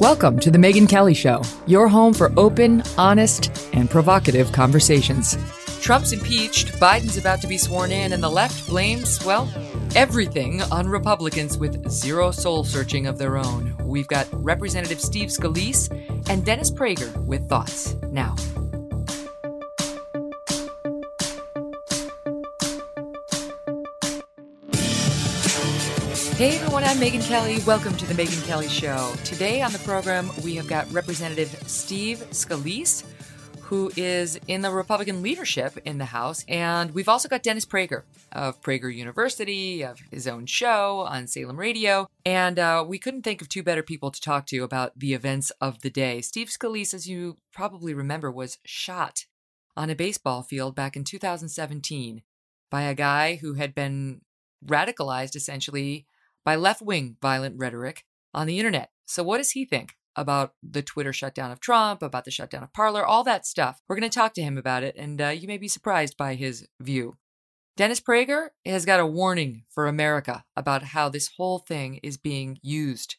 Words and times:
Welcome 0.00 0.38
to 0.38 0.50
The 0.50 0.56
Megyn 0.56 0.88
Kelly 0.88 1.12
Show, 1.12 1.42
your 1.66 1.86
home 1.86 2.14
for 2.14 2.32
open, 2.38 2.82
honest, 2.96 3.50
and 3.74 3.90
provocative 3.90 4.50
conversations. 4.50 5.36
Trump's 5.82 6.12
impeached, 6.12 6.68
Biden's 6.80 7.18
about 7.18 7.42
to 7.42 7.46
be 7.46 7.58
sworn 7.58 7.92
in, 7.92 8.14
and 8.14 8.22
the 8.22 8.30
left 8.30 8.66
blames, 8.66 9.22
well, 9.26 9.46
everything 9.94 10.62
on 10.72 10.88
Republicans 10.88 11.58
with 11.58 11.90
zero 11.90 12.30
soul 12.30 12.64
searching 12.64 13.06
of 13.06 13.18
their 13.18 13.36
own. 13.36 13.76
We've 13.84 14.08
got 14.08 14.26
Representative 14.32 15.02
Steve 15.02 15.28
Scalise 15.28 15.90
and 16.30 16.46
Dennis 16.46 16.70
Prager 16.70 17.14
with 17.26 17.46
thoughts. 17.50 17.94
Now, 18.04 18.36
Hey 26.40 26.56
everyone, 26.56 26.84
I'm 26.84 26.96
Megyn 26.96 27.22
Kelly. 27.28 27.58
Welcome 27.66 27.94
to 27.98 28.06
the 28.06 28.14
Megyn 28.14 28.42
Kelly 28.46 28.66
Show. 28.66 29.12
Today 29.24 29.60
on 29.60 29.74
the 29.74 29.78
program, 29.80 30.30
we 30.42 30.54
have 30.54 30.66
got 30.66 30.90
Representative 30.90 31.50
Steve 31.66 32.24
Scalise, 32.30 33.04
who 33.60 33.92
is 33.94 34.40
in 34.48 34.62
the 34.62 34.70
Republican 34.70 35.20
leadership 35.20 35.76
in 35.84 35.98
the 35.98 36.06
House. 36.06 36.46
And 36.48 36.94
we've 36.94 37.10
also 37.10 37.28
got 37.28 37.42
Dennis 37.42 37.66
Prager 37.66 38.04
of 38.32 38.58
Prager 38.62 38.90
University, 38.90 39.82
of 39.82 40.00
his 40.10 40.26
own 40.26 40.46
show 40.46 41.00
on 41.00 41.26
Salem 41.26 41.58
Radio. 41.58 42.08
And 42.24 42.58
uh, 42.58 42.86
we 42.88 42.98
couldn't 42.98 43.20
think 43.20 43.42
of 43.42 43.50
two 43.50 43.62
better 43.62 43.82
people 43.82 44.10
to 44.10 44.18
talk 44.18 44.46
to 44.46 44.64
about 44.64 44.98
the 44.98 45.12
events 45.12 45.52
of 45.60 45.82
the 45.82 45.90
day. 45.90 46.22
Steve 46.22 46.48
Scalise, 46.48 46.94
as 46.94 47.06
you 47.06 47.36
probably 47.52 47.92
remember, 47.92 48.30
was 48.30 48.56
shot 48.64 49.26
on 49.76 49.90
a 49.90 49.94
baseball 49.94 50.42
field 50.42 50.74
back 50.74 50.96
in 50.96 51.04
2017 51.04 52.22
by 52.70 52.80
a 52.84 52.94
guy 52.94 53.34
who 53.42 53.54
had 53.54 53.74
been 53.74 54.22
radicalized 54.64 55.36
essentially 55.36 56.06
by 56.50 56.56
left 56.56 56.82
wing 56.82 57.16
violent 57.22 57.56
rhetoric 57.56 58.04
on 58.34 58.48
the 58.48 58.58
internet. 58.58 58.90
So, 59.06 59.22
what 59.22 59.36
does 59.36 59.52
he 59.52 59.64
think 59.64 59.94
about 60.16 60.54
the 60.68 60.82
Twitter 60.82 61.12
shutdown 61.12 61.52
of 61.52 61.60
Trump, 61.60 62.02
about 62.02 62.24
the 62.24 62.32
shutdown 62.32 62.64
of 62.64 62.72
Parler, 62.72 63.06
all 63.06 63.22
that 63.22 63.46
stuff? 63.46 63.80
We're 63.86 63.94
going 63.94 64.10
to 64.10 64.12
talk 64.12 64.34
to 64.34 64.42
him 64.42 64.58
about 64.58 64.82
it, 64.82 64.96
and 64.98 65.20
uh, 65.20 65.28
you 65.28 65.46
may 65.46 65.58
be 65.58 65.68
surprised 65.68 66.16
by 66.16 66.34
his 66.34 66.66
view. 66.80 67.18
Dennis 67.76 68.00
Prager 68.00 68.48
has 68.66 68.84
got 68.84 68.98
a 68.98 69.06
warning 69.06 69.62
for 69.70 69.86
America 69.86 70.44
about 70.56 70.82
how 70.82 71.08
this 71.08 71.30
whole 71.36 71.60
thing 71.60 72.00
is 72.02 72.16
being 72.16 72.58
used. 72.62 73.14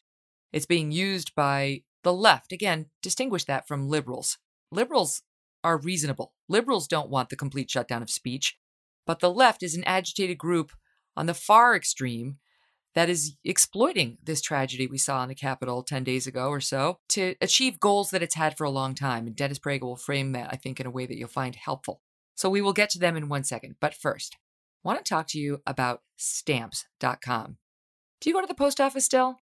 It's 0.52 0.66
being 0.66 0.92
used 0.92 1.34
by 1.34 1.84
the 2.04 2.12
left. 2.12 2.52
Again, 2.52 2.90
distinguish 3.00 3.44
that 3.44 3.66
from 3.66 3.88
liberals. 3.88 4.36
Liberals 4.70 5.22
are 5.64 5.78
reasonable. 5.78 6.34
Liberals 6.50 6.86
don't 6.86 7.08
want 7.08 7.30
the 7.30 7.36
complete 7.36 7.70
shutdown 7.70 8.02
of 8.02 8.10
speech, 8.10 8.58
but 9.06 9.20
the 9.20 9.32
left 9.32 9.62
is 9.62 9.74
an 9.74 9.84
agitated 9.84 10.36
group 10.36 10.72
on 11.16 11.24
the 11.24 11.32
far 11.32 11.74
extreme 11.74 12.36
that 12.94 13.08
is 13.08 13.36
exploiting 13.44 14.18
this 14.22 14.40
tragedy 14.40 14.86
we 14.86 14.98
saw 14.98 15.22
in 15.22 15.28
the 15.28 15.34
Capitol 15.34 15.82
10 15.82 16.04
days 16.04 16.26
ago 16.26 16.48
or 16.48 16.60
so 16.60 16.98
to 17.10 17.34
achieve 17.40 17.80
goals 17.80 18.10
that 18.10 18.22
it's 18.22 18.34
had 18.34 18.56
for 18.56 18.64
a 18.64 18.70
long 18.70 18.94
time. 18.94 19.26
And 19.26 19.36
Dennis 19.36 19.58
Prager 19.58 19.82
will 19.82 19.96
frame 19.96 20.32
that, 20.32 20.48
I 20.52 20.56
think, 20.56 20.78
in 20.78 20.86
a 20.86 20.90
way 20.90 21.06
that 21.06 21.16
you'll 21.16 21.28
find 21.28 21.54
helpful. 21.54 22.02
So 22.34 22.50
we 22.50 22.60
will 22.60 22.72
get 22.72 22.90
to 22.90 22.98
them 22.98 23.16
in 23.16 23.28
one 23.28 23.44
second. 23.44 23.76
But 23.80 23.94
first, 23.94 24.36
I 24.84 24.88
want 24.88 25.04
to 25.04 25.08
talk 25.08 25.26
to 25.28 25.38
you 25.38 25.62
about 25.66 26.02
stamps.com. 26.16 27.56
Do 28.20 28.30
you 28.30 28.34
go 28.34 28.40
to 28.40 28.46
the 28.46 28.54
post 28.54 28.80
office 28.80 29.04
still? 29.04 29.36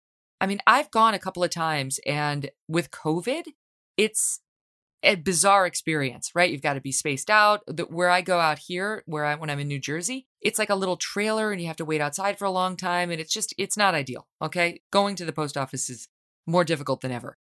I 0.40 0.46
mean, 0.46 0.60
I've 0.66 0.90
gone 0.90 1.14
a 1.14 1.18
couple 1.18 1.42
of 1.42 1.50
times, 1.50 1.98
and 2.06 2.50
with 2.68 2.90
COVID, 2.90 3.44
it's 3.96 4.40
a 5.02 5.14
bizarre 5.14 5.66
experience, 5.66 6.32
right? 6.34 6.50
You've 6.50 6.62
got 6.62 6.74
to 6.74 6.80
be 6.80 6.92
spaced 6.92 7.30
out. 7.30 7.62
Where 7.88 8.10
I 8.10 8.20
go 8.20 8.38
out 8.38 8.58
here, 8.58 9.02
where 9.06 9.24
I 9.24 9.34
when 9.34 9.50
I'm 9.50 9.60
in 9.60 9.68
New 9.68 9.78
Jersey, 9.78 10.26
it's 10.46 10.60
like 10.60 10.70
a 10.70 10.76
little 10.76 10.96
trailer 10.96 11.50
and 11.50 11.60
you 11.60 11.66
have 11.66 11.76
to 11.76 11.84
wait 11.84 12.00
outside 12.00 12.38
for 12.38 12.44
a 12.44 12.50
long 12.50 12.76
time 12.76 13.10
and 13.10 13.20
it's 13.20 13.32
just 13.32 13.52
it's 13.58 13.76
not 13.76 13.94
ideal, 13.94 14.28
okay? 14.40 14.80
Going 14.92 15.16
to 15.16 15.24
the 15.24 15.32
post 15.32 15.56
office 15.56 15.90
is 15.90 16.08
more 16.46 16.62
difficult 16.62 17.00
than 17.00 17.10
ever. 17.10 17.36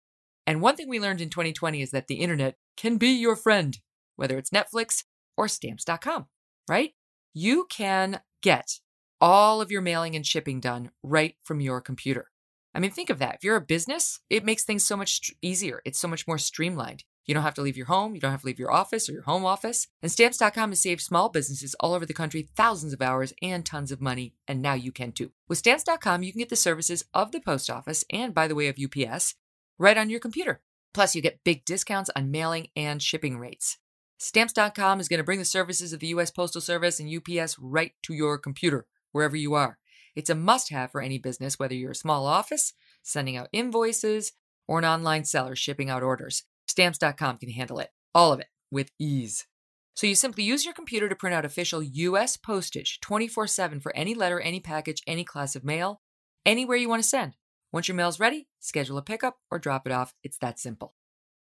And 0.47 0.59
one 0.59 0.75
thing 0.75 0.89
we 0.89 0.99
learned 0.99 1.21
in 1.21 1.29
2020 1.29 1.83
is 1.83 1.91
that 1.91 2.07
the 2.07 2.15
internet 2.15 2.55
can 2.75 2.97
be 2.97 3.09
your 3.09 3.35
friend, 3.35 3.77
whether 4.15 4.39
it's 4.39 4.49
Netflix 4.49 5.03
or 5.37 5.47
stamps.com, 5.47 6.25
right? 6.67 6.93
You 7.33 7.67
can 7.69 8.21
get 8.41 8.79
all 9.21 9.61
of 9.61 9.69
your 9.69 9.81
mailing 9.81 10.15
and 10.15 10.25
shipping 10.25 10.59
done 10.59 10.89
right 11.03 11.35
from 11.43 11.59
your 11.59 11.81
computer. 11.81 12.31
I 12.73 12.79
mean, 12.79 12.91
think 12.91 13.11
of 13.11 13.19
that. 13.19 13.35
If 13.35 13.43
you're 13.43 13.55
a 13.55 13.61
business, 13.61 14.19
it 14.31 14.43
makes 14.43 14.63
things 14.63 14.83
so 14.83 14.97
much 14.97 15.31
easier. 15.43 15.81
It's 15.85 15.99
so 15.99 16.07
much 16.07 16.27
more 16.27 16.39
streamlined. 16.39 17.03
You 17.25 17.33
don't 17.33 17.43
have 17.43 17.55
to 17.55 17.61
leave 17.61 17.77
your 17.77 17.87
home. 17.87 18.13
You 18.13 18.21
don't 18.21 18.31
have 18.31 18.41
to 18.41 18.45
leave 18.45 18.59
your 18.59 18.71
office 18.71 19.09
or 19.09 19.13
your 19.13 19.23
home 19.23 19.45
office. 19.45 19.87
And 20.01 20.11
stamps.com 20.11 20.71
has 20.71 20.81
saved 20.81 21.01
small 21.01 21.29
businesses 21.29 21.75
all 21.79 21.93
over 21.93 22.05
the 22.05 22.13
country 22.13 22.47
thousands 22.55 22.93
of 22.93 23.01
hours 23.01 23.33
and 23.41 23.65
tons 23.65 23.91
of 23.91 24.01
money. 24.01 24.35
And 24.47 24.61
now 24.61 24.73
you 24.73 24.91
can 24.91 25.11
too. 25.11 25.31
With 25.47 25.57
stamps.com, 25.57 26.23
you 26.23 26.31
can 26.31 26.39
get 26.39 26.49
the 26.49 26.55
services 26.55 27.03
of 27.13 27.31
the 27.31 27.39
post 27.39 27.69
office 27.69 28.05
and, 28.11 28.33
by 28.33 28.47
the 28.47 28.55
way, 28.55 28.67
of 28.67 28.77
UPS 28.77 29.35
right 29.77 29.97
on 29.97 30.09
your 30.09 30.19
computer. 30.19 30.61
Plus, 30.93 31.15
you 31.15 31.21
get 31.21 31.43
big 31.43 31.65
discounts 31.65 32.09
on 32.15 32.31
mailing 32.31 32.67
and 32.75 33.01
shipping 33.01 33.37
rates. 33.37 33.77
Stamps.com 34.17 34.99
is 34.99 35.09
going 35.09 35.17
to 35.17 35.25
bring 35.25 35.39
the 35.39 35.45
services 35.45 35.91
of 35.91 35.99
the 35.99 36.07
U.S. 36.07 36.31
Postal 36.31 36.61
Service 36.61 36.99
and 36.99 37.13
UPS 37.13 37.59
right 37.59 37.91
to 38.03 38.13
your 38.13 38.37
computer, 38.37 38.85
wherever 39.11 39.35
you 39.35 39.55
are. 39.55 39.77
It's 40.15 40.29
a 40.29 40.35
must 40.35 40.69
have 40.69 40.91
for 40.91 41.01
any 41.01 41.17
business, 41.17 41.59
whether 41.59 41.75
you're 41.75 41.91
a 41.91 41.95
small 41.95 42.25
office, 42.25 42.71
sending 43.03 43.35
out 43.35 43.49
invoices, 43.51 44.31
or 44.67 44.79
an 44.79 44.85
online 44.85 45.25
seller 45.25 45.55
shipping 45.55 45.89
out 45.89 46.01
orders. 46.01 46.43
Stamps.com 46.67 47.37
can 47.37 47.49
handle 47.49 47.79
it, 47.79 47.89
all 48.13 48.33
of 48.33 48.39
it, 48.39 48.47
with 48.71 48.91
ease. 48.99 49.45
So 49.95 50.07
you 50.07 50.15
simply 50.15 50.43
use 50.43 50.65
your 50.65 50.73
computer 50.73 51.07
to 51.07 51.15
print 51.15 51.33
out 51.33 51.45
official 51.45 51.81
U.S. 51.81 52.35
postage 52.35 52.99
24 52.99 53.47
7 53.47 53.79
for 53.79 53.95
any 53.95 54.13
letter, 54.13 54.39
any 54.39 54.59
package, 54.59 55.01
any 55.07 55.23
class 55.23 55.55
of 55.55 55.63
mail, 55.63 56.01
anywhere 56.45 56.77
you 56.77 56.89
want 56.89 57.01
to 57.01 57.07
send. 57.07 57.35
Once 57.71 57.87
your 57.87 57.95
mail's 57.95 58.19
ready, 58.19 58.47
schedule 58.59 58.97
a 58.97 59.01
pickup 59.01 59.37
or 59.49 59.59
drop 59.59 59.85
it 59.85 59.93
off. 59.93 60.13
It's 60.23 60.37
that 60.39 60.59
simple. 60.59 60.95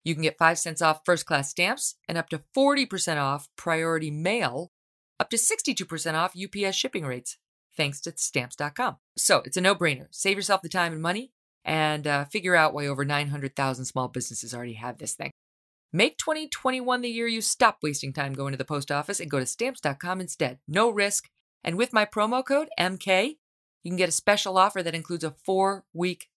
You 0.03 0.13
can 0.13 0.23
get 0.23 0.37
5 0.37 0.59
cents 0.59 0.81
off 0.81 1.01
first 1.05 1.25
class 1.25 1.49
stamps 1.49 1.95
and 2.07 2.17
up 2.17 2.29
to 2.29 2.41
40% 2.55 3.17
off 3.17 3.47
priority 3.55 4.11
mail, 4.11 4.71
up 5.19 5.29
to 5.29 5.37
62% 5.37 6.13
off 6.13 6.35
UPS 6.35 6.75
shipping 6.75 7.05
rates, 7.05 7.37
thanks 7.77 8.01
to 8.01 8.13
stamps.com. 8.15 8.97
So 9.17 9.41
it's 9.45 9.57
a 9.57 9.61
no 9.61 9.73
brainer. 9.73 10.07
Save 10.11 10.35
yourself 10.35 10.61
the 10.61 10.69
time 10.69 10.91
and 10.91 11.01
money 11.01 11.31
and 11.65 12.07
uh, 12.07 12.25
figure 12.25 12.55
out 12.55 12.73
why 12.73 12.87
over 12.87 13.05
900,000 13.05 13.85
small 13.85 14.07
businesses 14.07 14.53
already 14.53 14.73
have 14.73 14.97
this 14.97 15.13
thing. 15.13 15.31
Make 15.91 16.17
2021 16.17 17.01
the 17.01 17.09
year 17.09 17.27
you 17.27 17.41
stop 17.41 17.77
wasting 17.83 18.13
time 18.13 18.33
going 18.33 18.51
to 18.51 18.57
the 18.57 18.65
post 18.65 18.91
office 18.91 19.19
and 19.19 19.29
go 19.29 19.39
to 19.39 19.45
stamps.com 19.45 20.19
instead. 20.19 20.57
No 20.67 20.89
risk. 20.89 21.27
And 21.63 21.77
with 21.77 21.93
my 21.93 22.05
promo 22.05 22.43
code 22.43 22.69
MK, 22.79 23.37
you 23.83 23.91
can 23.91 23.97
get 23.97 24.09
a 24.09 24.13
special 24.13 24.57
offer 24.57 24.81
that 24.81 24.95
includes 24.95 25.23
a 25.23 25.35
four 25.45 25.85
week 25.93 26.29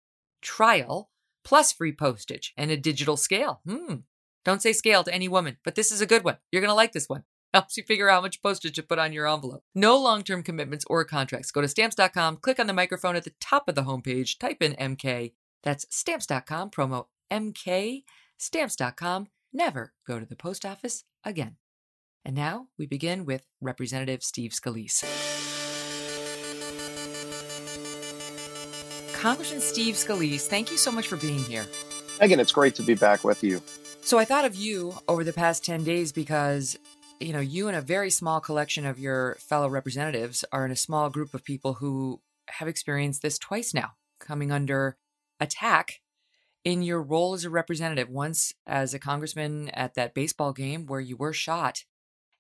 trial 0.42 1.10
plus 1.44 1.72
free 1.72 1.94
postage 1.94 2.54
and 2.58 2.70
a 2.70 2.78
digital 2.78 3.16
scale. 3.16 3.62
Hmm. 3.66 3.96
Don't 4.44 4.62
say 4.62 4.74
scale 4.74 5.04
to 5.04 5.14
any 5.14 5.28
woman, 5.28 5.58
but 5.64 5.76
this 5.76 5.92
is 5.92 6.02
a 6.02 6.06
good 6.06 6.24
one. 6.24 6.38
You're 6.52 6.62
going 6.62 6.70
to 6.70 6.76
like 6.76 6.92
this 6.92 7.10
one. 7.10 7.24
Helps 7.56 7.78
you 7.78 7.84
figure 7.84 8.10
out 8.10 8.16
how 8.16 8.22
much 8.22 8.42
postage 8.42 8.76
to 8.76 8.84
put 8.84 9.00
on 9.00 9.14
your 9.14 9.26
envelope. 9.26 9.64
No 9.74 9.98
long 9.98 10.24
term 10.24 10.44
commitments 10.44 10.84
or 10.90 11.06
contracts. 11.06 11.52
Go 11.52 11.62
to 11.62 11.70
stamps.com, 11.70 12.36
click 12.42 12.60
on 12.60 12.68
the 12.68 12.74
microphone 12.74 13.16
at 13.16 13.24
the 13.24 13.32
top 13.40 13.70
of 13.70 13.76
the 13.76 13.84
homepage, 13.84 14.38
type 14.38 14.62
in 14.62 14.74
MK. 14.74 15.32
That's 15.64 15.86
stamps.com, 15.90 16.72
promo 16.72 17.06
MK. 17.32 18.04
Stamps.com. 18.38 19.28
Never 19.54 19.94
go 20.06 20.20
to 20.20 20.26
the 20.26 20.36
post 20.36 20.66
office 20.66 21.06
again. 21.24 21.56
And 22.26 22.36
now 22.36 22.68
we 22.78 22.88
begin 22.88 23.24
with 23.24 23.48
Representative 23.62 24.22
Steve 24.22 24.52
Scalise. 24.52 25.06
Congressman 29.14 29.62
Steve 29.62 29.96
Scalise, 29.96 30.48
thank 30.48 30.72
you 30.72 30.78
so 30.78 30.92
much 30.92 31.08
for 31.08 31.16
being 31.16 31.40
here. 31.46 31.64
Megyn, 32.20 32.40
it's 32.40 32.52
great 32.52 32.76
to 32.76 32.84
be 32.84 32.96
back 32.96 33.24
with 33.24 33.46
you. 33.46 33.62
So 34.06 34.20
I 34.20 34.26
thought 34.26 34.46
of 34.46 34.54
you 34.54 34.94
over 35.08 35.24
the 35.24 35.34
past 35.34 35.66
10 35.66 35.84
days 35.84 36.12
because, 36.12 36.78
you 37.20 37.34
know, 37.34 37.40
you 37.40 37.68
and 37.68 37.78
a 37.78 37.82
very 37.82 38.10
small 38.10 38.40
collection 38.40 38.86
of 38.86 39.00
your 39.00 39.36
fellow 39.40 39.70
representatives 39.70 40.44
are 40.52 40.66
in 40.66 40.72
a 40.72 40.76
small 40.76 41.10
group 41.10 41.34
of 41.34 41.44
people 41.44 41.76
who 41.76 42.22
have 42.48 42.68
experienced 42.68 43.22
this 43.22 43.40
twice 43.40 43.74
now, 43.74 43.94
coming 44.20 44.52
under 44.52 44.98
attack 45.40 46.02
in 46.64 46.82
your 46.82 47.02
role 47.02 47.34
as 47.34 47.46
a 47.46 47.50
representative, 47.50 48.10
once 48.10 48.54
as 48.66 48.94
a 48.94 49.00
congressman 49.00 49.70
at 49.70 49.94
that 49.94 50.14
baseball 50.14 50.52
game 50.52 50.86
where 50.88 51.00
you 51.00 51.16
were 51.16 51.34
shot, 51.34 51.86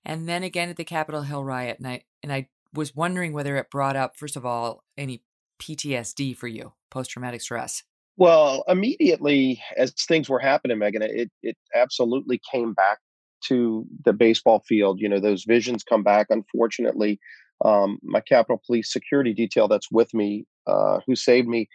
and 0.04 0.28
then 0.28 0.44
again 0.44 0.70
at 0.70 0.78
the 0.78 0.84
Capitol 0.84 1.22
Hill 1.22 1.44
riot. 1.44 1.78
And 1.78 1.88
I 1.88 2.04
and 2.24 2.34
I 2.34 2.50
was 2.74 2.96
wondering 2.96 3.34
whether 3.34 3.56
it 3.56 3.70
brought 3.70 3.96
up, 3.96 4.18
first 4.18 4.36
of 4.36 4.46
all, 4.46 4.84
any 4.98 5.24
PTSD 5.62 6.36
for 6.36 6.48
you, 6.48 6.74
post 6.90 7.12
traumatic 7.12 7.42
stress. 7.42 7.84
Well, 8.18 8.64
immediately 8.68 9.62
as 9.78 9.94
things 9.94 10.30
were 10.30 10.40
happening, 10.40 10.78
Megyn, 10.78 11.02
it 11.02 11.32
it 11.44 11.58
absolutely 11.74 12.42
came 12.52 12.74
back 12.74 13.00
to 13.48 13.86
the 14.04 14.14
baseball 14.14 14.64
field. 14.68 15.00
You 15.00 15.10
know, 15.10 15.20
those 15.20 15.44
visions 15.44 15.84
come 15.84 16.04
back. 16.04 16.28
Unfortunately, 16.30 17.20
um, 17.64 18.00
my 18.04 18.22
Capitol 18.22 18.62
Police 18.66 18.92
security 18.92 19.34
detail 19.34 19.68
that's 19.68 19.92
with 19.92 20.14
me, 20.14 20.46
uh, 20.68 21.00
who 21.06 21.16
saved 21.16 21.48
me 21.48 21.68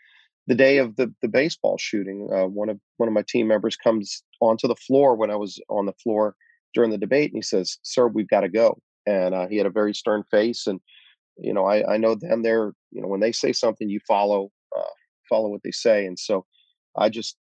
the 0.46 0.54
day 0.54 0.78
of 0.78 0.96
the 0.96 1.12
the 1.22 1.28
baseball 1.28 1.78
shooting. 1.78 2.28
Uh, 2.32 2.46
one 2.46 2.68
of 2.68 2.78
one 2.96 3.08
of 3.08 3.14
my 3.14 3.24
team 3.28 3.48
members 3.48 3.76
comes 3.76 4.22
onto 4.40 4.68
the 4.68 4.76
floor 4.76 5.16
when 5.16 5.30
I 5.30 5.36
was 5.36 5.58
on 5.68 5.86
the 5.86 5.94
floor 6.02 6.34
during 6.74 6.90
the 6.90 6.98
debate, 6.98 7.30
and 7.30 7.38
he 7.38 7.42
says, 7.42 7.78
"Sir, 7.82 8.08
we've 8.08 8.28
got 8.28 8.40
to 8.40 8.48
go." 8.48 8.78
And 9.06 9.34
uh, 9.34 9.48
he 9.48 9.56
had 9.56 9.66
a 9.66 9.70
very 9.70 9.94
stern 9.94 10.24
face, 10.30 10.66
and 10.66 10.80
you 11.36 11.54
know, 11.54 11.64
I, 11.64 11.94
I 11.94 11.96
know 11.96 12.14
them. 12.14 12.42
They're 12.42 12.72
you 12.90 13.00
know, 13.00 13.08
when 13.08 13.20
they 13.20 13.32
say 13.32 13.52
something, 13.52 13.88
you 13.88 14.00
follow 14.06 14.50
uh, 14.76 14.82
follow 15.28 15.48
what 15.48 15.62
they 15.62 15.70
say. 15.70 16.04
And 16.06 16.18
so 16.18 16.44
I 16.96 17.08
just 17.08 17.36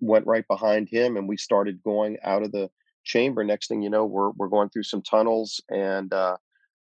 went 0.00 0.26
right 0.26 0.46
behind 0.48 0.88
him 0.88 1.16
and 1.16 1.28
we 1.28 1.36
started 1.36 1.82
going 1.82 2.18
out 2.24 2.42
of 2.42 2.52
the 2.52 2.68
chamber. 3.04 3.44
Next 3.44 3.68
thing 3.68 3.82
you 3.82 3.90
know, 3.90 4.04
we're 4.06 4.30
we're 4.32 4.48
going 4.48 4.70
through 4.70 4.84
some 4.84 5.02
tunnels 5.02 5.60
and 5.70 6.12
uh, 6.12 6.36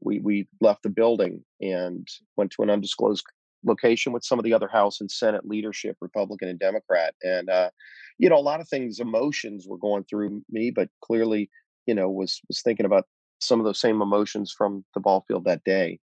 we 0.01 0.21
we 0.21 0.49
left 0.61 0.83
the 0.83 0.91
building 0.91 1.45
and 1.61 2.07
went 2.37 2.53
to 2.53 2.63
an 2.63 2.71
undisclosed 2.71 3.25
location 3.65 4.13
with 4.13 4.25
some 4.25 4.39
of 4.39 4.45
the 4.45 4.53
other 4.53 4.69
House 4.69 5.01
and 5.01 5.11
Senate 5.11 5.47
leadership, 5.47 5.97
Republican 6.01 6.49
and 6.49 6.59
Democrat. 6.59 7.15
And 7.23 7.49
uh, 7.51 7.71
you 8.19 8.29
know, 8.29 8.37
a 8.37 8.41
lot 8.41 8.61
of 8.61 8.69
things, 8.69 9.01
emotions 9.01 9.67
were 9.69 9.79
going 9.79 10.05
through 10.05 10.45
me, 10.51 10.71
but 10.71 10.91
clearly, 11.03 11.51
you 11.87 11.95
know, 11.95 12.11
was 12.11 12.41
was 12.49 12.63
thinking 12.63 12.87
about 12.87 13.05
some 13.41 13.61
of 13.61 13.67
those 13.67 13.81
same 13.81 14.03
emotions 14.03 14.53
from 14.57 14.85
the 14.95 15.01
ball 15.01 15.25
field 15.29 15.45
that 15.45 15.65
day. 15.65 15.99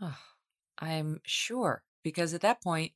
Oh, 0.00 0.18
I'm 0.78 1.20
sure 1.24 1.84
because 2.02 2.34
at 2.34 2.40
that 2.42 2.62
point 2.62 2.92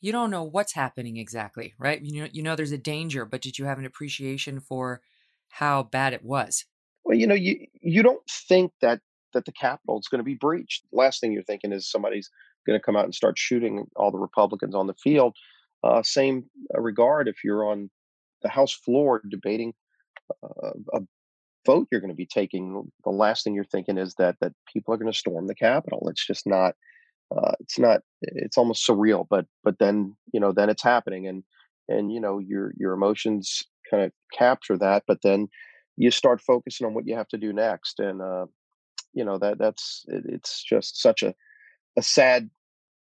you 0.00 0.12
don't 0.12 0.30
know 0.30 0.42
what's 0.44 0.72
happening 0.72 1.16
exactly, 1.16 1.74
right? 1.78 2.00
You 2.02 2.22
know, 2.22 2.28
you 2.32 2.42
know 2.42 2.56
there's 2.56 2.72
a 2.72 2.78
danger, 2.78 3.24
but 3.24 3.42
did 3.42 3.58
you 3.58 3.66
have 3.66 3.78
an 3.78 3.84
appreciation 3.86 4.60
for 4.60 5.02
how 5.50 5.82
bad 5.82 6.12
it 6.12 6.24
was? 6.24 6.64
Well, 7.04 7.16
you 7.16 7.26
know, 7.26 7.34
you 7.34 7.66
you 7.80 8.02
don't 8.02 8.22
think 8.28 8.72
that 8.80 9.00
that 9.32 9.44
the 9.44 9.52
Capitol 9.52 9.98
is 9.98 10.08
going 10.08 10.18
to 10.18 10.24
be 10.24 10.34
breached. 10.34 10.84
Last 10.92 11.20
thing 11.20 11.32
you're 11.32 11.42
thinking 11.42 11.72
is 11.72 11.90
somebody's 11.90 12.30
going 12.66 12.78
to 12.78 12.84
come 12.84 12.96
out 12.96 13.04
and 13.04 13.14
start 13.14 13.38
shooting 13.38 13.86
all 13.96 14.10
the 14.10 14.18
Republicans 14.18 14.74
on 14.74 14.86
the 14.86 14.94
field. 14.94 15.36
Uh, 15.82 16.02
same 16.02 16.44
uh, 16.74 16.80
regard 16.80 17.28
if 17.28 17.36
you're 17.42 17.64
on 17.64 17.90
the 18.42 18.48
House 18.48 18.72
floor 18.72 19.22
debating 19.28 19.72
uh, 20.42 20.72
a 20.92 21.00
vote 21.66 21.88
you're 21.90 22.00
going 22.00 22.10
to 22.10 22.16
be 22.16 22.26
taking. 22.26 22.90
The 23.04 23.10
last 23.10 23.44
thing 23.44 23.54
you're 23.54 23.64
thinking 23.64 23.98
is 23.98 24.14
that 24.14 24.36
that 24.40 24.52
people 24.72 24.92
are 24.94 24.98
going 24.98 25.12
to 25.12 25.18
storm 25.18 25.46
the 25.46 25.54
Capitol. 25.54 26.08
It's 26.08 26.26
just 26.26 26.46
not 26.46 26.74
uh, 27.34 27.52
it's 27.60 27.78
not 27.78 28.00
it's 28.22 28.58
almost 28.58 28.86
surreal 28.86 29.26
but 29.28 29.46
but 29.62 29.78
then 29.78 30.16
you 30.32 30.40
know 30.40 30.52
then 30.52 30.68
it's 30.68 30.82
happening 30.82 31.26
and 31.26 31.44
and 31.88 32.12
you 32.12 32.20
know 32.20 32.38
your 32.38 32.72
your 32.76 32.92
emotions 32.92 33.62
kind 33.90 34.04
of 34.04 34.12
capture 34.36 34.78
that 34.78 35.02
but 35.06 35.18
then 35.22 35.48
you 35.96 36.10
start 36.10 36.40
focusing 36.40 36.86
on 36.86 36.94
what 36.94 37.06
you 37.06 37.16
have 37.16 37.28
to 37.28 37.38
do 37.38 37.52
next 37.52 37.98
and 37.98 38.22
uh 38.22 38.46
you 39.12 39.24
know 39.24 39.38
that 39.38 39.58
that's 39.58 40.04
it, 40.08 40.24
it's 40.26 40.62
just 40.62 41.00
such 41.00 41.22
a 41.22 41.34
a 41.96 42.02
sad 42.02 42.50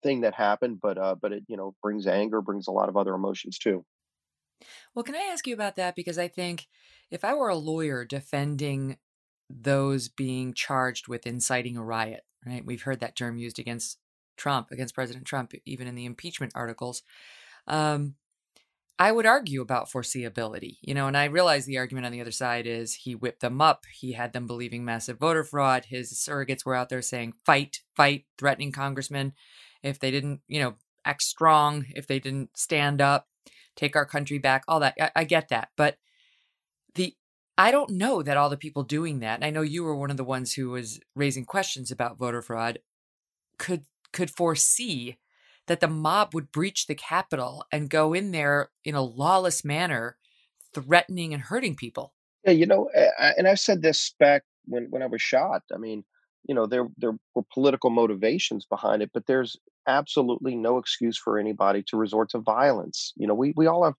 thing 0.02 0.22
that 0.22 0.34
happened 0.34 0.80
but 0.82 0.98
uh 0.98 1.16
but 1.22 1.32
it 1.32 1.44
you 1.48 1.58
know 1.58 1.76
brings 1.82 2.08
anger 2.08 2.42
brings 2.42 2.68
a 2.68 2.72
lot 2.72 2.90
of 2.90 2.98
other 2.98 3.14
emotions 3.14 3.58
too. 3.58 3.86
Well 4.96 5.04
can 5.04 5.16
i 5.16 5.30
ask 5.32 5.46
you 5.46 5.54
about 5.54 5.76
that? 5.76 5.96
Because 5.96 6.18
i 6.18 6.28
think 6.28 6.68
if 7.12 7.24
i 7.24 7.34
were 7.34 7.50
a 7.50 7.56
lawyer 7.56 8.06
defending 8.06 8.98
those 9.50 10.10
being 10.10 10.54
charged 10.54 11.08
with 11.08 11.26
inciting 11.26 11.76
a 11.78 11.84
riot 11.84 12.24
right? 12.46 12.66
We've 12.66 12.82
heard 12.82 13.00
that 13.00 13.16
term 13.16 13.38
used 13.38 13.60
against 13.60 13.98
Trump, 14.38 14.72
against 14.72 14.96
President 14.96 15.26
Trump, 15.26 15.54
even 15.66 15.88
in 15.88 15.96
the 15.96 16.06
impeachment 16.06 16.54
articles. 16.56 17.04
Um, 17.68 18.16
I 19.02 19.14
would 19.14 19.26
argue 19.26 19.62
about 19.62 19.90
foreseeability, 19.90 20.78
you 20.82 20.94
know, 20.94 21.08
and 21.08 21.16
I 21.16 21.26
realize 21.26 21.66
the 21.66 21.78
argument 21.78 22.06
on 22.06 22.12
the 22.12 22.20
other 22.20 22.32
side 22.32 22.68
is 22.68 22.94
he 22.94 23.16
whipped 23.16 23.40
them 23.40 23.62
up. 23.62 23.86
He 23.94 24.12
had 24.12 24.34
them 24.34 24.46
believing 24.46 24.84
massive 24.84 25.18
voter 25.18 25.46
fraud. 25.46 25.86
His 25.86 26.14
surrogates 26.14 26.66
were 26.66 26.76
out 26.76 26.90
there 26.90 27.02
saying, 27.02 27.34
fight, 27.46 27.80
fight, 27.96 28.26
threatening 28.38 28.74
congressmen 28.74 29.32
if 29.82 30.00
they 30.00 30.12
didn't, 30.12 30.42
you 30.50 30.60
know, 30.60 30.76
act 31.06 31.24
strong, 31.24 31.86
if 31.96 32.08
they 32.08 32.20
didn't 32.20 32.58
stand 32.58 33.00
up, 33.00 33.30
take 33.78 33.96
our 33.96 34.06
country 34.06 34.38
back, 34.38 34.66
all 34.68 34.82
that. 34.82 34.96
I, 35.00 35.12
I 35.16 35.24
get 35.24 35.48
that. 35.48 35.70
But 35.78 35.98
the 36.96 37.16
I 37.58 37.72
don't 37.72 37.92
know 37.92 38.22
that 38.22 38.38
all 38.38 38.50
the 38.50 38.58
people 38.58 38.84
doing 38.84 39.20
that, 39.20 39.36
and 39.36 39.46
I 39.46 39.50
know 39.50 39.62
you 39.62 39.84
were 39.84 39.96
one 39.96 40.12
of 40.12 40.18
the 40.18 40.24
ones 40.26 40.54
who 40.54 40.70
was 40.70 41.00
raising 41.16 41.46
questions 41.46 41.90
about 41.90 42.18
voter 42.18 42.42
fraud, 42.42 42.80
could 43.58 43.86
could 44.12 44.30
foresee 44.30 45.18
that 45.70 45.80
the 45.80 45.88
mob 45.88 46.34
would 46.34 46.52
breach 46.52 46.88
the 46.88 46.96
Capitol 46.96 47.64
and 47.72 47.90
go 47.90 48.14
in 48.14 48.32
there 48.32 48.72
in 48.84 48.96
a 48.96 49.02
lawless 49.02 49.64
manner, 49.64 50.18
threatening 50.74 51.34
and 51.34 51.44
hurting 51.44 51.76
people. 51.76 52.14
Yeah, 52.44 52.52
you 52.52 52.66
know, 52.66 52.90
and 53.38 53.48
I 53.48 53.54
said 53.54 53.82
this 53.82 54.14
back 54.20 54.44
when 54.66 54.88
when 54.90 55.04
I 55.04 55.06
was 55.06 55.22
shot. 55.22 55.62
I 55.74 55.78
mean, 55.78 56.04
you 56.48 56.56
know, 56.56 56.66
there 56.66 56.88
there 56.98 57.14
were 57.36 57.44
political 57.54 57.92
motivations 57.92 58.66
behind 58.66 59.02
it, 59.02 59.12
but 59.14 59.28
there's 59.28 59.58
absolutely 59.88 60.56
no 60.56 60.78
excuse 60.78 61.18
for 61.18 61.38
anybody 61.38 61.84
to 61.88 61.98
resort 61.98 62.30
to 62.32 62.40
violence. 62.40 63.14
You 63.16 63.28
know, 63.28 63.36
we 63.36 63.54
we 63.56 63.68
all 63.68 63.84
have 63.84 63.96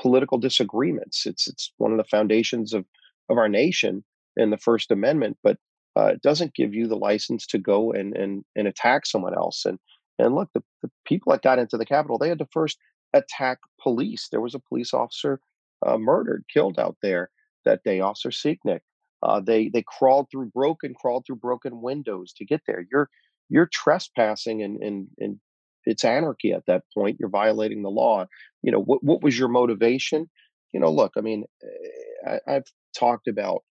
political 0.00 0.38
disagreements. 0.38 1.26
It's 1.26 1.48
it's 1.48 1.72
one 1.78 1.92
of 1.92 1.98
the 1.98 2.04
foundations 2.04 2.72
of 2.72 2.84
of 3.28 3.38
our 3.38 3.48
nation 3.48 4.04
in 4.36 4.50
the 4.50 4.56
First 4.56 4.92
Amendment. 4.92 5.36
But 5.42 5.56
uh, 5.96 6.12
it 6.14 6.22
doesn't 6.22 6.54
give 6.54 6.74
you 6.74 6.86
the 6.86 6.96
license 6.96 7.46
to 7.48 7.58
go 7.58 7.90
and 7.90 8.16
and 8.16 8.44
and 8.54 8.68
attack 8.68 9.04
someone 9.06 9.34
else. 9.34 9.64
And 9.64 9.78
and 10.18 10.34
look, 10.34 10.50
the, 10.54 10.62
the 10.82 10.90
people 11.04 11.32
that 11.32 11.42
got 11.42 11.58
into 11.58 11.76
the 11.76 11.86
Capitol, 11.86 12.18
they 12.18 12.28
had 12.28 12.38
to 12.38 12.48
first 12.52 12.78
attack 13.14 13.58
police. 13.80 14.28
There 14.30 14.40
was 14.40 14.54
a 14.54 14.60
police 14.60 14.92
officer 14.92 15.40
uh, 15.86 15.98
murdered, 15.98 16.44
killed 16.52 16.78
out 16.78 16.96
there 17.02 17.30
that 17.64 17.82
day, 17.84 18.00
Officer 18.00 18.30
Sicknick. 18.30 18.80
Uh, 19.22 19.40
they 19.40 19.68
they 19.68 19.82
crawled 19.86 20.28
through 20.30 20.46
broken, 20.46 20.94
crawled 20.94 21.24
through 21.26 21.36
broken 21.36 21.82
windows 21.82 22.32
to 22.34 22.44
get 22.44 22.62
there. 22.66 22.86
You're 22.90 23.08
you're 23.48 23.68
trespassing 23.72 24.62
and 24.62 24.80
and 24.82 25.08
and 25.18 25.40
it's 25.84 26.04
anarchy 26.04 26.52
at 26.52 26.66
that 26.66 26.84
point. 26.94 27.16
You're 27.18 27.28
violating 27.28 27.82
the 27.82 27.90
law. 27.90 28.26
You 28.62 28.72
know 28.72 28.80
what 28.80 29.02
what 29.02 29.22
was 29.22 29.36
your 29.38 29.48
motivation? 29.48 30.30
You 30.72 30.80
know, 30.80 30.90
look, 30.90 31.12
I 31.16 31.20
mean, 31.20 31.44
eh, 31.64 32.38
I, 32.46 32.56
I've 32.56 32.66
talked 32.96 33.26
about 33.26 33.62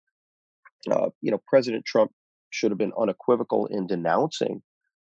uh, 0.92 1.10
you 1.22 1.32
know, 1.32 1.42
President 1.48 1.86
Trump 1.86 2.12
should 2.50 2.72
have 2.72 2.78
been 2.78 2.94
unequivocal 3.00 3.68
in 3.68 3.88
denouncing 3.88 4.62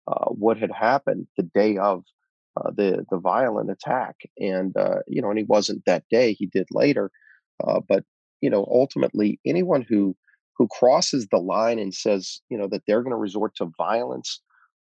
uh, 0.10 0.26
what 0.30 0.58
had 0.58 0.72
happened 0.72 1.28
the 1.38 1.44
day 1.44 1.78
of 1.78 2.04
uh, 2.58 2.72
the 2.76 3.06
the 3.12 3.20
violent 3.20 3.70
attack, 3.70 4.16
and 4.38 4.76
uh, 4.76 5.00
you 5.08 5.22
know, 5.22 5.30
and 5.30 5.38
he 5.38 5.46
wasn't 5.46 5.84
that 5.86 6.04
day. 6.10 6.34
He 6.34 6.48
did 6.48 6.68
later, 6.72 7.12
uh, 7.64 7.80
but 7.88 8.04
you 8.42 8.50
know, 8.50 8.66
ultimately, 8.70 9.40
anyone 9.46 9.86
who 9.88 10.16
who 10.58 10.68
crosses 10.68 11.28
the 11.32 11.38
line 11.38 11.80
and 11.80 11.94
says, 11.94 12.42
you 12.50 12.58
know, 12.58 12.68
that 12.68 12.82
they're 12.86 13.02
going 13.02 13.12
to 13.12 13.18
resort 13.18 13.56
to 13.56 13.72
violence 13.78 14.42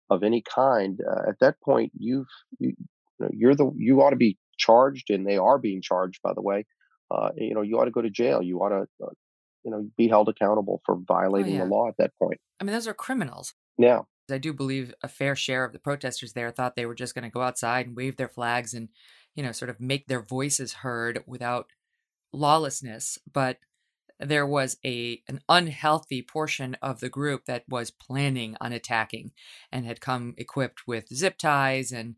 of 0.09 0.23
any 0.23 0.41
kind, 0.41 0.99
uh, 1.07 1.29
at 1.29 1.35
that 1.39 1.55
point, 1.61 1.91
you've 1.97 2.27
you, 2.59 2.69
you 2.69 2.85
know, 3.19 3.29
you're 3.33 3.55
the 3.55 3.69
you 3.75 4.01
ought 4.01 4.11
to 4.11 4.15
be 4.15 4.37
charged, 4.57 5.09
and 5.09 5.27
they 5.27 5.37
are 5.37 5.57
being 5.57 5.81
charged, 5.81 6.21
by 6.23 6.33
the 6.33 6.41
way. 6.41 6.65
Uh, 7.11 7.29
you 7.35 7.53
know, 7.53 7.61
you 7.61 7.79
ought 7.79 7.85
to 7.85 7.91
go 7.91 8.01
to 8.01 8.09
jail. 8.09 8.41
You 8.41 8.59
ought 8.59 8.69
to 8.69 9.05
uh, 9.05 9.09
you 9.63 9.71
know 9.71 9.87
be 9.97 10.07
held 10.07 10.29
accountable 10.29 10.81
for 10.85 10.95
oh, 10.95 11.03
violating 11.07 11.55
oh, 11.55 11.57
yeah. 11.57 11.63
the 11.65 11.69
law 11.69 11.87
at 11.89 11.97
that 11.97 12.11
point. 12.21 12.39
I 12.59 12.63
mean, 12.63 12.73
those 12.73 12.87
are 12.87 12.93
criminals. 12.93 13.53
Yeah. 13.77 14.01
I 14.29 14.37
do 14.37 14.53
believe 14.53 14.93
a 15.01 15.07
fair 15.07 15.35
share 15.35 15.63
of 15.63 15.73
the 15.73 15.79
protesters 15.79 16.33
there 16.33 16.51
thought 16.51 16.75
they 16.75 16.85
were 16.85 16.95
just 16.95 17.15
going 17.15 17.23
to 17.23 17.29
go 17.29 17.41
outside 17.41 17.87
and 17.87 17.95
wave 17.95 18.17
their 18.17 18.27
flags 18.27 18.73
and, 18.73 18.89
you 19.35 19.43
know, 19.43 19.51
sort 19.51 19.69
of 19.69 19.79
make 19.79 20.07
their 20.07 20.21
voices 20.21 20.73
heard 20.73 21.23
without 21.25 21.67
lawlessness. 22.33 23.17
But 23.31 23.57
there 24.19 24.47
was 24.47 24.77
a 24.83 25.21
an 25.27 25.41
unhealthy 25.47 26.21
portion 26.21 26.75
of 26.81 26.99
the 26.99 27.09
group 27.09 27.45
that 27.45 27.63
was 27.69 27.91
planning 27.91 28.57
on 28.59 28.73
attacking 28.73 29.31
and 29.71 29.85
had 29.85 30.01
come 30.01 30.33
equipped 30.37 30.87
with 30.87 31.13
zip 31.13 31.37
ties 31.37 31.91
and 31.91 32.15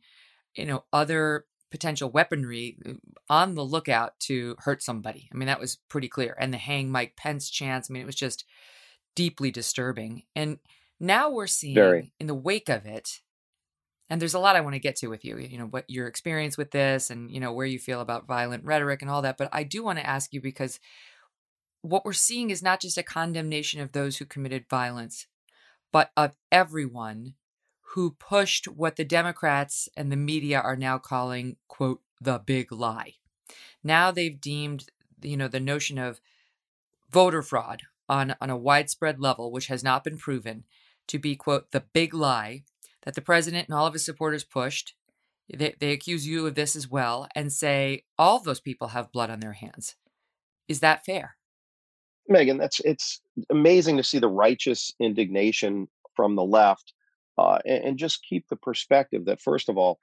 you 0.56 0.66
know 0.66 0.86
other 0.94 1.46
potential 1.72 2.10
weaponry 2.10 2.78
uh, 2.86 2.94
on 3.30 3.56
the 3.56 3.64
lookout 3.64 4.20
to 4.20 4.56
hurt 4.60 4.82
somebody. 4.82 5.30
I 5.32 5.38
mean, 5.38 5.48
that 5.48 5.60
was 5.60 5.78
pretty 5.90 6.08
clear. 6.08 6.36
And 6.40 6.54
the 6.54 6.58
hang 6.58 6.90
Mike 6.90 7.16
Pence 7.16 7.50
chance, 7.50 7.90
I 7.90 7.94
mean, 7.94 8.02
it 8.02 8.08
was 8.08 8.16
just 8.16 8.46
deeply 9.16 9.52
disturbing. 9.52 10.24
And 10.36 10.60
now 11.00 11.30
we're 11.30 11.48
seeing, 11.48 11.76
Very. 11.76 12.14
in 12.20 12.28
the 12.28 12.36
wake 12.36 12.70
of 12.70 12.86
it, 12.86 13.22
and 14.10 14.20
there's 14.20 14.34
a 14.34 14.40
lot 14.40 14.56
I 14.56 14.62
want 14.62 14.74
to 14.74 14.80
get 14.80 14.96
to 14.98 15.08
with 15.08 15.24
you, 15.24 15.38
you 15.38 15.58
know, 15.58 15.68
what 15.68 15.86
your 15.88 16.08
experience 16.08 16.58
with 16.58 16.72
this 16.72 17.10
and, 17.10 17.30
you 17.30 17.40
know, 17.40 17.54
where 17.54 17.66
you 17.66 17.78
feel 17.78 18.02
about 18.02 18.26
violent 18.26 18.66
rhetoric 18.66 19.02
and 19.02 19.12
all 19.12 19.22
that. 19.22 19.38
But 19.38 19.50
I 19.54 19.64
do 19.64 19.84
want 19.84 20.00
to 20.00 20.06
ask 20.06 20.34
you 20.34 20.42
because 20.42 20.80
what 21.82 22.04
we're 22.04 22.14
seeing 22.14 22.50
is 22.50 22.64
not 22.64 22.82
just 22.82 22.98
a 22.98 23.04
condemnation 23.04 23.82
of 23.82 23.92
those 23.92 24.18
who 24.18 24.26
committed 24.26 24.66
violence, 24.68 25.28
but 25.92 26.12
of 26.18 26.36
everyone 26.52 27.36
who 27.94 28.16
pushed 28.20 28.68
what 28.68 28.96
the 28.96 29.06
Democrats 29.06 29.88
and 29.96 30.12
the 30.12 30.18
media 30.18 30.60
are 30.60 30.76
now 30.76 30.98
calling, 30.98 31.58
quote, 31.68 32.02
the 32.20 32.42
big 32.44 32.72
lie. 32.72 33.14
Now 33.84 34.12
they've 34.12 34.40
deemed, 34.40 34.88
you 35.22 35.38
know, 35.38 35.48
the 35.48 35.60
notion 35.60 35.98
of 35.98 36.20
voter 37.12 37.42
fraud 37.42 37.84
on, 38.08 38.36
on 38.42 38.50
a 38.50 38.58
widespread 38.58 39.20
level, 39.20 39.52
which 39.52 39.68
has 39.68 39.84
not 39.84 40.04
been 40.04 40.18
proven, 40.18 40.66
to 41.10 41.20
be, 41.20 41.36
quote, 41.36 41.72
the 41.72 41.84
big 41.94 42.14
lie 42.14 42.64
that 43.04 43.16
the 43.16 43.22
president 43.22 43.68
and 43.68 43.76
all 43.76 43.88
of 43.88 43.94
his 43.94 44.06
supporters 44.06 44.44
pushed. 44.44 44.94
They, 45.52 45.76
they 45.80 45.92
accuse 45.92 46.28
you 46.28 46.46
of 46.48 46.56
this 46.56 46.76
as 46.76 46.88
well 46.88 47.28
and 47.36 47.52
say 47.52 48.04
all 48.18 48.38
of 48.38 48.44
those 48.44 48.60
people 48.60 48.90
have 48.90 49.12
blood 49.12 49.30
on 49.30 49.40
their 49.40 49.54
hands. 49.54 49.96
Is 50.68 50.80
that 50.82 51.06
fair? 51.06 51.36
Megyn, 52.30 52.60
that's 52.60 52.80
it's 52.82 53.22
amazing 53.50 53.98
to 53.98 54.04
see 54.04 54.20
the 54.20 54.28
righteous 54.28 54.94
indignation 55.00 55.88
from 56.16 56.36
the 56.36 56.44
left, 56.44 56.94
uh, 57.40 57.58
and, 57.66 57.84
and, 57.84 57.98
just 57.98 58.24
keep 58.24 58.46
the 58.50 58.56
perspective 58.56 59.26
that 59.26 59.42
first 59.42 59.68
of 59.68 59.78
all, 59.78 60.00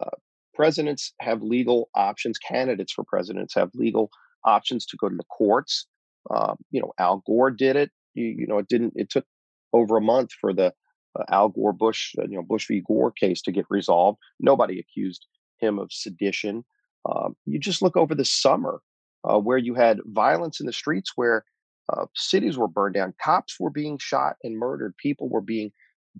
uh, 0.00 0.08
presidents 0.54 1.12
have 1.20 1.42
legal 1.42 1.90
options. 1.94 2.38
Candidates 2.38 2.94
for 2.94 3.04
presidents 3.04 3.54
have 3.54 3.68
legal 3.74 4.10
options 4.44 4.86
to 4.86 4.96
go 4.96 5.10
to 5.10 5.16
the 5.16 5.24
courts. 5.24 5.86
Uh, 6.30 6.54
you 6.70 6.80
know, 6.80 6.92
Al 6.98 7.22
Gore 7.26 7.50
did 7.50 7.76
it. 7.76 7.90
You, 8.14 8.24
you 8.24 8.46
know, 8.46 8.58
it 8.58 8.68
didn't. 8.68 8.94
It 8.96 9.10
took 9.10 9.26
over 9.72 9.96
a 9.96 10.02
month 10.02 10.32
for 10.32 10.52
the 10.52 10.72
uh, 11.18 11.24
Al 11.30 11.48
Gore 11.48 11.72
Bush, 11.72 12.14
uh, 12.18 12.22
you 12.22 12.36
know, 12.36 12.42
Bush 12.42 12.66
v. 12.68 12.82
Gore 12.86 13.10
case 13.10 13.40
to 13.42 13.52
get 13.52 13.66
resolved. 13.70 14.18
Nobody 14.40 14.78
accused 14.78 15.26
him 15.58 15.78
of 15.78 15.92
sedition. 15.92 16.64
Um, 17.08 17.36
you 17.46 17.58
just 17.58 17.82
look 17.82 17.96
over 17.96 18.14
the 18.14 18.24
summer 18.24 18.80
uh, 19.24 19.38
where 19.38 19.58
you 19.58 19.74
had 19.74 20.00
violence 20.06 20.60
in 20.60 20.66
the 20.66 20.72
streets, 20.72 21.12
where 21.16 21.44
uh, 21.92 22.06
cities 22.14 22.58
were 22.58 22.68
burned 22.68 22.94
down, 22.94 23.14
cops 23.22 23.60
were 23.60 23.70
being 23.70 23.98
shot 23.98 24.36
and 24.42 24.58
murdered, 24.58 24.96
people 24.96 25.28
were 25.28 25.40
being 25.40 25.70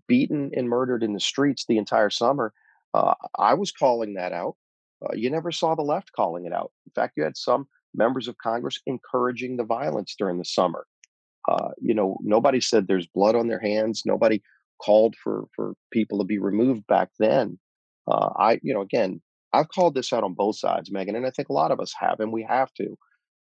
beaten 0.07 0.51
and 0.55 0.69
murdered 0.69 1.03
in 1.03 1.13
the 1.13 1.21
streets 1.21 1.65
the 1.67 1.79
entire 1.79 2.11
summer. 2.11 2.53
Uh, 2.95 3.15
I 3.39 3.55
was 3.55 3.73
calling 3.73 4.15
that 4.15 4.33
out. 4.33 4.57
Uh, 5.03 5.15
you 5.15 5.29
never 5.31 5.53
saw 5.53 5.75
the 5.75 5.83
left 5.83 6.13
calling 6.13 6.47
it 6.47 6.53
out. 6.53 6.73
In 6.87 6.93
fact, 6.95 7.15
you 7.17 7.25
had 7.25 7.37
some 7.37 7.67
members 7.95 8.29
of 8.29 8.39
Congress 8.39 8.81
encouraging 8.87 9.57
the 9.57 9.65
violence 9.65 10.15
during 10.17 10.39
the 10.39 10.45
summer. 10.45 10.87
You 11.81 11.95
know, 11.95 12.19
nobody 12.23 12.61
said 12.61 12.87
there's 12.87 13.07
blood 13.07 13.35
on 13.35 13.49
their 13.49 13.61
hands. 13.61 14.03
Nobody 14.05 14.43
called 14.83 15.15
for 15.23 15.45
for 15.55 15.75
people 15.93 16.19
to 16.19 16.25
be 16.25 16.39
removed 16.39 16.87
back 16.87 17.11
then. 17.19 17.59
Uh, 18.11 18.31
I, 18.39 18.61
you 18.63 18.73
know, 18.73 18.83
again, 18.83 19.21
I've 19.53 19.69
called 19.69 19.95
this 19.95 20.13
out 20.13 20.25
on 20.25 20.35
both 20.35 20.59
sides, 20.59 20.91
Megyn, 20.91 21.17
and 21.17 21.27
I 21.27 21.31
think 21.31 21.49
a 21.49 21.55
lot 21.55 21.71
of 21.71 21.81
us 21.81 21.93
have, 21.99 22.21
and 22.21 22.33
we 22.33 22.43
have 22.49 22.73
to. 22.75 22.97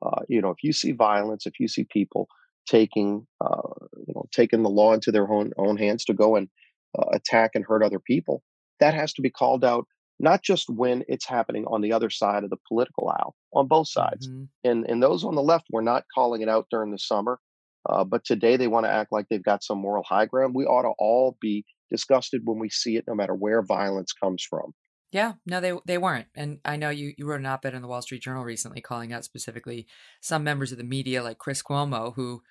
Uh, 0.06 0.22
you 0.28 0.42
know, 0.42 0.52
if 0.52 0.64
you 0.64 0.72
see 0.72 0.92
violence, 0.92 1.48
if 1.48 1.60
you 1.60 1.68
see 1.68 1.86
people 1.92 2.28
taking, 2.68 3.26
uh, 3.42 3.62
you 4.06 4.14
know, 4.14 4.26
taking 4.32 4.62
the 4.62 4.70
law 4.70 4.94
into 4.94 5.12
their 5.12 5.30
own 5.32 5.52
own 5.58 5.78
hands 5.78 6.06
to 6.06 6.14
go 6.14 6.36
and 6.36 6.50
uh, 6.98 7.10
attack 7.14 7.52
and 7.56 7.66
hurt 7.66 7.84
other 7.84 8.00
people, 8.00 8.44
that 8.80 8.94
has 8.94 9.14
to 9.14 9.22
be 9.22 9.30
called 9.30 9.64
out. 9.64 9.86
Not 10.20 10.42
just 10.44 10.68
when 10.70 11.04
it's 11.08 11.28
happening 11.28 11.66
on 11.68 11.82
the 11.82 11.94
other 11.94 12.10
side 12.10 12.44
of 12.44 12.50
the 12.50 12.58
political 12.68 13.10
aisle, 13.10 13.36
on 13.54 13.68
both 13.68 13.88
sides, 13.88 14.28
mm-hmm. 14.28 14.46
and 14.64 14.86
and 14.90 15.02
those 15.02 15.24
on 15.24 15.36
the 15.36 15.44
left 15.44 15.66
were 15.72 15.82
not 15.82 16.06
calling 16.14 16.42
it 16.42 16.50
out 16.50 16.68
during 16.72 16.92
the 16.92 17.00
summer. 17.00 17.40
Uh, 17.88 18.04
but 18.04 18.24
today 18.26 18.58
they 18.58 18.68
want 18.68 18.86
to 18.86 18.92
act 18.92 19.12
like 19.12 19.28
they've 19.30 19.44
got 19.44 19.64
some 19.64 19.80
moral 19.80 20.04
high 20.04 20.26
ground. 20.26 20.54
We 20.54 20.66
ought 20.66 20.84
to 20.84 20.94
all 21.00 21.38
be 21.40 21.66
disgusted 21.90 22.42
when 22.44 22.60
we 22.60 22.70
see 22.70 22.98
it, 22.98 23.06
no 23.08 23.16
matter 23.16 23.34
where 23.34 23.62
violence 23.62 24.14
comes 24.14 24.44
from. 24.44 24.74
Yeah, 25.12 25.34
no, 25.46 25.62
they 25.62 25.72
they 25.86 25.98
weren't, 25.98 26.28
and 26.36 26.60
I 26.66 26.76
know 26.76 26.90
you 26.90 27.14
you 27.18 27.26
wrote 27.26 27.40
an 27.40 27.46
op-ed 27.46 27.74
in 27.74 27.82
the 27.82 27.88
Wall 27.88 28.02
Street 28.02 28.22
Journal 28.22 28.44
recently 28.44 28.82
calling 28.82 29.14
out 29.14 29.24
specifically 29.24 29.88
some 30.20 30.44
members 30.44 30.74
of 30.74 30.78
the 30.78 30.84
media, 30.84 31.24
like 31.24 31.38
Chris 31.38 31.64
Cuomo, 31.64 32.14
who 32.16 32.42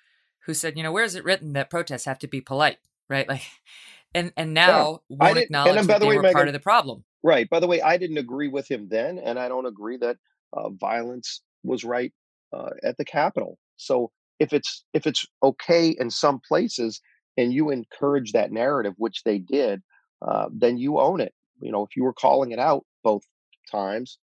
who 0.47 0.55
said, 0.55 0.75
you 0.75 0.81
know, 0.81 0.91
where 0.91 1.03
is 1.03 1.13
it 1.13 1.23
written 1.23 1.53
that 1.53 1.69
protests 1.69 2.05
have 2.05 2.17
to 2.19 2.27
be 2.27 2.41
polite, 2.41 2.77
right? 3.09 3.27
Like, 3.27 3.43
and 4.15 4.33
and 4.35 4.55
now 4.55 5.01
yeah, 5.07 5.17
won't 5.19 5.37
acknowledge 5.37 5.85
that 5.85 5.99
the 5.99 6.05
they 6.05 6.09
way, 6.09 6.17
were 6.17 6.23
Megyn, 6.23 6.33
part 6.33 6.47
of 6.47 6.53
the 6.53 6.59
problem. 6.59 7.03
Right. 7.21 7.47
By 7.47 7.59
the 7.59 7.67
way, 7.67 7.81
I 7.81 7.97
didn't 7.97 8.17
agree 8.17 8.47
with 8.47 8.69
him 8.69 8.87
then, 8.89 9.19
and 9.19 9.37
I 9.37 9.49
don't 9.49 9.67
agree 9.67 9.97
that 9.97 10.17
uh, 10.53 10.69
violence 10.69 11.41
was 11.63 11.83
right 11.83 12.11
uh, 12.53 12.69
at 12.83 12.97
the 12.97 13.05
Capitol. 13.05 13.59
So 13.75 14.11
if 14.39 14.53
it's 14.53 14.83
if 14.93 15.07
it's 15.07 15.25
okay 15.43 15.95
in 15.99 16.09
some 16.09 16.39
places 16.47 17.01
and 17.37 17.53
you 17.53 17.69
encourage 17.69 18.31
that 18.31 18.51
narrative 18.51 18.93
which 18.97 19.23
they 19.23 19.37
did 19.37 19.81
uh, 20.27 20.47
then 20.51 20.77
you 20.77 20.99
own 20.99 21.21
it. 21.21 21.33
You 21.61 21.71
know 21.71 21.83
if 21.83 21.95
you 21.95 22.03
were 22.03 22.13
calling 22.13 22.51
it 22.51 22.59
out 22.59 22.85
both 23.03 23.23
times 23.71 24.17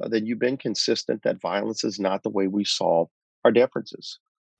uh, 0.00 0.08
then 0.08 0.26
you've 0.26 0.38
been 0.38 0.56
consistent 0.56 1.22
that 1.22 1.40
violence 1.40 1.84
is 1.84 1.98
not 1.98 2.22
the 2.22 2.30
way 2.30 2.46
we 2.46 2.64
solve 2.64 3.08
our 3.44 3.52
differences. 3.52 4.18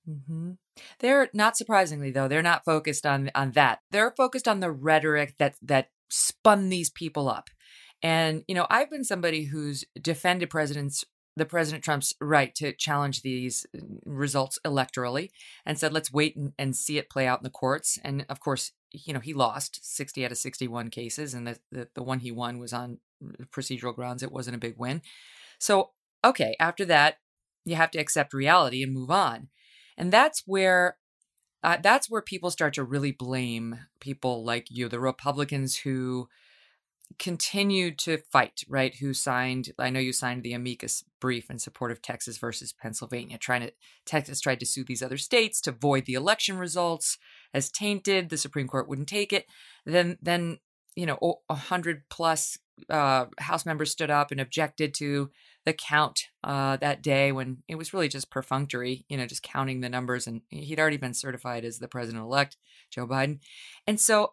Mm-hmm. 0.09 0.53
they're 1.01 1.29
not 1.35 1.59
surprisingly 1.59 2.11
though 2.11 2.27
they're 2.27 2.43
not 2.43 2.65
focused 2.65 3.05
on 3.05 3.31
on 3.35 3.53
that. 3.53 3.81
They're 3.91 4.15
focused 4.17 4.49
on 4.49 4.61
the 4.61 4.71
rhetoric 4.71 5.35
that 5.39 5.57
that 5.63 5.91
spun 6.11 6.69
these 6.69 6.91
people 6.91 7.29
up. 7.29 7.51
And 8.03 8.45
you 8.49 8.55
know 8.55 8.67
i've 8.71 8.91
been 8.91 9.05
somebody 9.05 9.45
who's 9.45 9.85
defended 10.01 10.51
presidents 10.51 11.05
the 11.41 11.47
President 11.47 11.83
Trump's 11.83 12.15
right 12.21 12.55
to 12.57 12.73
challenge 12.73 13.23
these 13.23 13.67
results 14.05 14.59
electorally 14.65 15.31
and 15.65 15.79
said, 15.79 15.93
let's 15.93 16.13
wait 16.13 16.37
and, 16.37 16.53
and, 16.59 16.77
see 16.77 16.99
it 16.99 17.09
play 17.09 17.27
out 17.27 17.41
in 17.41 17.45
the 17.45 17.51
courts. 17.51 17.99
And 18.05 18.27
of 18.29 18.41
course, 18.41 18.73
you 18.93 19.15
know, 19.15 19.21
he 19.21 19.33
lost 19.33 19.81
60 19.83 20.25
out 20.25 20.33
of 20.33 20.39
61 20.39 20.91
cases, 20.91 21.33
and 21.33 21.47
the, 21.47 21.59
the, 21.73 21.89
the 21.95 22.03
one 22.03 22.19
he 22.19 22.31
won 22.31 22.59
was 22.59 22.75
on 22.75 22.99
procedural 23.51 23.95
grounds. 23.95 24.23
It 24.23 24.33
wasn't 24.33 24.57
a 24.57 24.61
big 24.61 24.75
win. 24.77 25.01
So, 25.59 25.93
okay, 26.23 26.57
after 26.61 26.85
that, 26.85 27.17
you 27.65 27.75
have 27.77 27.91
to 27.93 27.99
accept 27.99 28.35
reality 28.35 28.83
and 28.83 28.93
move 28.93 29.11
on. 29.11 29.49
And 29.97 30.13
that's 30.13 30.43
where 30.47 30.99
uh, 31.63 31.77
that's 31.83 32.09
where 32.09 32.23
people 32.23 32.51
start 32.51 32.75
to 32.75 32.85
really 32.85 33.13
blame 33.13 33.79
people 34.01 34.45
like 34.45 34.69
you, 34.71 34.89
the 34.89 35.01
Republicans 35.01 35.77
who 35.77 36.29
continued 37.19 37.99
to 37.99 38.19
fight, 38.31 38.63
right? 38.69 38.95
Who 38.97 39.13
signed, 39.13 39.73
I 39.79 39.91
know 39.91 40.01
you 40.01 40.13
signed 40.13 40.43
the 40.43 40.53
amicus 40.53 41.05
brief 41.21 41.51
in 41.51 41.59
support 41.59 41.91
of 41.91 42.01
Texas 42.01 42.39
versus 42.39 42.73
Pennsylvania, 42.73 43.37
trying 43.37 43.63
to, 43.63 43.73
Texas 44.07 44.41
tried 44.41 44.61
to 44.61 44.67
sue 44.67 44.85
these 44.85 45.03
other 45.03 45.19
states 45.19 45.61
to 45.63 45.73
void 45.73 46.07
the 46.07 46.15
election 46.15 46.57
results 46.59 47.19
as 47.53 47.71
tainted. 47.71 48.29
The 48.29 48.37
Supreme 48.37 48.69
Court 48.69 48.89
wouldn't 48.89 49.09
take 49.09 49.33
it. 49.33 49.47
Then, 49.85 50.19
then, 50.23 50.59
you 50.95 51.07
know, 51.07 51.41
a 51.49 51.55
hundred 51.55 52.05
plus 52.09 52.59
uh, 52.89 53.27
House 53.39 53.67
members 53.67 53.91
stood 53.91 54.11
up 54.11 54.31
and 54.31 54.41
objected 54.41 54.95
to 54.95 55.31
the 55.67 55.73
count 55.75 56.29
uh, 56.43 56.77
that 56.79 57.03
day 57.03 57.33
when 57.33 57.59
it 57.69 57.75
was 57.75 57.93
really 57.93 58.09
just 58.09 58.31
perfunctory, 58.31 59.05
you 59.09 59.17
know, 59.17 59.27
just 59.27 59.43
counting 59.43 59.81
the 59.81 59.91
numbers. 59.91 60.27
And 60.27 60.41
he'd 60.49 60.81
already 60.81 60.97
been 60.97 61.13
certified 61.13 61.65
as 61.65 61.79
the 61.79 61.89
president 61.89 62.25
elect, 62.25 62.57
Joe 62.91 63.07
Biden. 63.07 63.41
And 63.87 64.01
so 64.01 64.33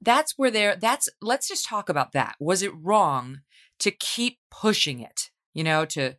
that's 0.00 0.34
where 0.36 0.50
they're 0.50 0.76
that's 0.76 1.08
let's 1.20 1.48
just 1.48 1.66
talk 1.66 1.88
about 1.88 2.12
that. 2.12 2.36
Was 2.40 2.62
it 2.62 2.72
wrong 2.74 3.40
to 3.80 3.90
keep 3.90 4.38
pushing 4.50 5.00
it 5.00 5.30
you 5.52 5.64
know 5.64 5.84
to 5.84 6.16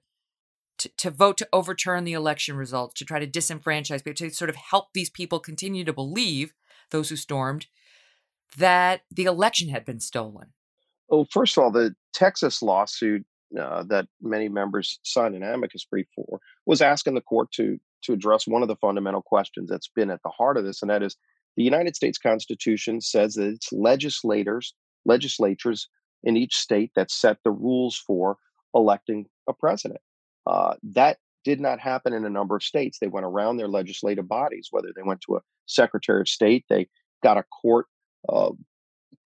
to, 0.78 0.90
to 0.98 1.12
vote 1.12 1.38
to 1.38 1.48
overturn 1.54 2.06
the 2.06 2.14
election 2.14 2.56
results 2.56 2.96
to 2.96 3.06
try 3.06 3.20
to 3.20 3.28
disenfranchise 3.28 4.04
people 4.04 4.16
to 4.16 4.34
sort 4.34 4.50
of 4.50 4.56
help 4.56 4.88
these 4.94 5.10
people 5.10 5.40
continue 5.40 5.84
to 5.84 5.94
believe 5.94 6.54
those 6.90 7.10
who 7.10 7.16
stormed 7.16 7.68
that 8.58 9.02
the 9.12 9.26
election 9.26 9.70
had 9.70 9.86
been 9.86 10.00
stolen? 10.00 10.48
Well 11.08 11.28
first 11.32 11.58
of 11.58 11.64
all 11.64 11.72
the 11.72 11.96
texas 12.14 12.62
lawsuit 12.62 13.26
uh, 13.60 13.84
that 13.84 14.08
many 14.22 14.48
members 14.48 15.00
signed 15.04 15.36
an 15.36 15.44
amicus 15.44 15.86
brief 15.86 16.08
for 16.16 16.40
was 16.66 16.82
asking 16.82 17.16
the 17.16 17.22
court 17.22 17.52
to 17.52 17.80
to 18.04 18.14
address 18.14 18.48
one 18.48 18.64
of 18.64 18.68
the 18.68 18.76
fundamental 18.78 19.22
questions 19.22 19.70
that's 19.70 19.90
been 19.90 20.10
at 20.10 20.24
the 20.24 20.30
heart 20.30 20.58
of 20.58 20.64
this 20.64 20.82
and 20.82 20.90
that 20.90 21.04
is 21.04 21.16
the 21.58 21.64
United 21.64 21.96
States 21.96 22.18
Constitution 22.18 23.02
says 23.02 23.36
that 23.36 23.48
it's 23.48 23.72
legislators, 23.72 24.74
legislatures 25.06 25.88
in 26.24 26.38
each 26.38 26.56
state 26.56 26.92
that 26.96 27.12
set 27.12 27.38
the 27.44 27.52
rules 27.52 27.98
for 27.98 28.38
electing 28.74 29.26
a 29.50 29.54
president. 29.54 30.02
Uh, 30.48 30.76
that 30.84 31.18
did 31.44 31.60
not 31.60 31.80
happen 31.80 32.14
in 32.14 32.26
a 32.26 32.30
number 32.30 32.56
of 32.56 32.64
states. 32.64 33.00
They 33.00 33.08
went 33.08 33.26
around 33.26 33.58
their 33.58 33.68
legislative 33.68 34.28
bodies, 34.28 34.68
whether 34.72 34.90
they 34.96 35.02
went 35.04 35.22
to 35.22 35.38
a 35.38 35.42
secretary 35.66 36.22
of 36.22 36.28
state, 36.28 36.66
they 36.70 36.88
got 37.24 37.38
a 37.38 37.44
court 37.44 37.88
uh, 38.30 38.52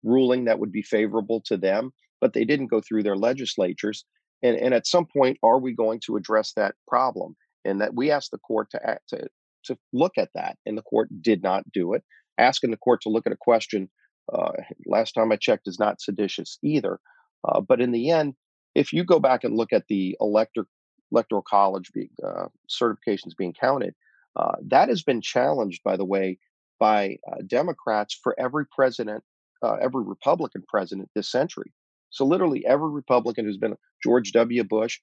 ruling 0.03 0.45
that 0.45 0.59
would 0.59 0.71
be 0.71 0.81
favorable 0.81 1.41
to 1.45 1.57
them, 1.57 1.91
but 2.21 2.33
they 2.33 2.45
didn't 2.45 2.67
go 2.67 2.81
through 2.81 3.03
their 3.03 3.15
legislatures. 3.15 4.05
And, 4.41 4.57
and 4.57 4.73
at 4.73 4.87
some 4.87 5.05
point, 5.05 5.37
are 5.41 5.59
we 5.59 5.73
going 5.73 6.01
to 6.05 6.17
address 6.17 6.53
that 6.53 6.75
problem? 6.87 7.35
And 7.65 7.81
that 7.81 7.95
we 7.95 8.11
asked 8.11 8.31
the 8.31 8.37
court 8.39 8.69
to 8.71 8.85
act, 8.85 9.09
to 9.09 9.27
to 9.65 9.77
look 9.91 10.13
at 10.17 10.29
that, 10.35 10.57
and 10.65 10.77
the 10.77 10.81
court 10.81 11.09
did 11.21 11.41
not 11.43 11.63
do 11.71 11.93
it. 11.93 12.03
Asking 12.37 12.71
the 12.71 12.77
court 12.77 13.01
to 13.01 13.09
look 13.09 13.27
at 13.27 13.33
a 13.33 13.37
question, 13.39 13.89
uh, 14.31 14.51
last 14.85 15.13
time 15.13 15.31
I 15.31 15.35
checked, 15.35 15.67
is 15.67 15.79
not 15.79 16.01
seditious 16.01 16.57
either. 16.63 16.99
Uh, 17.47 17.61
but 17.61 17.81
in 17.81 17.91
the 17.91 18.09
end, 18.09 18.33
if 18.75 18.93
you 18.93 19.03
go 19.03 19.19
back 19.19 19.43
and 19.43 19.55
look 19.55 19.73
at 19.73 19.83
the 19.87 20.15
elector, 20.19 20.65
electoral 21.11 21.43
college 21.47 21.91
being, 21.93 22.09
uh, 22.25 22.47
certifications 22.69 23.35
being 23.37 23.53
counted, 23.53 23.93
uh, 24.35 24.55
that 24.67 24.89
has 24.89 25.03
been 25.03 25.21
challenged, 25.21 25.81
by 25.83 25.97
the 25.97 26.05
way, 26.05 26.39
by 26.79 27.17
uh, 27.31 27.41
Democrats 27.45 28.17
for 28.21 28.35
every 28.39 28.65
president 28.65 29.23
uh, 29.61 29.75
every 29.81 30.03
Republican 30.03 30.61
president 30.67 31.09
this 31.15 31.31
century. 31.31 31.71
So 32.09 32.25
literally 32.25 32.65
every 32.67 32.89
Republican 32.89 33.45
who's 33.45 33.57
been 33.57 33.75
George 34.03 34.33
W. 34.33 34.63
Bush, 34.65 34.99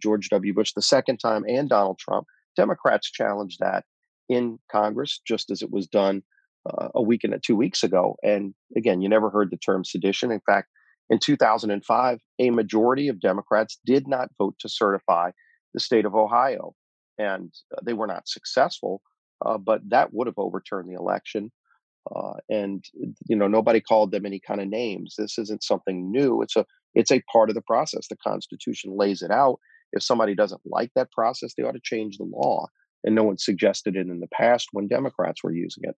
George 0.00 0.28
W. 0.28 0.54
Bush 0.54 0.72
the 0.74 0.82
second 0.82 1.18
time, 1.18 1.44
and 1.48 1.68
Donald 1.68 1.98
Trump, 1.98 2.24
Democrats 2.56 3.10
challenged 3.10 3.58
that 3.60 3.84
in 4.28 4.58
Congress, 4.70 5.20
just 5.26 5.50
as 5.50 5.62
it 5.62 5.70
was 5.70 5.86
done 5.86 6.22
uh, 6.68 6.88
a 6.94 7.02
week 7.02 7.22
and 7.24 7.34
two 7.44 7.56
weeks 7.56 7.82
ago. 7.82 8.16
And 8.22 8.54
again, 8.76 9.00
you 9.00 9.08
never 9.08 9.30
heard 9.30 9.50
the 9.50 9.56
term 9.56 9.84
sedition. 9.84 10.30
In 10.30 10.40
fact, 10.46 10.68
in 11.08 11.18
2005, 11.18 12.18
a 12.40 12.50
majority 12.50 13.08
of 13.08 13.20
Democrats 13.20 13.78
did 13.86 14.08
not 14.08 14.28
vote 14.38 14.56
to 14.60 14.68
certify 14.68 15.30
the 15.74 15.80
state 15.80 16.04
of 16.04 16.14
Ohio, 16.14 16.74
and 17.18 17.52
uh, 17.72 17.80
they 17.84 17.92
were 17.92 18.06
not 18.06 18.28
successful. 18.28 19.02
Uh, 19.44 19.58
but 19.58 19.82
that 19.88 20.14
would 20.14 20.26
have 20.26 20.38
overturned 20.38 20.88
the 20.88 20.98
election. 20.98 21.52
Uh, 22.14 22.34
and 22.48 22.84
you 23.26 23.36
know 23.36 23.48
nobody 23.48 23.80
called 23.80 24.12
them 24.12 24.24
any 24.24 24.40
kind 24.40 24.60
of 24.60 24.68
names. 24.68 25.14
This 25.18 25.38
isn't 25.38 25.64
something 25.64 26.10
new. 26.10 26.40
It's 26.40 26.56
a 26.56 26.64
it's 26.94 27.10
a 27.10 27.22
part 27.30 27.50
of 27.50 27.54
the 27.54 27.62
process. 27.62 28.06
The 28.08 28.16
Constitution 28.16 28.96
lays 28.96 29.22
it 29.22 29.30
out. 29.30 29.58
If 29.92 30.02
somebody 30.02 30.34
doesn't 30.34 30.62
like 30.64 30.90
that 30.94 31.12
process, 31.12 31.52
they 31.54 31.64
ought 31.64 31.72
to 31.72 31.80
change 31.82 32.16
the 32.16 32.24
law. 32.24 32.66
And 33.06 33.14
no 33.14 33.22
one 33.22 33.38
suggested 33.38 33.96
it 33.96 34.08
in 34.08 34.20
the 34.20 34.26
past 34.26 34.68
when 34.72 34.88
Democrats 34.88 35.42
were 35.42 35.52
using 35.52 35.84
it. 35.84 35.96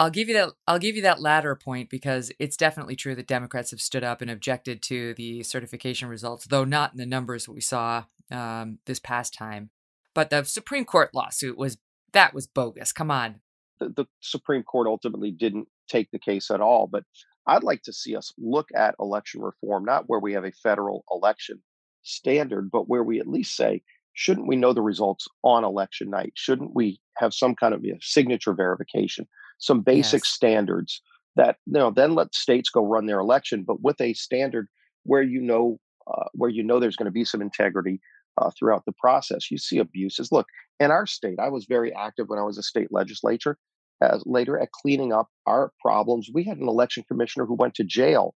I'll 0.00 0.10
give 0.10 0.28
you 0.28 0.34
that 0.34 0.50
I'll 0.66 0.78
give 0.78 0.96
you 0.96 1.02
that 1.02 1.20
latter 1.20 1.56
point 1.56 1.90
because 1.90 2.30
it's 2.38 2.56
definitely 2.56 2.94
true 2.94 3.14
that 3.14 3.26
Democrats 3.26 3.70
have 3.70 3.80
stood 3.80 4.04
up 4.04 4.20
and 4.20 4.30
objected 4.30 4.82
to 4.82 5.14
the 5.14 5.42
certification 5.42 6.08
results, 6.08 6.46
though 6.46 6.64
not 6.64 6.92
in 6.92 6.98
the 6.98 7.06
numbers 7.06 7.46
that 7.46 7.52
we 7.52 7.60
saw 7.60 8.04
um, 8.30 8.78
this 8.86 9.00
past 9.00 9.34
time. 9.34 9.70
But 10.14 10.30
the 10.30 10.44
Supreme 10.44 10.84
Court 10.84 11.10
lawsuit 11.14 11.56
was 11.56 11.78
that 12.12 12.32
was 12.34 12.46
bogus. 12.46 12.92
Come 12.92 13.10
on. 13.10 13.40
The, 13.80 13.88
the 13.90 14.06
Supreme 14.20 14.62
Court 14.62 14.86
ultimately 14.86 15.30
didn't 15.30 15.68
take 15.88 16.10
the 16.10 16.18
case 16.18 16.50
at 16.50 16.60
all, 16.60 16.86
but 16.86 17.04
I'd 17.46 17.64
like 17.64 17.82
to 17.84 17.92
see 17.92 18.14
us 18.14 18.32
look 18.38 18.68
at 18.76 18.94
election 19.00 19.40
reform, 19.40 19.84
not 19.84 20.04
where 20.06 20.20
we 20.20 20.34
have 20.34 20.44
a 20.44 20.52
federal 20.52 21.04
election 21.10 21.62
standard, 22.02 22.70
but 22.70 22.88
where 22.88 23.02
we 23.02 23.20
at 23.20 23.26
least 23.26 23.56
say, 23.56 23.82
shouldn't 24.18 24.48
we 24.48 24.56
know 24.56 24.72
the 24.72 24.82
results 24.82 25.28
on 25.44 25.64
election 25.64 26.10
night? 26.10 26.32
Shouldn't 26.34 26.74
we 26.74 27.00
have 27.18 27.32
some 27.32 27.54
kind 27.54 27.72
of 27.72 27.84
you 27.84 27.92
know, 27.92 27.98
signature 28.00 28.52
verification? 28.52 29.26
some 29.58 29.80
basic 29.80 30.22
yes. 30.24 30.28
standards 30.28 31.02
that 31.36 31.56
you 31.66 31.74
know 31.74 31.90
then 31.90 32.14
let 32.14 32.34
states 32.34 32.70
go 32.70 32.84
run 32.84 33.06
their 33.06 33.18
election 33.18 33.64
but 33.64 33.82
with 33.82 34.00
a 34.00 34.14
standard 34.14 34.68
where 35.04 35.22
you 35.22 35.40
know 35.40 35.78
uh, 36.06 36.24
where 36.32 36.50
you 36.50 36.62
know 36.62 36.80
there's 36.80 36.96
going 36.96 37.06
to 37.06 37.12
be 37.12 37.24
some 37.24 37.42
integrity 37.42 38.00
uh, 38.38 38.50
throughout 38.58 38.84
the 38.86 38.92
process 38.92 39.50
you 39.50 39.58
see 39.58 39.78
abuses 39.78 40.32
look 40.32 40.46
in 40.80 40.90
our 40.90 41.06
state 41.06 41.38
i 41.38 41.48
was 41.48 41.66
very 41.66 41.94
active 41.94 42.28
when 42.28 42.38
i 42.38 42.44
was 42.44 42.58
a 42.58 42.62
state 42.62 42.88
legislature 42.90 43.58
as 44.00 44.22
later 44.26 44.58
at 44.58 44.70
cleaning 44.72 45.12
up 45.12 45.28
our 45.46 45.72
problems 45.80 46.30
we 46.32 46.44
had 46.44 46.58
an 46.58 46.68
election 46.68 47.04
commissioner 47.08 47.44
who 47.44 47.54
went 47.54 47.74
to 47.74 47.84
jail 47.84 48.34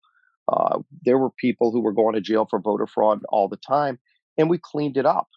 uh, 0.51 0.79
there 1.05 1.17
were 1.17 1.31
people 1.39 1.71
who 1.71 1.79
were 1.79 1.93
going 1.93 2.13
to 2.13 2.21
jail 2.21 2.45
for 2.49 2.59
voter 2.59 2.87
fraud 2.87 3.21
all 3.29 3.47
the 3.47 3.57
time 3.57 3.97
and 4.37 4.49
we 4.49 4.57
cleaned 4.57 4.97
it 4.97 5.05
up 5.05 5.27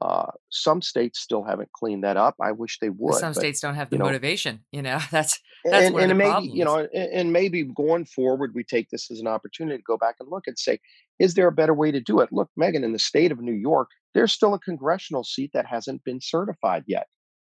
uh, 0.00 0.26
some 0.50 0.82
states 0.82 1.20
still 1.20 1.42
haven't 1.42 1.72
cleaned 1.72 2.04
that 2.04 2.16
up. 2.16 2.34
I 2.40 2.52
wish 2.52 2.78
they 2.80 2.90
would. 2.90 3.14
Some 3.14 3.32
but, 3.32 3.40
states 3.40 3.60
don't 3.60 3.76
have 3.76 3.88
the 3.88 3.96
you 3.96 3.98
know, 3.98 4.04
motivation. 4.04 4.60
You 4.70 4.82
know, 4.82 4.98
that's 5.10 5.40
that's 5.64 5.86
and, 5.86 5.94
one 5.94 6.02
and 6.02 6.10
the 6.10 6.14
maybe 6.14 6.48
you 6.48 6.64
know, 6.64 6.86
and, 6.92 7.12
and 7.12 7.32
maybe 7.32 7.62
going 7.64 8.04
forward, 8.04 8.52
we 8.54 8.62
take 8.62 8.90
this 8.90 9.10
as 9.10 9.20
an 9.20 9.26
opportunity 9.26 9.78
to 9.78 9.82
go 9.82 9.96
back 9.96 10.16
and 10.20 10.28
look 10.28 10.44
and 10.46 10.58
say, 10.58 10.78
is 11.18 11.34
there 11.34 11.48
a 11.48 11.52
better 11.52 11.74
way 11.74 11.90
to 11.90 12.00
do 12.00 12.20
it? 12.20 12.30
Look, 12.30 12.50
Megyn, 12.60 12.84
in 12.84 12.92
the 12.92 12.98
state 12.98 13.32
of 13.32 13.40
New 13.40 13.54
York, 13.54 13.88
there's 14.14 14.32
still 14.32 14.52
a 14.52 14.58
congressional 14.58 15.24
seat 15.24 15.50
that 15.54 15.66
hasn't 15.66 16.04
been 16.04 16.20
certified 16.20 16.84
yet. 16.86 17.06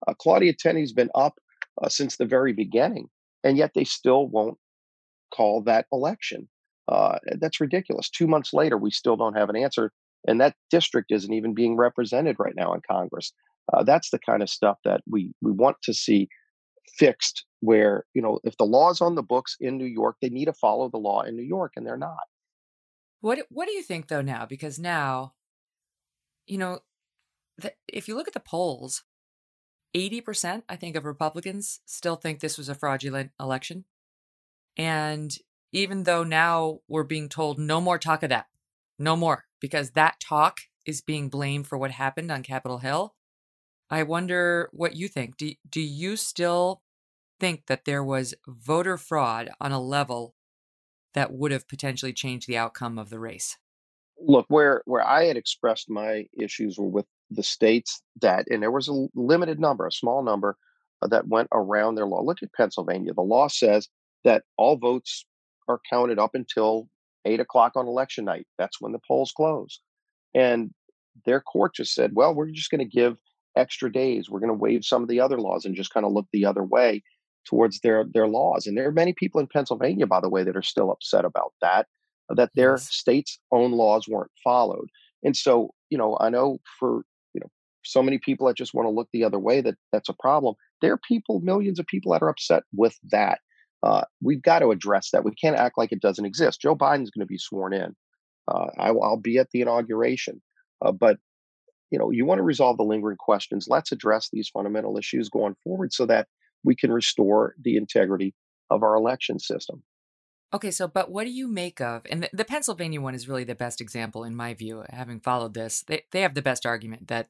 Uh, 0.08 0.14
Claudia 0.14 0.54
Tenney's 0.58 0.94
been 0.94 1.10
up 1.14 1.34
uh, 1.82 1.90
since 1.90 2.16
the 2.16 2.26
very 2.26 2.54
beginning, 2.54 3.08
and 3.44 3.58
yet 3.58 3.72
they 3.74 3.84
still 3.84 4.26
won't 4.26 4.56
call 5.34 5.62
that 5.62 5.86
election. 5.92 6.48
Uh, 6.88 7.18
that's 7.38 7.60
ridiculous. 7.60 8.08
Two 8.08 8.26
months 8.26 8.52
later, 8.54 8.78
we 8.78 8.90
still 8.90 9.16
don't 9.16 9.36
have 9.36 9.50
an 9.50 9.56
answer 9.56 9.92
and 10.26 10.40
that 10.40 10.54
district 10.70 11.10
isn't 11.10 11.32
even 11.32 11.54
being 11.54 11.76
represented 11.76 12.36
right 12.38 12.54
now 12.56 12.72
in 12.74 12.80
Congress. 12.88 13.32
Uh, 13.72 13.82
that's 13.84 14.10
the 14.10 14.18
kind 14.18 14.42
of 14.42 14.50
stuff 14.50 14.78
that 14.84 15.00
we 15.08 15.32
we 15.40 15.52
want 15.52 15.76
to 15.82 15.94
see 15.94 16.28
fixed. 16.98 17.44
Where 17.60 18.04
you 18.14 18.22
know, 18.22 18.40
if 18.44 18.56
the 18.56 18.64
law's 18.64 19.00
on 19.00 19.14
the 19.14 19.22
books 19.22 19.56
in 19.60 19.76
New 19.76 19.86
York, 19.86 20.16
they 20.20 20.30
need 20.30 20.46
to 20.46 20.52
follow 20.52 20.88
the 20.88 20.98
law 20.98 21.22
in 21.22 21.36
New 21.36 21.44
York, 21.44 21.72
and 21.76 21.86
they're 21.86 21.96
not. 21.96 22.18
What 23.20 23.38
What 23.50 23.66
do 23.66 23.72
you 23.72 23.82
think 23.82 24.08
though 24.08 24.22
now? 24.22 24.46
Because 24.46 24.78
now, 24.78 25.34
you 26.46 26.58
know, 26.58 26.80
the, 27.58 27.72
if 27.86 28.08
you 28.08 28.16
look 28.16 28.28
at 28.28 28.34
the 28.34 28.40
polls, 28.40 29.04
eighty 29.94 30.20
percent, 30.20 30.64
I 30.68 30.76
think, 30.76 30.96
of 30.96 31.04
Republicans 31.04 31.80
still 31.84 32.16
think 32.16 32.40
this 32.40 32.56
was 32.58 32.68
a 32.68 32.74
fraudulent 32.74 33.30
election, 33.38 33.84
and 34.76 35.36
even 35.72 36.04
though 36.04 36.24
now 36.24 36.80
we're 36.88 37.04
being 37.04 37.28
told 37.28 37.58
no 37.58 37.80
more 37.80 37.98
talk 37.98 38.22
of 38.22 38.30
that, 38.30 38.46
no 39.00 39.16
more, 39.16 39.46
because 39.60 39.92
that 39.92 40.20
talk 40.20 40.60
is 40.86 41.00
being 41.00 41.28
blamed 41.28 41.66
for 41.66 41.78
what 41.78 41.90
happened 41.90 42.30
on 42.30 42.42
Capitol 42.42 42.78
Hill. 42.78 43.14
I 43.90 44.04
wonder 44.04 44.68
what 44.72 44.94
you 44.94 45.08
think. 45.08 45.36
Do, 45.36 45.52
do 45.68 45.80
you 45.80 46.16
still 46.16 46.82
think 47.40 47.66
that 47.66 47.84
there 47.86 48.04
was 48.04 48.34
voter 48.46 48.96
fraud 48.96 49.50
on 49.60 49.72
a 49.72 49.80
level 49.80 50.34
that 51.14 51.32
would 51.32 51.50
have 51.50 51.66
potentially 51.66 52.12
changed 52.12 52.46
the 52.46 52.58
outcome 52.58 52.98
of 52.98 53.10
the 53.10 53.18
race? 53.18 53.56
Look, 54.22 54.46
where 54.48 54.82
where 54.84 55.06
I 55.06 55.24
had 55.24 55.36
expressed 55.38 55.88
my 55.88 56.26
issues 56.38 56.78
were 56.78 56.86
with 56.86 57.06
the 57.30 57.42
states 57.42 58.02
that, 58.20 58.46
and 58.50 58.62
there 58.62 58.70
was 58.70 58.88
a 58.88 59.06
limited 59.14 59.58
number, 59.58 59.86
a 59.86 59.92
small 59.92 60.22
number 60.22 60.56
uh, 61.00 61.08
that 61.08 61.26
went 61.26 61.48
around 61.52 61.94
their 61.94 62.06
law. 62.06 62.20
Look 62.20 62.42
at 62.42 62.52
Pennsylvania. 62.52 63.14
The 63.14 63.22
law 63.22 63.48
says 63.48 63.88
that 64.24 64.44
all 64.58 64.76
votes 64.76 65.24
are 65.68 65.80
counted 65.88 66.18
up 66.18 66.34
until 66.34 66.88
eight 67.24 67.40
o'clock 67.40 67.72
on 67.76 67.86
election 67.86 68.24
night. 68.24 68.46
That's 68.58 68.80
when 68.80 68.92
the 68.92 69.00
polls 69.06 69.32
close. 69.36 69.80
And 70.34 70.70
their 71.26 71.40
court 71.40 71.74
just 71.74 71.94
said, 71.94 72.12
well, 72.14 72.34
we're 72.34 72.50
just 72.50 72.70
going 72.70 72.78
to 72.78 72.84
give 72.84 73.16
extra 73.56 73.92
days. 73.92 74.30
We're 74.30 74.40
going 74.40 74.52
to 74.52 74.54
waive 74.54 74.84
some 74.84 75.02
of 75.02 75.08
the 75.08 75.20
other 75.20 75.38
laws 75.38 75.64
and 75.64 75.74
just 75.74 75.92
kind 75.92 76.06
of 76.06 76.12
look 76.12 76.26
the 76.32 76.46
other 76.46 76.64
way 76.64 77.02
towards 77.46 77.80
their 77.80 78.04
their 78.12 78.28
laws. 78.28 78.66
And 78.66 78.76
there 78.76 78.86
are 78.86 78.92
many 78.92 79.12
people 79.12 79.40
in 79.40 79.46
Pennsylvania, 79.46 80.06
by 80.06 80.20
the 80.20 80.28
way, 80.28 80.44
that 80.44 80.56
are 80.56 80.62
still 80.62 80.90
upset 80.90 81.24
about 81.24 81.52
that, 81.62 81.86
uh, 82.30 82.34
that 82.34 82.50
their 82.54 82.72
yes. 82.72 82.94
state's 82.94 83.38
own 83.50 83.72
laws 83.72 84.08
weren't 84.08 84.30
followed. 84.42 84.88
And 85.22 85.36
so, 85.36 85.70
you 85.90 85.98
know, 85.98 86.16
I 86.20 86.30
know 86.30 86.58
for 86.78 87.02
you 87.34 87.40
know 87.40 87.50
so 87.84 88.02
many 88.02 88.18
people 88.18 88.46
that 88.46 88.56
just 88.56 88.74
want 88.74 88.86
to 88.86 88.90
look 88.90 89.08
the 89.12 89.24
other 89.24 89.38
way 89.38 89.60
that 89.60 89.76
that's 89.92 90.08
a 90.08 90.14
problem. 90.14 90.54
There 90.80 90.92
are 90.92 91.00
people, 91.06 91.40
millions 91.40 91.78
of 91.78 91.86
people 91.86 92.12
that 92.12 92.22
are 92.22 92.28
upset 92.28 92.62
with 92.74 92.96
that. 93.10 93.40
Uh, 93.82 94.02
we've 94.22 94.42
got 94.42 94.58
to 94.60 94.70
address 94.70 95.10
that. 95.12 95.24
We 95.24 95.34
can't 95.34 95.56
act 95.56 95.78
like 95.78 95.92
it 95.92 96.02
doesn't 96.02 96.24
exist. 96.24 96.60
Joe 96.60 96.76
Biden's 96.76 97.10
going 97.10 97.20
to 97.20 97.26
be 97.26 97.38
sworn 97.38 97.72
in. 97.72 97.94
Uh, 98.46 98.66
I, 98.78 98.90
will 98.90 99.16
be 99.16 99.38
at 99.38 99.48
the 99.52 99.62
inauguration. 99.62 100.42
Uh, 100.84 100.92
but 100.92 101.18
you 101.90 101.98
know, 101.98 102.10
you 102.10 102.24
want 102.24 102.38
to 102.38 102.44
resolve 102.44 102.76
the 102.76 102.84
lingering 102.84 103.16
questions. 103.16 103.66
Let's 103.68 103.92
address 103.92 104.28
these 104.32 104.48
fundamental 104.48 104.96
issues 104.96 105.28
going 105.28 105.56
forward 105.64 105.92
so 105.92 106.06
that 106.06 106.28
we 106.62 106.76
can 106.76 106.92
restore 106.92 107.54
the 107.62 107.76
integrity 107.76 108.34
of 108.70 108.82
our 108.82 108.94
election 108.94 109.38
system. 109.38 109.82
Okay, 110.52 110.70
so 110.70 110.88
but 110.88 111.10
what 111.10 111.24
do 111.24 111.30
you 111.30 111.46
make 111.46 111.80
of 111.80 112.02
and 112.10 112.24
the, 112.24 112.30
the, 112.32 112.44
Pennsylvania 112.44 113.00
one 113.00 113.14
is 113.14 113.28
really 113.28 113.44
the 113.44 113.54
best 113.54 113.80
example 113.80 114.24
in 114.24 114.34
my 114.34 114.52
view, 114.52 114.84
having 114.90 115.20
followed 115.20 115.54
this. 115.54 115.82
They 115.86 116.02
they 116.10 116.22
have 116.22 116.34
the 116.34 116.42
best 116.42 116.66
argument 116.66 117.06
that 117.08 117.28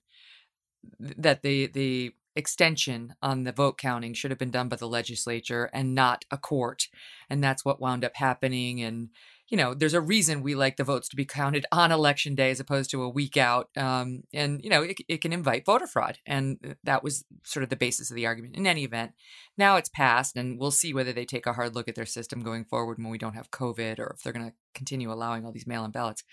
that 0.99 1.43
the 1.43 1.67
the 1.67 2.15
extension 2.41 3.15
on 3.23 3.45
the 3.45 3.53
vote 3.53 3.79
counting 3.79 4.15
should 4.15 4.31
have 4.31 4.39
been 4.39 4.51
done 4.51 4.69
by 4.69 4.77
the 4.77 4.89
legislature 4.89 5.71
and 5.73 5.95
not 5.95 6.25
a 6.31 6.39
court. 6.39 6.89
And 7.29 7.45
that's 7.45 7.65
what 7.65 7.81
wound 7.81 8.05
up 8.05 8.17
happening. 8.17 8.83
And, 8.83 9.11
you 9.49 9.57
know, 9.57 9.75
there's 9.75 9.95
a 9.95 10.01
reason 10.01 10.43
we 10.43 10.55
like 10.55 10.77
the 10.79 10.85
votes 10.85 11.09
to 11.11 11.17
be 11.17 11.27
counted 11.27 11.67
on 11.73 11.93
election 11.93 12.35
day 12.35 12.51
as 12.51 12.59
opposed 12.59 12.91
to 12.91 13.03
a 13.03 13.09
week 13.09 13.37
out. 13.37 13.69
Um, 13.77 14.23
and, 14.33 14.65
you 14.65 14.71
know, 14.71 14.83
it, 14.83 14.97
it 15.07 15.21
can 15.21 15.33
invite 15.33 15.67
voter 15.67 15.87
fraud. 15.87 16.19
And 16.25 16.59
uh, 16.67 16.75
that 16.83 17.05
was 17.05 17.25
sort 17.45 17.63
of 17.63 17.69
the 17.69 17.77
basis 17.77 18.11
of 18.11 18.17
the 18.17 18.27
argument. 18.27 18.57
In 18.57 18.67
any 18.67 18.85
event, 18.85 19.13
now 19.59 19.77
it's 19.77 19.91
passed, 19.91 20.37
and 20.37 20.59
we'll 20.59 20.71
see 20.71 20.95
whether 20.95 21.13
they 21.13 21.27
take 21.27 21.47
a 21.47 21.53
hard 21.53 21.75
look 21.75 21.89
at 21.89 21.95
their 21.95 22.07
system 22.07 22.41
going 22.41 22.65
forward 22.65 22.99
when 22.99 23.11
we 23.11 23.19
don't 23.19 23.37
have 23.37 23.51
COVID 23.51 23.99
or 23.99 24.15
if 24.17 24.23
they're 24.23 24.33
going 24.33 24.49
to 24.49 24.57
continue 24.75 25.13
allowing 25.13 25.45
all 25.45 25.53
these 25.53 25.67
mail 25.67 25.85
in 25.85 25.91
ballots. 25.91 26.25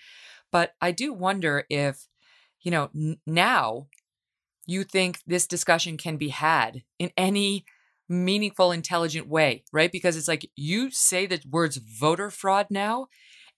But 0.50 0.72
I 0.80 0.92
do 0.92 1.12
wonder 1.12 1.64
if, 1.68 2.08
you 2.62 2.70
know, 2.70 2.90
now 3.26 3.88
you 4.68 4.84
think 4.84 5.20
this 5.26 5.46
discussion 5.46 5.96
can 5.96 6.18
be 6.18 6.28
had 6.28 6.82
in 6.98 7.10
any 7.16 7.64
meaningful, 8.06 8.70
intelligent 8.70 9.26
way, 9.26 9.64
right? 9.72 9.90
Because 9.90 10.14
it's 10.14 10.28
like 10.28 10.50
you 10.56 10.90
say 10.90 11.24
the 11.24 11.40
words 11.50 11.78
voter 11.78 12.30
fraud 12.30 12.66
now, 12.68 13.08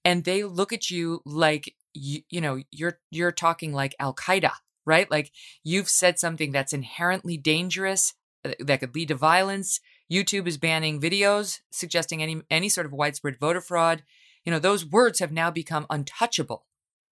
and 0.04 0.22
they 0.22 0.44
look 0.44 0.72
at 0.72 0.88
you 0.88 1.20
like 1.26 1.74
you, 1.92 2.20
you 2.30 2.40
know 2.40 2.62
you're 2.70 3.00
you're 3.10 3.32
talking 3.32 3.72
like 3.72 3.96
Al 3.98 4.14
Qaeda, 4.14 4.52
right? 4.86 5.10
Like 5.10 5.32
you've 5.64 5.88
said 5.88 6.20
something 6.20 6.52
that's 6.52 6.72
inherently 6.72 7.36
dangerous 7.36 8.14
uh, 8.44 8.52
that 8.60 8.78
could 8.78 8.94
lead 8.94 9.08
to 9.08 9.16
violence. 9.16 9.80
YouTube 10.10 10.46
is 10.46 10.58
banning 10.58 11.00
videos 11.00 11.58
suggesting 11.72 12.22
any 12.22 12.40
any 12.50 12.68
sort 12.68 12.86
of 12.86 12.92
widespread 12.92 13.38
voter 13.40 13.60
fraud. 13.60 14.04
You 14.44 14.52
know 14.52 14.60
those 14.60 14.86
words 14.86 15.18
have 15.18 15.32
now 15.32 15.50
become 15.50 15.86
untouchable. 15.90 16.66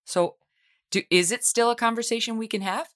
So, 0.05 0.37
do, 0.93 1.03
is 1.11 1.33
it 1.33 1.45
still 1.45 1.71
a 1.73 1.77
conversation 1.77 2.39
we 2.39 2.47
can 2.47 2.63
have? 2.63 2.89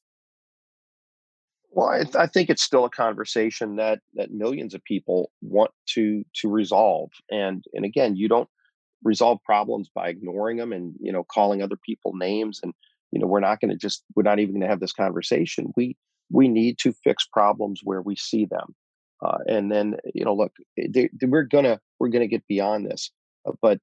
Well, 1.75 1.89
I, 1.89 2.03
th- 2.03 2.17
I, 2.17 2.27
think 2.27 2.51
it's 2.51 2.63
still 2.63 2.85
a 2.85 2.91
conversation 2.91 3.77
that 3.77 4.01
that 4.15 4.31
millions 4.31 4.75
of 4.75 4.85
people 4.85 5.31
want 5.41 5.71
to 5.95 6.23
to 6.37 6.49
resolve, 6.49 7.11
and 7.31 7.65
and 7.73 7.85
again, 7.87 8.15
you 8.15 8.29
don't 8.29 8.49
resolve 9.03 9.39
problems 9.43 9.89
by 9.95 10.09
ignoring 10.11 10.59
them 10.59 10.73
and 10.73 10.95
you 11.01 11.11
know 11.11 11.25
calling 11.25 11.63
other 11.63 11.79
people 11.83 12.13
names, 12.15 12.61
and 12.63 12.75
you 13.11 13.19
know 13.19 13.27
we're 13.27 13.41
not 13.41 13.59
going 13.61 13.71
to 13.71 13.77
just 13.77 14.05
we're 14.15 14.23
not 14.23 14.39
even 14.39 14.55
going 14.55 14.61
to 14.63 14.69
have 14.69 14.81
this 14.81 14.93
conversation. 14.93 15.73
We 15.75 15.97
we 16.31 16.47
need 16.47 16.79
to 16.81 16.93
fix 17.05 17.27
problems 17.27 17.81
where 17.83 18.03
we 18.03 18.17
see 18.17 18.45
them, 18.45 18.75
uh, 19.25 19.39
and 19.47 19.73
then 19.73 19.97
you 20.15 20.27
know 20.27 20.35
look, 20.35 20.53
they, 20.77 21.09
they, 21.19 21.27
we're 21.27 21.43
gonna 21.43 21.81
we're 21.99 22.09
gonna 22.09 22.27
get 22.27 22.47
beyond 22.49 22.85
this, 22.85 23.11
uh, 23.49 23.53
but 23.63 23.81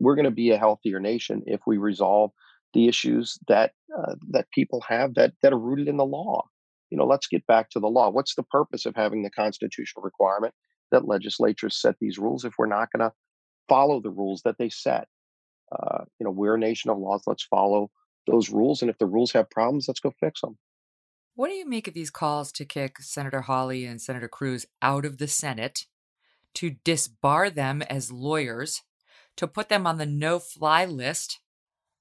we're 0.00 0.14
going 0.14 0.24
to 0.24 0.30
be 0.30 0.50
a 0.50 0.58
healthier 0.58 1.00
nation 1.00 1.42
if 1.46 1.60
we 1.66 1.76
resolve 1.76 2.30
the 2.72 2.88
issues 2.88 3.38
that 3.48 3.72
uh, 3.98 4.14
that 4.30 4.50
people 4.50 4.82
have 4.88 5.14
that 5.14 5.32
that 5.42 5.52
are 5.52 5.58
rooted 5.58 5.88
in 5.88 5.98
the 5.98 6.06
law 6.06 6.42
you 6.90 6.98
know, 6.98 7.06
let's 7.06 7.26
get 7.26 7.46
back 7.46 7.70
to 7.70 7.80
the 7.80 7.88
law. 7.88 8.10
What's 8.10 8.34
the 8.34 8.42
purpose 8.42 8.86
of 8.86 8.96
having 8.96 9.22
the 9.22 9.30
constitutional 9.30 10.02
requirement 10.02 10.54
that 10.90 11.06
legislatures 11.06 11.80
set 11.80 11.96
these 12.00 12.18
rules 12.18 12.44
if 12.44 12.54
we're 12.58 12.66
not 12.66 12.88
going 12.92 13.08
to 13.08 13.14
follow 13.68 14.00
the 14.00 14.10
rules 14.10 14.42
that 14.44 14.56
they 14.58 14.68
set? 14.68 15.06
Uh, 15.70 16.04
you 16.18 16.24
know, 16.24 16.30
we're 16.30 16.54
a 16.54 16.58
nation 16.58 16.90
of 16.90 16.98
laws. 16.98 17.24
Let's 17.26 17.44
follow 17.44 17.90
those 18.26 18.50
rules. 18.50 18.82
And 18.82 18.90
if 18.90 18.98
the 18.98 19.06
rules 19.06 19.32
have 19.32 19.50
problems, 19.50 19.86
let's 19.88 20.00
go 20.00 20.12
fix 20.18 20.40
them. 20.40 20.56
What 21.34 21.48
do 21.48 21.54
you 21.54 21.68
make 21.68 21.86
of 21.86 21.94
these 21.94 22.10
calls 22.10 22.50
to 22.52 22.64
kick 22.64 22.98
Senator 22.98 23.42
Hawley 23.42 23.84
and 23.84 24.00
Senator 24.00 24.28
Cruz 24.28 24.66
out 24.82 25.04
of 25.04 25.18
the 25.18 25.28
Senate, 25.28 25.86
to 26.54 26.76
disbar 26.84 27.54
them 27.54 27.82
as 27.82 28.10
lawyers, 28.10 28.82
to 29.36 29.46
put 29.46 29.68
them 29.68 29.86
on 29.86 29.98
the 29.98 30.06
no 30.06 30.40
fly 30.40 30.84
list, 30.84 31.38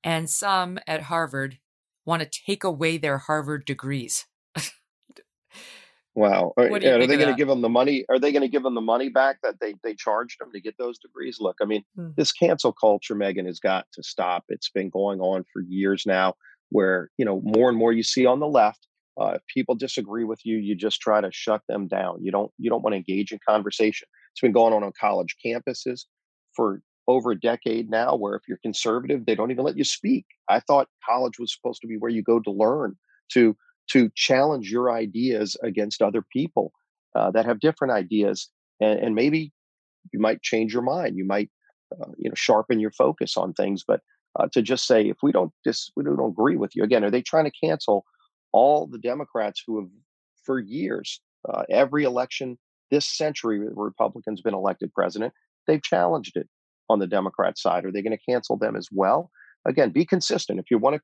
and 0.04 0.30
some 0.30 0.80
at 0.88 1.04
Harvard 1.04 1.60
want 2.04 2.24
to 2.24 2.42
take 2.46 2.64
away 2.64 2.98
their 2.98 3.20
Harvard 3.20 3.66
degrees? 3.66 4.26
Wow. 6.16 6.54
Are, 6.58 6.66
are 6.66 6.80
they 6.80 7.06
going 7.06 7.28
to 7.28 7.36
give 7.36 7.48
them 7.48 7.62
the 7.62 7.70
money? 7.70 8.04
Are 8.10 8.18
they 8.18 8.32
going 8.32 8.42
to 8.42 8.48
give 8.48 8.64
them 8.64 8.74
the 8.74 8.82
money 8.82 9.10
back 9.10 9.38
that 9.44 9.60
they, 9.62 9.76
they 9.84 9.94
charged 9.94 10.40
them 10.40 10.52
to 10.52 10.60
get 10.60 10.76
those 10.80 10.98
degrees? 10.98 11.38
Look, 11.40 11.58
I 11.62 11.66
mean, 11.66 11.84
hmm. 11.96 12.10
this 12.18 12.32
cancel 12.32 12.72
culture, 12.72 13.14
Megyn, 13.14 13.46
has 13.46 13.60
got 13.60 13.86
to 13.94 14.02
stop. 14.02 14.44
It's 14.50 14.72
been 14.72 14.90
going 14.90 15.20
on 15.20 15.46
for 15.54 15.62
years 15.62 16.06
now 16.08 16.34
where, 16.70 17.12
you 17.18 17.26
know, 17.26 17.40
more 17.44 17.70
and 17.70 17.78
more 17.78 17.94
you 17.94 18.02
see 18.02 18.26
on 18.26 18.40
the 18.40 18.48
left, 18.48 18.88
uh, 19.22 19.34
if 19.36 19.42
people 19.46 19.76
disagree 19.76 20.24
with 20.24 20.40
you, 20.44 20.58
you 20.58 20.76
just 20.76 21.02
try 21.02 21.22
to 21.22 21.30
shut 21.32 21.62
them 21.70 21.88
down. 21.88 22.18
You 22.24 22.32
don't, 22.32 22.52
you 22.58 22.72
don't 22.72 22.82
want 22.82 22.94
to 22.94 22.98
engage 22.98 23.32
in 23.32 23.40
conversation. 23.48 24.08
It's 24.34 24.42
been 24.42 24.52
going 24.52 24.74
on 24.74 24.84
on 24.84 24.94
college 25.00 25.36
campuses 25.46 26.06
for 26.56 26.82
over 27.08 27.32
a 27.32 27.40
decade 27.40 27.90
now, 27.90 28.16
where 28.16 28.36
if 28.36 28.42
you're 28.48 28.60
conservative, 28.62 29.26
they 29.26 29.36
don't 29.36 29.52
even 29.52 29.64
let 29.64 29.78
you 29.78 29.84
speak. 29.84 30.26
I 30.50 30.60
thought 30.60 30.90
college 31.08 31.40
was 31.40 31.54
supposed 31.54 31.82
to 31.82 31.88
be 31.88 31.98
where 31.98 32.12
you 32.12 32.22
go 32.22 32.40
to 32.40 32.52
learn, 32.52 32.98
to 33.34 33.56
to 33.90 34.10
challenge 34.16 34.72
your 34.72 34.92
ideas 34.92 35.58
against 35.64 36.02
other 36.02 36.24
people 36.32 36.72
uh, 37.16 37.32
that 37.32 37.46
have 37.46 37.60
different 37.60 37.94
ideas 37.94 38.50
and, 38.80 39.00
and, 39.00 39.16
maybe 39.16 39.52
you 40.14 40.20
might 40.20 40.42
change 40.42 40.74
your 40.74 40.82
mind 40.82 41.18
you 41.18 41.26
might 41.26 41.50
uh, 41.94 42.12
you 42.18 42.30
know 42.30 42.36
sharpen 42.36 42.80
your 42.80 42.92
focus 42.92 43.38
on 43.38 43.54
things 43.54 43.84
but 43.88 44.02
uh, 44.40 44.48
to 44.52 44.62
just 44.62 44.86
say 44.86 45.08
if 45.08 45.18
we 45.24 45.32
don't 45.32 45.52
dis- 45.64 45.92
we 45.96 46.04
don't 46.04 46.20
agree 46.20 46.58
with 46.58 46.76
you 46.76 46.84
again 46.84 47.04
are 47.04 47.12
they 47.12 47.22
trying 47.22 47.46
to 47.46 47.66
cancel 47.66 48.06
all 48.52 48.88
the 48.88 49.00
democrats 49.00 49.64
who 49.66 49.80
have 49.80 49.90
for 50.44 50.60
years 50.60 51.22
uh, 51.50 51.64
every 51.70 52.04
election 52.04 52.58
this 52.92 53.06
century 53.06 53.60
the 53.60 53.74
republicans 53.76 54.42
been 54.42 54.54
elected 54.54 54.94
president 54.94 55.34
they've 55.66 55.84
challenged 55.84 56.36
it 56.36 56.48
on 56.90 57.00
the 57.00 57.08
democrat 57.08 57.58
side 57.58 57.86
are 57.86 57.92
they 57.92 58.02
going 58.02 58.18
to 58.18 58.32
cancel 58.32 58.58
them 58.58 58.76
as 58.76 58.90
well? 58.92 59.32
Again 59.66 59.90
be 59.90 60.06
consistent 60.06 60.60
if 60.60 60.72
you 60.72 60.78
want 60.78 60.96
to 60.96 61.02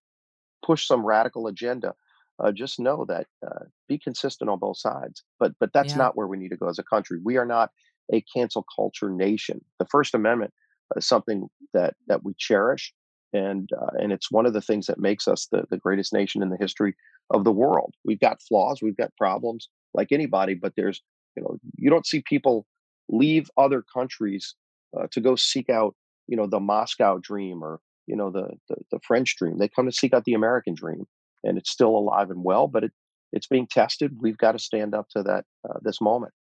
push 0.65 0.87
some 0.87 1.05
radical 1.05 1.47
agenda 1.47 1.93
uh, 2.39 2.51
just 2.51 2.79
know 2.79 3.05
that 3.07 3.27
uh, 3.45 3.65
be 3.87 3.97
consistent 3.97 4.49
on 4.49 4.59
both 4.59 4.77
sides. 4.77 5.23
But 5.39 5.53
but 5.59 5.71
that's 5.73 5.91
yeah. 5.91 5.97
not 5.97 6.17
where 6.17 6.27
we 6.27 6.37
need 6.37 6.49
to 6.49 6.57
go 6.57 6.69
as 6.69 6.79
a 6.79 6.83
country. 6.83 7.19
We 7.23 7.37
are 7.37 7.45
not 7.45 7.71
a 8.11 8.23
cancel 8.35 8.65
culture 8.75 9.09
nation. 9.09 9.63
The 9.79 9.85
First 9.85 10.13
Amendment 10.13 10.53
is 10.95 11.07
something 11.07 11.47
that 11.73 11.95
that 12.07 12.23
we 12.23 12.33
cherish, 12.37 12.93
and 13.33 13.69
uh, 13.79 13.97
and 13.99 14.11
it's 14.11 14.31
one 14.31 14.45
of 14.45 14.53
the 14.53 14.61
things 14.61 14.87
that 14.87 14.99
makes 14.99 15.27
us 15.27 15.47
the 15.51 15.65
the 15.69 15.77
greatest 15.77 16.13
nation 16.13 16.41
in 16.41 16.49
the 16.49 16.57
history 16.57 16.95
of 17.29 17.43
the 17.43 17.51
world. 17.51 17.93
We've 18.03 18.19
got 18.19 18.41
flaws, 18.41 18.81
we've 18.81 18.97
got 18.97 19.15
problems 19.17 19.69
like 19.93 20.11
anybody, 20.11 20.55
but 20.55 20.73
there's 20.75 21.01
you 21.35 21.43
know 21.43 21.57
you 21.77 21.89
don't 21.89 22.07
see 22.07 22.21
people 22.21 22.65
leave 23.09 23.49
other 23.57 23.83
countries 23.93 24.55
uh, 24.97 25.07
to 25.11 25.21
go 25.21 25.35
seek 25.35 25.69
out 25.69 25.95
you 26.27 26.37
know 26.37 26.47
the 26.47 26.59
Moscow 26.59 27.19
dream 27.21 27.63
or 27.63 27.79
you 28.07 28.15
know 28.15 28.31
the, 28.31 28.49
the 28.69 28.75
the 28.91 28.99
French 29.05 29.35
dream. 29.37 29.57
They 29.59 29.67
come 29.67 29.85
to 29.85 29.91
seek 29.91 30.13
out 30.13 30.25
the 30.25 30.33
American 30.33 30.73
dream 30.73 31.05
and 31.43 31.57
it's 31.57 31.71
still 31.71 31.95
alive 31.95 32.29
and 32.29 32.43
well, 32.43 32.67
but 32.67 32.83
it, 32.83 32.91
it's 33.31 33.47
being 33.47 33.67
tested. 33.67 34.17
We've 34.21 34.37
got 34.37 34.53
to 34.53 34.59
stand 34.59 34.93
up 34.93 35.07
to 35.09 35.23
that 35.23 35.45
uh, 35.67 35.79
this 35.81 35.99
moment. 35.99 36.33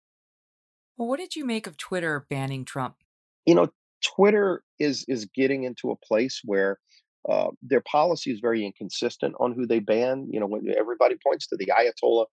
Well, 0.97 1.09
what 1.09 1.19
did 1.19 1.35
you 1.37 1.47
make 1.47 1.67
of 1.67 1.77
Twitter 1.77 2.27
banning 2.29 2.65
Trump? 2.65 2.97
You 3.47 3.55
know, 3.55 3.69
Twitter 4.05 4.63
is 4.79 5.05
is 5.09 5.27
getting 5.35 5.65
into 5.65 5.91
a 5.91 5.97
place 5.97 6.43
where 6.45 6.79
uh, 7.29 7.49
their 7.63 7.83
policy 7.83 8.31
is 8.31 8.41
very 8.41 8.65
inconsistent 8.65 9.35
on 9.41 9.53
who 9.53 9.67
they 9.67 9.79
ban. 9.79 10.29
You 10.31 10.41
know, 10.41 10.47
when 10.47 10.63
everybody 10.79 11.17
points 11.27 11.47
to 11.49 11.57
the 11.57 11.67
Ayatollah 11.67 12.27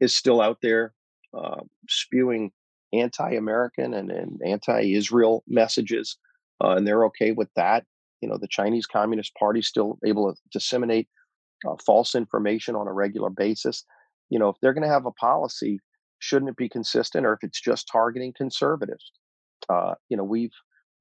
is 0.00 0.14
still 0.14 0.40
out 0.40 0.58
there 0.62 0.94
uh, 1.36 1.60
spewing 1.88 2.52
anti-American 2.92 3.92
and, 3.92 4.10
and 4.10 4.40
anti-Israel 4.46 5.42
messages, 5.48 6.16
uh, 6.62 6.70
and 6.76 6.86
they're 6.86 7.04
okay 7.06 7.32
with 7.32 7.48
that. 7.56 7.84
You 8.20 8.28
know, 8.28 8.38
the 8.38 8.48
Chinese 8.48 8.86
Communist 8.86 9.34
Party 9.34 9.60
still 9.60 9.98
able 10.04 10.32
to 10.32 10.40
disseminate 10.50 11.08
uh, 11.68 11.76
false 11.84 12.14
information 12.14 12.74
on 12.76 12.86
a 12.86 12.92
regular 12.92 13.30
basis. 13.30 13.84
You 14.30 14.38
know, 14.38 14.48
if 14.48 14.56
they're 14.60 14.74
going 14.74 14.86
to 14.86 14.92
have 14.92 15.06
a 15.06 15.12
policy, 15.12 15.80
shouldn't 16.18 16.50
it 16.50 16.56
be 16.56 16.68
consistent, 16.68 17.26
or 17.26 17.34
if 17.34 17.40
it's 17.42 17.60
just 17.60 17.88
targeting 17.90 18.32
conservatives? 18.36 19.12
Uh, 19.68 19.94
you 20.08 20.16
know, 20.16 20.24
we've 20.24 20.52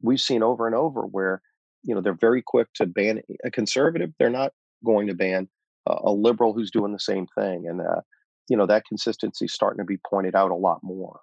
we've 0.02 0.22
seen 0.22 0.44
over 0.44 0.68
and 0.68 0.76
over 0.76 1.02
where 1.02 1.42
you 1.84 1.96
know 1.96 2.02
they're 2.02 2.14
very 2.14 2.42
quick 2.46 2.68
to 2.76 2.86
ban 2.86 3.22
a 3.44 3.52
conservative. 3.52 4.12
They're 4.20 4.30
not 4.30 4.54
going 4.86 5.08
to 5.08 5.14
ban 5.14 5.50
a 5.86 6.12
liberal 6.12 6.54
who's 6.54 6.72
doing 6.72 6.94
the 6.94 7.00
same 7.00 7.28
thing, 7.38 7.66
and 7.68 7.82
uh, 7.82 8.02
you 8.50 8.58
know 8.58 8.66
that 8.66 8.86
consistency 8.86 9.46
is 9.46 9.54
starting 9.54 9.80
to 9.80 9.86
be 9.86 10.00
pointed 10.10 10.36
out 10.36 10.52
a 10.52 10.56
lot 10.56 10.80
more. 10.84 11.20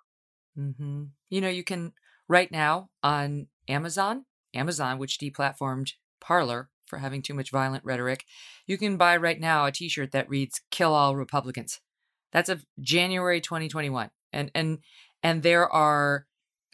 Mm-hmm. 0.59 1.05
You 1.29 1.41
know, 1.41 1.49
you 1.49 1.65
can 1.65 1.93
right 2.29 2.51
now 2.51 2.91
on 3.03 3.47
Amazon, 3.69 4.27
Amazon, 4.55 4.99
which 4.99 5.19
deplatformed 5.19 5.93
Parler, 6.21 6.69
for 6.91 6.99
having 6.99 7.23
too 7.23 7.33
much 7.33 7.51
violent 7.51 7.85
rhetoric, 7.85 8.27
you 8.67 8.77
can 8.77 8.99
buy 8.99 9.17
right 9.17 9.41
now 9.41 9.65
a 9.65 9.73
t-shirt 9.73 10.13
that 10.13 10.29
reads 10.29 10.61
"Kill 10.71 10.93
all 10.93 11.17
Republicans." 11.17 11.81
That's 12.33 12.51
of 12.51 12.67
January 12.81 13.41
2021, 13.41 14.11
and 14.33 14.51
and 14.55 14.79
and 15.23 15.43
there 15.43 15.73
are 15.73 16.27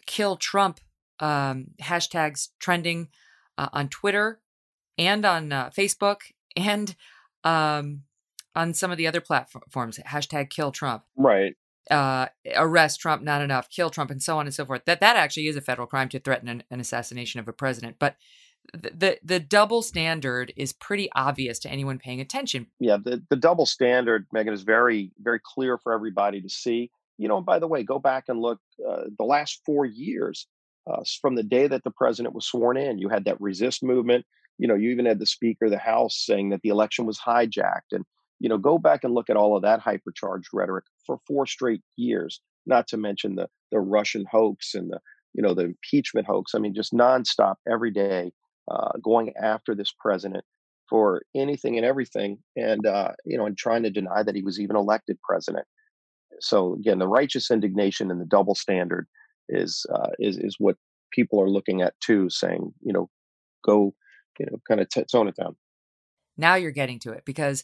"Kill 0.05 0.35
Trump" 0.35 0.81
um, 1.19 1.67
hashtags 1.81 2.49
trending 2.59 3.09
uh, 3.57 3.69
on 3.71 3.89
Twitter 3.89 4.41
and 4.97 5.25
on 5.25 5.51
uh, 5.51 5.69
Facebook 5.69 6.17
and 6.55 6.95
um, 7.43 8.03
on 8.55 8.73
some 8.73 8.91
of 8.91 8.97
the 8.97 9.07
other 9.07 9.21
platforms. 9.21 9.99
Hashtag 10.05 10.49
Kill 10.49 10.71
Trump. 10.71 11.03
Right. 11.15 11.55
Uh, 11.89 12.27
arrest 12.55 12.99
Trump, 12.99 13.23
not 13.23 13.41
enough. 13.41 13.69
Kill 13.69 13.89
Trump, 13.89 14.11
and 14.11 14.21
so 14.21 14.37
on 14.39 14.45
and 14.45 14.53
so 14.53 14.65
forth. 14.65 14.83
That 14.85 14.99
that 14.99 15.15
actually 15.15 15.47
is 15.47 15.55
a 15.55 15.61
federal 15.61 15.87
crime 15.87 16.09
to 16.09 16.19
threaten 16.19 16.49
an, 16.49 16.63
an 16.69 16.79
assassination 16.79 17.39
of 17.39 17.47
a 17.47 17.53
president, 17.53 17.95
but 17.97 18.17
the 18.73 19.17
the 19.23 19.39
double 19.39 19.81
standard 19.81 20.53
is 20.55 20.73
pretty 20.73 21.09
obvious 21.15 21.59
to 21.59 21.69
anyone 21.69 21.99
paying 21.99 22.21
attention. 22.21 22.67
Yeah, 22.79 22.97
the, 23.03 23.23
the 23.29 23.35
double 23.35 23.65
standard, 23.65 24.27
Megyn, 24.35 24.53
is 24.53 24.63
very 24.63 25.11
very 25.19 25.39
clear 25.43 25.77
for 25.77 25.93
everybody 25.93 26.41
to 26.41 26.49
see. 26.49 26.91
You 27.17 27.27
know, 27.27 27.37
and 27.37 27.45
by 27.45 27.59
the 27.59 27.67
way, 27.67 27.83
go 27.83 27.99
back 27.99 28.25
and 28.27 28.39
look 28.39 28.59
uh, 28.87 29.03
the 29.17 29.23
last 29.23 29.61
four 29.65 29.85
years 29.85 30.47
uh, 30.89 31.01
from 31.21 31.35
the 31.35 31.43
day 31.43 31.67
that 31.67 31.83
the 31.83 31.91
president 31.91 32.35
was 32.35 32.45
sworn 32.45 32.77
in. 32.77 32.99
You 32.99 33.09
had 33.09 33.25
that 33.25 33.41
resist 33.41 33.83
movement. 33.83 34.25
You 34.57 34.67
know, 34.67 34.75
you 34.75 34.91
even 34.91 35.05
had 35.05 35.19
the 35.19 35.25
Speaker 35.25 35.65
of 35.65 35.71
the 35.71 35.77
House 35.77 36.15
saying 36.25 36.49
that 36.49 36.61
the 36.61 36.69
election 36.69 37.05
was 37.05 37.19
hijacked, 37.19 37.91
and 37.91 38.05
you 38.39 38.49
know, 38.49 38.57
go 38.57 38.77
back 38.77 39.03
and 39.03 39.13
look 39.13 39.29
at 39.29 39.37
all 39.37 39.55
of 39.55 39.63
that 39.63 39.81
hypercharged 39.81 40.47
rhetoric 40.53 40.85
for 41.05 41.19
four 41.27 41.45
straight 41.45 41.81
years. 41.95 42.41
Not 42.65 42.87
to 42.89 42.97
mention 42.97 43.35
the 43.35 43.47
the 43.71 43.79
Russian 43.79 44.25
hoax 44.29 44.75
and 44.75 44.91
the 44.91 44.99
you 45.33 45.41
know 45.41 45.53
the 45.53 45.65
impeachment 45.65 46.27
hoax. 46.27 46.53
I 46.53 46.59
mean, 46.59 46.73
just 46.73 46.93
nonstop 46.93 47.55
every 47.69 47.91
day 47.91 48.31
uh, 48.69 48.91
going 49.03 49.33
after 49.41 49.75
this 49.75 49.93
president 49.99 50.43
for 50.89 51.21
anything 51.35 51.77
and 51.77 51.85
everything, 51.85 52.37
and 52.55 52.85
uh, 52.85 53.11
you 53.25 53.37
know, 53.37 53.45
and 53.45 53.57
trying 53.57 53.83
to 53.83 53.89
deny 53.89 54.23
that 54.23 54.35
he 54.35 54.41
was 54.41 54.59
even 54.59 54.75
elected 54.75 55.17
president. 55.21 55.65
So 56.39 56.75
again, 56.75 56.99
the 56.99 57.07
righteous 57.07 57.51
indignation 57.51 58.11
and 58.11 58.21
the 58.21 58.25
double 58.25 58.55
standard 58.55 59.07
is 59.49 59.85
uh, 59.93 60.09
is 60.19 60.37
is 60.37 60.55
what 60.59 60.75
people 61.11 61.41
are 61.41 61.49
looking 61.49 61.81
at 61.81 61.93
too, 61.99 62.29
saying, 62.29 62.73
you 62.81 62.93
know, 62.93 63.09
go, 63.65 63.93
you 64.39 64.45
know, 64.45 64.57
kind 64.67 64.81
of 64.81 64.89
t- 64.89 65.05
tone 65.11 65.27
it 65.27 65.35
down. 65.35 65.55
Now 66.37 66.55
you're 66.55 66.71
getting 66.71 66.99
to 66.99 67.11
it 67.11 67.23
because 67.25 67.63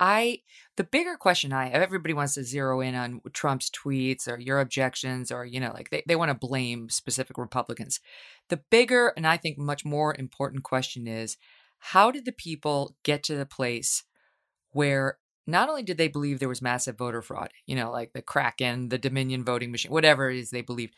I 0.00 0.40
the 0.78 0.84
bigger 0.84 1.16
question 1.16 1.52
I 1.52 1.68
everybody 1.68 2.14
wants 2.14 2.34
to 2.34 2.42
zero 2.42 2.80
in 2.80 2.94
on 2.94 3.20
Trump's 3.34 3.70
tweets 3.70 4.26
or 4.26 4.40
your 4.40 4.58
objections 4.58 5.30
or 5.30 5.44
you 5.44 5.60
know 5.60 5.72
like 5.74 5.90
they, 5.90 6.02
they 6.08 6.16
want 6.16 6.30
to 6.30 6.46
blame 6.46 6.88
specific 6.88 7.36
Republicans. 7.36 8.00
The 8.48 8.60
bigger 8.70 9.12
and 9.16 9.26
I 9.26 9.36
think 9.36 9.58
much 9.58 9.84
more 9.84 10.16
important 10.18 10.64
question 10.64 11.06
is 11.06 11.36
how 11.78 12.10
did 12.10 12.24
the 12.24 12.32
people 12.32 12.96
get 13.04 13.22
to 13.24 13.36
the 13.36 13.46
place 13.46 14.04
where 14.72 15.18
not 15.46 15.68
only 15.68 15.82
did 15.82 15.98
they 15.98 16.08
believe 16.08 16.38
there 16.38 16.48
was 16.48 16.62
massive 16.62 16.96
voter 16.96 17.22
fraud, 17.22 17.50
you 17.66 17.74
know, 17.74 17.90
like 17.90 18.12
the 18.12 18.22
Kraken, 18.22 18.88
the 18.88 18.98
Dominion 18.98 19.44
voting 19.44 19.70
machine, 19.70 19.90
whatever 19.90 20.30
it 20.30 20.38
is 20.38 20.50
they 20.50 20.62
believed, 20.62 20.94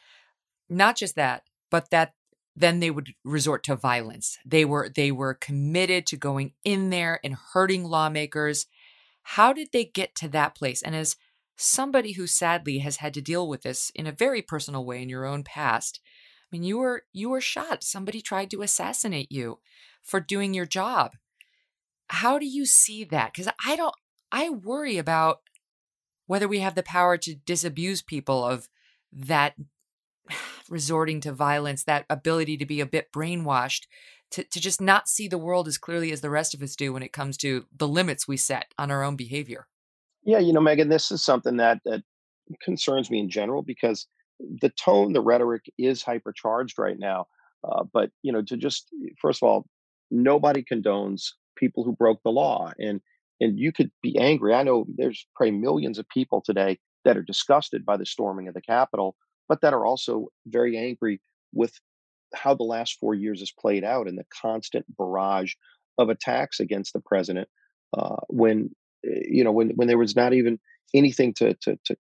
not 0.69 0.97
just 0.97 1.17
that, 1.17 1.43
but 1.71 1.91
that 1.91 2.15
then 2.55 2.81
they 2.81 2.91
would 2.91 3.15
resort 3.25 3.65
to 3.65 3.77
violence. 3.77 4.39
They 4.45 4.65
were 4.65 4.91
they 4.95 5.11
were 5.11 5.35
committed 5.35 6.07
to 6.07 6.17
going 6.17 6.53
in 6.65 6.91
there 6.91 7.19
and 7.25 7.37
hurting 7.55 7.85
lawmakers. 7.85 8.67
How 9.23 9.53
did 9.53 9.69
they 9.73 9.85
get 9.85 10.15
to 10.17 10.29
that 10.29 10.55
place? 10.55 10.83
And 10.83 10.95
as 10.95 11.17
somebody 11.57 12.13
who 12.13 12.27
sadly 12.27 12.79
has 12.79 12.97
had 12.97 13.15
to 13.15 13.21
deal 13.21 13.49
with 13.49 13.63
this 13.63 13.91
in 13.95 14.07
a 14.07 14.13
very 14.13 14.43
personal 14.43 14.85
way 14.85 15.03
in 15.03 15.09
your 15.09 15.25
own 15.25 15.43
past, 15.43 16.01
I 16.05 16.57
mean, 16.57 16.63
you 16.63 16.79
were 16.79 17.05
you 17.13 17.31
were 17.31 17.41
shot. 17.41 17.83
Somebody 17.83 18.21
tried 18.21 18.51
to 18.51 18.63
assassinate 18.63 19.33
you 19.33 19.61
for 20.03 20.21
doing 20.21 20.53
your 20.53 20.67
job. 20.67 21.13
How 22.09 22.39
do 22.39 22.47
you 22.47 22.67
see 22.67 23.05
that? 23.05 23.35
Cuz 23.35 23.49
I 23.65 23.77
don't 23.77 23.95
I 24.31 24.51
worry 24.51 24.99
about 24.99 25.41
whether 26.27 26.49
we 26.49 26.61
have 26.61 26.75
the 26.75 26.83
power 26.83 27.17
to 27.19 27.35
disabuse 27.35 28.03
people 28.03 28.45
of 28.45 28.69
that 29.13 29.55
resorting 30.69 31.21
to 31.21 31.33
violence, 31.33 31.85
that 31.85 32.07
ability 32.11 32.57
to 32.57 32.67
be 32.67 32.81
a 32.81 32.87
bit 32.87 33.13
brainwashed, 33.13 33.87
to, 34.33 34.45
to 34.45 34.61
just 34.61 34.81
not 34.81 35.09
see 35.09 35.29
the 35.29 35.39
world 35.39 35.69
as 35.69 35.79
clearly 35.79 36.13
as 36.13 36.21
the 36.21 36.31
rest 36.31 36.55
of 36.55 36.63
us 36.63 36.77
do 36.77 36.93
when 36.93 37.03
it 37.03 37.13
comes 37.13 37.37
to 37.39 37.67
the 37.77 37.89
limits 37.89 38.27
we 38.27 38.37
set 38.37 38.73
on 38.79 38.91
our 38.91 39.03
own 39.03 39.17
behavior. 39.17 39.67
Yeah, 40.25 40.39
you 40.39 40.53
know, 40.53 40.61
Megyn, 40.61 40.89
this 40.89 41.11
is 41.11 41.23
something 41.23 41.57
that, 41.59 41.81
that 41.85 42.03
concerns 42.63 43.11
me 43.11 43.19
in 43.19 43.29
general 43.29 43.63
because 43.63 44.07
the 44.61 44.71
tone, 44.71 45.13
the 45.13 45.21
rhetoric 45.21 45.63
is 45.79 46.03
hypercharged 46.03 46.79
right 46.79 46.99
now. 46.99 47.27
Uh, 47.65 47.85
but 47.93 48.11
you 48.23 48.33
know, 48.33 48.43
to 48.43 48.57
just 48.57 48.89
first 49.21 49.43
of 49.43 49.49
all, 49.49 49.67
nobody 50.11 50.65
condones 50.65 51.29
people 51.57 51.85
who 51.85 51.95
broke 51.95 52.21
the 52.25 52.31
law, 52.31 52.73
and 52.79 53.01
and 53.41 53.59
you 53.59 53.73
could 53.73 53.91
be 54.03 54.19
angry. 54.19 54.55
I 54.55 54.63
know 54.65 54.85
there's 54.97 55.27
probably 55.37 55.53
millions 55.53 55.99
of 55.99 56.09
people 56.09 56.43
today 56.45 56.79
that 57.05 57.17
are 57.17 57.23
disgusted 57.23 57.85
by 57.85 57.97
the 57.97 58.07
storming 58.07 58.49
of 58.49 58.55
the 58.55 58.63
Capitol, 58.63 59.17
but 59.49 59.61
that 59.61 59.75
are 59.75 59.87
also 59.87 60.29
very 60.47 60.77
angry 60.77 61.21
with 61.53 61.73
how 62.35 62.55
the 62.55 62.63
last 62.63 62.99
four 62.99 63.15
years 63.15 63.41
has 63.41 63.53
played 63.53 63.85
out 63.85 64.09
and 64.09 64.19
the 64.19 64.27
constant 64.41 64.85
barrage 64.97 65.55
of 65.99 66.09
attacks 66.09 66.61
against 66.61 66.93
the 66.93 67.01
president. 67.01 67.49
Uh, 67.97 68.17
when 68.29 68.71
eh, 69.05 69.21
you 69.29 69.45
know 69.45 69.53
when 69.53 69.71
when 69.71 69.89
there 69.89 69.99
was 69.99 70.17
not 70.17 70.33
even 70.33 70.59
anything 70.95 71.35
to 71.35 71.55
to, 71.63 71.79
to 71.85 71.97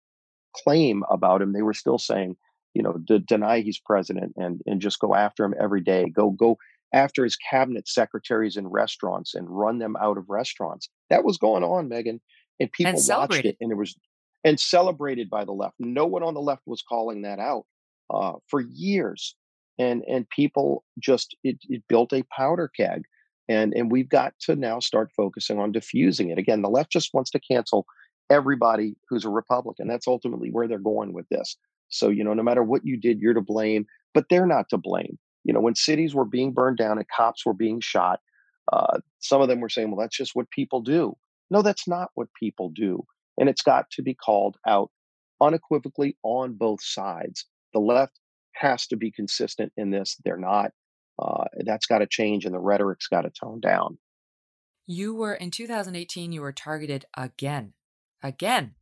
claim 0.55 1.03
about 1.11 1.43
him, 1.43 1.53
they 1.53 1.63
were 1.63 1.75
still 1.75 1.99
saying, 1.99 2.37
you 2.75 2.83
know, 2.83 2.97
to 3.07 3.19
deny 3.19 3.61
he's 3.61 3.79
president 3.79 4.33
and 4.37 4.61
and 4.67 4.81
just 4.81 4.99
go 4.99 5.15
after 5.15 5.45
him 5.45 5.55
every 5.61 5.81
day. 5.81 6.09
Go 6.09 6.31
go 6.31 6.59
after 6.93 7.25
his 7.25 7.37
cabinet 7.37 7.89
secretaries 7.89 8.57
in 8.57 8.67
restaurants 8.69 9.35
and 9.35 9.47
run 9.49 9.79
them 9.79 9.97
out 10.01 10.19
of 10.19 10.29
restaurants. 10.29 10.89
That 11.11 11.25
was 11.25 11.39
going 11.39 11.63
on, 11.63 11.89
Megyn 11.89 12.21
and 12.61 12.73
people 12.73 12.95
And 12.95 13.09
watched 13.09 13.45
it, 13.45 13.57
and 13.61 13.71
it 13.71 13.77
was 13.77 13.97
and 14.45 14.59
celebrated 14.59 15.29
by 15.29 15.45
the 15.45 15.53
left. 15.53 15.75
No 15.79 16.07
one 16.07 16.23
on 16.23 16.35
the 16.35 16.41
left 16.41 16.63
was 16.67 16.83
calling 16.83 17.23
that 17.23 17.39
out 17.39 17.65
uh, 18.11 18.35
for 18.49 18.61
years, 18.61 19.35
and 19.79 20.03
and 20.09 20.29
people 20.31 20.85
just 20.99 21.37
it, 21.45 21.59
it 21.69 21.83
built 21.89 22.13
a 22.13 22.25
powder 22.35 22.71
keg, 22.75 23.03
and 23.49 23.75
and 23.75 23.91
we've 23.91 24.09
got 24.09 24.35
to 24.41 24.57
now 24.57 24.81
start 24.81 25.11
focusing 25.17 25.59
on 25.59 25.73
diffusing 25.73 26.31
it. 26.31 26.39
Again, 26.39 26.63
the 26.63 26.71
left 26.71 26.91
just 26.91 27.15
wants 27.15 27.31
to 27.31 27.41
cancel 27.41 27.87
everybody 28.31 28.97
who's 29.09 29.25
a 29.25 29.31
Republican. 29.31 29.89
That's 29.89 30.09
ultimately 30.09 30.51
where 30.51 30.67
they're 30.67 30.79
going 30.79 31.13
with 31.13 31.29
this. 31.31 31.57
So 31.89 32.09
you 32.09 32.25
know, 32.25 32.35
no 32.35 32.43
matter 32.43 32.63
what 32.63 32.85
you 32.85 32.97
did, 32.97 33.21
you're 33.21 33.35
to 33.35 33.41
blame, 33.41 33.87
but 34.15 34.27
they're 34.31 34.47
not 34.47 34.69
to 34.71 34.79
blame. 34.79 35.19
You 35.45 35.53
know, 35.53 35.61
when 35.61 35.77
cities 35.77 36.15
were 36.15 36.25
being 36.25 36.53
burned 36.53 36.79
down 36.79 36.99
and 36.99 37.07
cops 37.09 37.47
were 37.47 37.55
being 37.55 37.81
shot, 37.81 38.21
uh, 38.73 38.99
some 39.21 39.41
of 39.41 39.49
them 39.49 39.61
were 39.61 39.69
saying, 39.69 39.91
"Well, 39.91 40.01
that's 40.01 40.17
just 40.17 40.35
what 40.35 40.51
people 40.51 40.81
do." 40.81 41.17
No, 41.51 41.63
that's 41.63 41.87
not 41.87 42.11
what 42.15 42.29
people 42.39 42.71
do. 42.71 43.05
And 43.39 43.49
it's 43.49 43.63
got 43.63 43.91
to 43.93 44.03
be 44.03 44.15
called 44.15 44.57
out 44.67 44.91
unequivocally 45.41 46.17
on 46.23 46.55
both 46.55 46.83
sides. 46.83 47.45
The 47.73 47.81
left 47.81 48.19
has 48.57 48.87
to 48.89 48.97
be 48.97 49.11
consistent 49.11 49.73
in 49.77 49.91
this. 49.91 50.17
They're 50.25 50.37
not. 50.37 50.73
Uh, 51.19 51.45
that's 51.65 51.87
got 51.87 51.99
to 51.99 52.07
change, 52.07 52.45
and 52.45 52.55
the 52.55 52.59
rhetoric's 52.59 53.09
got 53.09 53.23
to 53.23 53.31
tone 53.31 53.61
down. 53.61 53.99
You 54.87 55.15
were 55.15 55.35
in 55.35 55.51
2018, 55.51 56.33
you 56.33 56.41
were 56.43 56.53
targeted 56.53 57.07
again, 57.17 57.73
again, 58.23 58.75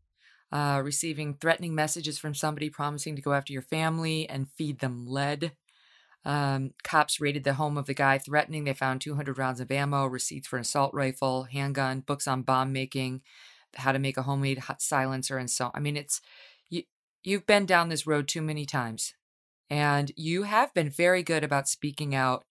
uh, 0.53 0.83
receiving 0.85 1.35
threatening 1.35 1.75
messages 1.75 2.19
from 2.19 2.35
somebody 2.35 2.69
promising 2.69 3.17
to 3.17 3.23
go 3.23 3.33
after 3.33 3.53
your 3.53 3.63
family 3.63 4.29
and 4.29 4.51
feed 4.51 4.81
them 4.81 5.07
lead. 5.07 5.53
Um, 6.27 6.73
cops 6.83 7.21
raided 7.21 7.45
the 7.45 7.55
home 7.55 7.77
of 7.77 7.87
the 7.87 7.95
guy 7.95 8.19
threatening. 8.19 8.65
They 8.65 8.75
found 8.75 9.01
200 9.01 9.39
rounds 9.39 9.61
of 9.61 9.71
ammo, 9.71 10.07
receipts 10.07 10.49
for 10.49 10.57
an 10.57 10.63
assault 10.63 10.93
rifle, 10.95 11.45
handgun, 11.45 12.01
books 12.01 12.27
on 12.27 12.43
bomb 12.43 12.73
making, 12.73 13.23
how 13.75 13.93
to 13.93 13.99
make 13.99 14.17
a 14.17 14.23
homemade 14.23 14.63
silencer, 14.79 15.39
and 15.39 15.51
so. 15.51 15.71
I 15.75 15.81
mean, 15.81 15.97
it's 15.97 16.21
you. 16.69 16.85
You've 17.23 17.47
been 17.47 17.67
down 17.67 17.89
this 17.89 18.07
road 18.07 18.29
too 18.29 18.43
many 18.43 18.67
times, 18.67 19.15
and 19.75 20.13
you 20.15 20.45
have 20.45 20.73
been 20.73 20.89
very 20.89 21.25
good 21.25 21.43
about 21.43 21.67
speaking 21.67 22.15
out 22.15 22.45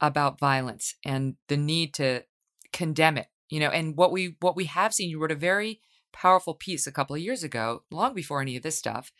about 0.00 0.40
violence 0.40 0.96
and 1.04 1.36
the 1.46 1.56
need 1.56 1.94
to 1.94 2.24
condemn 2.72 3.16
it. 3.16 3.28
You 3.50 3.60
know, 3.60 3.68
and 3.68 3.96
what 3.96 4.10
we 4.10 4.34
what 4.40 4.56
we 4.56 4.64
have 4.64 4.92
seen. 4.92 5.10
You 5.10 5.20
wrote 5.20 5.30
a 5.30 5.36
very 5.36 5.80
powerful 6.12 6.54
piece 6.54 6.88
a 6.88 6.92
couple 6.92 7.14
of 7.14 7.22
years 7.22 7.44
ago, 7.44 7.84
long 7.88 8.14
before 8.14 8.40
any 8.40 8.56
of 8.56 8.64
this 8.64 8.76
stuff, 8.76 9.12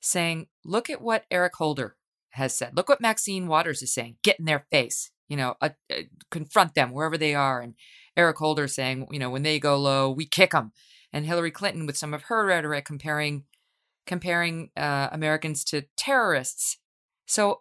saying, 0.00 0.46
"Look 0.64 0.88
at 0.88 1.02
what 1.02 1.24
Eric 1.28 1.56
Holder 1.56 1.96
has 2.30 2.56
said. 2.56 2.76
Look 2.76 2.88
what 2.88 3.00
Maxine 3.00 3.48
Waters 3.48 3.82
is 3.82 3.92
saying. 3.92 4.18
Get 4.22 4.38
in 4.38 4.44
their 4.44 4.64
face. 4.70 5.10
You 5.28 5.38
know, 5.38 5.56
uh, 5.60 5.70
uh, 5.92 6.02
confront 6.30 6.76
them 6.76 6.92
wherever 6.92 7.18
they 7.18 7.34
are." 7.34 7.60
And 7.60 7.74
Eric 8.16 8.36
Holder 8.36 8.68
saying, 8.68 9.08
"You 9.10 9.18
know, 9.18 9.30
when 9.30 9.42
they 9.42 9.58
go 9.58 9.76
low, 9.76 10.08
we 10.08 10.24
kick 10.24 10.52
them." 10.52 10.70
And 11.12 11.26
Hillary 11.26 11.50
Clinton 11.50 11.84
with 11.84 11.96
some 11.96 12.14
of 12.14 12.24
her 12.24 12.46
rhetoric 12.46 12.84
comparing 12.84 13.46
comparing 14.06 14.70
uh, 14.76 15.08
Americans 15.12 15.64
to 15.64 15.84
terrorists. 15.96 16.78
So 17.26 17.60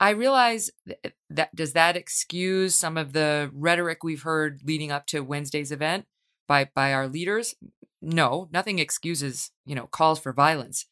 I 0.00 0.10
realize 0.10 0.70
th- 0.86 1.14
that 1.30 1.54
does 1.54 1.74
that 1.74 1.96
excuse 1.96 2.74
some 2.74 2.96
of 2.96 3.12
the 3.12 3.50
rhetoric 3.52 4.02
we've 4.02 4.22
heard 4.22 4.60
leading 4.64 4.90
up 4.90 5.06
to 5.06 5.20
Wednesday's 5.20 5.70
event 5.70 6.06
by 6.48 6.68
by 6.74 6.92
our 6.92 7.06
leaders? 7.06 7.54
No, 8.00 8.48
nothing 8.52 8.80
excuses, 8.80 9.52
you 9.64 9.76
know, 9.76 9.86
calls 9.86 10.18
for 10.18 10.32
violence. 10.32 10.86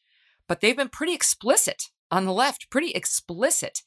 But 0.46 0.60
they've 0.60 0.76
been 0.76 0.88
pretty 0.88 1.14
explicit 1.14 1.90
on 2.10 2.24
the 2.24 2.32
left, 2.32 2.70
pretty 2.70 2.90
explicit. 2.92 3.82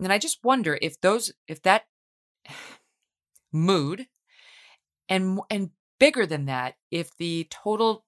And 0.00 0.12
I 0.12 0.18
just 0.18 0.44
wonder 0.44 0.78
if 0.82 1.00
those 1.00 1.32
if 1.46 1.62
that 1.62 1.84
mood 3.52 4.06
and 5.08 5.40
and 5.50 5.70
bigger 5.98 6.26
than 6.26 6.46
that, 6.46 6.74
if 6.90 7.16
the 7.16 7.46
total 7.50 8.04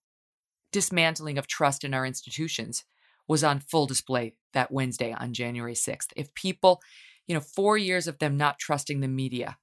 dismantling 0.73 1.39
of 1.39 1.47
trust 1.47 1.85
in 1.85 1.95
our 1.95 2.07
institutions 2.07 2.85
was 3.27 3.45
on 3.45 3.61
full 3.61 3.87
display 3.87 4.35
that 4.53 4.73
Wednesday 4.73 5.13
on 5.13 5.33
January 5.33 5.75
6th. 5.75 6.09
If 6.17 6.35
people, 6.35 6.81
you 7.27 7.35
know, 7.35 7.41
four 7.41 7.79
years 7.79 8.09
of 8.09 8.19
them 8.19 8.37
not 8.37 8.59
trusting 8.59 9.01
the 9.01 9.09
media 9.09 9.59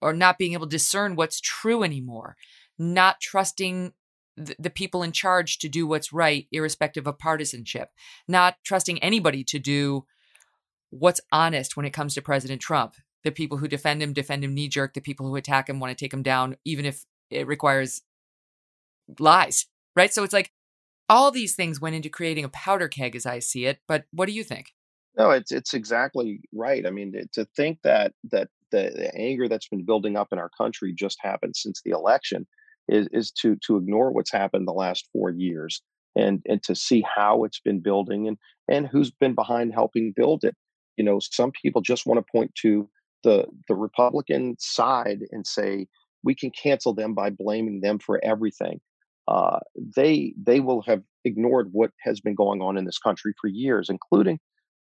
or 0.00 0.12
not 0.12 0.38
being 0.38 0.54
able 0.54 0.66
to 0.66 0.70
discern 0.70 1.16
what's 1.16 1.40
true 1.40 1.82
anymore, 1.82 2.36
not 2.78 3.20
trusting 3.20 3.92
the, 4.36 4.70
people 4.70 5.02
in 5.02 5.12
charge 5.12 5.58
to 5.58 5.68
do 5.68 5.86
what's 5.86 6.12
right, 6.12 6.46
irrespective 6.50 7.06
of 7.06 7.18
partisanship, 7.18 7.90
not 8.26 8.56
trusting 8.64 9.02
anybody 9.02 9.44
to 9.44 9.58
do 9.58 10.06
what's 10.90 11.20
honest 11.30 11.76
when 11.76 11.86
it 11.86 11.92
comes 11.92 12.14
to 12.14 12.22
President 12.22 12.60
Trump. 12.60 12.94
The 13.22 13.30
people 13.30 13.58
who 13.58 13.68
defend 13.68 14.02
him 14.02 14.12
defend 14.12 14.44
him 14.44 14.54
knee 14.54 14.68
jerk. 14.68 14.94
The 14.94 15.00
people 15.00 15.26
who 15.26 15.36
attack 15.36 15.68
him 15.68 15.80
want 15.80 15.96
to 15.96 16.04
take 16.04 16.12
him 16.12 16.22
down, 16.22 16.56
even 16.64 16.84
if 16.84 17.06
it 17.30 17.46
requires 17.46 18.02
lies, 19.18 19.66
right? 19.96 20.12
So 20.12 20.22
it's 20.22 20.32
like 20.32 20.52
all 21.08 21.30
these 21.30 21.54
things 21.54 21.80
went 21.80 21.96
into 21.96 22.08
creating 22.08 22.44
a 22.44 22.48
powder 22.48 22.88
keg 22.88 23.14
as 23.14 23.26
I 23.26 23.38
see 23.38 23.66
it. 23.66 23.78
But 23.86 24.04
what 24.12 24.26
do 24.26 24.32
you 24.32 24.44
think? 24.44 24.72
No, 25.16 25.30
it's 25.30 25.52
it's 25.52 25.74
exactly 25.74 26.40
right. 26.52 26.86
I 26.86 26.90
mean, 26.90 27.12
to- 27.32 27.46
think 27.56 27.78
that 27.84 28.12
that 28.30 28.48
the, 28.70 28.90
the 28.94 29.14
anger 29.14 29.48
that's 29.48 29.68
been 29.68 29.84
building 29.84 30.16
up 30.16 30.28
in 30.32 30.38
our 30.38 30.50
country 30.58 30.92
just 30.92 31.18
happened 31.20 31.54
since 31.56 31.80
the 31.84 31.92
election 31.92 32.46
is 32.88 33.08
is 33.12 33.30
to 33.32 33.56
to 33.66 33.76
ignore 33.76 34.10
what's 34.10 34.32
happened 34.32 34.66
the 34.66 34.72
last 34.72 35.08
four 35.12 35.30
years 35.30 35.82
and 36.16 36.42
and 36.48 36.62
to 36.64 36.74
see 36.74 37.04
how 37.14 37.44
it's 37.44 37.60
been 37.60 37.80
building 37.80 38.26
and 38.26 38.38
and 38.68 38.88
who's 38.88 39.10
been 39.10 39.34
behind 39.34 39.72
helping 39.72 40.12
build 40.14 40.44
it. 40.44 40.56
You 40.96 41.04
know, 41.04 41.18
some 41.20 41.52
people 41.52 41.80
just 41.80 42.06
want 42.06 42.18
to 42.18 42.32
point 42.32 42.54
to 42.62 42.88
the 43.22 43.46
the 43.68 43.74
Republican 43.74 44.56
side 44.58 45.20
and 45.30 45.46
say 45.46 45.86
we 46.24 46.34
can 46.34 46.50
cancel 46.50 46.94
them 46.94 47.14
by 47.14 47.30
blaming 47.30 47.80
them 47.80 47.98
for 47.98 48.18
everything. 48.24 48.80
Uh, 49.28 49.58
they 49.96 50.34
they 50.40 50.60
will 50.60 50.82
have 50.82 51.02
ignored 51.24 51.70
what 51.72 51.90
has 52.00 52.20
been 52.20 52.34
going 52.34 52.60
on 52.60 52.76
in 52.76 52.84
this 52.84 52.98
country 52.98 53.32
for 53.40 53.48
years, 53.48 53.88
including 53.88 54.38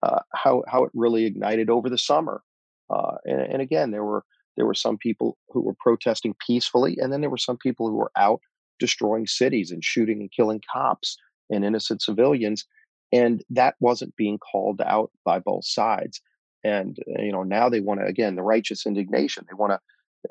uh, 0.04 0.20
how 0.34 0.64
how 0.68 0.84
it 0.84 0.92
really 0.94 1.26
ignited 1.26 1.70
over 1.70 1.90
the 1.90 1.98
summer. 1.98 2.42
Uh, 2.90 3.16
and, 3.26 3.42
and 3.42 3.62
again, 3.62 3.92
there 3.92 4.04
were 4.04 4.24
there 4.58 4.66
were 4.66 4.74
some 4.74 4.98
people 4.98 5.38
who 5.50 5.62
were 5.62 5.76
protesting 5.80 6.36
peacefully, 6.46 6.98
and 7.00 7.12
then 7.12 7.22
there 7.22 7.30
were 7.30 7.38
some 7.38 7.58
people 7.58 7.88
who 7.88 7.96
were 7.96 8.12
out 8.18 8.40
destroying 8.80 9.28
cities 9.28 9.72
and 9.72 9.84
shooting 9.84 10.20
and 10.20 10.32
killing 10.32 10.62
cops 10.72 11.18
and 11.50 11.64
innocent 11.64 12.02
civilians, 12.02 12.66
and 13.12 13.44
that 13.50 13.76
wasn't 13.80 14.16
being 14.16 14.40
called 14.40 14.82
out 14.82 15.12
by 15.24 15.40
both 15.40 15.66
sides. 15.66 16.20
And 16.64 16.98
uh, 17.08 17.22
you 17.22 17.32
know 17.32 17.44
now 17.44 17.70
they 17.70 17.80
want 17.80 18.00
to 18.00 18.08
again 18.08 18.36
the 18.36 18.42
righteous 18.42 18.88
indignation. 18.88 19.46
They 19.48 19.56
want 19.56 19.74
to 19.74 19.80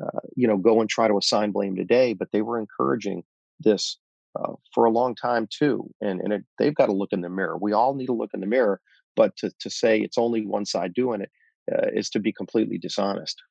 uh, 0.02 0.20
you 0.36 0.46
know, 0.46 0.56
go 0.56 0.80
and 0.80 0.90
try 0.90 1.08
to 1.08 1.16
assign 1.16 1.52
blame 1.52 1.76
today, 1.76 2.14
but 2.14 2.32
they 2.32 2.42
were 2.42 2.58
encouraging 2.58 3.22
this 3.60 3.98
uh, 4.38 4.52
for 4.74 4.84
a 4.84 4.90
long 4.90 5.14
time 5.14 5.46
too. 5.50 5.88
And 6.00 6.20
and 6.20 6.32
it, 6.32 6.44
they've 6.58 6.74
got 6.74 6.86
to 6.86 6.92
look 6.92 7.12
in 7.12 7.20
the 7.20 7.28
mirror. 7.28 7.58
We 7.60 7.72
all 7.72 7.94
need 7.94 8.06
to 8.06 8.12
look 8.12 8.30
in 8.34 8.40
the 8.40 8.46
mirror, 8.46 8.80
but 9.16 9.36
to 9.38 9.50
to 9.60 9.70
say 9.70 9.98
it's 9.98 10.18
only 10.18 10.44
one 10.44 10.64
side 10.64 10.94
doing 10.94 11.20
it 11.20 11.30
uh, 11.72 11.88
is 11.94 12.10
to 12.10 12.20
be 12.20 12.32
completely 12.32 12.78
dishonest. 12.78 13.42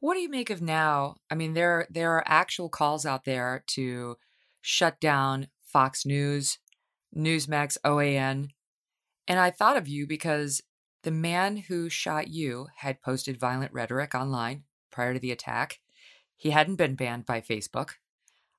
What 0.00 0.14
do 0.14 0.20
you 0.20 0.28
make 0.28 0.50
of 0.50 0.60
now? 0.60 1.16
I 1.30 1.34
mean, 1.34 1.54
there 1.54 1.86
there 1.90 2.12
are 2.12 2.24
actual 2.26 2.68
calls 2.68 3.06
out 3.06 3.24
there 3.24 3.64
to 3.68 4.16
shut 4.60 5.00
down 5.00 5.48
Fox 5.62 6.06
News, 6.06 6.58
Newsmax, 7.16 7.76
OAN, 7.84 8.50
and 9.26 9.40
I 9.40 9.50
thought 9.50 9.76
of 9.76 9.88
you 9.88 10.06
because 10.06 10.62
the 11.02 11.10
man 11.10 11.56
who 11.68 11.88
shot 11.88 12.28
you 12.28 12.68
had 12.76 13.02
posted 13.02 13.38
violent 13.38 13.72
rhetoric 13.72 14.14
online 14.14 14.64
prior 14.90 15.12
to 15.12 15.20
the 15.20 15.32
attack. 15.32 15.80
He 16.36 16.50
hadn't 16.50 16.76
been 16.76 16.94
banned 16.94 17.26
by 17.26 17.40
Facebook. 17.40 17.92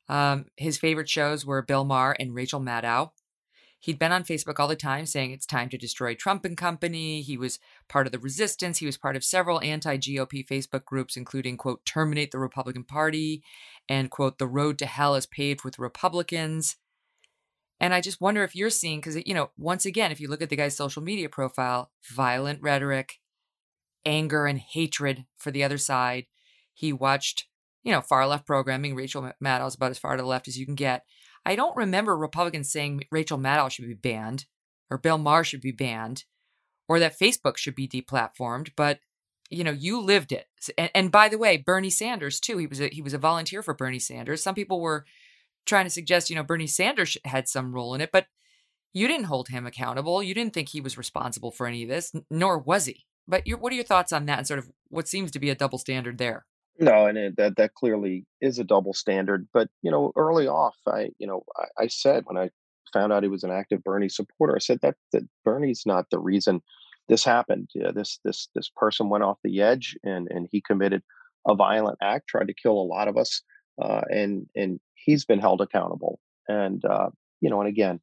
Um, 0.08 0.46
his 0.58 0.78
favorite 0.78 1.10
shows 1.10 1.46
were 1.46 1.62
Bill 1.62 1.84
Maher 1.84 2.16
and 2.20 2.34
Rachel 2.34 2.60
Maddow. 2.60 3.12
He'd 3.80 4.00
been 4.00 4.12
on 4.12 4.24
Facebook 4.24 4.60
all 4.60 4.68
the 4.68 4.76
time 4.76 5.06
saying 5.06 5.32
it's 5.32 5.46
time 5.46 5.70
to 5.70 5.78
destroy 5.78 6.16
Trump 6.16 6.44
and 6.44 6.58
company. 6.58 7.22
He 7.22 7.38
was 7.38 7.60
part 7.88 8.08
of 8.08 8.12
the 8.12 8.20
resistance. 8.20 8.80
He 8.80 8.86
was 8.86 8.98
part 8.98 9.16
of 9.16 9.24
several 9.24 9.62
anti 9.62 9.98
GOP 9.98 10.48
Facebook 10.48 10.86
groups, 10.86 11.16
including, 11.16 11.58
quote, 11.58 11.86
terminate 11.86 12.32
the 12.32 12.40
Republican 12.40 12.84
Party 12.84 13.44
and, 13.88 14.10
quote, 14.10 14.40
the 14.40 14.48
road 14.48 14.80
to 14.80 14.86
hell 14.86 15.16
is 15.16 15.28
paved 15.28 15.64
with 15.64 15.78
Republicans. 15.78 16.78
And 17.80 17.94
I 17.94 18.02
just 18.02 18.22
wonder 18.22 18.44
if 18.44 18.56
you're 18.56 18.70
seeing, 18.70 19.00
because, 19.00 19.18
you 19.26 19.34
know, 19.34 19.52
once 19.58 19.86
again, 19.86 20.12
if 20.12 20.20
you 20.20 20.30
look 20.30 20.42
at 20.42 20.50
the 20.50 20.56
guy's 20.56 20.76
social 20.76 21.04
media 21.04 21.30
profile, 21.30 21.92
violent 22.10 22.62
rhetoric, 22.62 23.20
anger 24.06 24.46
and 24.46 24.60
hatred 24.60 25.26
for 25.38 25.52
the 25.52 25.64
other 25.64 25.78
side. 25.78 26.26
He 26.74 26.94
watched, 26.94 27.48
you 27.86 27.92
know, 27.92 28.02
far 28.02 28.28
left 28.28 28.46
programming. 28.46 28.96
Rachel 28.96 29.32
Maddow's 29.42 29.76
about 29.76 29.92
as 29.92 30.00
far 30.00 30.18
to 30.18 30.24
the 30.24 30.28
left 30.28 30.50
as 30.50 30.58
you 30.58 30.66
can 30.66 30.76
get. 30.76 31.06
I 31.46 31.56
don't 31.56 31.78
remember 31.78 32.18
Republicans 32.18 32.72
saying 32.72 33.04
Rachel 33.12 33.38
Maddow 33.38 33.70
should 33.70 33.88
be 33.88 33.94
banned 33.94 34.46
or 34.90 34.98
Bill 34.98 35.20
Maher 35.20 35.44
should 35.44 35.62
be 35.62 35.72
banned 35.72 36.26
or 36.90 37.00
that 37.00 37.18
Facebook 37.18 37.58
should 37.58 37.76
be 37.76 37.88
deplatformed, 37.88 38.72
but 38.76 39.00
you 39.52 39.64
know, 39.64 39.72
you 39.72 40.02
lived 40.02 40.32
it. 40.32 40.48
And, 40.76 40.90
and 40.96 41.12
by 41.12 41.30
the 41.30 41.38
way, 41.38 41.58
Bernie 41.58 41.92
Sanders 41.92 42.40
too. 42.40 42.58
He 42.58 42.66
was 42.66 42.82
a, 42.82 42.88
he 42.88 43.04
was 43.04 43.14
a 43.14 43.20
volunteer 43.20 43.62
for 43.62 43.76
Bernie 43.76 44.00
Sanders. 44.00 44.42
Some 44.42 44.56
people 44.56 44.82
were 44.82 45.06
trying 45.68 45.86
to 45.86 45.92
suggest, 45.92 46.32
you 46.32 46.36
know, 46.36 46.44
Bernie 46.44 46.66
Sanders 46.66 47.16
had 47.24 47.48
some 47.48 47.72
role 47.72 47.94
in 47.94 48.02
it, 48.02 48.12
but 48.12 48.26
you 48.94 49.08
didn't 49.08 49.26
hold 49.26 49.50
him 49.50 49.68
accountable. 49.68 50.24
You 50.24 50.34
didn't 50.34 50.56
think 50.56 50.70
he 50.70 50.82
was 50.82 50.98
responsible 50.98 51.52
for 51.52 51.68
any 51.68 51.84
of 51.84 51.90
this, 51.90 52.12
nor 52.32 52.58
was 52.58 52.88
he. 52.88 53.06
But 53.28 53.46
your, 53.46 53.60
what 53.60 53.72
are 53.72 53.76
your 53.76 53.86
thoughts 53.86 54.12
on 54.12 54.26
that 54.26 54.40
and 54.40 54.48
sort 54.48 54.60
of 54.60 54.72
what 54.88 55.08
seems 55.08 55.30
to 55.32 55.40
be 55.40 55.52
a 55.52 55.56
double 55.56 55.78
standard 55.78 56.18
there? 56.18 56.46
No, 56.78 57.06
and 57.06 57.18
it, 57.18 57.38
that 57.38 57.56
that 57.58 57.74
clearly 57.74 58.26
is 58.42 58.60
a 58.60 58.64
double 58.64 58.94
standard. 58.94 59.48
But 59.54 59.70
you 59.82 59.92
know, 59.92 60.12
early 60.16 60.48
off, 60.48 60.76
I 60.88 61.10
you 61.20 61.28
know 61.28 61.44
I, 61.58 61.84
I, 61.84 61.88
said 61.88 62.24
when 62.26 62.38
I 62.38 62.50
found 62.92 63.14
out 63.14 63.24
he 63.24 63.30
was 63.30 63.44
an 63.44 63.52
active 63.52 63.84
Bernie 63.84 64.10
supporter, 64.10 64.56
I 64.56 64.60
said 64.60 64.80
that 64.82 64.96
that 65.14 65.24
Bernie's 65.46 65.84
not 65.86 66.10
the 66.12 66.20
reason 66.20 66.62
this 67.08 67.24
happened. 67.24 67.70
Yeah, 67.74 67.92
this 67.92 68.20
this 68.26 68.50
this 68.56 68.70
person 68.76 69.10
went 69.10 69.24
off 69.24 69.38
the 69.44 69.62
edge 69.62 69.98
and 70.04 70.28
and 70.30 70.48
he 70.52 70.62
committed 70.62 71.02
a 71.48 71.56
violent 71.56 71.98
act, 72.02 72.28
tried 72.28 72.48
to 72.48 72.54
kill 72.54 72.74
a 72.74 72.90
lot 72.90 73.08
of 73.08 73.18
us, 73.18 73.42
uh, 73.82 74.02
and 74.10 74.48
and 74.56 74.80
he's 74.96 75.24
been 75.26 75.40
held 75.40 75.62
accountable. 75.62 76.20
And 76.50 76.84
uh, 76.84 77.10
you 77.40 77.50
know, 77.50 77.62
and 77.62 77.70
again, 77.70 78.02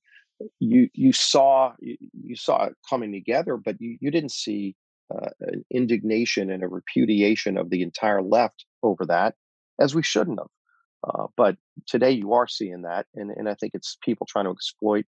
you 0.61 0.89
you 0.95 1.13
saw 1.13 1.73
you, 1.79 1.97
you 2.13 2.37
saw 2.37 2.65
it 2.65 2.75
coming 2.89 3.13
together, 3.13 3.57
but 3.57 3.81
you 3.81 3.99
you 4.01 4.11
didn't 4.11 4.33
see 4.33 4.77
uh, 5.13 5.31
an 5.41 5.65
indignation 5.71 6.51
and 6.51 6.63
a 6.63 6.69
repudiation 6.69 7.57
of 7.57 7.71
the 7.71 7.83
entire 7.83 8.23
left 8.23 8.65
over 8.83 9.05
that, 9.07 9.35
as 9.81 9.95
we 9.95 10.03
shouldn't 10.03 10.39
have. 10.39 10.49
Uh, 11.05 11.27
but 11.37 11.57
today 11.87 12.11
you 12.11 12.33
are 12.33 12.47
seeing 12.47 12.83
that, 12.83 13.07
and, 13.15 13.31
and 13.31 13.49
I 13.49 13.55
think 13.55 13.73
it's 13.75 13.97
people 14.03 14.27
trying 14.29 14.45
to 14.45 14.53
exploit 14.53 15.05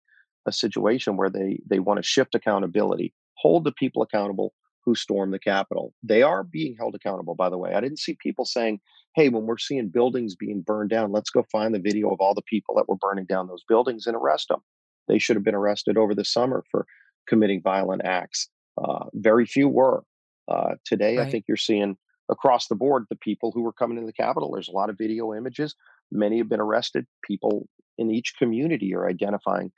a 0.47 0.53
situation 0.53 1.17
where 1.17 1.31
they 1.31 1.59
they 1.69 1.81
want 1.81 1.99
to 1.99 2.03
shift 2.03 2.35
accountability, 2.35 3.13
hold 3.35 3.65
the 3.65 3.73
people 3.73 4.03
accountable 4.03 4.55
who 4.85 4.95
stormed 4.95 5.35
the 5.35 5.39
Capitol. 5.39 5.93
They 6.03 6.23
are 6.23 6.43
being 6.43 6.75
held 6.79 6.95
accountable, 6.95 7.35
by 7.35 7.51
the 7.51 7.59
way. 7.59 7.75
I 7.75 7.81
didn't 7.81 7.99
see 7.99 8.17
people 8.23 8.45
saying, 8.45 8.81
"Hey, 9.15 9.29
when 9.29 9.45
we're 9.45 9.59
seeing 9.59 9.89
buildings 9.89 10.35
being 10.35 10.63
burned 10.63 10.91
down, 10.91 11.13
let's 11.13 11.31
go 11.31 11.45
find 11.51 11.75
the 11.75 11.81
video 11.81 12.11
of 12.11 12.21
all 12.21 12.35
the 12.35 12.43
people 12.43 12.75
that 12.77 12.89
were 12.89 12.97
burning 12.97 13.27
down 13.27 13.49
those 13.49 13.65
buildings 13.69 14.07
and 14.07 14.17
arrest 14.17 14.49
them." 14.49 14.61
They 15.09 15.19
should 15.19 15.37
have 15.37 15.45
been 15.45 15.55
arrested 15.55 15.97
over 15.99 16.15
the 16.15 16.25
summer 16.25 16.65
for 16.71 16.87
committing 17.27 17.61
violent 17.63 18.03
acts. 18.05 18.49
Uh, 18.77 19.07
very 19.15 19.47
few 19.47 19.69
were. 19.69 20.03
Uh, 20.49 20.75
today, 20.85 21.17
right. 21.17 21.29
I 21.29 21.31
think 21.31 21.45
you're 21.47 21.57
seeing 21.57 21.97
across 22.29 22.67
the 22.67 22.75
board 22.75 23.05
the 23.09 23.17
people 23.17 23.53
who 23.53 23.63
were 23.63 23.73
coming 23.73 23.99
to 24.01 24.07
the 24.07 24.13
Capitol. 24.13 24.51
There's 24.53 24.69
a 24.69 24.73
lot 24.73 24.91
of 24.91 24.99
video 24.99 25.33
images. 25.33 25.77
Many 26.11 26.39
have 26.39 26.49
been 26.49 26.61
arrested. 26.61 27.07
People 27.25 27.69
in 27.99 28.11
each 28.11 28.35
community 28.37 28.95
are 28.95 29.07
identifying 29.07 29.71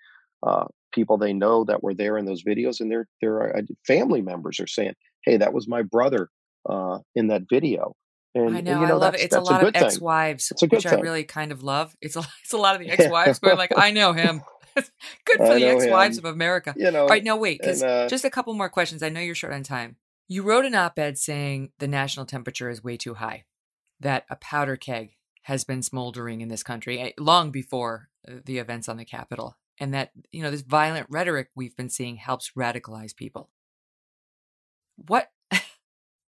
uh, 0.43 0.67
people 0.93 1.19
they 1.19 1.33
know 1.33 1.65
that 1.65 1.83
were 1.83 1.95
there 1.95 2.17
in 2.17 2.25
those 2.25 2.43
videos, 2.43 2.81
and 2.81 2.91
their 2.91 3.07
their 3.21 3.57
uh, 3.57 3.63
family 3.87 4.23
members 4.23 4.61
are 4.61 4.67
saying, 4.67 4.95
"Hey, 5.25 5.37
that 5.37 5.53
was 5.53 5.69
my 5.69 5.83
brother 5.83 6.29
uh, 6.69 6.99
in 7.15 7.29
that 7.29 7.43
video." 7.51 7.95
And, 8.35 8.57
I 8.57 8.61
know, 8.63 8.73
and, 8.73 8.81
you 8.81 8.87
know 8.87 8.95
I 8.95 8.99
love 8.99 9.15
it. 9.15 9.21
It's 9.21 9.37
a 9.37 9.41
lot 9.41 9.63
a 9.63 9.69
of 9.69 9.77
ex-wives, 9.77 10.53
which 10.71 10.87
I 10.87 10.95
really 10.95 11.25
kind 11.25 11.53
of 11.53 11.63
love. 11.63 11.95
It's 12.01 12.17
a, 12.17 12.21
it's 12.45 12.53
a 12.53 12.59
lot 12.59 12.75
of 12.75 12.81
the 12.81 12.91
ex-wives 12.99 13.39
going 13.41 13.59
like, 13.59 13.73
"I 13.77 13.91
know 13.91 14.13
him." 14.13 14.43
Good 15.25 15.37
for 15.37 15.53
I 15.53 15.59
the 15.59 15.67
ex-wives 15.67 16.19
him. 16.19 16.25
of 16.25 16.35
America. 16.35 16.75
You 16.77 16.91
know. 16.91 17.03
All 17.03 17.09
right, 17.09 17.25
now 17.25 17.37
wait, 17.37 17.61
because 17.61 17.83
uh, 17.83 18.07
just 18.09 18.25
a 18.25 18.31
couple 18.31 18.55
more 18.55 18.69
questions. 18.69 19.03
I 19.03 19.09
know 19.09 19.21
you're 19.21 19.35
short 19.35 19.53
on 19.53 19.63
time. 19.63 19.97
You 20.29 20.43
wrote 20.43 20.65
an 20.65 20.75
op-ed 20.75 21.19
saying 21.19 21.73
the 21.79 21.89
national 21.89 22.27
temperature 22.27 22.71
is 22.71 22.83
way 22.83 22.97
too 22.97 23.15
high, 23.15 23.45
that 24.01 24.25
a 24.31 24.37
powder 24.37 24.77
keg 24.77 25.17
has 25.43 25.65
been 25.65 25.83
smoldering 25.83 26.41
in 26.41 26.49
this 26.49 26.63
country 26.63 27.01
eh, 27.01 27.11
long 27.19 27.51
before 27.51 28.09
uh, 28.29 28.35
the 28.45 28.59
events 28.59 28.89
on 28.89 28.97
the 28.97 29.05
Capitol, 29.05 29.57
and 29.79 29.93
that 29.93 30.11
you 30.31 30.43
know 30.43 30.51
this 30.51 30.63
violent 30.63 31.07
rhetoric 31.11 31.49
we've 31.55 31.77
been 31.77 31.91
seeing 31.91 32.17
helps 32.17 32.53
radicalize 32.57 33.15
people. 33.15 33.51
What, 34.97 35.31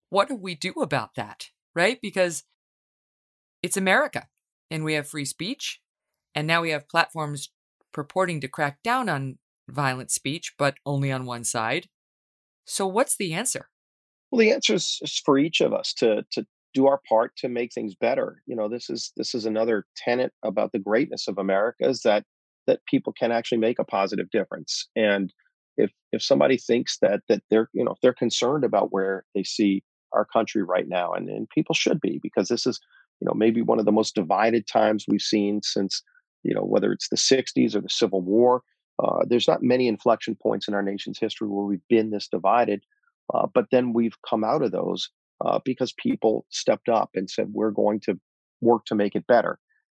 what 0.09 0.27
do 0.27 0.35
we 0.35 0.55
do 0.55 0.73
about 0.73 1.15
that, 1.15 1.49
right? 1.75 1.99
Because 2.01 2.43
it's 3.61 3.77
America, 3.77 4.27
and 4.69 4.83
we 4.83 4.93
have 4.95 5.07
free 5.07 5.25
speech, 5.25 5.81
and 6.35 6.47
now 6.47 6.61
we 6.61 6.71
have 6.71 6.89
platforms 6.89 7.49
purporting 7.93 8.41
to 8.41 8.47
crack 8.47 8.81
down 8.83 9.07
on 9.07 9.37
violent 9.69 10.11
speech, 10.11 10.53
but 10.57 10.75
only 10.85 11.11
on 11.11 11.25
one 11.25 11.43
side. 11.43 11.87
So, 12.65 12.87
what's 12.87 13.15
the 13.15 13.33
answer? 13.33 13.69
Well, 14.31 14.39
the 14.39 14.51
answer 14.51 14.73
is, 14.73 14.99
is 15.01 15.21
for 15.23 15.37
each 15.37 15.61
of 15.61 15.73
us 15.73 15.93
to 15.95 16.25
to 16.31 16.45
do 16.73 16.87
our 16.87 16.99
part 17.07 17.35
to 17.37 17.49
make 17.49 17.71
things 17.71 17.95
better. 17.95 18.41
You 18.45 18.55
know, 18.55 18.67
this 18.67 18.89
is 18.89 19.11
this 19.15 19.35
is 19.35 19.45
another 19.45 19.85
tenet 19.95 20.33
about 20.43 20.71
the 20.71 20.79
greatness 20.79 21.27
of 21.27 21.37
America 21.37 21.87
is 21.87 22.01
that 22.01 22.23
that 22.67 22.85
people 22.87 23.13
can 23.13 23.31
actually 23.31 23.57
make 23.57 23.79
a 23.79 23.83
positive 23.83 24.29
difference. 24.31 24.87
And 24.95 25.33
if 25.77 25.91
if 26.11 26.21
somebody 26.21 26.57
thinks 26.57 26.97
that 27.01 27.21
that 27.29 27.43
they're 27.49 27.69
you 27.73 27.83
know 27.83 27.91
if 27.91 27.99
they're 28.01 28.13
concerned 28.13 28.63
about 28.63 28.91
where 28.91 29.25
they 29.35 29.43
see 29.43 29.83
our 30.11 30.25
country 30.25 30.61
right 30.61 30.87
now, 30.87 31.13
and, 31.13 31.27
and 31.29 31.49
people 31.49 31.73
should 31.75 31.99
be 31.99 32.19
because 32.21 32.47
this 32.47 32.65
is 32.65 32.79
you 33.19 33.25
know 33.25 33.33
maybe 33.33 33.61
one 33.61 33.79
of 33.79 33.85
the 33.85 33.91
most 33.91 34.15
divided 34.15 34.67
times 34.67 35.05
we've 35.07 35.21
seen 35.21 35.61
since 35.63 36.01
you 36.43 36.53
know, 36.53 36.63
whether 36.63 36.91
it's 36.91 37.09
the 37.09 37.15
60s 37.15 37.75
or 37.75 37.81
the 37.81 37.89
Civil 37.89 38.21
War. 38.21 38.61
Uh, 39.03 39.23
there's 39.27 39.47
not 39.47 39.63
many 39.63 39.87
inflection 39.87 40.35
points 40.35 40.67
in 40.67 40.73
our 40.73 40.83
nation's 40.83 41.19
history 41.19 41.47
where 41.47 41.65
we've 41.65 41.87
been 41.89 42.11
this 42.11 42.27
divided, 42.27 42.83
uh, 43.33 43.47
but 43.53 43.65
then 43.71 43.93
we've 43.93 44.21
come 44.27 44.43
out 44.43 44.61
of 44.61 44.71
those 44.71 45.09
uh, 45.43 45.59
because 45.65 45.93
people 45.93 46.45
stepped 46.49 46.89
up 46.89 47.09
and 47.15 47.29
said 47.29 47.53
we're 47.53 47.71
going 47.71 47.99
to 48.01 48.19
work 48.61 48.85
to 48.85 48.95
make 48.95 49.15
it 49.15 49.25
better, 49.25 49.57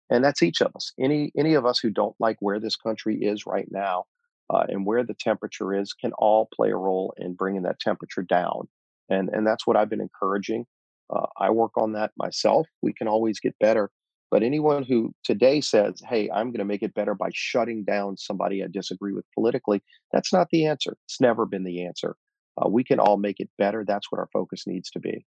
and 0.10 0.24
that's 0.24 0.42
each 0.42 0.62
of 0.62 0.72
us. 0.76 0.94
Any 1.00 1.32
any 1.38 1.56
of 1.56 1.66
us 1.66 1.78
who 1.78 1.90
don't 1.90 2.16
like 2.20 2.38
where 2.40 2.60
this 2.60 2.78
country 2.78 3.18
is 3.22 3.46
right 3.46 3.68
now 3.70 4.06
uh, 4.50 4.64
and 4.70 4.86
where 4.86 5.04
the 5.04 5.14
temperature 5.14 5.74
is 5.74 5.94
can 5.94 6.14
all 6.14 6.48
play 6.56 6.72
a 6.72 6.78
role 6.78 7.14
in 7.18 7.34
bringing 7.34 7.64
that 7.64 7.80
temperature 7.80 8.24
down, 8.24 8.70
and 9.10 9.30
and 9.30 9.46
that's 9.46 9.68
what 9.68 9.76
I've 9.76 9.90
been 9.90 10.02
encouraging. 10.02 10.66
Uh, 11.14 11.28
I 11.38 11.52
work 11.52 11.78
on 11.78 11.94
that 11.94 12.12
myself. 12.18 12.68
We 12.82 12.94
can 12.94 13.08
always 13.08 13.40
get 13.40 13.60
better, 13.60 13.92
but 14.32 14.44
anyone 14.44 14.84
who 14.84 15.14
today 15.24 15.62
says, 15.62 16.02
hey, 16.08 16.30
I'm 16.30 16.48
going 16.48 16.60
to 16.60 16.66
make 16.66 16.84
it 16.84 16.94
better 16.94 17.16
by 17.16 17.30
shutting 17.34 17.84
down 17.84 18.18
somebody 18.18 18.64
I 18.64 18.68
disagree 18.72 19.14
with 19.14 19.26
politically, 19.34 19.82
that's 20.12 20.34
not 20.34 20.50
the 20.52 20.66
answer. 20.66 20.98
It's 21.06 21.22
never 21.22 21.46
been 21.46 21.64
the 21.64 21.86
answer. 21.86 22.16
Uh, 22.58 22.70
we 22.70 22.84
can 22.84 23.00
all 23.00 23.18
make 23.18 23.40
it 23.40 23.50
better. 23.58 23.84
That's 23.86 24.12
what 24.12 24.20
our 24.20 24.30
focus 24.32 24.66
needs 24.66 24.90
to 24.92 25.00
be. 25.00 25.26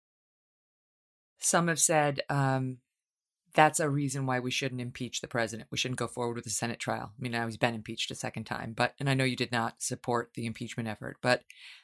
Some 1.39 1.69
have 1.69 1.81
said 1.81 2.21
um, 2.31 2.79
that's 3.55 3.81
a 3.81 3.89
reason 3.89 4.27
why 4.27 4.41
we 4.41 4.51
shouldn't 4.51 4.81
impeach 4.81 5.21
the 5.21 5.29
president. 5.29 5.69
We 5.71 5.79
shouldn't 5.79 5.99
go 5.99 6.07
forward 6.07 6.37
with 6.37 6.47
a 6.47 6.51
Senate 6.51 6.81
trial. 6.81 7.13
I 7.17 7.23
mean, 7.23 7.33
now 7.33 7.47
he's 7.47 7.57
been 7.57 7.75
impeached 7.75 8.11
a 8.11 8.15
second 8.15 8.45
time, 8.45 8.73
but, 8.77 8.95
and 8.99 9.09
I 9.09 9.15
know 9.15 9.25
you 9.25 9.37
did 9.37 9.53
not 9.53 9.83
support 9.83 10.33
the 10.35 10.47
impeachment 10.47 10.89
effort, 10.89 11.19
but 11.23 11.43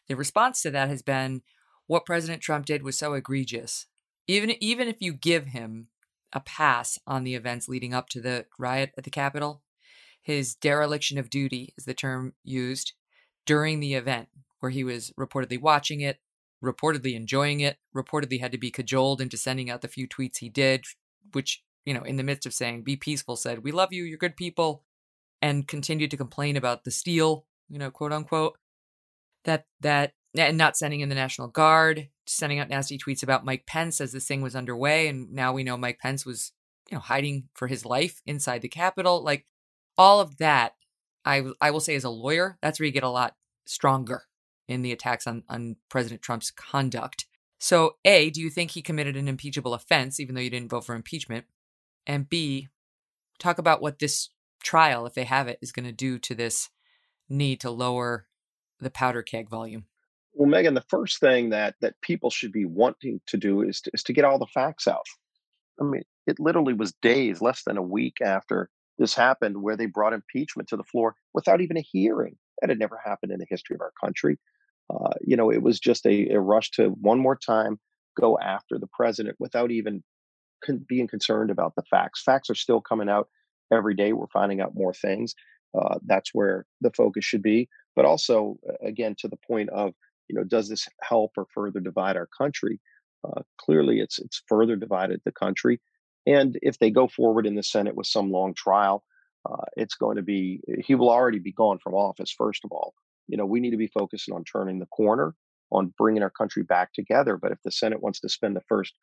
the 0.09 0.17
response 0.17 0.63
to 0.63 0.71
that 0.73 0.89
has 0.89 1.03
been 1.03 1.43
what 1.87 2.07
President 2.07 2.43
Trump 2.43 2.67
did 2.67 2.83
was 2.83 2.99
so 2.99 3.15
egregious. 3.15 3.87
Even, 4.27 4.53
even 4.61 4.89
if 4.89 4.97
you 5.01 5.13
give 5.13 5.47
him 5.47 5.89
a 6.33 6.41
pass 6.41 6.99
on 7.07 7.25
the 7.25 7.35
events 7.35 7.69
leading 7.69 7.95
up 7.95 8.09
to 8.11 8.21
the 8.21 8.47
riot 8.59 8.93
at 8.97 9.05
the 9.05 9.11
Capitol. 9.11 9.63
His 10.23 10.55
dereliction 10.55 11.19
of 11.19 11.31
duty 11.31 11.75
is 11.77 11.85
the 11.85 11.95
term 11.95 12.35
used 12.45 12.93
during 13.47 13.81
the 13.81 13.95
event, 13.95 14.29
where 14.61 14.71
he 14.71 14.85
was 14.85 15.13
reportedly 15.19 15.61
watching 15.61 16.01
it, 16.01 16.21
reportedly 16.63 17.15
enjoying 17.15 17.61
it, 17.61 17.79
reportedly 17.95 18.41
had 18.41 18.53
to 18.53 18.59
be 18.59 18.71
cajoled 18.71 19.21
into 19.21 19.37
sending 19.37 19.71
out 19.71 19.81
the 19.81 19.89
few 19.89 20.07
tweets 20.07 20.39
he 20.39 20.49
did, 20.49 20.85
which, 21.33 21.63
you 21.85 21.95
know, 21.95 22.03
in 22.03 22.17
the 22.17 22.23
midst 22.23 22.47
of 22.47 22.53
saying, 22.53 22.83
be 22.83 22.97
peaceful, 22.97 23.37
said, 23.37 23.65
we 23.65 23.73
love 23.73 23.93
you, 23.93 24.05
you're 24.05 24.19
good 24.19 24.37
people, 24.37 24.85
and 25.41 25.67
continued 25.67 26.11
to 26.11 26.17
complain 26.17 26.57
about 26.57 26.85
the 26.85 26.91
steal, 26.91 27.47
you 27.69 27.79
know, 27.79 27.91
quote 27.91 28.13
unquote, 28.13 28.59
that, 29.45 29.65
that, 29.81 30.13
and 30.37 30.59
not 30.59 30.77
sending 30.77 31.01
in 31.01 31.09
the 31.09 31.15
National 31.15 31.49
Guard, 31.49 32.09
sending 32.31 32.59
out 32.59 32.69
nasty 32.69 32.97
tweets 32.97 33.23
about 33.23 33.45
Mike 33.45 33.67
Pence 33.67 34.01
as 34.01 34.13
this 34.13 34.27
thing 34.27 34.41
was 34.41 34.55
underway. 34.55 35.09
And 35.09 35.33
now 35.33 35.53
we 35.53 35.65
know 35.65 35.77
Mike 35.77 35.99
Pence 35.99 36.25
was, 36.25 36.53
you 36.91 36.97
know, 36.97 37.01
hiding 37.01 37.49
for 37.55 37.67
his 37.67 37.85
life 37.85 38.23
inside 38.27 38.63
the 38.63 38.69
Capitol. 38.69 39.23
Like 39.23 39.47
all 39.99 40.21
of 40.21 40.39
that, 40.39 40.75
I, 41.25 41.45
I 41.61 41.71
will 41.71 41.81
say 41.81 41.95
as 41.95 42.05
a 42.05 42.11
lawyer, 42.11 42.59
that's 42.63 42.79
where 42.79 42.87
you 42.87 42.93
get 42.93 43.03
a 43.03 43.09
lot 43.09 43.35
stronger 43.67 44.25
in 44.69 44.83
the 44.83 44.93
attacks 44.93 45.27
on, 45.27 45.43
on 45.49 45.77
President 45.89 46.23
Trump's 46.23 46.51
conduct. 46.51 47.27
So, 47.59 47.97
A, 48.05 48.31
do 48.31 48.41
you 48.41 48.49
think 48.49 48.71
he 48.71 48.81
committed 48.81 49.17
an 49.17 49.29
impeachable 49.29 49.75
offense, 49.75 50.19
even 50.19 50.35
though 50.35 50.41
you 50.41 50.51
didn't 50.51 50.71
vote 50.71 50.87
for 50.87 50.95
impeachment? 50.95 51.45
And 52.07 52.29
B, 52.29 52.69
talk 53.39 53.59
about 53.59 53.83
what 53.83 53.99
this 53.99 54.31
trial, 54.63 55.05
if 55.05 55.15
they 55.15 55.25
have 55.25 55.49
it, 55.49 55.59
is 55.61 55.73
going 55.73 55.85
to 55.85 55.93
do 55.93 56.19
to 56.21 56.35
this 56.35 56.71
need 57.29 57.61
to 57.61 57.71
lower 57.71 58.27
the 58.79 58.91
powder 58.91 59.23
keg 59.23 59.49
volume. 59.49 59.85
Well, 60.35 60.49
Megyn, 60.49 60.75
the 60.75 60.85
first 60.89 61.19
thing 61.21 61.51
that 61.51 61.75
that 61.81 62.01
people 62.03 62.31
should 62.31 62.53
be 62.53 62.65
wanting 62.65 63.21
to 63.27 63.37
do 63.37 63.63
is 63.63 63.81
to, 63.83 63.91
is 63.93 64.03
to 64.05 64.13
get 64.13 64.25
all 64.25 64.39
the 64.39 64.47
facts 64.47 64.87
out. 64.87 65.07
I 65.81 65.85
mean, 65.85 66.03
it 66.27 66.39
literally 66.39 66.75
was 66.75 66.93
days, 67.03 67.41
less 67.41 67.63
than 67.65 67.77
a 67.77 67.83
week 67.83 68.19
after 68.23 68.69
this 68.99 69.15
happened, 69.15 69.63
where 69.63 69.77
they 69.77 69.87
brought 69.87 70.13
impeachment 70.13 70.69
to 70.69 70.77
the 70.77 70.85
floor 70.85 71.15
without 71.35 71.61
even 71.61 71.77
a 71.77 71.83
hearing. 71.83 72.37
That 72.61 72.71
had 72.71 72.79
never 72.79 73.01
happened 73.03 73.33
in 73.33 73.39
the 73.39 73.47
history 73.49 73.75
of 73.75 73.81
our 73.81 73.93
country. 74.03 74.39
Uh, 74.93 75.15
you 75.23 75.37
know, 75.37 75.51
it 75.51 75.63
was 75.63 75.81
just 75.81 76.05
a, 76.05 76.29
a, 76.31 76.41
rush 76.41 76.71
to 76.73 76.89
one 76.89 77.19
more 77.19 77.37
time 77.37 77.79
go 78.19 78.39
after 78.39 78.79
the 78.79 78.89
president 78.89 79.37
without 79.39 79.71
even 79.71 80.03
con- 80.65 80.85
being 80.89 81.07
concerned 81.07 81.51
about 81.51 81.75
the 81.77 81.83
facts. 81.91 82.23
Facts 82.23 82.51
are 82.51 82.55
still 82.55 82.81
coming 82.81 83.09
out 83.09 83.29
every 83.73 83.95
day. 83.95 84.13
We're 84.13 84.27
finding 84.33 84.61
out 84.61 84.75
more 84.75 84.93
things. 84.93 85.35
Uh, 85.79 85.99
that's 86.05 86.35
where 86.35 86.67
the 86.81 86.91
focus 86.91 87.25
should 87.25 87.43
be. 87.43 87.69
But 87.95 88.05
also, 88.05 88.59
again, 88.83 89.15
to 89.19 89.29
the 89.29 89.39
point 89.47 89.71
of, 89.71 89.95
you 90.31 90.37
know, 90.37 90.45
does 90.45 90.69
this 90.69 90.87
help 91.03 91.33
or 91.37 91.47
further 91.53 91.81
divide 91.81 92.17
our 92.17 92.29
country? 92.39 92.79
Uh, 93.25 93.43
clearly, 93.59 93.99
it's 93.99 94.21
it's 94.21 94.43
further 94.47 94.77
divided 94.77 95.21
the 95.25 95.33
country. 95.33 95.81
And 96.25 96.57
if 96.63 96.79
they 96.79 96.91
go 96.91 97.09
forward 97.09 97.47
in 97.47 97.57
the 97.57 97.65
Senate 97.65 97.97
with 97.97 98.07
some 98.07 98.31
long 98.31 98.55
trial, 98.55 99.03
uh, 99.51 99.65
it's 99.77 99.97
going 99.97 100.17
to 100.17 100.23
be 100.23 100.61
he 100.87 100.95
will 100.95 101.11
already 101.11 101.41
be 101.41 101.53
gone 101.53 101.81
from 101.81 101.95
office. 101.95 102.31
First 102.31 102.65
of 102.65 102.71
all, 102.71 102.95
you 103.27 103.37
know, 103.37 103.45
we 103.45 103.59
need 103.59 103.73
to 103.73 103.77
be 103.77 103.89
focusing 103.89 104.33
on 104.33 104.45
turning 104.45 104.79
the 104.79 104.87
corner, 104.87 105.35
on 105.73 105.93
bringing 105.99 106.23
our 106.23 106.31
country 106.31 106.63
back 106.63 106.93
together. 106.93 107.37
But 107.37 107.51
if 107.51 107.59
the 107.65 107.73
Senate 107.73 108.03
wants 108.03 108.21
to 108.21 108.29
spend 108.29 108.55
the 108.55 108.63
first, 108.69 108.95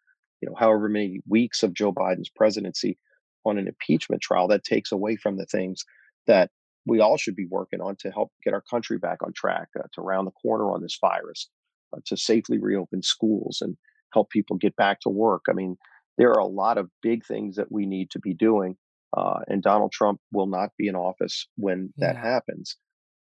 you 0.41 0.47
know, 0.47 0.55
however 0.57 0.87
many 0.87 1.19
weeks 1.27 1.61
of 1.61 1.73
Joe 1.73 1.91
Biden's 1.91 2.29
presidency 2.29 2.97
on 3.45 3.57
an 3.57 3.67
impeachment 3.67 4.21
trial, 4.21 4.47
that 4.47 4.63
takes 4.63 4.93
away 4.93 5.17
from 5.17 5.35
the 5.35 5.45
things 5.45 5.83
that 6.25 6.51
we 6.87 6.99
all 7.01 7.17
should 7.17 7.35
be 7.35 7.45
working 7.49 7.81
on 7.81 7.95
to 7.97 8.11
help 8.11 8.31
get 8.43 8.53
our 8.53 8.61
country 8.61 8.97
back 8.97 9.19
on 9.23 9.33
track, 9.33 9.67
uh, 9.77 9.83
to 9.93 10.01
round 10.01 10.25
the 10.27 10.31
corner 10.31 10.71
on 10.71 10.81
this 10.81 10.97
virus, 10.99 11.49
uh, 11.93 11.99
to 12.05 12.15
safely 12.17 12.57
reopen 12.57 13.01
schools 13.03 13.59
and 13.61 13.77
help 14.13 14.29
people 14.29 14.55
get 14.57 14.75
back 14.75 14.99
to 15.01 15.09
work. 15.09 15.43
I 15.49 15.53
mean, 15.53 15.77
there 16.17 16.29
are 16.31 16.39
a 16.39 16.47
lot 16.47 16.77
of 16.77 16.89
big 17.01 17.25
things 17.25 17.57
that 17.57 17.71
we 17.71 17.85
need 17.85 18.09
to 18.11 18.19
be 18.19 18.33
doing. 18.33 18.77
Uh, 19.15 19.39
and 19.47 19.61
Donald 19.61 19.91
Trump 19.91 20.19
will 20.31 20.47
not 20.47 20.71
be 20.77 20.87
in 20.87 20.95
office 20.95 21.47
when 21.55 21.93
that 21.97 22.15
happens. 22.17 22.75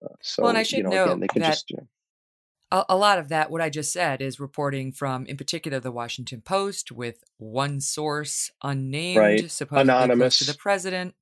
Uh, 0.05 0.09
so, 0.23 0.43
Well, 0.43 0.51
and 0.51 0.59
I 0.59 0.63
should 0.63 0.79
you 0.79 0.85
know, 0.85 0.91
note 0.91 1.05
again, 1.07 1.21
they 1.21 1.27
can 1.29 1.43
that- 1.43 1.51
just, 1.51 1.71
you 1.71 1.77
know, 1.79 1.89
A, 2.73 2.85
a 2.91 2.97
lot 2.97 3.19
of 3.19 3.29
that, 3.29 3.51
what 3.51 3.61
I 3.61 3.69
just 3.71 3.93
said, 3.93 4.21
is 4.23 4.41
reporting 4.41 4.93
from, 4.93 5.27
in 5.27 5.37
particular, 5.37 5.79
the 5.81 5.93
Washington 5.93 6.41
Post 6.41 6.91
with 6.91 7.23
one 7.37 7.81
source, 7.81 8.51
unnamed, 8.63 9.19
Right. 9.19 9.51
supposedly 9.51 9.83
Anonymous. 9.93 10.39
to 10.39 10.45
the 10.45 10.57
president. 10.59 11.15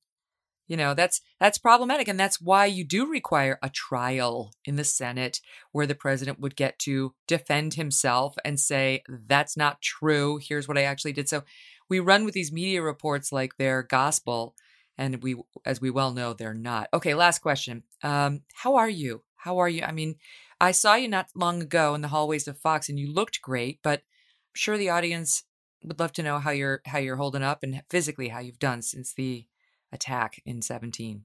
You 0.69 0.77
know, 0.77 0.95
that's 0.95 1.21
that's 1.41 1.59
problematic, 1.59 2.09
and 2.09 2.19
that's 2.19 2.41
why 2.41 2.67
you 2.67 2.85
do 2.85 3.07
require 3.07 3.59
a 3.63 3.69
trial 3.69 4.53
in 4.65 4.77
the 4.77 4.85
Senate 4.85 5.41
where 5.73 5.87
the 5.87 5.95
president 5.95 6.41
would 6.41 6.57
get 6.57 6.79
to 6.81 7.15
defend 7.27 7.75
himself 7.75 8.37
and 8.45 8.59
say, 8.59 9.03
"That's 9.09 9.57
not 9.57 9.83
true. 9.83 10.39
Here's 10.39 10.69
what 10.69 10.79
I 10.79 10.85
actually 10.85 11.13
did." 11.13 11.29
So 11.29 11.43
we 11.89 12.01
run 12.01 12.25
with 12.25 12.35
these 12.35 12.53
media 12.53 12.81
reports 12.81 13.33
like 13.33 13.57
they're 13.59 13.83
gospel, 13.83 14.55
and 14.97 15.23
we, 15.23 15.37
as 15.67 15.81
we 15.81 15.91
well 15.91 16.13
know, 16.13 16.33
they're 16.33 16.55
not. 16.55 16.89
Okay, 16.95 17.15
last 17.15 17.41
question. 17.41 17.83
Um, 18.03 18.43
how 18.55 18.77
are 18.77 18.89
you? 18.89 19.25
How 19.37 19.59
are 19.59 19.69
you? 19.69 19.83
I 19.83 19.93
mean, 19.93 20.15
I 20.61 20.71
saw 20.71 20.95
you 20.95 21.09
not 21.09 21.27
long 21.35 21.61
ago 21.61 21.95
in 21.95 22.01
the 22.01 22.09
hallways 22.09 22.47
of 22.47 22.59
Fox, 22.59 22.89
and 22.89 22.99
you 22.99 23.13
looked 23.13 23.43
great. 23.43 23.81
But 23.83 23.99
I'm 23.99 24.55
sure 24.55 24.79
the 24.79 24.91
audience 24.91 25.45
would 25.83 25.99
love 25.99 26.13
to 26.13 26.23
know 26.23 26.39
how 26.39 26.51
you're 26.51 26.81
how 26.87 26.99
you're 26.99 27.17
holding 27.17 27.43
up 27.43 27.63
and 27.63 27.83
physically 27.91 28.29
how 28.29 28.39
you've 28.39 28.59
done 28.59 28.81
since 28.83 29.13
the 29.13 29.47
attack 29.93 30.41
in 30.45 30.63
17. 30.63 31.25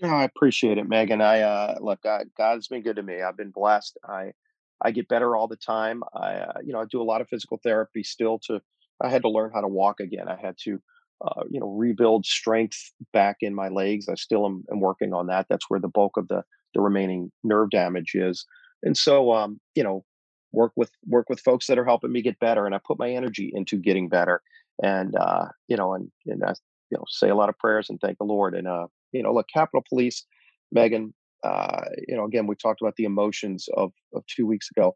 No, 0.00 0.10
I 0.10 0.24
appreciate 0.24 0.78
it, 0.78 0.88
Megyn. 0.88 1.20
I 1.20 1.42
uh, 1.42 1.78
look, 1.80 2.02
God, 2.02 2.26
God's 2.36 2.68
been 2.68 2.82
good 2.82 2.96
to 2.96 3.02
me. 3.02 3.20
I've 3.20 3.36
been 3.36 3.50
blessed. 3.50 3.98
I 4.08 4.32
I 4.80 4.92
get 4.92 5.08
better 5.08 5.34
all 5.34 5.48
the 5.48 5.56
time. 5.56 6.02
I 6.14 6.34
uh, 6.34 6.58
you 6.64 6.72
know 6.72 6.80
I 6.80 6.84
do 6.84 7.02
a 7.02 7.04
lot 7.04 7.20
of 7.20 7.28
physical 7.28 7.58
therapy 7.62 8.04
still. 8.04 8.38
To 8.46 8.60
I 9.02 9.08
had 9.08 9.22
to 9.22 9.28
learn 9.28 9.50
how 9.52 9.60
to 9.60 9.68
walk 9.68 9.98
again. 10.00 10.28
I 10.28 10.36
had 10.36 10.56
to 10.64 10.80
uh, 11.20 11.42
you 11.50 11.58
know 11.58 11.70
rebuild 11.70 12.26
strength 12.26 12.92
back 13.12 13.38
in 13.40 13.54
my 13.54 13.68
legs. 13.68 14.08
I 14.08 14.14
still 14.14 14.46
am, 14.46 14.64
am 14.70 14.80
working 14.80 15.12
on 15.12 15.26
that. 15.26 15.46
That's 15.48 15.68
where 15.68 15.80
the 15.80 15.88
bulk 15.88 16.16
of 16.16 16.28
the 16.28 16.44
the 16.74 16.80
remaining 16.80 17.32
nerve 17.42 17.70
damage 17.70 18.14
is. 18.14 18.46
And 18.84 18.96
so 18.96 19.32
um, 19.32 19.58
you 19.74 19.82
know 19.82 20.04
work 20.52 20.72
with 20.76 20.92
work 21.06 21.28
with 21.28 21.40
folks 21.40 21.66
that 21.66 21.78
are 21.78 21.84
helping 21.84 22.12
me 22.12 22.22
get 22.22 22.38
better, 22.38 22.66
and 22.66 22.74
I 22.74 22.78
put 22.86 23.00
my 23.00 23.10
energy 23.10 23.50
into 23.52 23.78
getting 23.78 24.08
better. 24.08 24.42
And 24.80 25.16
uh, 25.16 25.46
you 25.66 25.76
know 25.76 25.94
and 25.94 26.12
and 26.26 26.44
I 26.44 26.54
you 26.90 26.98
know 26.98 27.04
say 27.08 27.28
a 27.28 27.34
lot 27.34 27.48
of 27.48 27.58
prayers 27.58 27.88
and 27.90 28.00
thank 28.00 28.18
the 28.18 28.24
Lord. 28.24 28.54
And 28.54 28.66
uh, 28.66 28.86
you 29.12 29.22
know, 29.22 29.32
look, 29.32 29.46
Capitol 29.52 29.84
Police, 29.88 30.24
Megyn, 30.74 31.12
uh, 31.44 31.84
you 32.06 32.16
know, 32.16 32.24
again, 32.24 32.46
we 32.46 32.56
talked 32.56 32.80
about 32.80 32.96
the 32.96 33.04
emotions 33.04 33.68
of, 33.76 33.92
of 34.14 34.24
two 34.26 34.46
weeks 34.46 34.68
ago. 34.74 34.94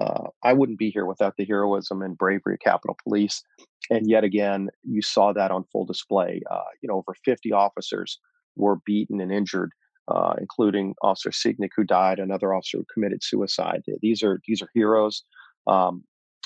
Uh, 0.00 0.28
I 0.44 0.52
wouldn't 0.52 0.78
be 0.78 0.90
here 0.90 1.06
without 1.06 1.34
the 1.36 1.44
heroism 1.44 2.02
and 2.02 2.16
bravery 2.16 2.54
of 2.54 2.60
Capitol 2.60 2.96
Police. 3.02 3.42
And 3.90 4.08
yet 4.08 4.22
again, 4.22 4.68
you 4.84 5.02
saw 5.02 5.32
that 5.32 5.50
on 5.50 5.64
full 5.72 5.84
display. 5.84 6.42
Uh, 6.50 6.60
you 6.82 6.88
know, 6.88 6.96
over 6.96 7.14
50 7.24 7.52
officers 7.52 8.20
were 8.54 8.76
beaten 8.84 9.20
and 9.20 9.32
injured, 9.32 9.72
uh, 10.08 10.34
including 10.38 10.94
Officer 11.02 11.30
Sicknick, 11.30 11.70
who 11.76 11.84
died, 11.84 12.18
another 12.18 12.54
officer 12.54 12.78
who 12.78 12.84
committed 12.92 13.24
suicide. 13.24 13.82
These 14.00 14.22
are 14.22 14.40
these 14.46 14.62
are 14.62 14.68
heroes. 14.74 15.24
Um, 15.66 16.04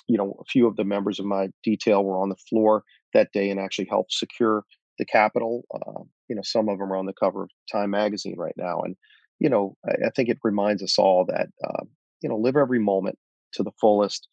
you 0.08 0.16
know, 0.16 0.36
a 0.40 0.44
few 0.44 0.66
of 0.66 0.76
the 0.76 0.84
members 0.84 1.18
of 1.18 1.26
my 1.26 1.48
detail 1.62 2.04
were 2.04 2.20
on 2.20 2.28
the 2.28 2.36
floor 2.48 2.84
that 3.12 3.32
day 3.32 3.50
and 3.50 3.60
actually 3.60 3.86
helped 3.88 4.12
secure 4.12 4.64
the 4.98 5.04
Capitol. 5.04 5.64
Uh, 5.74 6.02
you 6.28 6.36
know, 6.36 6.42
some 6.42 6.68
of 6.68 6.78
them 6.78 6.92
are 6.92 6.96
on 6.96 7.06
the 7.06 7.12
cover 7.12 7.44
of 7.44 7.50
Time 7.70 7.90
magazine 7.90 8.36
right 8.38 8.54
now, 8.56 8.80
and 8.80 8.96
you 9.38 9.48
know, 9.48 9.76
I, 9.86 10.06
I 10.06 10.10
think 10.14 10.28
it 10.28 10.38
reminds 10.44 10.82
us 10.82 10.98
all 10.98 11.24
that 11.26 11.48
uh, 11.64 11.84
you 12.22 12.28
know, 12.28 12.36
live 12.36 12.56
every 12.56 12.78
moment 12.78 13.18
to 13.54 13.62
the 13.62 13.72
fullest. 13.80 14.28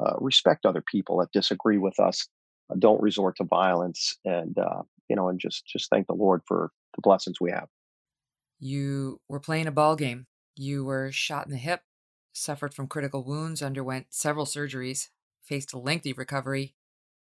Uh, 0.00 0.14
respect 0.20 0.64
other 0.64 0.82
people 0.90 1.18
that 1.18 1.30
disagree 1.32 1.76
with 1.76 2.00
us. 2.00 2.26
Uh, 2.70 2.76
don't 2.78 3.02
resort 3.02 3.36
to 3.36 3.44
violence, 3.44 4.16
and 4.24 4.56
uh, 4.58 4.82
you 5.10 5.16
know, 5.16 5.28
and 5.28 5.38
just 5.38 5.66
just 5.66 5.90
thank 5.90 6.06
the 6.06 6.14
Lord 6.14 6.40
for 6.46 6.70
the 6.94 7.02
blessings 7.02 7.36
we 7.40 7.50
have. 7.50 7.68
You 8.58 9.20
were 9.28 9.40
playing 9.40 9.66
a 9.66 9.72
ball 9.72 9.96
game. 9.96 10.28
You 10.56 10.84
were 10.84 11.12
shot 11.12 11.44
in 11.46 11.52
the 11.52 11.58
hip, 11.58 11.82
suffered 12.32 12.72
from 12.72 12.86
critical 12.86 13.22
wounds, 13.22 13.60
underwent 13.60 14.06
several 14.10 14.46
surgeries, 14.46 15.08
faced 15.42 15.74
a 15.74 15.78
lengthy 15.78 16.14
recovery, 16.14 16.74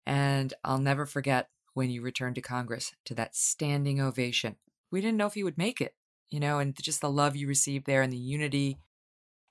and 0.05 0.53
I'll 0.63 0.77
never 0.77 1.07
forget 1.07 1.49
when 1.73 1.89
you 1.89 2.01
returned 2.01 2.35
to 2.35 2.41
Congress 2.41 2.93
to 3.05 3.15
that 3.15 3.35
standing 3.35 4.01
ovation. 4.01 4.55
We 4.91 5.01
didn't 5.01 5.17
know 5.17 5.27
if 5.27 5.37
you 5.37 5.45
would 5.45 5.57
make 5.57 5.79
it, 5.81 5.95
you 6.29 6.39
know, 6.39 6.59
and 6.59 6.75
just 6.81 7.01
the 7.01 7.09
love 7.09 7.35
you 7.35 7.47
received 7.47 7.85
there 7.85 8.01
and 8.01 8.11
the 8.11 8.17
unity 8.17 8.77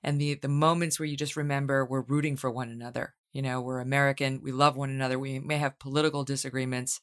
and 0.03 0.19
the 0.19 0.35
the 0.35 0.47
moments 0.47 0.99
where 0.99 1.07
you 1.07 1.17
just 1.17 1.35
remember 1.35 1.85
we're 1.85 2.01
rooting 2.01 2.37
for 2.37 2.49
one 2.49 2.69
another. 2.69 3.15
You 3.33 3.41
know, 3.41 3.61
we're 3.61 3.79
American, 3.79 4.41
we 4.43 4.51
love 4.51 4.75
one 4.75 4.89
another. 4.89 5.17
We 5.17 5.39
may 5.39 5.57
have 5.57 5.79
political 5.79 6.23
disagreements, 6.23 7.01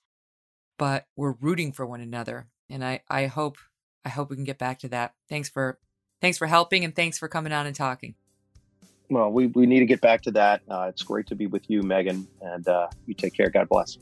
but 0.79 1.07
we're 1.16 1.35
rooting 1.41 1.73
for 1.73 1.87
one 1.87 2.01
another. 2.01 2.49
And 2.69 2.85
I 2.85 3.03
I 3.09 3.27
hope 3.27 3.57
I 4.05 4.11
hope 4.11 4.31
we 4.31 4.37
can 4.37 4.45
get 4.45 4.59
back 4.59 4.79
to 4.81 4.89
that. 4.89 5.14
Thanks 5.29 5.49
for 5.49 5.79
thanks 6.21 6.39
for 6.39 6.47
helping 6.47 6.85
and 6.85 6.95
thanks 6.95 7.19
for 7.19 7.29
coming 7.29 7.53
on 7.53 7.66
and 7.66 7.75
talking. 7.75 8.14
Well, 9.11 9.31
we, 9.31 9.47
we 9.47 9.66
need 9.66 9.79
to 9.79 9.87
get 9.87 10.03
back 10.03 10.23
to 10.23 10.31
that. 10.33 10.61
Uh, 10.69 10.87
it's 10.91 11.03
great 11.03 11.27
to 11.29 11.35
be 11.35 11.47
with 11.47 11.71
you, 11.71 11.81
Megyn, 11.81 12.27
and 12.43 12.69
uh, 12.69 12.89
you 13.07 13.14
take 13.14 13.33
care. 13.33 13.49
God 13.49 13.69
bless. 13.69 13.97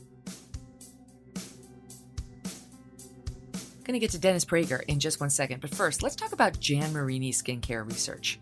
Going 3.87 3.93
to 3.93 3.99
get 3.99 4.11
to 4.11 4.19
Dennis 4.19 4.43
Prager 4.43 4.83
in 4.89 4.99
just 4.99 5.21
one 5.21 5.29
second, 5.29 5.61
but 5.61 5.73
first, 5.73 6.03
let's 6.03 6.17
talk 6.17 6.33
about 6.33 6.59
Jan 6.59 6.91
Marini 6.91 7.31
skincare 7.31 7.87
research. 7.87 8.37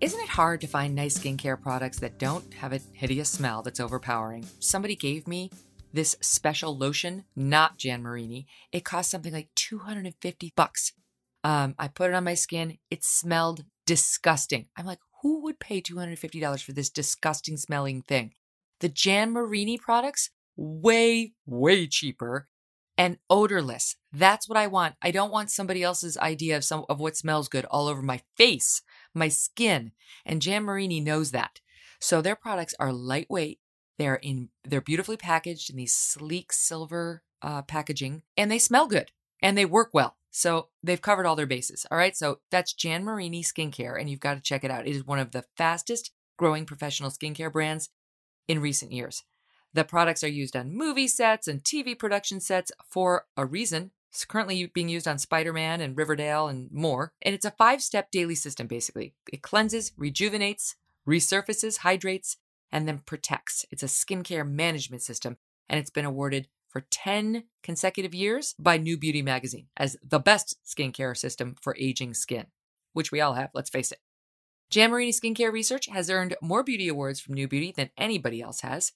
Isn't 0.00 0.20
it 0.20 0.28
hard 0.28 0.60
to 0.60 0.68
find 0.68 0.94
nice 0.94 1.18
skincare 1.18 1.60
products 1.60 1.98
that 1.98 2.20
don't 2.20 2.54
have 2.54 2.72
a 2.72 2.78
hideous 2.92 3.28
smell 3.28 3.60
that's 3.60 3.80
overpowering? 3.80 4.46
Somebody 4.60 4.94
gave 4.94 5.26
me 5.26 5.50
this 5.92 6.16
special 6.20 6.78
lotion, 6.78 7.24
not 7.34 7.76
Jan 7.76 8.04
Marini. 8.04 8.46
It 8.70 8.84
cost 8.84 9.10
something 9.10 9.32
like 9.32 9.48
250 9.56 10.52
bucks. 10.54 10.92
Um, 11.42 11.74
I 11.76 11.88
put 11.88 12.10
it 12.10 12.14
on 12.14 12.22
my 12.22 12.34
skin. 12.34 12.78
It 12.88 13.02
smelled 13.02 13.64
disgusting. 13.86 14.68
I'm 14.76 14.86
like, 14.86 15.00
who 15.22 15.42
would 15.42 15.58
pay 15.58 15.82
$250 15.82 16.62
for 16.62 16.72
this 16.72 16.88
disgusting 16.88 17.56
smelling 17.56 18.02
thing? 18.02 18.34
The 18.78 18.90
Jan 18.90 19.32
Marini 19.32 19.76
products 19.76 20.30
way, 20.56 21.32
way 21.46 21.88
cheaper 21.88 22.46
and 22.96 23.18
odorless. 23.28 23.96
That's 24.12 24.48
what 24.48 24.58
I 24.58 24.66
want. 24.66 24.94
I 25.02 25.10
don't 25.10 25.32
want 25.32 25.50
somebody 25.50 25.82
else's 25.82 26.16
idea 26.18 26.56
of 26.56 26.64
some 26.64 26.84
of 26.88 27.00
what 27.00 27.16
smells 27.16 27.48
good 27.48 27.64
all 27.66 27.88
over 27.88 28.02
my 28.02 28.20
face, 28.36 28.82
my 29.12 29.28
skin. 29.28 29.92
And 30.24 30.42
Jan 30.42 30.64
Marini 30.64 31.00
knows 31.00 31.32
that. 31.32 31.60
So 32.00 32.20
their 32.20 32.36
products 32.36 32.74
are 32.78 32.92
lightweight. 32.92 33.60
They're 33.98 34.16
in 34.16 34.50
they're 34.64 34.80
beautifully 34.80 35.16
packaged 35.16 35.70
in 35.70 35.76
these 35.76 35.94
sleek 35.94 36.52
silver 36.52 37.22
uh, 37.42 37.62
packaging, 37.62 38.22
and 38.36 38.50
they 38.50 38.58
smell 38.58 38.86
good 38.86 39.12
and 39.40 39.56
they 39.56 39.64
work 39.64 39.90
well. 39.92 40.16
So 40.30 40.68
they've 40.82 41.00
covered 41.00 41.26
all 41.26 41.36
their 41.36 41.46
bases. 41.46 41.86
All 41.90 41.98
right. 41.98 42.16
So 42.16 42.40
that's 42.50 42.72
Jan 42.72 43.04
Marini 43.04 43.42
Skincare, 43.42 43.98
and 43.98 44.10
you've 44.10 44.20
got 44.20 44.34
to 44.34 44.40
check 44.40 44.64
it 44.64 44.70
out. 44.70 44.86
It 44.86 44.96
is 44.96 45.06
one 45.06 45.20
of 45.20 45.30
the 45.30 45.44
fastest 45.56 46.10
growing 46.36 46.66
professional 46.66 47.10
skincare 47.10 47.52
brands 47.52 47.90
in 48.48 48.60
recent 48.60 48.90
years. 48.90 49.22
The 49.74 49.84
products 49.84 50.22
are 50.22 50.28
used 50.28 50.56
on 50.56 50.72
movie 50.72 51.08
sets 51.08 51.48
and 51.48 51.62
TV 51.62 51.98
production 51.98 52.38
sets 52.40 52.70
for 52.88 53.26
a 53.36 53.44
reason. 53.44 53.90
It's 54.12 54.24
currently 54.24 54.66
being 54.66 54.88
used 54.88 55.08
on 55.08 55.18
Spider 55.18 55.52
Man 55.52 55.80
and 55.80 55.96
Riverdale 55.96 56.46
and 56.46 56.70
more. 56.72 57.12
And 57.20 57.34
it's 57.34 57.44
a 57.44 57.50
five 57.50 57.82
step 57.82 58.12
daily 58.12 58.36
system, 58.36 58.68
basically. 58.68 59.14
It 59.32 59.42
cleanses, 59.42 59.92
rejuvenates, 59.96 60.76
resurfaces, 61.08 61.78
hydrates, 61.78 62.36
and 62.70 62.86
then 62.86 63.00
protects. 63.04 63.66
It's 63.72 63.82
a 63.82 63.86
skincare 63.86 64.48
management 64.48 65.02
system, 65.02 65.38
and 65.68 65.80
it's 65.80 65.90
been 65.90 66.04
awarded 66.04 66.46
for 66.68 66.86
10 66.90 67.44
consecutive 67.64 68.14
years 68.14 68.54
by 68.58 68.76
New 68.76 68.96
Beauty 68.96 69.22
magazine 69.22 69.66
as 69.76 69.96
the 70.08 70.20
best 70.20 70.56
skincare 70.64 71.16
system 71.16 71.56
for 71.60 71.76
aging 71.78 72.14
skin, 72.14 72.46
which 72.92 73.10
we 73.10 73.20
all 73.20 73.34
have, 73.34 73.50
let's 73.54 73.70
face 73.70 73.90
it. 73.90 73.98
Jan 74.70 74.90
Marini 74.90 75.12
Skincare 75.12 75.52
Research 75.52 75.86
has 75.86 76.10
earned 76.10 76.36
more 76.40 76.62
beauty 76.62 76.88
awards 76.88 77.20
from 77.20 77.34
New 77.34 77.46
Beauty 77.46 77.72
than 77.76 77.90
anybody 77.96 78.40
else 78.40 78.60
has 78.62 78.92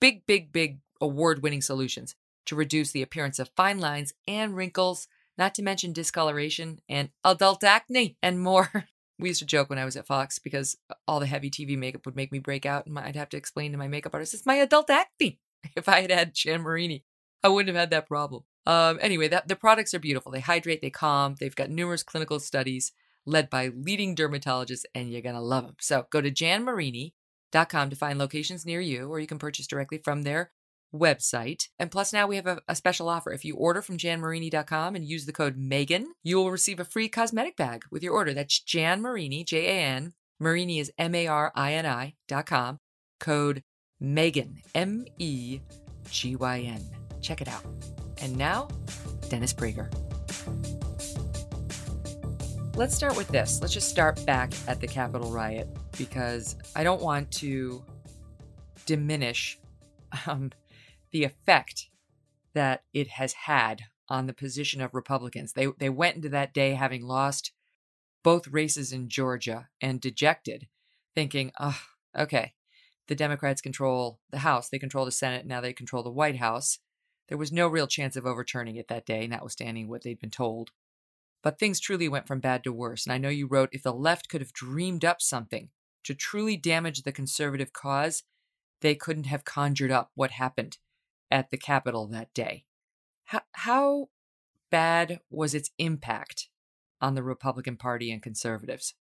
big, 0.00 0.26
big, 0.26 0.52
big 0.52 0.78
award 1.00 1.42
winning 1.42 1.62
solutions 1.62 2.14
to 2.46 2.56
reduce 2.56 2.92
the 2.92 3.02
appearance 3.02 3.38
of 3.38 3.50
fine 3.56 3.78
lines 3.78 4.14
and 4.26 4.56
wrinkles, 4.56 5.06
not 5.36 5.54
to 5.54 5.62
mention 5.62 5.92
discoloration 5.92 6.80
and 6.88 7.10
adult 7.24 7.62
acne 7.62 8.16
and 8.22 8.40
more. 8.40 8.86
we 9.18 9.28
used 9.28 9.40
to 9.40 9.46
joke 9.46 9.68
when 9.68 9.78
I 9.78 9.84
was 9.84 9.96
at 9.96 10.06
Fox 10.06 10.38
because 10.38 10.76
all 11.06 11.20
the 11.20 11.26
heavy 11.26 11.50
TV 11.50 11.76
makeup 11.76 12.06
would 12.06 12.16
make 12.16 12.32
me 12.32 12.38
break 12.38 12.64
out, 12.64 12.86
and 12.86 12.98
I'd 12.98 13.16
have 13.16 13.28
to 13.30 13.36
explain 13.36 13.72
to 13.72 13.78
my 13.78 13.88
makeup 13.88 14.14
artist, 14.14 14.34
it's 14.34 14.46
my 14.46 14.56
adult 14.56 14.90
acne. 14.90 15.40
If 15.76 15.88
I 15.88 16.02
had 16.02 16.12
had 16.12 16.34
Jan 16.34 16.62
Marini, 16.62 17.04
I 17.42 17.48
wouldn't 17.48 17.74
have 17.74 17.80
had 17.80 17.90
that 17.90 18.06
problem. 18.06 18.44
Um, 18.64 18.98
anyway, 19.02 19.26
that, 19.28 19.48
the 19.48 19.56
products 19.56 19.92
are 19.92 19.98
beautiful. 19.98 20.30
They 20.30 20.40
hydrate, 20.40 20.80
they 20.80 20.88
calm. 20.88 21.34
They've 21.38 21.54
got 21.54 21.68
numerous 21.68 22.04
clinical 22.04 22.38
studies 22.38 22.92
led 23.26 23.50
by 23.50 23.68
leading 23.74 24.14
dermatologists, 24.14 24.84
and 24.94 25.10
you're 25.10 25.20
going 25.20 25.34
to 25.34 25.40
love 25.40 25.64
them. 25.64 25.76
So 25.80 26.06
go 26.10 26.20
to 26.20 26.30
Jan 26.30 26.64
Marini 26.64 27.14
to 27.52 27.96
find 27.96 28.18
locations 28.18 28.66
near 28.66 28.80
you, 28.80 29.10
or 29.10 29.20
you 29.20 29.26
can 29.26 29.38
purchase 29.38 29.66
directly 29.66 29.98
from 29.98 30.22
their 30.22 30.50
website. 30.94 31.68
And 31.78 31.90
plus, 31.90 32.12
now 32.12 32.26
we 32.26 32.36
have 32.36 32.46
a, 32.46 32.60
a, 32.68 32.74
special 32.74 33.08
offer. 33.08 33.32
If 33.32 33.44
you 33.44 33.56
order 33.56 33.82
from 33.82 33.98
janmarini.com 33.98 34.96
and 34.96 35.04
use 35.04 35.26
the 35.26 35.32
code 35.32 35.58
Megyn, 35.58 36.06
you 36.22 36.36
will 36.36 36.50
receive 36.50 36.80
a 36.80 36.84
free 36.84 37.08
cosmetic 37.08 37.56
bag 37.56 37.84
with 37.90 38.02
your 38.02 38.14
order. 38.14 38.32
That's 38.32 38.60
Jan 38.60 39.02
Marini, 39.02 39.44
J 39.44 39.66
A 39.66 39.84
N. 39.84 40.12
Marini 40.40 40.78
is 40.78 40.92
M 40.98 41.14
A 41.14 41.26
R 41.26 41.52
I 41.54 41.74
N 41.74 41.86
I 41.86 42.14
dot 42.26 42.46
com. 42.46 42.78
Code 43.20 43.62
Megyn, 44.02 44.60
M 44.74 45.04
E 45.18 45.60
G 46.10 46.36
Y 46.36 46.60
N. 46.60 46.82
Check 47.20 47.40
it 47.40 47.48
out. 47.48 47.64
And 48.22 48.36
now, 48.36 48.68
Dennis 49.28 49.52
Prager. 49.52 49.92
Let's 52.78 52.94
start 52.94 53.16
with 53.16 53.26
this. 53.26 53.60
Let's 53.60 53.74
just 53.74 53.88
start 53.88 54.24
back 54.24 54.52
at 54.68 54.80
the 54.80 54.86
Capitol 54.86 55.32
riot 55.32 55.66
because 55.98 56.54
I 56.76 56.84
don't 56.84 57.02
want 57.02 57.28
to 57.32 57.84
diminish 58.86 59.58
um, 60.28 60.52
the 61.10 61.24
effect 61.24 61.90
that 62.54 62.84
it 62.94 63.08
has 63.08 63.32
had 63.32 63.82
on 64.08 64.28
the 64.28 64.32
position 64.32 64.80
of 64.80 64.94
Republicans. 64.94 65.54
They 65.54 65.66
they 65.80 65.90
went 65.90 66.14
into 66.14 66.28
that 66.28 66.54
day 66.54 66.74
having 66.74 67.02
lost 67.02 67.50
both 68.22 68.46
races 68.46 68.92
in 68.92 69.08
Georgia 69.08 69.70
and 69.82 70.00
dejected, 70.00 70.68
thinking, 71.16 71.50
"Oh, 71.58 71.80
okay, 72.16 72.54
the 73.08 73.16
Democrats 73.16 73.60
control 73.60 74.20
the 74.30 74.38
House, 74.38 74.68
they 74.68 74.78
control 74.78 75.04
the 75.04 75.10
Senate, 75.10 75.46
now 75.46 75.60
they 75.60 75.72
control 75.72 76.04
the 76.04 76.12
White 76.12 76.36
House." 76.36 76.78
There 77.26 77.38
was 77.38 77.50
no 77.50 77.66
real 77.66 77.88
chance 77.88 78.14
of 78.14 78.24
overturning 78.24 78.76
it 78.76 78.86
that 78.86 79.04
day, 79.04 79.26
notwithstanding 79.26 79.88
what 79.88 80.04
they'd 80.04 80.20
been 80.20 80.30
told. 80.30 80.70
But 81.42 81.58
things 81.58 81.80
truly 81.80 82.08
went 82.08 82.26
from 82.26 82.40
bad 82.40 82.64
to 82.64 82.72
worse. 82.72 83.06
And 83.06 83.12
I 83.12 83.18
know 83.18 83.28
you 83.28 83.46
wrote 83.46 83.70
if 83.72 83.82
the 83.82 83.92
left 83.92 84.28
could 84.28 84.40
have 84.40 84.52
dreamed 84.52 85.04
up 85.04 85.20
something 85.20 85.70
to 86.04 86.14
truly 86.14 86.56
damage 86.56 87.02
the 87.02 87.12
conservative 87.12 87.72
cause, 87.72 88.24
they 88.80 88.94
couldn't 88.94 89.26
have 89.26 89.44
conjured 89.44 89.90
up 89.90 90.10
what 90.14 90.32
happened 90.32 90.78
at 91.30 91.50
the 91.50 91.56
Capitol 91.56 92.06
that 92.08 92.32
day. 92.34 92.64
How, 93.24 93.42
how 93.52 94.08
bad 94.70 95.20
was 95.30 95.54
its 95.54 95.70
impact 95.78 96.48
on 97.00 97.14
the 97.14 97.22
Republican 97.22 97.76
Party 97.76 98.10
and 98.10 98.22
conservatives? 98.22 98.94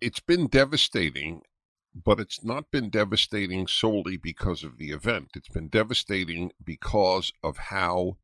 It's 0.00 0.20
been 0.20 0.46
devastating, 0.48 1.42
but 1.94 2.20
it's 2.20 2.44
not 2.44 2.70
been 2.70 2.90
devastating 2.90 3.66
solely 3.66 4.16
because 4.16 4.64
of 4.64 4.78
the 4.78 4.90
event. 4.90 5.30
It's 5.34 5.48
been 5.48 5.68
devastating 5.68 6.52
because 6.62 7.32
of 7.42 7.56
how 7.56 8.16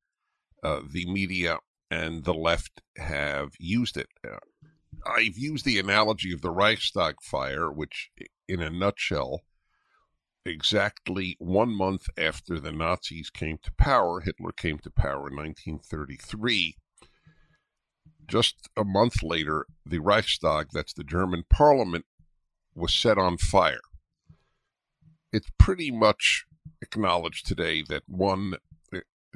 uh, 0.63 0.81
the 0.89 1.07
media 1.07 1.59
and 1.93 2.24
the 2.24 2.32
left 2.32 2.80
have 2.97 3.51
used 3.59 3.99
it. 3.99 4.09
Uh, 4.26 4.38
I've 5.07 5.36
used 5.36 5.66
the 5.66 5.78
analogy 5.78 6.32
of 6.32 6.40
the 6.40 6.51
Reichstag 6.51 7.16
fire, 7.22 7.70
which, 7.70 8.11
in 8.49 8.62
a 8.62 8.70
nutshell, 8.70 9.43
exactly 10.47 11.36
one 11.38 11.76
month 11.76 12.07
after 12.16 12.59
the 12.59 12.72
Nazis 12.72 13.28
came 13.28 13.59
to 13.62 13.72
power, 13.76 14.20
Hitler 14.20 14.53
came 14.53 14.78
to 14.78 14.90
power 14.90 15.28
in 15.28 15.36
1933. 15.36 16.76
Just 18.26 18.70
a 18.74 18.84
month 18.84 19.22
later, 19.22 19.66
the 19.84 19.99
Reichstag, 19.99 20.68
that's 20.72 20.95
the 20.95 21.05
German 21.05 21.45
parliament, 21.51 22.07
was 22.74 22.95
set 22.95 23.18
on 23.18 23.36
fire. 23.36 23.80
It's 25.30 25.51
pretty 25.59 25.90
much 25.90 26.47
acknowledged 26.80 27.47
today 27.47 27.84
that 27.90 28.05
one 28.07 28.55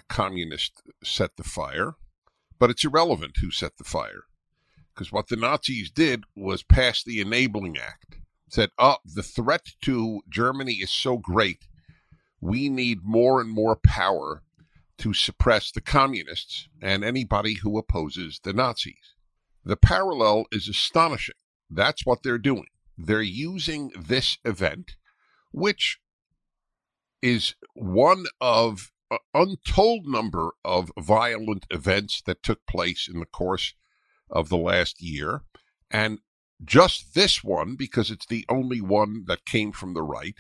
communist 0.09 0.80
set 1.04 1.36
the 1.36 1.44
fire, 1.44 1.96
but 2.59 2.70
it's 2.70 2.84
irrelevant 2.84 3.36
who 3.40 3.50
set 3.50 3.76
the 3.76 3.84
fire 3.84 4.24
because 4.96 5.12
what 5.12 5.28
the 5.28 5.36
Nazis 5.36 5.90
did 5.90 6.24
was 6.34 6.62
pass 6.62 7.04
the 7.04 7.20
Enabling 7.20 7.76
Act. 7.76 8.16
Said, 8.48 8.70
oh, 8.78 8.96
the 9.04 9.22
threat 9.22 9.72
to 9.82 10.22
Germany 10.30 10.74
is 10.74 10.90
so 10.90 11.18
great, 11.18 11.66
we 12.40 12.68
need 12.68 13.00
more 13.02 13.40
and 13.40 13.50
more 13.50 13.76
power 13.76 14.42
to 14.98 15.12
suppress 15.12 15.70
the 15.70 15.80
communists 15.80 16.68
and 16.80 17.04
anybody 17.04 17.54
who 17.54 17.76
opposes 17.76 18.40
the 18.42 18.52
Nazis. 18.52 19.14
The 19.64 19.76
parallel 19.76 20.46
is 20.50 20.68
astonishing. 20.68 21.34
That's 21.68 22.07
what 22.07 22.22
they're 22.22 22.38
doing. 22.38 22.68
They're 22.96 23.20
using 23.20 23.92
this 23.98 24.38
event, 24.44 24.96
which 25.50 25.98
is 27.20 27.54
one 27.74 28.24
of 28.40 28.92
untold 29.34 30.07
number 30.07 30.52
of 30.64 30.90
violent 30.98 31.66
events 31.70 32.22
that 32.26 32.42
took 32.42 32.66
place 32.66 33.09
in 33.12 33.20
the 33.20 33.26
course 33.26 33.74
of 34.30 34.48
the 34.48 34.57
last 34.57 35.00
year. 35.00 35.42
And 35.90 36.18
just 36.64 37.14
this 37.14 37.44
one, 37.44 37.76
because 37.76 38.11
it's 38.11 38.26
the 38.26 38.44
only 38.48 38.80
one 38.80 39.24
that 39.26 39.44
came 39.44 39.72
from 39.72 39.94
the 39.94 40.02
right, 40.02 40.36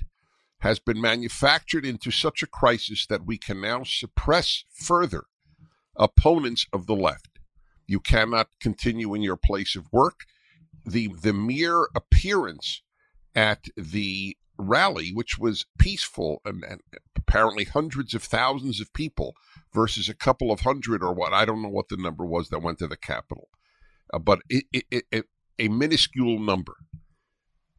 has 0.60 0.78
been 0.78 1.00
manufactured 1.00 1.84
into 1.84 2.10
such 2.10 2.42
a 2.42 2.46
crisis 2.46 3.06
that 3.06 3.26
we 3.26 3.38
can 3.38 3.60
now 3.60 3.84
suppress 3.84 4.64
further 4.72 5.24
opponents 5.96 6.66
of 6.72 6.86
the 6.86 6.96
left. 6.96 7.38
You 7.86 8.00
cannot 8.00 8.48
continue 8.60 9.14
in 9.14 9.22
your 9.22 9.36
place 9.36 9.76
of 9.76 9.92
work. 9.92 10.24
The, 10.84 11.08
the 11.20 11.32
mere 11.32 11.88
appearance 11.94 12.82
at 13.34 13.66
the 13.76 14.36
rally, 14.58 15.10
which 15.12 15.38
was 15.38 15.66
peaceful 15.78 16.40
and, 16.44 16.64
and, 16.64 16.80
apparently 17.26 17.64
hundreds 17.64 18.14
of 18.14 18.22
thousands 18.22 18.80
of 18.80 18.92
people 18.92 19.34
versus 19.72 20.08
a 20.08 20.14
couple 20.14 20.52
of 20.52 20.60
hundred 20.60 21.02
or 21.02 21.12
what, 21.12 21.32
I 21.32 21.44
don't 21.44 21.62
know 21.62 21.68
what 21.68 21.88
the 21.88 21.96
number 21.96 22.24
was 22.24 22.48
that 22.50 22.62
went 22.62 22.78
to 22.78 22.86
the 22.86 22.96
Capitol 22.96 23.48
uh, 24.12 24.18
but 24.18 24.40
it, 24.48 24.64
it, 24.72 25.04
it, 25.10 25.26
a 25.58 25.68
minuscule 25.68 26.38
number. 26.38 26.76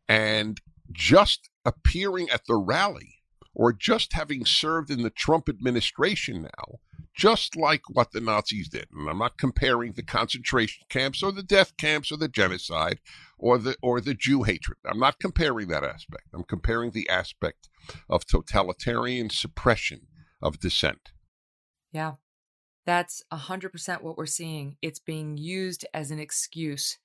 And 0.07 0.59
just 0.91 1.49
appearing 1.65 2.29
at 2.29 2.45
the 2.47 2.55
rally 2.55 3.15
or 3.53 3.73
just 3.73 4.13
having 4.13 4.45
served 4.45 4.89
in 4.89 5.03
the 5.03 5.09
Trump 5.09 5.49
administration 5.49 6.43
now, 6.43 6.79
just 7.17 7.55
like 7.55 7.81
what 7.89 8.11
the 8.11 8.21
Nazis 8.21 8.69
did. 8.69 8.87
And 8.93 9.09
I'm 9.09 9.17
not 9.17 9.37
comparing 9.37 9.93
the 9.93 10.03
concentration 10.03 10.85
camps 10.87 11.23
or 11.23 11.31
the 11.31 11.43
death 11.43 11.75
camps 11.75 12.11
or 12.11 12.17
the 12.17 12.27
genocide 12.27 12.99
or 13.37 13.57
the 13.57 13.75
or 13.81 13.99
the 13.99 14.13
Jew 14.13 14.43
hatred. 14.43 14.77
I'm 14.85 14.99
not 14.99 15.19
comparing 15.19 15.67
that 15.69 15.83
aspect. 15.83 16.25
I'm 16.33 16.43
comparing 16.43 16.91
the 16.91 17.09
aspect 17.09 17.69
of 18.09 18.25
totalitarian 18.25 19.29
suppression 19.29 20.01
of 20.41 20.59
dissent. 20.59 21.11
Yeah. 21.91 22.13
That's 22.85 23.21
100% 23.33 24.01
what 24.01 24.15
we're 24.15 24.25
seeing. 24.25 24.77
It's 24.81 24.99
being 24.99 25.35
used 25.35 25.85
as 25.93 26.09
an 26.09 26.19
excuse 26.19 26.97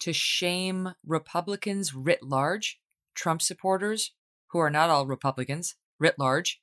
to 0.00 0.12
shame 0.12 0.90
Republicans 1.04 1.94
writ 1.94 2.22
large, 2.22 2.78
Trump 3.14 3.42
supporters, 3.42 4.12
who 4.48 4.58
are 4.58 4.70
not 4.70 4.90
all 4.90 5.06
Republicans, 5.06 5.74
writ 5.98 6.14
large, 6.18 6.60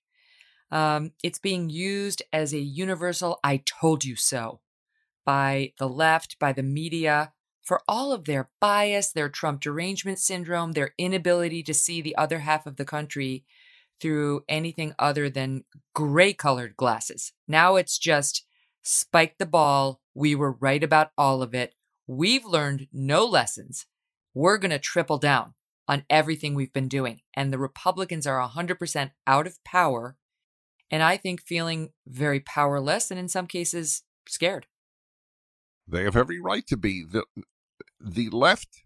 Um, 0.74 1.12
it's 1.22 1.38
being 1.38 1.70
used 1.70 2.24
as 2.34 2.52
a 2.52 2.60
universal 2.60 3.40
I 3.44 3.58
told 3.58 4.04
you 4.04 4.16
so 4.16 4.60
by 5.24 5.74
the 5.78 5.88
left, 5.88 6.40
by 6.40 6.52
the 6.52 6.64
media, 6.64 7.32
for 7.62 7.82
all 7.88 8.12
of 8.12 8.26
their 8.26 8.50
bias, 8.60 9.12
their 9.12 9.30
Trump 9.30 9.62
derangement 9.62 10.18
syndrome, 10.18 10.72
their 10.72 10.96
inability 10.98 11.62
to 11.64 11.76
see 11.76 12.02
the 12.02 12.18
other 12.18 12.40
half 12.40 12.66
of 12.66 12.78
the 12.78 12.86
country 12.86 13.46
through 14.02 14.44
anything 14.50 14.96
other 14.98 15.30
than 15.30 15.64
gray 15.94 16.34
colored 16.34 16.76
glasses. 16.76 17.34
Now 17.48 17.76
it's 17.76 18.00
just 18.00 18.44
spike 18.82 19.38
the 19.38 19.46
ball. 19.46 20.02
We 20.16 20.34
were 20.34 20.54
right 20.54 20.84
about 20.84 21.12
all 21.20 21.44
of 21.44 21.54
it. 21.54 21.76
We've 22.08 22.46
learned 22.46 22.88
no 22.92 23.26
lessons. 23.26 23.86
We're 24.34 24.58
going 24.58 24.72
to 24.72 24.80
triple 24.80 25.20
down 25.20 25.54
on 25.88 26.04
everything 26.10 26.56
we've 26.56 26.74
been 26.74 26.88
doing. 26.88 27.22
And 27.36 27.54
the 27.54 27.60
Republicans 27.60 28.26
are 28.26 28.46
100% 28.50 29.12
out 29.28 29.48
of 29.48 29.64
power. 29.64 30.18
And 30.94 31.02
I 31.02 31.18
think 31.18 31.42
feeling 31.42 31.90
very 32.06 32.40
powerless 32.40 33.10
and 33.10 33.20
in 33.20 33.28
some 33.28 33.48
cases 33.48 34.04
scared. 34.28 34.68
They 35.88 36.04
have 36.04 36.16
every 36.16 36.40
right 36.40 36.68
to 36.68 36.78
be. 36.78 37.04
The, 37.04 37.26
the 38.00 38.30
left, 38.30 38.84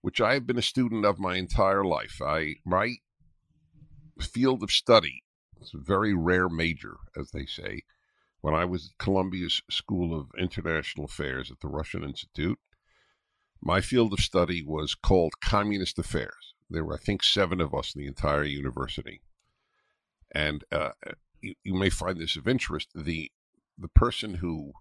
which 0.00 0.22
I 0.22 0.32
have 0.32 0.46
been 0.46 0.56
a 0.56 0.62
student 0.62 1.04
of 1.04 1.18
my 1.18 1.36
entire 1.36 1.84
life, 1.84 2.22
I 2.24 2.54
my 2.64 2.94
field 4.18 4.62
of 4.62 4.70
study, 4.70 5.22
it's 5.60 5.74
a 5.74 5.78
very 5.78 6.14
rare 6.14 6.48
major, 6.48 6.94
as 7.14 7.32
they 7.32 7.44
say, 7.44 7.82
when 8.40 8.54
I 8.54 8.64
was 8.64 8.86
at 8.86 9.04
Columbia's 9.04 9.60
School 9.70 10.18
of 10.18 10.28
International 10.38 11.04
Affairs 11.04 11.50
at 11.50 11.60
the 11.60 11.68
Russian 11.68 12.04
Institute, 12.04 12.58
my 13.60 13.82
field 13.82 14.14
of 14.14 14.20
study 14.20 14.64
was 14.66 14.94
called 14.94 15.40
Communist 15.44 15.98
Affairs. 15.98 16.54
There 16.70 16.86
were, 16.86 16.94
I 16.94 17.04
think, 17.04 17.22
seven 17.22 17.60
of 17.60 17.74
us 17.74 17.94
in 17.94 18.00
the 18.00 18.08
entire 18.08 18.44
university. 18.44 19.20
And 20.34 20.64
uh, 20.72 20.90
you, 21.44 21.54
you 21.62 21.74
may 21.74 21.90
find 21.90 22.18
this 22.18 22.36
of 22.36 22.48
interest. 22.48 22.88
The 22.94 23.30
the 23.76 23.88
person 23.88 24.34
who 24.34 24.72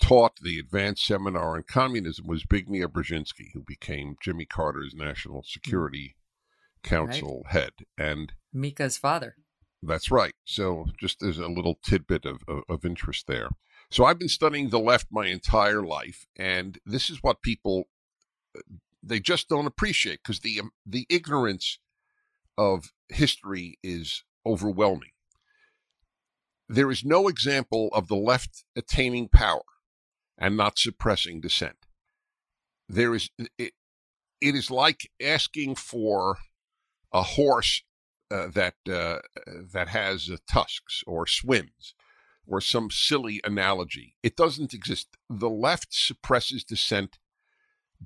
taught 0.00 0.36
the 0.40 0.58
advanced 0.58 1.06
seminar 1.06 1.56
on 1.56 1.64
communism 1.68 2.26
was 2.26 2.44
Zbigniew 2.44 2.86
Brzezinski, 2.88 3.52
who 3.54 3.62
became 3.66 4.16
Jimmy 4.20 4.44
Carter's 4.44 4.94
National 4.94 5.42
Security 5.42 6.16
Council 6.82 7.42
right. 7.44 7.52
head. 7.52 7.70
And 7.98 8.32
Mika's 8.52 8.98
father. 8.98 9.36
That's 9.82 10.10
right. 10.10 10.34
So 10.44 10.86
just 10.98 11.22
as 11.22 11.38
a 11.38 11.48
little 11.48 11.78
tidbit 11.84 12.24
of, 12.24 12.42
of, 12.48 12.62
of 12.68 12.84
interest 12.84 13.26
there. 13.26 13.48
So 13.90 14.04
I've 14.04 14.18
been 14.18 14.28
studying 14.28 14.70
the 14.70 14.80
left 14.80 15.06
my 15.10 15.26
entire 15.26 15.82
life, 15.82 16.26
and 16.36 16.78
this 16.84 17.08
is 17.08 17.22
what 17.22 17.42
people 17.42 17.84
they 19.02 19.20
just 19.20 19.48
don't 19.48 19.66
appreciate 19.66 20.20
because 20.22 20.40
the 20.40 20.58
um, 20.60 20.70
the 20.84 21.06
ignorance 21.08 21.78
of 22.58 22.92
history 23.08 23.78
is 23.82 24.24
overwhelming. 24.44 25.10
There 26.68 26.90
is 26.90 27.04
no 27.04 27.28
example 27.28 27.90
of 27.92 28.08
the 28.08 28.16
left 28.16 28.64
attaining 28.74 29.28
power 29.28 29.62
and 30.38 30.56
not 30.56 30.78
suppressing 30.78 31.40
dissent. 31.40 31.86
There 32.88 33.14
is 33.14 33.30
it, 33.38 33.72
it 34.40 34.54
is 34.54 34.70
like 34.70 35.10
asking 35.22 35.76
for 35.76 36.38
a 37.12 37.22
horse 37.22 37.82
uh, 38.30 38.48
that 38.48 38.74
uh, 38.90 39.18
that 39.72 39.88
has 39.88 40.28
uh, 40.30 40.36
tusks 40.50 41.02
or 41.06 41.26
swims 41.26 41.94
or 42.46 42.60
some 42.60 42.90
silly 42.90 43.40
analogy. 43.44 44.16
It 44.22 44.36
doesn't 44.36 44.74
exist. 44.74 45.08
The 45.28 45.50
left 45.50 45.88
suppresses 45.90 46.64
dissent 46.64 47.18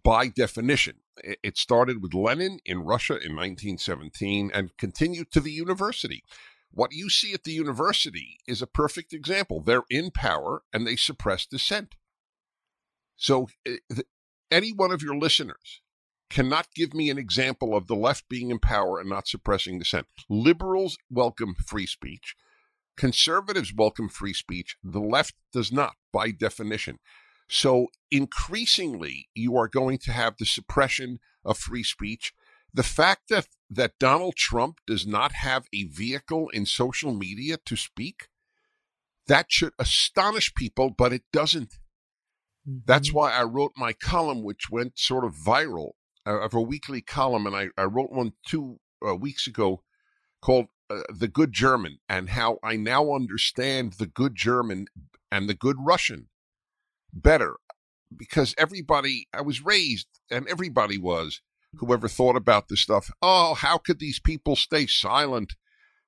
by 0.03 0.29
definition. 0.29 0.97
It 1.23 1.59
started 1.59 2.03
with 2.03 2.15
Lenin 2.15 2.61
in 2.65 2.85
Russia 2.85 3.15
in 3.15 3.37
1917 3.37 4.51
and 4.55 4.77
continued 4.79 5.31
to 5.33 5.41
the 5.41 5.53
university. 5.53 6.23
What 6.73 6.93
you 6.93 7.11
see 7.11 7.33
at 7.33 7.45
the 7.45 7.53
university 7.53 8.39
is 8.47 8.63
a 8.63 8.67
perfect 8.67 9.13
example. 9.13 9.61
They're 9.61 9.83
in 9.91 10.11
power 10.11 10.63
and 10.73 10.87
they 10.87 10.97
suppress 10.97 11.47
dissent. 11.47 11.97
So, 13.17 13.49
eh, 13.67 13.79
any 14.51 14.73
one 14.73 14.91
of 14.91 15.03
your 15.03 15.17
listeners 15.17 15.81
cannot 16.31 16.69
give 16.75 16.95
me 16.95 17.11
an 17.11 17.19
example 17.19 17.77
of 17.77 17.87
the 17.87 17.97
left 17.97 18.29
being 18.29 18.51
in 18.51 18.61
power 18.61 19.01
and 19.01 19.09
not 19.09 19.27
suppressing 19.27 19.79
dissent. 19.79 20.07
Liberals 20.29 20.97
welcome 21.11 21.55
free 21.67 21.87
speech. 21.87 22.37
Conservatives 22.97 23.75
welcome 23.75 24.09
free 24.09 24.33
speech. 24.33 24.77
The 24.83 25.01
left 25.01 25.35
does 25.53 25.73
not, 25.73 25.95
by 26.13 26.31
definition. 26.31 26.99
So, 27.49 27.89
increasingly, 28.13 29.29
you 29.35 29.57
are 29.57 29.69
going 29.69 29.99
to 29.99 30.13
have 30.13 30.37
the 30.37 30.47
suppression 30.47 31.19
of 31.45 31.59
free 31.59 31.83
speech. 31.83 32.33
The 32.73 32.83
fact 32.83 33.29
that, 33.29 33.47
that 33.69 33.99
Donald 33.99 34.37
Trump 34.37 34.79
does 34.87 35.07
not 35.07 35.33
have 35.33 35.67
a 35.73 35.85
vehicle 35.85 36.49
in 36.51 36.67
social 36.67 37.13
media 37.13 37.59
to 37.67 37.77
speak, 37.77 38.29
that 39.27 39.47
should 39.49 39.73
astonish 39.79 40.55
people, 40.55 40.91
but 40.91 41.13
it 41.13 41.23
doesn't. 41.33 41.79
Mm-hmm. 42.69 42.79
That's 42.87 43.13
why 43.13 43.33
I 43.33 43.43
wrote 43.45 43.73
my 43.77 43.93
column, 43.93 44.43
which 44.43 44.71
went 44.71 44.99
sort 44.99 45.25
of 45.25 45.35
viral 45.35 45.93
of 46.27 46.55
a 46.55 46.61
weekly 46.61 47.01
column, 47.01 47.47
and 47.47 47.57
I, 47.57 47.69
I 47.77 47.85
wrote 47.85 48.13
one 48.13 48.35
two 48.47 48.79
uh, 49.07 49.17
weeks 49.17 49.47
ago 49.47 49.83
called 50.43 50.67
uh, 50.89 51.03
The 51.13 51.29
Good 51.29 51.53
German, 51.53 51.99
and 52.09 52.31
how 52.31 52.59
I 52.63 52.77
now 52.77 53.13
understand 53.15 53.95
the 53.95 54.07
good 54.07 54.35
German 54.35 54.87
and 55.33 55.49
the 55.49 55.55
good 55.55 55.77
Russian 55.81 56.29
better. 57.13 57.57
Because 58.15 58.55
everybody, 58.59 59.29
I 59.33 59.41
was 59.41 59.65
raised, 59.65 60.09
and 60.31 60.47
everybody 60.49 60.99
was, 60.99 61.41
whoever 61.77 62.09
thought 62.09 62.37
about 62.37 62.69
this 62.69 62.81
stuff, 62.81 63.11
oh, 63.23 63.55
how 63.55 63.79
could 63.79 63.99
these 63.99 64.21
people 64.21 64.57
stay 64.57 64.87
silent? 64.87 65.55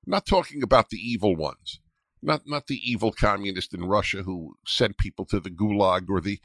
I'm 0.07 0.11
not 0.11 0.27
talking 0.27 0.63
about 0.63 0.91
the 0.91 0.99
evil 0.99 1.37
ones, 1.37 1.81
not 2.21 2.43
not 2.47 2.67
the 2.67 2.81
evil 2.83 3.13
communist 3.13 3.73
in 3.73 3.85
Russia 3.85 4.23
who 4.25 4.55
sent 4.67 4.99
people 4.99 5.25
to 5.27 5.41
the 5.41 5.51
gulag 5.51 6.09
or 6.09 6.21
the 6.21 6.41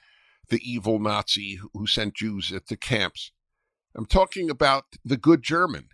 the 0.49 0.61
evil 0.63 0.99
Nazi 0.99 1.59
who 1.73 1.87
sent 1.87 2.15
Jews 2.15 2.53
to 2.67 2.77
camps. 2.77 3.31
I'm 3.95 4.05
talking 4.05 4.49
about 4.49 4.85
the 5.03 5.17
good 5.17 5.43
German. 5.43 5.89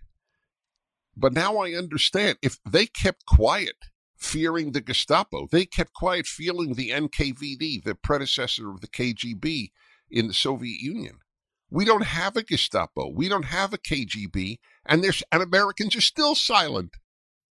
But 1.15 1.33
now 1.33 1.57
I 1.57 1.73
understand 1.73 2.37
if 2.41 2.57
they 2.69 2.85
kept 2.85 3.25
quiet, 3.25 3.75
fearing 4.17 4.71
the 4.71 4.81
Gestapo, 4.81 5.47
they 5.51 5.65
kept 5.65 5.93
quiet, 5.93 6.25
feeling 6.25 6.73
the 6.73 6.89
NKVD, 6.89 7.83
the 7.83 7.95
predecessor 7.95 8.71
of 8.71 8.81
the 8.81 8.87
KGB 8.87 9.71
in 10.09 10.27
the 10.27 10.33
Soviet 10.33 10.79
Union. 10.79 11.19
We 11.73 11.85
don't 11.85 12.05
have 12.05 12.37
a 12.37 12.43
Gestapo. 12.43 13.09
We 13.09 13.27
don't 13.27 13.45
have 13.45 13.73
a 13.73 13.79
KGB, 13.79 14.59
and 14.85 15.03
there's 15.03 15.23
and 15.31 15.41
Americans 15.41 15.95
are 15.95 16.01
still 16.01 16.35
silent 16.35 16.97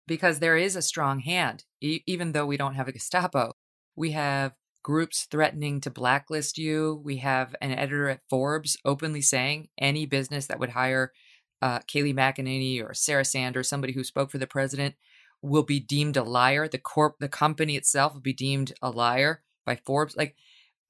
because 0.07 0.39
there 0.39 0.57
is 0.57 0.77
a 0.77 0.83
strong 0.83 1.19
hand. 1.19 1.65
E- 1.81 2.03
even 2.07 2.31
though 2.31 2.47
we 2.47 2.57
don't 2.57 2.77
have 2.77 2.87
a 2.87 2.93
Gestapo, 2.93 3.55
we 3.97 4.13
have 4.13 4.55
groups 4.85 5.27
threatening 5.29 5.81
to 5.81 5.91
blacklist 5.91 6.57
you. 6.57 7.03
We 7.05 7.17
have 7.17 7.57
an 7.61 7.73
editor 7.73 8.09
at 8.11 8.21
Forbes 8.31 8.77
openly 8.85 9.23
saying 9.23 9.71
any 9.77 10.07
business 10.07 10.47
that 10.47 10.61
would 10.61 10.71
hire 10.71 11.13
uh, 11.61 11.81
Kayleigh 11.81 12.15
McEnany 12.15 12.81
or 12.81 12.95
Sarah 12.95 13.25
Sanders, 13.25 13.69
somebody 13.69 13.93
who 13.93 14.05
spoke 14.05 14.31
for 14.31 14.39
the 14.39 14.47
president, 14.47 14.95
will 15.43 15.65
be 15.65 15.81
deemed 15.81 16.17
a 16.17 16.23
liar. 16.23 16.69
The 16.69 16.79
corp, 16.79 17.17
the 17.19 17.29
company 17.29 17.75
itself 17.75 18.15
will 18.15 18.21
be 18.21 18.33
deemed 18.33 18.73
a 18.81 18.91
liar 18.91 19.43
by 19.67 19.75
Forbes. 19.75 20.17
Like 20.17 20.37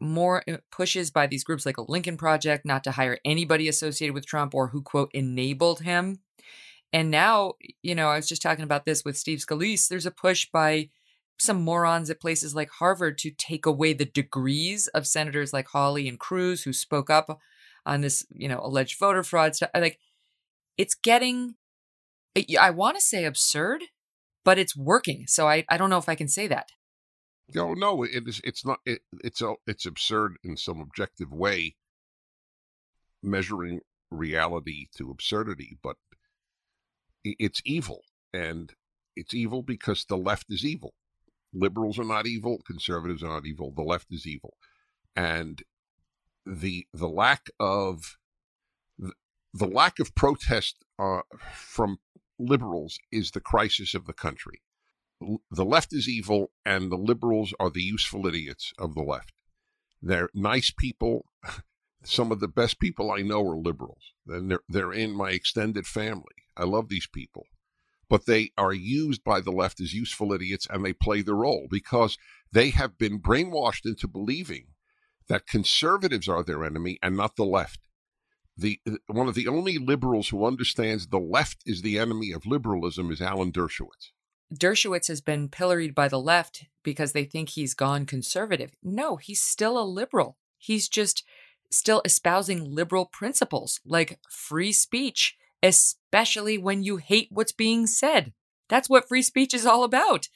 more 0.02 0.42
uh, 0.50 0.58
pushes 0.70 1.10
by 1.10 1.26
these 1.26 1.44
groups 1.44 1.64
like 1.64 1.78
a 1.78 1.90
Lincoln 1.90 2.16
Project 2.16 2.66
not 2.66 2.84
to 2.84 2.90
hire 2.90 3.18
anybody 3.24 3.68
associated 3.68 4.14
with 4.14 4.26
Trump 4.26 4.54
or 4.54 4.68
who 4.68 4.82
quote 4.82 5.10
enabled 5.14 5.80
him. 5.80 6.20
And 6.92 7.10
now, 7.10 7.54
you 7.82 7.94
know, 7.94 8.08
I 8.08 8.16
was 8.16 8.28
just 8.28 8.42
talking 8.42 8.64
about 8.64 8.84
this 8.84 9.04
with 9.04 9.16
Steve 9.16 9.38
Scalise. 9.38 9.88
There's 9.88 10.04
a 10.04 10.10
push 10.10 10.48
by 10.52 10.90
some 11.38 11.62
morons 11.62 12.10
at 12.10 12.20
places 12.20 12.54
like 12.54 12.70
Harvard 12.70 13.16
to 13.18 13.30
take 13.30 13.64
away 13.64 13.94
the 13.94 14.04
degrees 14.04 14.88
of 14.88 15.06
senators 15.06 15.52
like 15.52 15.68
Hawley 15.68 16.08
and 16.08 16.18
Cruz 16.20 16.64
who 16.64 16.72
spoke 16.72 17.08
up 17.08 17.40
on 17.86 18.02
this, 18.02 18.26
you 18.30 18.48
know, 18.48 18.60
alleged 18.62 18.98
voter 18.98 19.22
fraud 19.22 19.56
stuff. 19.56 19.70
Like, 19.74 19.98
it's 20.76 20.94
getting, 20.94 21.54
I 22.60 22.70
want 22.70 22.96
to 22.96 23.02
say 23.02 23.24
absurd, 23.24 23.84
but 24.44 24.58
it's 24.58 24.76
working. 24.76 25.24
So 25.26 25.48
I, 25.48 25.64
I 25.68 25.78
don't 25.78 25.90
know 25.90 25.98
if 25.98 26.08
I 26.08 26.14
can 26.14 26.28
say 26.28 26.46
that. 26.48 26.68
No, 27.54 27.74
no, 27.74 28.02
it 28.02 28.26
is. 28.26 28.40
It's 28.44 28.64
not. 28.64 28.80
It, 28.86 29.02
it's 29.24 29.42
it's 29.66 29.86
absurd 29.86 30.36
in 30.42 30.56
some 30.56 30.80
objective 30.80 31.32
way, 31.32 31.76
measuring 33.22 33.80
reality 34.10 34.88
to 34.96 35.10
absurdity, 35.10 35.78
but 35.82 35.96
it's 37.24 37.62
evil, 37.64 38.02
and 38.32 38.72
it's 39.16 39.34
evil 39.34 39.62
because 39.62 40.04
the 40.04 40.16
left 40.16 40.46
is 40.50 40.64
evil 40.64 40.94
liberals 41.52 41.98
are 41.98 42.04
not 42.04 42.26
evil, 42.26 42.60
conservatives 42.66 43.22
are 43.22 43.28
not 43.28 43.46
evil, 43.46 43.72
the 43.74 43.82
left 43.82 44.08
is 44.10 44.26
evil. 44.26 44.54
And 45.14 45.62
the 46.46 46.86
the 46.92 47.08
lack 47.08 47.50
of 47.60 48.16
the 48.98 49.66
lack 49.66 49.98
of 49.98 50.14
protest 50.14 50.84
uh, 50.98 51.20
from 51.54 51.98
liberals 52.38 52.98
is 53.10 53.30
the 53.30 53.40
crisis 53.40 53.94
of 53.94 54.06
the 54.06 54.12
country. 54.12 54.62
The 55.50 55.64
left 55.64 55.92
is 55.92 56.08
evil, 56.08 56.52
and 56.64 56.90
the 56.90 56.96
liberals 56.96 57.54
are 57.60 57.70
the 57.70 57.82
useful 57.82 58.26
idiots 58.26 58.72
of 58.78 58.94
the 58.94 59.02
left. 59.02 59.32
They're 60.00 60.30
nice 60.34 60.72
people. 60.76 61.26
Some 62.04 62.32
of 62.32 62.40
the 62.40 62.48
best 62.48 62.80
people 62.80 63.12
I 63.12 63.22
know 63.22 63.46
are 63.48 63.56
liberals, 63.56 64.12
and 64.26 64.50
they're 64.50 64.62
they're 64.68 64.92
in 64.92 65.12
my 65.12 65.30
extended 65.30 65.86
family. 65.86 66.34
I 66.56 66.64
love 66.64 66.88
these 66.88 67.06
people, 67.06 67.46
but 68.08 68.26
they 68.26 68.50
are 68.58 68.72
used 68.72 69.24
by 69.24 69.40
the 69.40 69.52
left 69.52 69.80
as 69.80 69.94
useful 69.94 70.32
idiots 70.32 70.66
and 70.68 70.84
they 70.84 70.92
play 70.92 71.22
the 71.22 71.34
role 71.34 71.66
because 71.70 72.18
they 72.52 72.70
have 72.70 72.98
been 72.98 73.20
brainwashed 73.20 73.86
into 73.86 74.06
believing 74.06 74.66
that 75.28 75.46
conservatives 75.46 76.28
are 76.28 76.42
their 76.42 76.64
enemy 76.64 76.98
and 77.02 77.16
not 77.16 77.36
the 77.36 77.44
left. 77.44 77.80
The 78.56 78.80
one 79.06 79.28
of 79.28 79.34
the 79.34 79.48
only 79.48 79.78
liberals 79.78 80.28
who 80.28 80.44
understands 80.44 81.06
the 81.06 81.18
left 81.18 81.62
is 81.64 81.80
the 81.80 81.98
enemy 81.98 82.32
of 82.32 82.44
liberalism 82.44 83.10
is 83.10 83.22
Alan 83.22 83.50
Dershowitz. 83.50 84.10
Dershowitz 84.52 85.08
has 85.08 85.20
been 85.20 85.48
pilloried 85.48 85.94
by 85.94 86.08
the 86.08 86.20
left 86.20 86.66
because 86.82 87.12
they 87.12 87.24
think 87.24 87.50
he's 87.50 87.74
gone 87.74 88.06
conservative. 88.06 88.72
No, 88.82 89.16
he's 89.16 89.42
still 89.42 89.78
a 89.78 89.84
liberal. 89.84 90.36
He's 90.58 90.88
just 90.88 91.24
still 91.70 92.02
espousing 92.04 92.64
liberal 92.74 93.06
principles 93.06 93.80
like 93.84 94.18
free 94.30 94.72
speech, 94.72 95.36
especially 95.62 96.58
when 96.58 96.82
you 96.82 96.98
hate 96.98 97.28
what's 97.30 97.52
being 97.52 97.86
said. 97.86 98.32
That's 98.68 98.88
what 98.88 99.08
free 99.08 99.22
speech 99.22 99.54
is 99.54 99.66
all 99.66 99.84
about. 99.84 100.28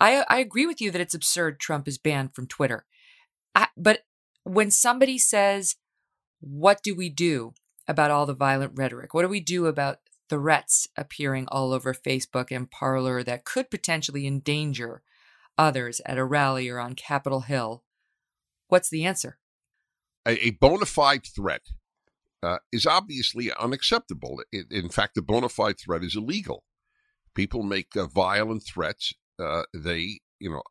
I, 0.00 0.24
I 0.28 0.38
agree 0.38 0.66
with 0.66 0.80
you 0.80 0.90
that 0.90 1.00
it's 1.00 1.14
absurd 1.14 1.60
Trump 1.60 1.86
is 1.86 1.98
banned 1.98 2.34
from 2.34 2.46
Twitter. 2.46 2.86
I, 3.54 3.68
but 3.76 4.00
when 4.44 4.70
somebody 4.70 5.18
says, 5.18 5.76
What 6.40 6.82
do 6.82 6.94
we 6.94 7.08
do 7.08 7.52
about 7.86 8.10
all 8.10 8.26
the 8.26 8.34
violent 8.34 8.72
rhetoric? 8.74 9.12
What 9.12 9.22
do 9.22 9.28
we 9.28 9.40
do 9.40 9.66
about 9.66 9.98
threats 10.30 10.86
appearing 10.96 11.46
all 11.48 11.72
over 11.72 11.92
Facebook 11.92 12.54
and 12.54 12.70
Parler 12.70 13.22
that 13.24 13.44
could 13.44 13.70
potentially 13.70 14.26
endanger 14.26 15.02
others 15.58 16.00
at 16.06 16.16
a 16.16 16.24
rally 16.24 16.68
or 16.68 16.78
on 16.78 16.94
Capitol 16.94 17.40
Hill? 17.40 17.82
What's 18.68 18.88
the 18.88 19.04
answer? 19.04 19.38
A, 20.26 20.46
a 20.46 20.50
bona 20.52 20.86
fide 20.86 21.26
threat 21.26 21.62
uh, 22.42 22.58
is 22.72 22.86
obviously 22.86 23.52
unacceptable. 23.52 24.42
In 24.70 24.88
fact, 24.88 25.18
a 25.18 25.22
bona 25.22 25.48
fide 25.48 25.78
threat 25.78 26.04
is 26.04 26.16
illegal. 26.16 26.64
People 27.34 27.62
make 27.64 27.96
uh, 27.96 28.06
violent 28.06 28.62
threats. 28.62 29.12
Uh, 29.38 29.64
they, 29.74 30.20
you 30.38 30.50
know, 30.50 30.62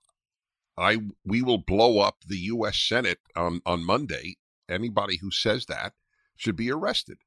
I 0.78 1.00
we 1.26 1.42
will 1.42 1.58
blow 1.58 2.00
up 2.00 2.18
the 2.26 2.38
U.S. 2.38 2.80
Senate 2.80 3.20
on 3.36 3.62
on 3.66 3.86
Monday. 3.86 4.38
Anybody 4.70 5.18
who 5.18 5.32
says 5.32 5.66
that 5.66 5.94
should 6.38 6.56
be 6.56 6.72
arrested. 6.72 7.18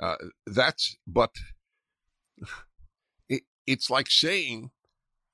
Uh, 0.00 0.16
that's 0.46 0.96
but 1.06 1.36
it, 3.28 3.42
it's 3.66 3.90
like 3.90 4.10
saying, 4.10 4.70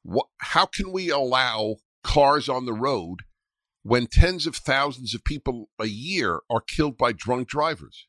what? 0.03 0.26
How 0.38 0.66
can 0.66 0.92
we 0.92 1.11
allow 1.11 1.76
cars 2.03 2.49
on 2.49 2.66
the 2.66 2.72
road 2.72 3.20
when 3.82 4.07
tens 4.07 4.46
of 4.46 4.57
thousands 4.57 5.14
of 5.14 5.24
people 5.24 5.68
a 5.78 5.86
year 5.86 6.40
are 6.51 6.61
killed 6.61 6.96
by 6.96 7.12
drunk 7.12 7.49
drivers? 7.49 8.07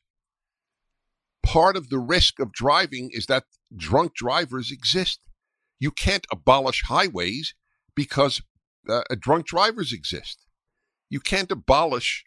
Part 1.42 1.76
of 1.76 1.88
the 1.88 1.98
risk 1.98 2.38
of 2.38 2.52
driving 2.52 3.10
is 3.12 3.26
that 3.26 3.44
drunk 3.74 4.14
drivers 4.14 4.70
exist. 4.70 5.20
You 5.78 5.90
can't 5.90 6.26
abolish 6.30 6.82
highways 6.84 7.54
because 7.94 8.42
uh, 8.88 9.02
drunk 9.18 9.46
drivers 9.46 9.92
exist. 9.92 10.46
You 11.08 11.20
can't 11.20 11.50
abolish 11.50 12.24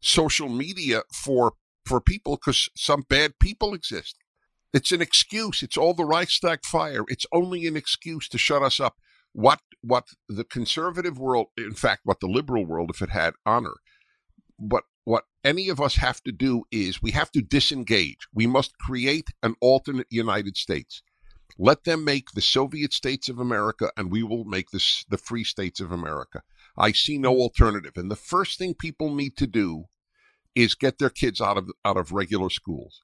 social 0.00 0.48
media 0.48 1.02
for 1.12 1.54
for 1.84 2.00
people 2.00 2.36
because 2.36 2.68
some 2.76 3.04
bad 3.08 3.38
people 3.38 3.74
exist. 3.74 4.16
It's 4.74 4.90
an 4.90 5.00
excuse. 5.00 5.62
It's 5.62 5.76
all 5.76 5.94
the 5.94 6.04
Reichstag 6.04 6.64
fire. 6.64 7.04
It's 7.06 7.26
only 7.32 7.66
an 7.68 7.76
excuse 7.76 8.28
to 8.28 8.38
shut 8.38 8.60
us 8.62 8.80
up. 8.80 8.96
What 9.32 9.60
what 9.82 10.08
the 10.28 10.44
conservative 10.44 11.18
world, 11.18 11.48
in 11.56 11.74
fact, 11.74 12.00
what 12.04 12.18
the 12.20 12.26
liberal 12.26 12.66
world, 12.66 12.90
if 12.92 13.00
it 13.00 13.10
had 13.10 13.34
honor, 13.46 13.74
but 14.58 14.84
what 15.04 15.24
any 15.44 15.68
of 15.68 15.80
us 15.80 15.96
have 15.96 16.22
to 16.22 16.32
do 16.32 16.64
is 16.72 17.02
we 17.02 17.12
have 17.12 17.30
to 17.32 17.42
disengage. 17.42 18.26
We 18.32 18.46
must 18.46 18.78
create 18.78 19.28
an 19.42 19.54
alternate 19.60 20.06
United 20.10 20.56
States. 20.56 21.02
Let 21.56 21.84
them 21.84 22.04
make 22.04 22.30
the 22.30 22.40
Soviet 22.40 22.92
states 22.92 23.28
of 23.28 23.38
America, 23.38 23.92
and 23.96 24.10
we 24.10 24.24
will 24.24 24.44
make 24.44 24.70
this 24.70 25.04
the 25.08 25.18
free 25.18 25.44
states 25.44 25.80
of 25.80 25.92
America. 25.92 26.42
I 26.76 26.90
see 26.90 27.16
no 27.16 27.36
alternative. 27.36 27.92
And 27.96 28.10
the 28.10 28.16
first 28.16 28.58
thing 28.58 28.74
people 28.74 29.14
need 29.14 29.36
to 29.36 29.46
do 29.46 29.84
is 30.56 30.74
get 30.74 30.98
their 30.98 31.10
kids 31.10 31.40
out 31.40 31.58
of 31.58 31.70
out 31.84 31.96
of 31.96 32.10
regular 32.10 32.50
schools. 32.50 33.02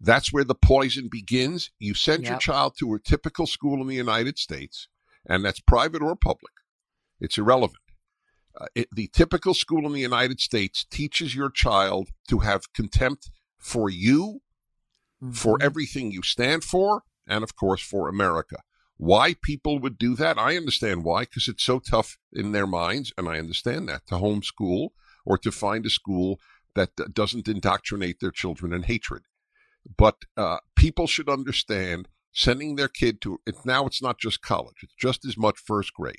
That's 0.00 0.32
where 0.32 0.44
the 0.44 0.54
poison 0.54 1.08
begins. 1.10 1.70
You 1.78 1.94
send 1.94 2.22
yep. 2.22 2.30
your 2.30 2.38
child 2.38 2.74
to 2.78 2.94
a 2.94 2.98
typical 2.98 3.46
school 3.46 3.80
in 3.82 3.86
the 3.86 3.94
United 3.94 4.38
States, 4.38 4.88
and 5.26 5.44
that's 5.44 5.60
private 5.60 6.02
or 6.02 6.16
public. 6.16 6.52
It's 7.20 7.36
irrelevant. 7.36 7.82
Uh, 8.58 8.66
it, 8.74 8.88
the 8.90 9.08
typical 9.12 9.54
school 9.54 9.86
in 9.86 9.92
the 9.92 10.00
United 10.00 10.40
States 10.40 10.86
teaches 10.90 11.34
your 11.34 11.50
child 11.50 12.08
to 12.28 12.38
have 12.38 12.72
contempt 12.72 13.30
for 13.58 13.90
you, 13.90 14.40
mm-hmm. 15.22 15.32
for 15.32 15.58
everything 15.60 16.10
you 16.10 16.22
stand 16.22 16.64
for, 16.64 17.02
and 17.26 17.44
of 17.44 17.54
course 17.54 17.82
for 17.82 18.08
America. 18.08 18.56
Why 18.96 19.34
people 19.42 19.78
would 19.78 19.98
do 19.98 20.16
that, 20.16 20.38
I 20.38 20.56
understand 20.56 21.04
why, 21.04 21.22
because 21.22 21.46
it's 21.46 21.62
so 21.62 21.78
tough 21.78 22.18
in 22.32 22.52
their 22.52 22.66
minds, 22.66 23.12
and 23.16 23.28
I 23.28 23.38
understand 23.38 23.88
that, 23.88 24.06
to 24.08 24.16
homeschool 24.16 24.90
or 25.24 25.38
to 25.38 25.52
find 25.52 25.86
a 25.86 25.90
school 25.90 26.40
that 26.74 26.90
doesn't 27.12 27.48
indoctrinate 27.48 28.20
their 28.20 28.30
children 28.30 28.72
in 28.72 28.82
hatred. 28.84 29.22
But 29.96 30.16
uh, 30.36 30.58
people 30.76 31.06
should 31.06 31.28
understand 31.28 32.08
sending 32.32 32.76
their 32.76 32.88
kid 32.88 33.20
to 33.20 33.40
it 33.44 33.56
now 33.64 33.86
it's 33.86 34.00
not 34.00 34.16
just 34.16 34.40
college 34.40 34.76
it's 34.84 34.94
just 34.94 35.24
as 35.24 35.36
much 35.36 35.58
first 35.58 35.92
grade 35.92 36.14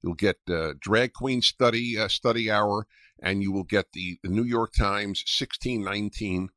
you'll 0.00 0.14
get 0.14 0.36
uh, 0.48 0.72
drag 0.78 1.12
queen 1.12 1.42
study 1.42 1.98
uh, 1.98 2.06
study 2.06 2.48
hour 2.48 2.86
and 3.20 3.42
you 3.42 3.50
will 3.50 3.64
get 3.64 3.86
the, 3.92 4.16
the 4.22 4.28
new 4.28 4.44
york 4.44 4.72
times 4.72 5.24
1619 5.26 6.50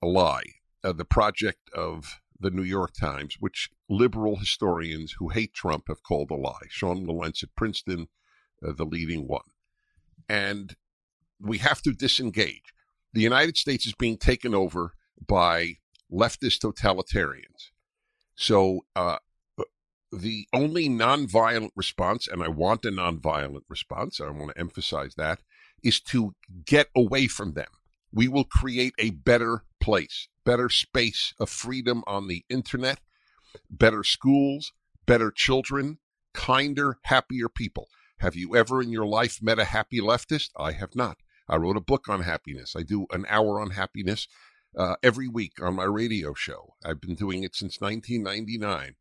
a 0.00 0.06
lie 0.06 0.42
uh, 0.82 0.92
the 0.92 1.04
project 1.04 1.68
of 1.74 2.20
the 2.38 2.50
New 2.50 2.62
York 2.62 2.92
Times, 2.92 3.36
which 3.40 3.70
liberal 3.88 4.36
historians 4.36 5.14
who 5.18 5.30
hate 5.30 5.54
Trump 5.54 5.84
have 5.88 6.02
called 6.02 6.30
a 6.30 6.34
lie. 6.34 6.66
Sean 6.68 7.06
Wilentz 7.06 7.42
at 7.42 7.54
Princeton, 7.56 8.08
uh, 8.66 8.72
the 8.72 8.84
leading 8.84 9.26
one. 9.26 9.48
And 10.28 10.76
we 11.40 11.58
have 11.58 11.80
to 11.82 11.92
disengage. 11.92 12.74
The 13.12 13.22
United 13.22 13.56
States 13.56 13.86
is 13.86 13.94
being 13.94 14.18
taken 14.18 14.54
over 14.54 14.92
by 15.26 15.78
leftist 16.12 16.60
totalitarians. 16.60 17.70
So 18.34 18.80
uh, 18.94 19.18
the 20.12 20.46
only 20.52 20.88
nonviolent 20.88 21.70
response, 21.76 22.28
and 22.28 22.42
I 22.42 22.48
want 22.48 22.84
a 22.84 22.90
nonviolent 22.90 23.62
response, 23.68 24.20
I 24.20 24.30
want 24.30 24.52
to 24.54 24.60
emphasize 24.60 25.14
that, 25.16 25.40
is 25.82 26.00
to 26.00 26.34
get 26.64 26.88
away 26.96 27.26
from 27.26 27.52
them. 27.52 27.68
We 28.12 28.28
will 28.28 28.44
create 28.44 28.94
a 28.98 29.10
better 29.10 29.64
place 29.80 30.28
better 30.44 30.68
space 30.68 31.34
of 31.40 31.48
freedom 31.48 32.04
on 32.06 32.28
the 32.28 32.44
internet, 32.48 33.00
better 33.70 34.04
schools, 34.04 34.72
better 35.06 35.30
children, 35.30 35.98
kinder, 36.32 36.98
happier 37.04 37.48
people. 37.48 37.88
Have 38.18 38.36
you 38.36 38.54
ever 38.54 38.80
in 38.82 38.90
your 38.90 39.06
life 39.06 39.42
met 39.42 39.58
a 39.58 39.64
happy 39.64 40.00
leftist? 40.00 40.50
I 40.56 40.72
have 40.72 40.94
not. 40.94 41.18
I 41.48 41.56
wrote 41.56 41.76
a 41.76 41.80
book 41.80 42.08
on 42.08 42.22
happiness. 42.22 42.74
I 42.76 42.82
do 42.82 43.06
an 43.10 43.26
hour 43.28 43.60
on 43.60 43.70
happiness 43.70 44.28
uh, 44.76 44.96
every 45.02 45.28
week 45.28 45.62
on 45.62 45.76
my 45.76 45.84
radio 45.84 46.34
show. 46.34 46.74
I've 46.84 47.00
been 47.00 47.14
doing 47.14 47.42
it 47.44 47.54
since 47.54 47.80
1999. 47.80 48.96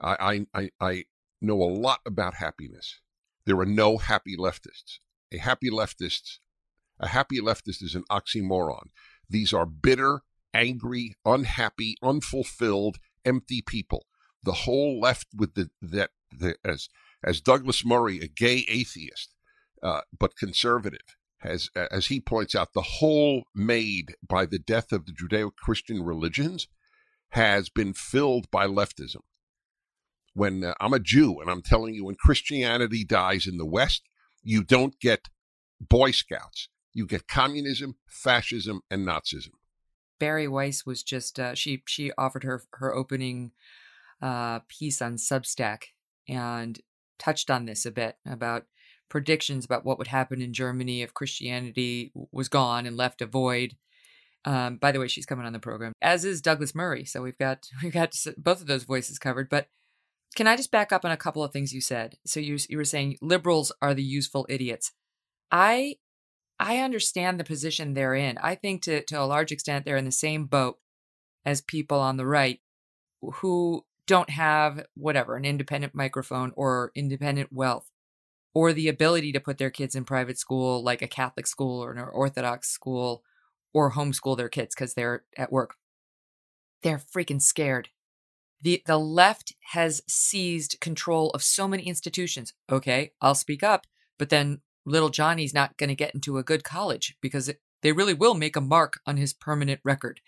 I, 0.00 0.46
I, 0.54 0.70
I 0.80 1.04
know 1.40 1.62
a 1.62 1.64
lot 1.64 2.00
about 2.06 2.34
happiness. 2.34 3.00
There 3.46 3.58
are 3.58 3.66
no 3.66 3.98
happy 3.98 4.36
leftists. 4.36 4.98
A 5.32 5.38
happy 5.38 5.70
leftist, 5.70 6.38
a 7.00 7.08
happy 7.08 7.40
leftist 7.40 7.82
is 7.82 7.94
an 7.94 8.04
oxymoron. 8.10 8.88
These 9.28 9.52
are 9.52 9.66
bitter, 9.66 10.22
angry, 10.54 11.14
unhappy, 11.24 11.96
unfulfilled, 12.02 12.98
empty 13.24 13.62
people. 13.62 14.06
The 14.42 14.52
whole 14.52 15.00
left 15.00 15.28
with 15.34 15.54
the 15.54 15.70
that 15.82 16.10
the, 16.30 16.56
as 16.64 16.88
as 17.24 17.40
Douglas 17.40 17.84
Murray, 17.84 18.20
a 18.20 18.28
gay 18.28 18.64
atheist, 18.68 19.34
uh, 19.82 20.02
but 20.16 20.36
conservative, 20.36 21.15
has 21.38 21.70
as 21.90 22.06
he 22.06 22.20
points 22.20 22.54
out, 22.54 22.72
the 22.72 22.82
hole 22.82 23.44
made 23.54 24.14
by 24.26 24.46
the 24.46 24.58
death 24.58 24.92
of 24.92 25.06
the 25.06 25.12
Judeo-Christian 25.12 26.02
religions 26.02 26.68
has 27.30 27.68
been 27.68 27.92
filled 27.92 28.50
by 28.50 28.66
leftism. 28.66 29.20
When 30.32 30.64
uh, 30.64 30.74
I'm 30.80 30.92
a 30.92 30.98
Jew 30.98 31.40
and 31.40 31.50
I'm 31.50 31.62
telling 31.62 31.94
you, 31.94 32.04
when 32.04 32.14
Christianity 32.16 33.04
dies 33.04 33.46
in 33.46 33.56
the 33.56 33.66
West, 33.66 34.02
you 34.42 34.62
don't 34.62 34.98
get 35.00 35.28
Boy 35.80 36.10
Scouts. 36.10 36.68
You 36.92 37.06
get 37.06 37.28
communism, 37.28 37.96
fascism, 38.06 38.80
and 38.90 39.06
Nazism. 39.06 39.50
Bari 40.18 40.48
Weiss 40.48 40.86
was 40.86 41.02
just 41.02 41.38
uh, 41.38 41.54
she 41.54 41.82
she 41.86 42.12
offered 42.16 42.44
her 42.44 42.62
her 42.74 42.94
opening 42.94 43.52
uh, 44.22 44.60
piece 44.68 45.02
on 45.02 45.16
Substack 45.16 45.84
and 46.28 46.80
touched 47.18 47.50
on 47.50 47.66
this 47.66 47.84
a 47.84 47.90
bit 47.90 48.16
about 48.26 48.64
predictions 49.08 49.64
about 49.64 49.84
what 49.84 49.98
would 49.98 50.08
happen 50.08 50.42
in 50.42 50.52
Germany 50.52 51.02
if 51.02 51.14
Christianity 51.14 52.12
was 52.32 52.48
gone 52.48 52.86
and 52.86 52.96
left 52.96 53.22
a 53.22 53.26
void. 53.26 53.76
Um, 54.44 54.76
by 54.76 54.92
the 54.92 55.00
way, 55.00 55.08
she's 55.08 55.26
coming 55.26 55.46
on 55.46 55.52
the 55.52 55.58
program, 55.58 55.92
as 56.00 56.24
is 56.24 56.40
Douglas 56.40 56.74
Murray. 56.74 57.04
So 57.04 57.22
we've 57.22 57.38
got 57.38 57.68
we've 57.82 57.92
got 57.92 58.14
both 58.36 58.60
of 58.60 58.66
those 58.66 58.84
voices 58.84 59.18
covered. 59.18 59.48
But 59.48 59.68
can 60.36 60.46
I 60.46 60.56
just 60.56 60.70
back 60.70 60.92
up 60.92 61.04
on 61.04 61.10
a 61.10 61.16
couple 61.16 61.42
of 61.42 61.52
things 61.52 61.72
you 61.72 61.80
said? 61.80 62.16
So 62.26 62.40
you 62.40 62.58
you 62.68 62.76
were 62.76 62.84
saying 62.84 63.18
liberals 63.20 63.72
are 63.82 63.94
the 63.94 64.02
useful 64.02 64.46
idiots. 64.48 64.92
I 65.50 65.96
I 66.58 66.78
understand 66.78 67.38
the 67.38 67.44
position 67.44 67.94
they're 67.94 68.14
in. 68.14 68.38
I 68.38 68.54
think 68.54 68.82
to, 68.82 69.02
to 69.04 69.20
a 69.20 69.26
large 69.26 69.52
extent, 69.52 69.84
they're 69.84 69.96
in 69.96 70.06
the 70.06 70.12
same 70.12 70.46
boat 70.46 70.78
as 71.44 71.60
people 71.60 72.00
on 72.00 72.16
the 72.16 72.26
right 72.26 72.60
who 73.20 73.84
don't 74.06 74.30
have 74.30 74.86
whatever, 74.94 75.36
an 75.36 75.44
independent 75.44 75.94
microphone 75.94 76.52
or 76.56 76.92
independent 76.94 77.52
wealth 77.52 77.90
or 78.56 78.72
the 78.72 78.88
ability 78.88 79.32
to 79.32 79.38
put 79.38 79.58
their 79.58 79.68
kids 79.68 79.94
in 79.94 80.02
private 80.02 80.38
school 80.38 80.82
like 80.82 81.02
a 81.02 81.06
Catholic 81.06 81.46
school 81.46 81.84
or 81.84 81.92
an 81.92 81.98
Orthodox 81.98 82.70
school 82.70 83.22
or 83.74 83.92
homeschool 83.92 84.34
their 84.34 84.48
kids 84.48 84.74
because 84.74 84.94
they're 84.94 85.24
at 85.36 85.52
work. 85.52 85.74
They're 86.82 86.96
freaking 87.14 87.42
scared. 87.42 87.90
The, 88.62 88.82
the 88.86 88.96
left 88.96 89.52
has 89.72 90.00
seized 90.08 90.80
control 90.80 91.28
of 91.32 91.42
so 91.42 91.68
many 91.68 91.82
institutions. 91.82 92.54
Okay, 92.72 93.12
I'll 93.20 93.34
speak 93.34 93.62
up, 93.62 93.86
but 94.18 94.30
then 94.30 94.62
little 94.86 95.10
Johnny's 95.10 95.52
not 95.52 95.76
going 95.76 95.90
to 95.90 95.94
get 95.94 96.14
into 96.14 96.38
a 96.38 96.42
good 96.42 96.64
college 96.64 97.14
because 97.20 97.50
it, 97.50 97.60
they 97.82 97.92
really 97.92 98.14
will 98.14 98.32
make 98.32 98.56
a 98.56 98.62
mark 98.62 99.00
on 99.06 99.18
his 99.18 99.34
permanent 99.34 99.80
record. 99.84 100.22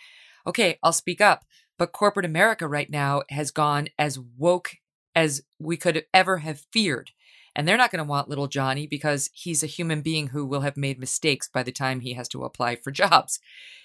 Okay, 0.47 0.79
I'll 0.83 0.93
speak 0.93 1.23
up, 1.23 1.47
but 1.79 1.93
corporate 1.93 2.27
America 2.27 2.69
right 2.69 2.91
now 2.91 3.23
has 3.31 3.51
gone 3.51 3.89
as 3.99 4.19
woke 4.19 4.73
as 5.15 5.41
we 5.59 5.79
could 5.79 6.05
ever 6.13 6.39
have 6.39 6.67
feared. 6.71 7.13
And 7.59 7.67
they're 7.67 7.77
not 7.77 7.91
going 7.91 7.99
to 7.99 8.09
want 8.09 8.29
little 8.29 8.47
Johnny 8.47 8.87
because 8.87 9.31
he's 9.33 9.65
a 9.65 9.67
human 9.67 10.01
being 10.01 10.29
who 10.29 10.47
will 10.47 10.61
have 10.61 10.77
made 10.77 11.01
mistakes 11.01 11.51
by 11.53 11.65
the 11.65 11.73
time 11.73 11.99
he 11.99 12.13
has 12.13 12.29
to 12.29 12.45
apply 12.45 12.77
for 12.77 12.91
jobs. 12.93 13.41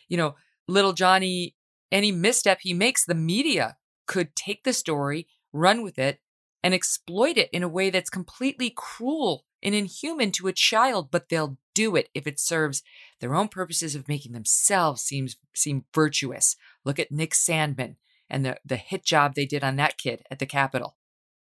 You 0.08 0.16
know, 0.16 0.36
little 0.68 0.94
Johnny, 0.94 1.56
any 1.92 2.12
misstep 2.12 2.60
he 2.62 2.72
makes, 2.72 3.04
the 3.04 3.16
media 3.16 3.78
could 4.06 4.36
take 4.36 4.64
the 4.64 4.74
story, 4.74 5.28
run 5.52 5.82
with 5.82 5.98
it, 5.98 6.20
and 6.64 6.76
exploit 6.76 7.36
it 7.36 7.50
in 7.52 7.64
a 7.64 7.68
way 7.68 7.90
that's 7.90 8.12
completely 8.12 8.70
cruel 8.70 9.44
and 9.64 9.74
inhuman 9.74 10.32
to 10.34 10.48
a 10.48 10.54
child, 10.54 11.10
but 11.10 11.30
they'll 11.30 11.58
do 11.74 11.96
it 11.96 12.10
if 12.14 12.28
it 12.28 12.40
serves 12.40 12.84
their 13.22 13.34
own 13.34 13.48
purposes 13.48 13.96
of 13.96 14.08
making 14.08 14.34
themselves 14.34 15.02
seem, 15.02 15.28
seem 15.56 15.86
virtuous. 15.96 16.56
Look 16.86 17.00
at 17.00 17.12
Nick 17.12 17.32
Sandmann 17.32 17.96
and 18.30 18.46
the, 18.46 18.60
the 18.64 18.76
hit 18.76 19.04
job 19.04 19.34
they 19.34 19.48
did 19.48 19.64
on 19.64 19.78
that 19.78 19.98
kid 19.98 20.24
at 20.30 20.38
the 20.38 20.46
Capitol, 20.46 20.96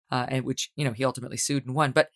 uh, 0.09 0.25
and 0.29 0.45
which, 0.45 0.71
you 0.75 0.83
know, 0.83 0.93
he 0.93 1.05
ultimately 1.05 1.37
sued 1.37 1.67
and 1.67 1.75
won. 1.75 1.91
But 1.91 2.09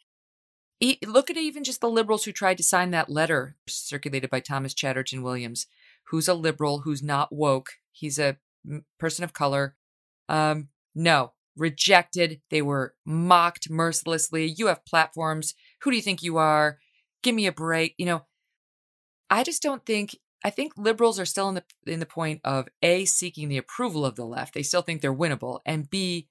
look 1.05 1.29
at 1.29 1.37
even 1.37 1.63
just 1.63 1.81
the 1.81 1.89
liberals 1.89 2.25
who 2.25 2.31
tried 2.31 2.57
to 2.57 2.63
sign 2.63 2.91
that 2.91 3.09
letter 3.09 3.55
circulated 3.67 4.29
by 4.29 4.39
Thomas 4.39 4.73
Chatterton 4.73 5.23
Williams, 5.23 5.67
who's 6.05 6.27
a 6.27 6.33
liberal, 6.33 6.79
who's 6.79 7.01
not 7.01 7.33
woke. 7.33 7.69
He's 7.91 8.19
a 8.19 8.37
person 8.99 9.23
of 9.23 9.33
color. 9.33 9.75
Um, 10.29 10.69
no, 10.93 11.33
rejected. 11.55 12.41
They 12.49 12.61
were 12.61 12.95
mocked 13.05 13.69
mercilessly. 13.69 14.53
You 14.57 14.67
have 14.67 14.85
platforms. 14.85 15.53
Who 15.81 15.91
do 15.91 15.95
you 15.95 16.03
think 16.03 16.21
you 16.21 16.37
are? 16.37 16.79
Give 17.23 17.35
me 17.35 17.47
a 17.47 17.51
break. 17.51 17.95
You 17.97 18.05
know, 18.05 18.25
I 19.29 19.43
just 19.43 19.63
don't 19.63 19.85
think 19.85 20.15
I 20.43 20.49
think 20.49 20.73
liberals 20.77 21.19
are 21.19 21.25
still 21.25 21.49
in 21.49 21.55
the 21.55 21.63
in 21.85 21.99
the 21.99 22.05
point 22.05 22.41
of 22.43 22.67
a 22.81 23.05
seeking 23.05 23.49
the 23.49 23.57
approval 23.57 24.05
of 24.05 24.15
the 24.15 24.25
left. 24.25 24.53
They 24.53 24.63
still 24.63 24.81
think 24.81 25.01
they're 25.01 25.13
winnable, 25.13 25.59
and 25.65 25.89
b 25.89 26.27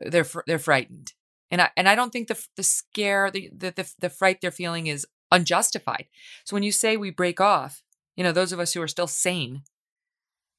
they're 0.00 0.26
they're 0.46 0.58
frightened. 0.58 1.12
And 1.50 1.62
I 1.62 1.70
and 1.76 1.88
I 1.88 1.94
don't 1.94 2.12
think 2.12 2.28
the 2.28 2.46
the 2.56 2.62
scare 2.62 3.30
the 3.30 3.50
the 3.52 3.92
the, 4.00 4.10
fright 4.10 4.40
they're 4.40 4.50
feeling 4.50 4.86
is 4.86 5.06
unjustified. 5.30 6.06
So 6.44 6.54
when 6.54 6.62
you 6.62 6.72
say 6.72 6.96
we 6.96 7.10
break 7.10 7.40
off, 7.40 7.82
you 8.16 8.24
know, 8.24 8.32
those 8.32 8.52
of 8.52 8.60
us 8.60 8.72
who 8.72 8.82
are 8.82 8.88
still 8.88 9.06
sane 9.06 9.62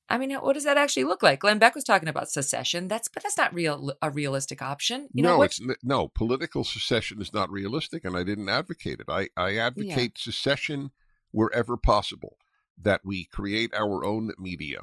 I 0.10 0.18
mean, 0.18 0.34
what 0.36 0.54
does 0.54 0.64
that 0.64 0.78
actually 0.78 1.04
look 1.04 1.22
like? 1.22 1.42
Glenn 1.42 1.60
Beck 1.60 1.76
was 1.76 1.84
talking 1.84 2.08
about 2.08 2.30
secession. 2.30 2.88
That's 2.88 3.08
but 3.10 3.24
that's 3.24 3.38
not 3.38 3.54
real 3.54 3.92
a 4.02 4.10
realistic 4.10 4.62
option. 4.62 5.10
You 5.14 5.24
know, 5.24 5.38
no, 5.38 5.44
it's 5.44 5.60
no 5.84 6.08
political 6.08 6.64
secession 6.64 7.22
is 7.22 7.34
not 7.34 7.52
realistic, 7.52 8.06
and 8.06 8.16
I 8.16 8.24
didn't 8.24 8.50
advocate 8.50 9.02
it. 9.02 9.08
I 9.10 9.30
I 9.36 9.58
advocate 9.58 10.14
yeah. 10.16 10.24
secession 10.24 10.92
wherever 11.32 11.76
possible. 11.78 12.38
That 12.80 13.02
we 13.04 13.26
create 13.26 13.74
our 13.74 14.06
own 14.06 14.34
media. 14.38 14.82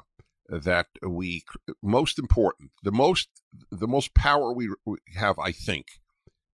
That 0.49 0.88
we 1.03 1.45
most 1.82 2.18
important, 2.18 2.70
the 2.82 2.92
most 2.92 3.28
the 3.70 3.88
most 3.88 4.14
power 4.14 4.53
we 4.53 4.68
have, 5.16 5.38
I 5.38 5.53
think, 5.53 5.86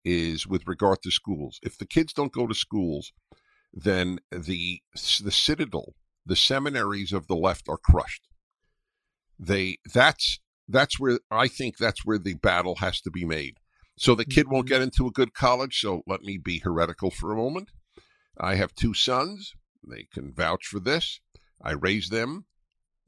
is 0.05 0.47
with 0.47 0.67
regard 0.67 1.03
to 1.03 1.11
schools. 1.11 1.59
If 1.63 1.77
the 1.77 1.87
kids 1.87 2.13
don't 2.13 2.33
go 2.33 2.47
to 2.47 2.55
schools, 2.55 3.13
then 3.73 4.21
the 4.31 4.81
the 4.95 5.33
citadel, 5.33 5.95
the 6.25 6.37
seminaries 6.37 7.13
of 7.13 7.27
the 7.27 7.37
left 7.37 7.69
are 7.69 7.79
crushed 7.79 8.29
they 9.41 9.79
that's 9.93 10.39
that's 10.69 11.01
where 11.01 11.19
I 11.31 11.49
think 11.49 11.79
that's 11.79 12.05
where 12.05 12.19
the 12.19 12.35
battle 12.35 12.77
has 12.77 13.01
to 13.01 13.11
be 13.11 13.25
made. 13.25 13.57
So 13.97 14.15
the 14.15 14.25
kid 14.25 14.49
won't 14.49 14.67
mm-hmm. 14.67 14.75
get 14.75 14.83
into 14.83 15.07
a 15.07 15.11
good 15.11 15.35
college. 15.35 15.81
So 15.81 16.03
let 16.07 16.23
me 16.23 16.39
be 16.39 16.59
heretical 16.59 17.11
for 17.11 17.33
a 17.33 17.37
moment. 17.37 17.71
I 18.39 18.55
have 18.55 18.75
two 18.75 18.95
sons. 18.95 19.55
They 19.87 20.07
can 20.13 20.33
vouch 20.33 20.67
for 20.67 20.79
this. 20.79 21.21
I 21.63 21.73
raised 21.73 22.13
them 22.13 22.45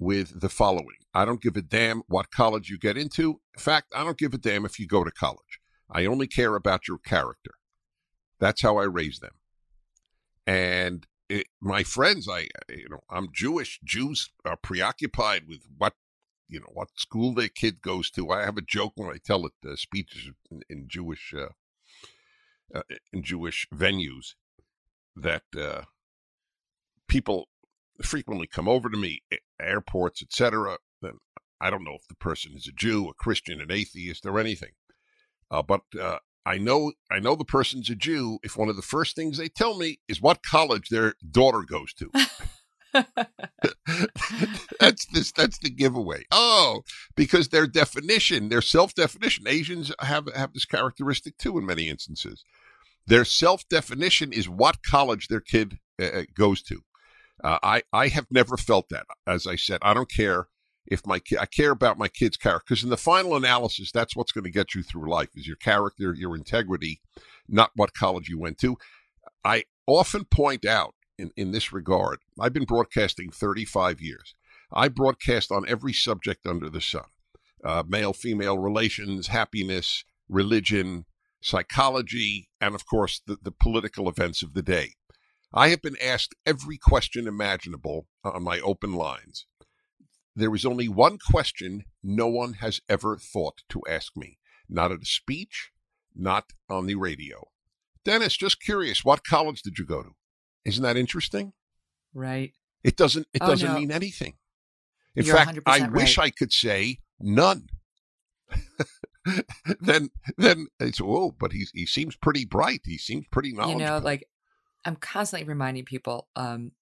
with 0.03 0.41
the 0.41 0.49
following 0.49 0.97
I 1.15 1.25
don't 1.25 1.43
give 1.43 1.57
a 1.57 1.63
damn 1.63 2.03
what 2.09 2.31
college 2.31 2.71
you 2.71 2.79
get 2.79 2.97
into. 2.97 3.41
In 3.55 3.61
fact, 3.61 3.93
I 3.95 4.03
don't 4.03 4.19
give 4.19 4.35
a 4.35 4.39
damn 4.39 4.65
if 4.65 4.79
you 4.79 4.87
go 4.87 5.05
to 5.05 5.11
college. 5.11 5.61
I 5.91 6.07
only 6.07 6.27
care 6.27 6.57
about 6.57 6.89
your 6.89 6.99
character. 6.99 7.53
That's 8.41 8.63
how 8.63 8.79
I 8.79 8.85
raise 8.85 9.21
them. 9.21 9.35
And 10.47 11.07
it, 11.29 11.49
my 11.61 11.83
friends, 11.83 12.29
I 12.29 12.49
you 12.69 12.89
know, 12.91 13.01
I'm 13.11 13.29
Jewish. 13.33 13.79
Jews 13.85 14.31
are 14.45 14.57
preoccupied 14.57 15.47
with 15.47 15.61
what 15.77 15.95
you 16.49 16.61
know 16.61 16.71
what 16.73 16.89
school 16.97 17.35
their 17.35 17.49
kid 17.49 17.83
goes 17.83 18.11
to. 18.13 18.31
I 18.31 18.43
have 18.43 18.57
a 18.57 18.63
joke 18.63 18.93
when 18.97 19.11
I 19.11 19.19
tell 19.23 19.47
it 19.47 19.53
uh, 19.67 19.77
speeches 19.77 20.31
in, 20.51 20.63
in 20.69 20.89
Jewish 20.89 21.35
uh, 21.37 21.49
uh, 22.75 22.83
in 23.13 23.23
Jewish 23.23 23.69
venues 23.73 24.35
that 25.15 25.45
uh, 25.57 25.83
people 27.07 27.49
frequently 28.03 28.47
come 28.47 28.69
over 28.69 28.89
to 28.89 28.97
me, 28.97 29.23
airports, 29.63 30.23
etc. 30.23 30.79
Then 31.01 31.19
I 31.61 31.71
don't 31.71 31.85
know 31.85 31.95
if 31.95 32.07
the 32.09 32.15
person 32.17 32.53
is 32.55 32.67
a 32.67 32.73
Jew, 32.73 33.09
a 33.09 33.15
Christian, 33.15 33.61
an 33.61 33.71
atheist, 33.71 34.27
or 34.27 34.39
anything, 34.39 34.73
uh, 35.51 35.63
but 35.63 35.83
uh, 36.01 36.19
I 36.45 36.59
know 36.59 36.93
I 37.11 37.21
know 37.21 37.37
the 37.37 37.45
person's 37.45 37.89
a 37.91 37.95
Jew 37.95 38.39
if 38.43 38.57
one 38.57 38.69
of 38.69 38.77
the 38.77 38.83
first 38.83 39.15
things 39.15 39.39
they 39.39 39.49
tell 39.49 39.79
me 39.79 40.01
is 40.09 40.21
what 40.21 40.43
college 40.43 40.89
their 40.89 41.15
daughter 41.31 41.63
goes 41.63 41.93
to. 41.95 42.11
that's 44.81 45.07
this 45.07 45.33
that's 45.33 45.59
the 45.59 45.71
giveaway. 45.71 46.25
Oh, 46.31 46.83
because 47.15 47.49
their 47.49 47.67
definition, 47.67 48.49
their 48.49 48.63
self-definition, 48.63 49.47
Asians 49.47 49.93
have 50.01 50.29
have 50.35 50.53
this 50.53 50.65
characteristic 50.65 51.39
too 51.39 51.59
in 51.59 51.67
many 51.67 51.89
instances. 51.89 52.45
Their 53.07 53.25
self-definition 53.25 54.33
is 54.33 54.49
what 54.49 54.83
college 54.83 55.29
their 55.29 55.41
kid 55.41 55.79
uh, 56.01 56.07
uh 56.07 56.23
goes 56.35 56.63
to. 56.65 56.83
Uh, 57.43 57.59
I 57.63 57.83
I 57.93 58.09
have 58.09 58.27
never 58.31 58.57
felt 58.57 58.89
that. 58.91 59.07
As 59.27 59.47
I 59.47 59.57
said, 59.57 59.79
I 59.83 59.95
don't 59.95 60.11
care 60.11 60.49
if 60.87 61.07
my 61.07 61.21
I 61.39 61.47
care 61.47 61.71
about 61.71 61.99
my 61.99 62.09
kid's 62.09 62.37
character 62.37 62.65
because 62.69 62.85
in 62.85 62.91
the 62.91 62.97
final 62.97 63.37
analysis, 63.37 63.91
that's 63.93 64.17
what's 64.17 64.33
going 64.33 64.45
to 64.45 64.51
get 64.51 64.75
you 64.75 64.83
through 64.83 65.11
life 65.11 65.31
is 65.35 65.47
your 65.47 65.57
character, 65.57 66.15
your 66.15 66.37
integrity, 66.37 67.01
not 67.49 67.71
what 67.75 67.95
college 67.95 68.29
you 68.29 68.39
went 68.39 68.59
to. 68.59 68.77
I 69.45 69.65
often 69.87 70.25
point 70.25 70.65
out 70.65 70.95
in, 71.19 71.31
in 71.37 71.53
this 71.53 71.73
regard. 71.73 72.19
I've 72.39 72.53
been 72.53 72.65
broadcasting 72.65 73.31
35 73.31 74.01
years. 74.01 74.35
I 74.73 74.89
broadcast 74.89 75.53
on 75.53 75.69
every 75.69 75.93
subject 75.93 76.47
under 76.47 76.71
the 76.71 76.81
sun 76.81 77.05
uh, 77.65 77.85
male 77.87 78.13
female 78.13 78.59
relations, 78.59 79.29
happiness, 79.29 80.05
religion, 80.29 81.05
psychology, 81.41 82.49
and 82.61 82.75
of 82.75 82.87
course, 82.87 83.21
the, 83.27 83.37
the 83.41 83.53
political 83.53 84.09
events 84.09 84.43
of 84.43 84.55
the 84.55 84.63
day. 84.63 84.95
I 85.55 85.69
have 85.69 85.83
been 85.83 85.97
asked 86.03 86.35
every 86.47 86.79
question 86.79 87.27
imaginable 87.27 88.07
on 88.25 88.43
my 88.43 88.61
open 88.61 88.95
lines. 88.95 89.47
There 90.35 90.55
is 90.55 90.65
only 90.65 90.89
one 90.89 91.19
question 91.19 91.85
no 92.03 92.27
one 92.27 92.55
has 92.55 92.81
ever 92.89 93.19
thought 93.19 93.63
to 93.69 93.83
ask 93.89 94.17
me, 94.17 94.39
not 94.69 94.93
at 94.93 95.03
a 95.03 95.07
speech, 95.07 95.71
not 96.15 96.53
on 96.71 96.87
the 96.87 96.95
radio. 96.95 97.49
Dennis, 98.05 98.37
just 98.37 98.63
curious, 98.63 99.05
what 99.05 99.25
college 99.25 99.63
did 99.63 99.79
you 99.79 99.85
go 99.85 100.03
to? 100.03 100.11
Isn't 100.65 100.83
that 100.83 100.97
interesting? 100.97 101.53
Right. 102.15 102.53
It 102.83 102.97
doesn't 102.97 103.27
it 103.33 103.43
oh, 103.43 103.49
doesn't 103.49 103.73
no. 103.73 103.79
mean 103.79 103.91
anything. 103.91 104.35
In 105.15 105.27
You're 105.27 105.37
fact, 105.37 105.59
I 105.67 105.81
right. 105.81 105.93
wish 105.93 106.19
I 106.19 106.31
could 106.31 106.53
say 106.53 106.99
none. 107.21 107.67
then 109.81 110.11
then 110.37 110.69
it's 110.81 111.01
oh, 111.01 111.35
but 111.39 111.53
he 111.53 111.67
he 111.75 111.87
seems 111.87 112.17
pretty 112.17 112.45
bright. 112.45 112.81
He 112.85 112.99
seems 112.99 113.27
pretty 113.31 113.53
knowledgeable. 113.53 113.81
You 113.81 113.87
know, 113.87 113.99
like 113.99 114.25
I'm 114.85 114.97
constantly 114.97 115.47
reminding 115.49 115.85
people, 115.85 116.29
um, 116.37 116.73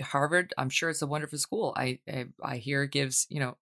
Harvard, 0.00 0.54
I'm 0.56 0.70
sure 0.70 0.90
it's 0.90 1.02
a 1.02 1.06
wonderful 1.06 1.38
school. 1.38 1.74
I 1.76 1.98
I, 2.08 2.26
I 2.42 2.56
hear 2.56 2.86
gives, 2.86 3.26
you 3.28 3.40
know, 3.40 3.56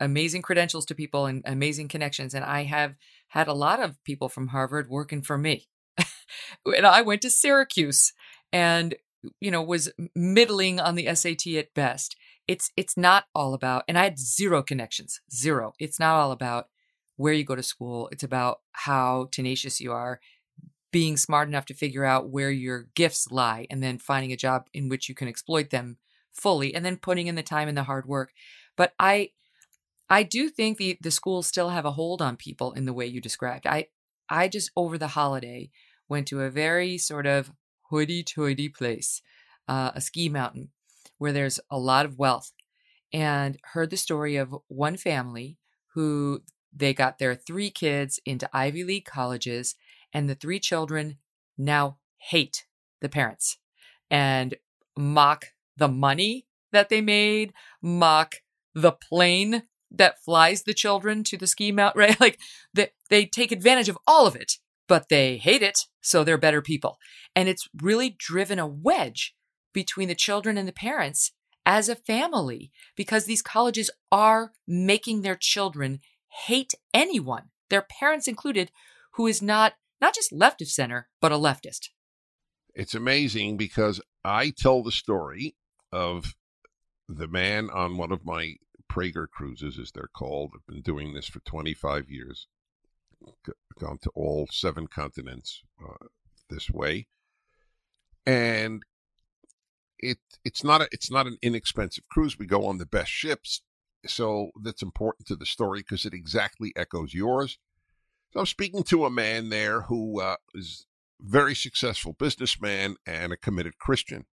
amazing 0.00 0.42
credentials 0.42 0.86
to 0.86 0.94
people 0.94 1.26
and 1.26 1.42
amazing 1.44 1.88
connections. 1.88 2.34
And 2.34 2.44
I 2.44 2.64
have 2.64 2.94
had 3.28 3.48
a 3.48 3.52
lot 3.52 3.80
of 3.80 4.02
people 4.04 4.28
from 4.28 4.48
Harvard 4.48 4.88
working 4.88 5.22
for 5.22 5.36
me. 5.36 5.68
and 6.66 6.86
I 6.86 7.02
went 7.02 7.22
to 7.22 7.30
Syracuse 7.30 8.12
and 8.52 8.94
you 9.40 9.50
know 9.50 9.62
was 9.62 9.90
middling 10.14 10.80
on 10.80 10.94
the 10.94 11.14
SAT 11.14 11.46
at 11.56 11.74
best. 11.74 12.16
It's 12.48 12.70
it's 12.76 12.96
not 12.96 13.24
all 13.34 13.54
about 13.54 13.84
and 13.88 13.98
I 13.98 14.04
had 14.04 14.18
zero 14.18 14.62
connections, 14.62 15.20
zero. 15.32 15.72
It's 15.78 16.00
not 16.00 16.16
all 16.16 16.32
about 16.32 16.68
where 17.16 17.32
you 17.32 17.44
go 17.44 17.54
to 17.54 17.62
school. 17.62 18.08
It's 18.10 18.24
about 18.24 18.60
how 18.72 19.28
tenacious 19.30 19.80
you 19.80 19.92
are, 19.92 20.20
being 20.94 21.16
smart 21.16 21.48
enough 21.48 21.66
to 21.66 21.74
figure 21.74 22.04
out 22.04 22.30
where 22.30 22.52
your 22.52 22.86
gifts 22.94 23.26
lie 23.32 23.66
and 23.68 23.82
then 23.82 23.98
finding 23.98 24.30
a 24.30 24.36
job 24.36 24.68
in 24.72 24.88
which 24.88 25.08
you 25.08 25.14
can 25.14 25.26
exploit 25.26 25.70
them 25.70 25.96
fully 26.32 26.72
and 26.72 26.84
then 26.84 26.96
putting 26.96 27.26
in 27.26 27.34
the 27.34 27.42
time 27.42 27.66
and 27.66 27.76
the 27.76 27.82
hard 27.82 28.06
work. 28.06 28.30
But 28.76 28.92
I 29.00 29.30
I 30.08 30.22
do 30.22 30.48
think 30.48 30.78
the 30.78 30.96
the 31.00 31.10
schools 31.10 31.48
still 31.48 31.70
have 31.70 31.84
a 31.84 31.90
hold 31.90 32.22
on 32.22 32.36
people 32.36 32.70
in 32.74 32.84
the 32.84 32.92
way 32.92 33.06
you 33.06 33.20
described. 33.20 33.66
I 33.66 33.88
I 34.28 34.46
just 34.46 34.70
over 34.76 34.96
the 34.96 35.08
holiday 35.08 35.70
went 36.08 36.28
to 36.28 36.42
a 36.42 36.48
very 36.48 36.96
sort 36.96 37.26
of 37.26 37.50
hoity-toity 37.90 38.68
place, 38.68 39.20
uh, 39.66 39.90
a 39.96 40.00
ski 40.00 40.28
mountain, 40.28 40.68
where 41.18 41.32
there's 41.32 41.58
a 41.72 41.78
lot 41.78 42.06
of 42.06 42.20
wealth, 42.20 42.52
and 43.12 43.58
heard 43.72 43.90
the 43.90 43.96
story 43.96 44.36
of 44.36 44.54
one 44.68 44.96
family 44.96 45.58
who 45.94 46.42
they 46.72 46.94
got 46.94 47.18
their 47.18 47.34
three 47.34 47.70
kids 47.70 48.20
into 48.24 48.48
Ivy 48.52 48.84
League 48.84 49.06
colleges, 49.06 49.74
and 50.14 50.28
the 50.30 50.34
three 50.36 50.60
children 50.60 51.18
now 51.58 51.98
hate 52.16 52.64
the 53.02 53.08
parents 53.08 53.58
and 54.10 54.54
mock 54.96 55.46
the 55.76 55.88
money 55.88 56.46
that 56.72 56.88
they 56.88 57.00
made, 57.00 57.52
mock 57.82 58.36
the 58.74 58.92
plane 58.92 59.64
that 59.90 60.22
flies 60.24 60.62
the 60.62 60.74
children 60.74 61.22
to 61.24 61.36
the 61.36 61.46
ski 61.46 61.72
mountain, 61.72 62.00
right? 62.00 62.20
Like 62.20 62.38
they, 62.72 62.90
they 63.10 63.26
take 63.26 63.52
advantage 63.52 63.88
of 63.88 63.98
all 64.06 64.26
of 64.26 64.36
it, 64.36 64.54
but 64.88 65.08
they 65.08 65.36
hate 65.36 65.62
it, 65.62 65.80
so 66.00 66.22
they're 66.22 66.38
better 66.38 66.62
people. 66.62 66.98
And 67.34 67.48
it's 67.48 67.68
really 67.82 68.14
driven 68.16 68.58
a 68.58 68.66
wedge 68.66 69.34
between 69.72 70.08
the 70.08 70.14
children 70.14 70.56
and 70.56 70.68
the 70.68 70.72
parents 70.72 71.32
as 71.66 71.88
a 71.88 71.96
family 71.96 72.70
because 72.96 73.24
these 73.24 73.42
colleges 73.42 73.90
are 74.12 74.52
making 74.66 75.22
their 75.22 75.36
children 75.36 76.00
hate 76.46 76.74
anyone, 76.92 77.44
their 77.70 77.82
parents 77.82 78.28
included, 78.28 78.70
who 79.12 79.26
is 79.26 79.40
not 79.40 79.74
not 80.04 80.14
just 80.14 80.32
left 80.32 80.60
of 80.60 80.68
center, 80.68 81.08
but 81.18 81.32
a 81.32 81.36
leftist. 81.36 81.88
It's 82.74 82.94
amazing 82.94 83.56
because 83.56 84.02
I 84.22 84.50
tell 84.50 84.82
the 84.82 84.92
story 84.92 85.56
of 85.92 86.34
the 87.08 87.26
man 87.26 87.70
on 87.70 87.96
one 87.96 88.12
of 88.12 88.22
my 88.22 88.56
Prager 88.92 89.26
cruises, 89.26 89.78
as 89.78 89.92
they're 89.92 90.10
called. 90.14 90.52
I've 90.54 90.66
been 90.66 90.82
doing 90.82 91.14
this 91.14 91.26
for 91.26 91.40
25 91.40 92.10
years, 92.10 92.48
gone 93.80 93.96
to 94.02 94.10
all 94.14 94.46
seven 94.50 94.88
continents 94.88 95.62
uh, 95.82 96.06
this 96.50 96.68
way, 96.68 97.06
and 98.26 98.82
it 99.98 100.18
it's 100.44 100.62
not 100.62 100.82
a, 100.82 100.88
it's 100.92 101.10
not 101.10 101.26
an 101.26 101.38
inexpensive 101.40 102.04
cruise. 102.10 102.38
We 102.38 102.44
go 102.44 102.66
on 102.66 102.76
the 102.76 102.84
best 102.84 103.10
ships, 103.10 103.62
so 104.06 104.50
that's 104.62 104.82
important 104.82 105.26
to 105.28 105.36
the 105.36 105.46
story 105.46 105.80
because 105.80 106.04
it 106.04 106.12
exactly 106.12 106.74
echoes 106.76 107.14
yours. 107.14 107.58
So 108.34 108.40
I'm 108.40 108.46
speaking 108.46 108.82
to 108.84 109.04
a 109.04 109.10
man 109.10 109.48
there 109.48 109.82
who 109.82 110.20
uh, 110.20 110.36
is 110.56 110.86
very 111.20 111.54
successful 111.54 112.14
businessman 112.14 112.96
and 113.06 113.32
a 113.32 113.36
committed 113.36 113.78
Christian. 113.78 114.24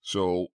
So, 0.00 0.48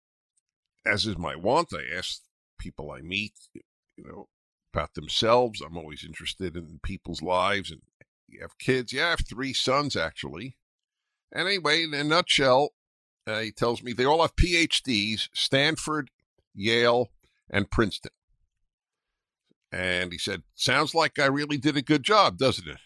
as 0.84 1.06
is 1.06 1.16
my 1.16 1.36
wont, 1.36 1.68
I 1.72 1.96
ask 1.96 2.22
people 2.58 2.90
I 2.90 3.00
meet, 3.00 3.34
you 3.54 4.04
know, 4.04 4.26
about 4.74 4.94
themselves. 4.94 5.60
I'm 5.60 5.76
always 5.76 6.04
interested 6.04 6.56
in 6.56 6.80
people's 6.82 7.22
lives. 7.22 7.70
And 7.70 7.82
you 8.26 8.40
have 8.40 8.58
kids? 8.58 8.92
Yeah, 8.92 9.06
I 9.06 9.10
have 9.10 9.24
three 9.28 9.52
sons 9.52 9.94
actually. 9.94 10.56
And 11.30 11.46
anyway, 11.46 11.84
in 11.84 11.94
a 11.94 12.02
nutshell, 12.02 12.70
uh, 13.24 13.38
he 13.38 13.52
tells 13.52 13.84
me 13.84 13.92
they 13.92 14.04
all 14.04 14.22
have 14.22 14.34
PhDs: 14.34 15.28
Stanford, 15.32 16.10
Yale, 16.56 17.10
and 17.48 17.70
Princeton. 17.70 18.10
And 19.72 20.12
he 20.12 20.18
said, 20.18 20.42
Sounds 20.54 20.94
like 20.94 21.18
I 21.18 21.26
really 21.26 21.58
did 21.58 21.76
a 21.76 21.82
good 21.82 22.02
job, 22.02 22.38
doesn't 22.38 22.68
it? 22.68 22.78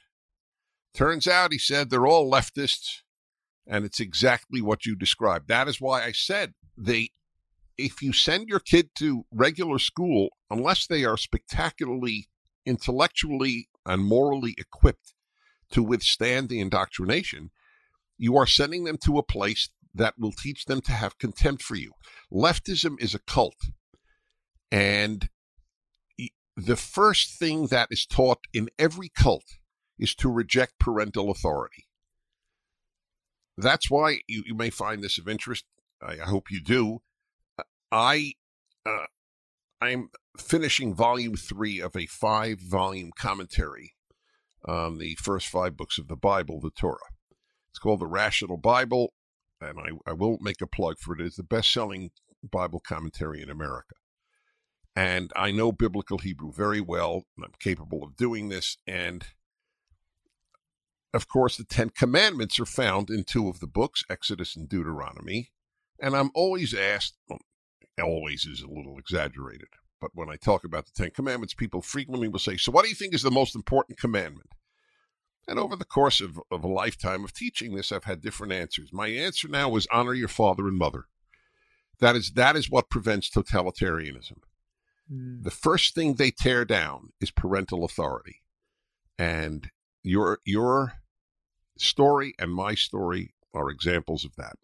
Turns 0.95 1.28
out, 1.28 1.53
he 1.53 1.59
said, 1.59 1.89
they're 1.89 2.07
all 2.07 2.31
leftists, 2.31 3.03
and 3.66 3.85
it's 3.85 4.01
exactly 4.01 4.61
what 4.61 4.87
you 4.87 4.97
described. 4.97 5.49
That 5.49 5.68
is 5.68 5.81
why 5.81 6.03
I 6.05 6.12
said 6.12 6.55
they 6.76 7.11
if 7.78 8.03
you 8.03 8.12
send 8.12 8.49
your 8.49 8.61
kid 8.61 8.91
to 8.97 9.24
regular 9.33 9.78
school, 9.78 10.28
unless 10.51 10.87
they 10.87 11.05
are 11.05 11.16
spectacularly 11.16 12.28
intellectually 12.66 13.68
and 13.87 14.05
morally 14.05 14.55
equipped 14.59 15.14
to 15.70 15.83
withstand 15.83 16.49
the 16.49 16.61
indoctrination, 16.61 17.51
you 18.18 18.37
are 18.37 18.47
sending 18.47 18.85
them 18.85 18.99
to 18.99 19.16
a 19.16 19.22
place 19.22 19.70
that 19.95 20.14
will 20.18 20.33
teach 20.33 20.66
them 20.66 20.81
to 20.83 20.93
have 20.93 21.18
contempt 21.18 21.62
for 21.62 21.74
you. 21.74 21.93
Leftism 22.31 23.01
is 23.01 23.14
a 23.14 23.18
cult. 23.20 23.57
And 24.70 25.31
the 26.67 26.77
first 26.77 27.39
thing 27.39 27.69
that 27.69 27.89
is 27.91 28.07
taught 28.07 28.47
in 28.53 28.69
every 28.79 29.09
cult 29.09 29.59
is 29.99 30.15
to 30.17 30.29
reject 30.29 30.79
parental 30.79 31.31
authority. 31.31 31.87
That's 33.57 33.91
why 33.91 34.21
you, 34.27 34.43
you 34.47 34.55
may 34.55 34.71
find 34.71 35.03
this 35.03 35.19
of 35.19 35.29
interest. 35.29 35.65
I, 36.03 36.13
I 36.13 36.27
hope 36.27 36.51
you 36.51 36.61
do. 36.61 37.03
I 37.93 38.33
uh, 38.87 39.07
I'm 39.81 40.11
finishing 40.39 40.95
volume 40.95 41.37
three 41.37 41.81
of 41.81 41.97
a 41.97 42.07
five 42.07 42.61
volume 42.61 43.11
commentary 43.17 43.95
on 44.65 44.99
the 44.99 45.17
first 45.17 45.49
five 45.49 45.77
books 45.77 45.99
of 45.99 46.09
the 46.09 46.17
Bible, 46.17 46.61
the 46.61 46.71
Torah. 46.71 46.99
It's 47.71 47.79
called 47.79 48.01
the 48.01 48.07
Rational 48.07 48.57
Bible, 48.57 49.13
and 49.61 49.79
I, 49.79 50.11
I 50.11 50.13
will 50.13 50.39
make 50.41 50.61
a 50.61 50.67
plug 50.67 50.99
for 50.99 51.15
it. 51.15 51.21
It's 51.21 51.37
the 51.37 51.43
best 51.43 51.73
selling 51.73 52.11
Bible 52.43 52.81
commentary 52.81 53.43
in 53.43 53.51
America. 53.51 53.95
And 54.97 55.32
I 55.36 55.51
know 55.53 55.72
biblical 55.72 56.18
Hebrew 56.18 56.53
very 56.53 56.80
well, 56.80 57.26
and 57.36 57.45
I'm 57.45 57.55
capable 57.61 58.03
of 58.03 58.16
doing 58.16 58.49
this. 58.49 58.76
And 58.86 59.24
of 61.14 61.28
course, 61.28 61.57
the 61.57 61.64
Ten 61.64 61.91
Commandments 61.91 62.59
are 62.59 62.66
found 62.66 63.11
in 63.11 63.24
two 63.24 63.49
of 63.49 63.61
the 63.61 63.66
books, 63.66 64.05
Exodus 64.11 64.57
and 64.57 64.68
Deuteronomy. 64.68 65.53
And 66.01 66.16
I'm 66.16 66.30
always 66.34 66.74
asked, 66.74 67.16
well, 67.28 67.41
always 68.01 68.47
is 68.47 68.62
a 68.62 68.68
little 68.68 68.99
exaggerated, 68.99 69.68
but 70.01 70.11
when 70.14 70.30
I 70.30 70.36
talk 70.36 70.64
about 70.64 70.86
the 70.86 70.93
Ten 71.03 71.11
Commandments, 71.11 71.55
people 71.55 71.82
frequently 71.82 72.28
will 72.28 72.38
say, 72.38 72.57
So, 72.57 72.72
what 72.72 72.84
do 72.84 72.88
you 72.88 72.95
think 72.95 73.14
is 73.14 73.22
the 73.22 73.30
most 73.30 73.55
important 73.55 73.99
commandment? 73.99 74.51
And 75.47 75.59
over 75.59 75.76
the 75.76 75.84
course 75.84 76.20
of, 76.20 76.41
of 76.51 76.64
a 76.64 76.68
lifetime 76.68 77.24
of 77.24 77.32
teaching 77.32 77.74
this, 77.74 77.91
I've 77.91 78.05
had 78.05 78.20
different 78.20 78.53
answers. 78.53 78.93
My 78.93 79.09
answer 79.09 79.49
now 79.49 79.74
is 79.76 79.86
honor 79.91 80.14
your 80.14 80.28
father 80.28 80.68
and 80.68 80.78
mother. 80.78 81.07
That 81.99 82.16
is 82.16 82.32
that 82.32 82.57
is 82.57 82.70
what 82.70 82.88
prevents 82.88 83.28
totalitarianism. 83.28 84.38
Mm. 85.13 85.43
The 85.43 85.51
first 85.51 85.95
thing 85.95 86.15
they 86.15 86.31
tear 86.31 86.65
down 86.65 87.11
is 87.21 87.31
parental 87.31 87.85
authority. 87.85 88.37
And 89.19 89.71
your 90.03 90.39
your 90.45 90.95
story 91.79 92.35
and 92.39 92.53
my 92.53 92.75
story 92.75 93.35
are 93.53 93.71
examples 93.71 94.25
of 94.25 94.37
that. 94.37 94.55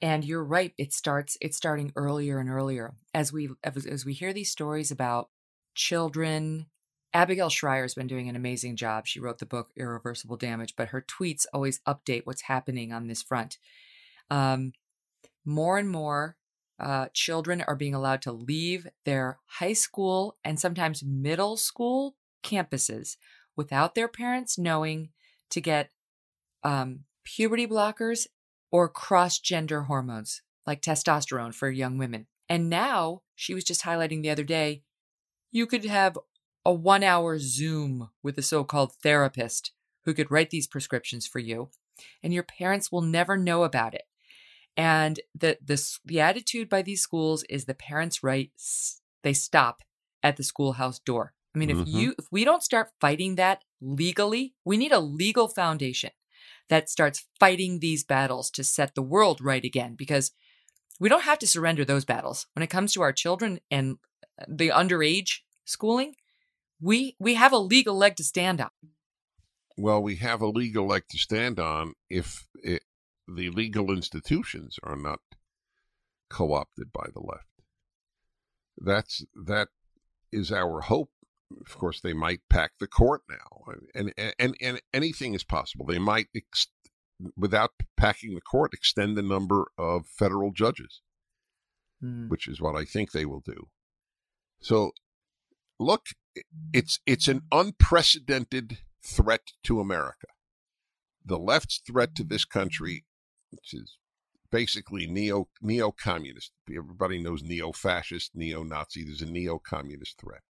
And 0.00 0.24
you're 0.24 0.44
right, 0.44 0.72
it 0.78 0.92
starts 0.92 1.36
it's 1.40 1.56
starting 1.56 1.92
earlier 1.96 2.38
and 2.38 2.48
earlier. 2.48 2.94
As 3.12 3.32
we 3.32 3.50
as, 3.64 3.84
as 3.84 4.04
we 4.04 4.12
hear 4.12 4.32
these 4.32 4.50
stories 4.50 4.90
about 4.90 5.28
children 5.74 6.66
Abigail 7.14 7.48
Shrier's 7.48 7.94
been 7.94 8.06
doing 8.06 8.28
an 8.28 8.36
amazing 8.36 8.76
job. 8.76 9.06
She 9.06 9.20
wrote 9.20 9.38
the 9.38 9.46
book 9.46 9.70
Irreversible 9.76 10.36
Damage, 10.36 10.76
but 10.76 10.88
her 10.88 11.00
tweets 11.00 11.46
always 11.52 11.80
update 11.80 12.26
what's 12.26 12.42
happening 12.42 12.92
on 12.92 13.06
this 13.06 13.22
front. 13.22 13.58
Um, 14.30 14.72
more 15.44 15.78
and 15.78 15.88
more 15.88 16.36
uh, 16.80 17.06
children 17.12 17.62
are 17.62 17.76
being 17.76 17.94
allowed 17.94 18.22
to 18.22 18.32
leave 18.32 18.86
their 19.04 19.38
high 19.46 19.72
school 19.72 20.36
and 20.44 20.58
sometimes 20.58 21.02
middle 21.02 21.56
school 21.56 22.16
campuses 22.44 23.16
without 23.56 23.94
their 23.94 24.08
parents 24.08 24.58
knowing 24.58 25.10
to 25.50 25.60
get 25.60 25.90
um, 26.62 27.00
puberty 27.24 27.66
blockers 27.66 28.26
or 28.70 28.88
cross 28.88 29.38
gender 29.38 29.82
hormones 29.82 30.42
like 30.66 30.82
testosterone 30.82 31.54
for 31.54 31.70
young 31.70 31.98
women. 31.98 32.26
And 32.48 32.70
now 32.70 33.22
she 33.34 33.54
was 33.54 33.64
just 33.64 33.84
highlighting 33.84 34.22
the 34.22 34.30
other 34.30 34.44
day 34.44 34.82
you 35.50 35.66
could 35.66 35.84
have 35.84 36.18
a 36.64 36.72
one 36.72 37.02
hour 37.02 37.38
Zoom 37.38 38.10
with 38.22 38.38
a 38.38 38.42
so 38.42 38.64
called 38.64 38.92
therapist 39.02 39.72
who 40.04 40.14
could 40.14 40.30
write 40.30 40.50
these 40.50 40.66
prescriptions 40.66 41.26
for 41.26 41.38
you, 41.38 41.70
and 42.22 42.32
your 42.32 42.42
parents 42.42 42.92
will 42.92 43.02
never 43.02 43.36
know 43.36 43.64
about 43.64 43.94
it. 43.94 44.07
And 44.78 45.18
the 45.34 45.58
this 45.60 45.98
the 46.04 46.20
attitude 46.20 46.68
by 46.68 46.82
these 46.82 47.02
schools 47.02 47.42
is 47.50 47.64
the 47.64 47.74
parents' 47.74 48.22
right 48.22 48.52
they 49.24 49.32
stop 49.32 49.82
at 50.22 50.36
the 50.36 50.44
schoolhouse 50.44 51.00
door. 51.00 51.34
I 51.54 51.58
mean, 51.58 51.70
mm-hmm. 51.70 51.82
if 51.82 51.88
you 51.88 52.14
if 52.16 52.26
we 52.30 52.44
don't 52.44 52.62
start 52.62 52.92
fighting 53.00 53.34
that 53.34 53.64
legally, 53.80 54.54
we 54.64 54.76
need 54.76 54.92
a 54.92 55.00
legal 55.00 55.48
foundation 55.48 56.10
that 56.68 56.88
starts 56.88 57.26
fighting 57.40 57.80
these 57.80 58.04
battles 58.04 58.50
to 58.52 58.62
set 58.62 58.94
the 58.94 59.02
world 59.02 59.40
right 59.40 59.64
again 59.64 59.96
because 59.96 60.30
we 61.00 61.08
don't 61.08 61.22
have 61.22 61.40
to 61.40 61.46
surrender 61.46 61.84
those 61.84 62.04
battles. 62.04 62.46
When 62.54 62.62
it 62.62 62.70
comes 62.70 62.92
to 62.92 63.02
our 63.02 63.12
children 63.12 63.58
and 63.72 63.96
uh, 64.40 64.44
the 64.46 64.68
underage 64.68 65.40
schooling, 65.64 66.14
we 66.80 67.16
we 67.18 67.34
have 67.34 67.52
a 67.52 67.58
legal 67.58 67.96
leg 67.96 68.14
to 68.16 68.24
stand 68.24 68.60
on. 68.60 68.70
Well, 69.76 70.00
we 70.00 70.16
have 70.16 70.40
a 70.40 70.46
legal 70.46 70.86
leg 70.86 71.02
to 71.10 71.18
stand 71.18 71.58
on 71.58 71.94
if 72.08 72.46
it, 72.62 72.82
the 73.28 73.50
legal 73.50 73.92
institutions 73.92 74.78
are 74.82 74.96
not 74.96 75.20
co-opted 76.30 76.92
by 76.92 77.06
the 77.12 77.20
left. 77.20 77.44
That's 78.76 79.24
that 79.46 79.68
is 80.32 80.52
our 80.52 80.80
hope. 80.82 81.10
Of 81.66 81.78
course, 81.78 82.00
they 82.00 82.12
might 82.12 82.40
pack 82.50 82.72
the 82.78 82.86
court 82.86 83.22
now, 83.28 83.72
and 83.94 84.12
and 84.38 84.54
and 84.60 84.80
anything 84.92 85.34
is 85.34 85.44
possible. 85.44 85.86
They 85.86 85.98
might, 85.98 86.28
ex- 86.34 86.68
without 87.36 87.70
packing 87.96 88.34
the 88.34 88.40
court, 88.40 88.74
extend 88.74 89.16
the 89.16 89.22
number 89.22 89.70
of 89.78 90.06
federal 90.06 90.52
judges, 90.52 91.00
mm. 92.04 92.28
which 92.28 92.46
is 92.46 92.60
what 92.60 92.76
I 92.76 92.84
think 92.84 93.12
they 93.12 93.24
will 93.24 93.40
do. 93.40 93.68
So, 94.60 94.92
look, 95.78 96.06
it's 96.72 97.00
it's 97.06 97.28
an 97.28 97.42
unprecedented 97.50 98.78
threat 99.02 99.52
to 99.64 99.80
America. 99.80 100.26
The 101.24 101.38
left's 101.38 101.78
threat 101.78 102.14
to 102.16 102.24
this 102.24 102.44
country, 102.44 103.04
which 103.50 103.74
is 103.74 103.96
basically 104.50 105.06
neo 105.06 105.48
neo 105.60 105.90
communist. 105.90 106.52
Everybody 106.68 107.18
knows 107.18 107.42
neo 107.42 107.72
fascist, 107.72 108.32
neo 108.34 108.62
Nazi. 108.62 109.04
There's 109.04 109.22
a 109.22 109.26
neo 109.30 109.58
communist 109.58 110.18
threat. 110.20 110.42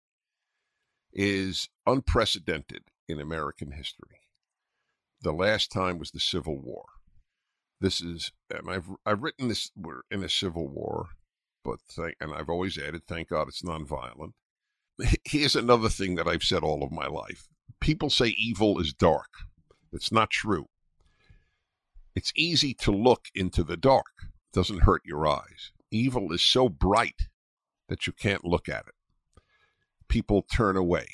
Is 1.14 1.70
unprecedented 1.86 2.84
in 3.08 3.20
American 3.20 3.72
history. 3.72 4.20
The 5.22 5.32
last 5.32 5.72
time 5.72 5.98
was 5.98 6.12
the 6.12 6.20
Civil 6.20 6.60
War. 6.60 6.86
This 7.80 8.02
is, 8.02 8.32
and 8.50 8.70
I've 8.70 8.90
I've 9.06 9.22
written 9.22 9.48
this. 9.48 9.72
We're 9.76 10.02
in 10.12 10.24
a 10.24 10.30
civil 10.30 10.68
war, 10.68 11.10
but 11.64 11.80
thank, 11.90 12.16
and 12.20 12.34
I've 12.34 12.50
always 12.50 12.78
added, 12.78 13.04
thank 13.08 13.30
God 13.30 13.48
it's 13.48 13.62
nonviolent. 13.62 14.34
Here's 15.26 15.56
another 15.56 15.90
thing 15.90 16.16
that 16.16 16.28
I've 16.28 16.44
said 16.44 16.64
all 16.64 16.84
of 16.84 16.92
my 16.92 17.08
life. 17.08 17.48
People 17.80 18.10
say 18.10 18.30
evil 18.38 18.80
is 18.80 18.94
dark. 18.94 19.30
It's 19.94 20.12
not 20.12 20.32
true. 20.32 20.68
It's 22.18 22.34
easy 22.36 22.74
to 22.74 22.92
look 22.92 23.28
into 23.36 23.64
the 23.64 23.78
dark. 23.78 24.24
It 24.24 24.52
doesn't 24.52 24.86
hurt 24.86 25.04
your 25.06 25.28
eyes. 25.28 25.72
Evil 25.92 26.34
is 26.34 26.42
so 26.42 26.68
bright 26.68 27.28
that 27.90 28.08
you 28.08 28.12
can't 28.12 28.44
look 28.44 28.68
at 28.68 28.88
it. 28.88 28.96
People 30.08 30.42
turn 30.42 30.76
away. 30.76 31.06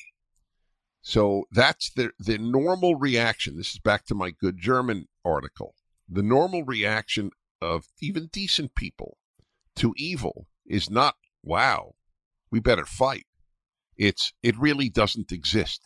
So 1.01 1.43
that's 1.51 1.91
the 1.91 2.11
the 2.17 2.37
normal 2.37 2.95
reaction. 2.95 3.57
This 3.57 3.73
is 3.73 3.79
back 3.79 4.05
to 4.05 4.15
my 4.15 4.31
good 4.31 4.57
German 4.57 5.09
article. 5.25 5.75
The 6.07 6.23
normal 6.23 6.63
reaction 6.63 7.31
of 7.61 7.89
even 7.99 8.29
decent 8.31 8.73
people 8.73 9.17
to 9.75 9.93
evil 9.97 10.47
is 10.65 10.89
not 10.89 11.15
wow, 11.43 11.95
we 12.49 12.61
better 12.61 12.85
fight. 12.85 13.25
It's 13.97 14.31
it 14.41 14.57
really 14.57 14.87
doesn't 14.87 15.33
exist. 15.33 15.85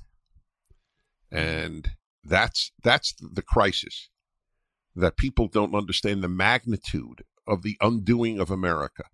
And 1.31 1.93
that's 2.23 2.71
that's 2.83 3.15
the 3.19 3.41
crisis 3.41 4.11
that 4.97 5.17
people 5.17 5.47
don't 5.47 5.75
understand 5.75 6.23
the 6.23 6.27
magnitude 6.27 7.23
of 7.45 7.61
the 7.61 7.77
undoing 7.81 8.39
of 8.39 8.49
America 8.51 9.05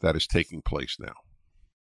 that 0.00 0.16
is 0.16 0.26
taking 0.26 0.62
place 0.62 0.96
now. 0.98 1.14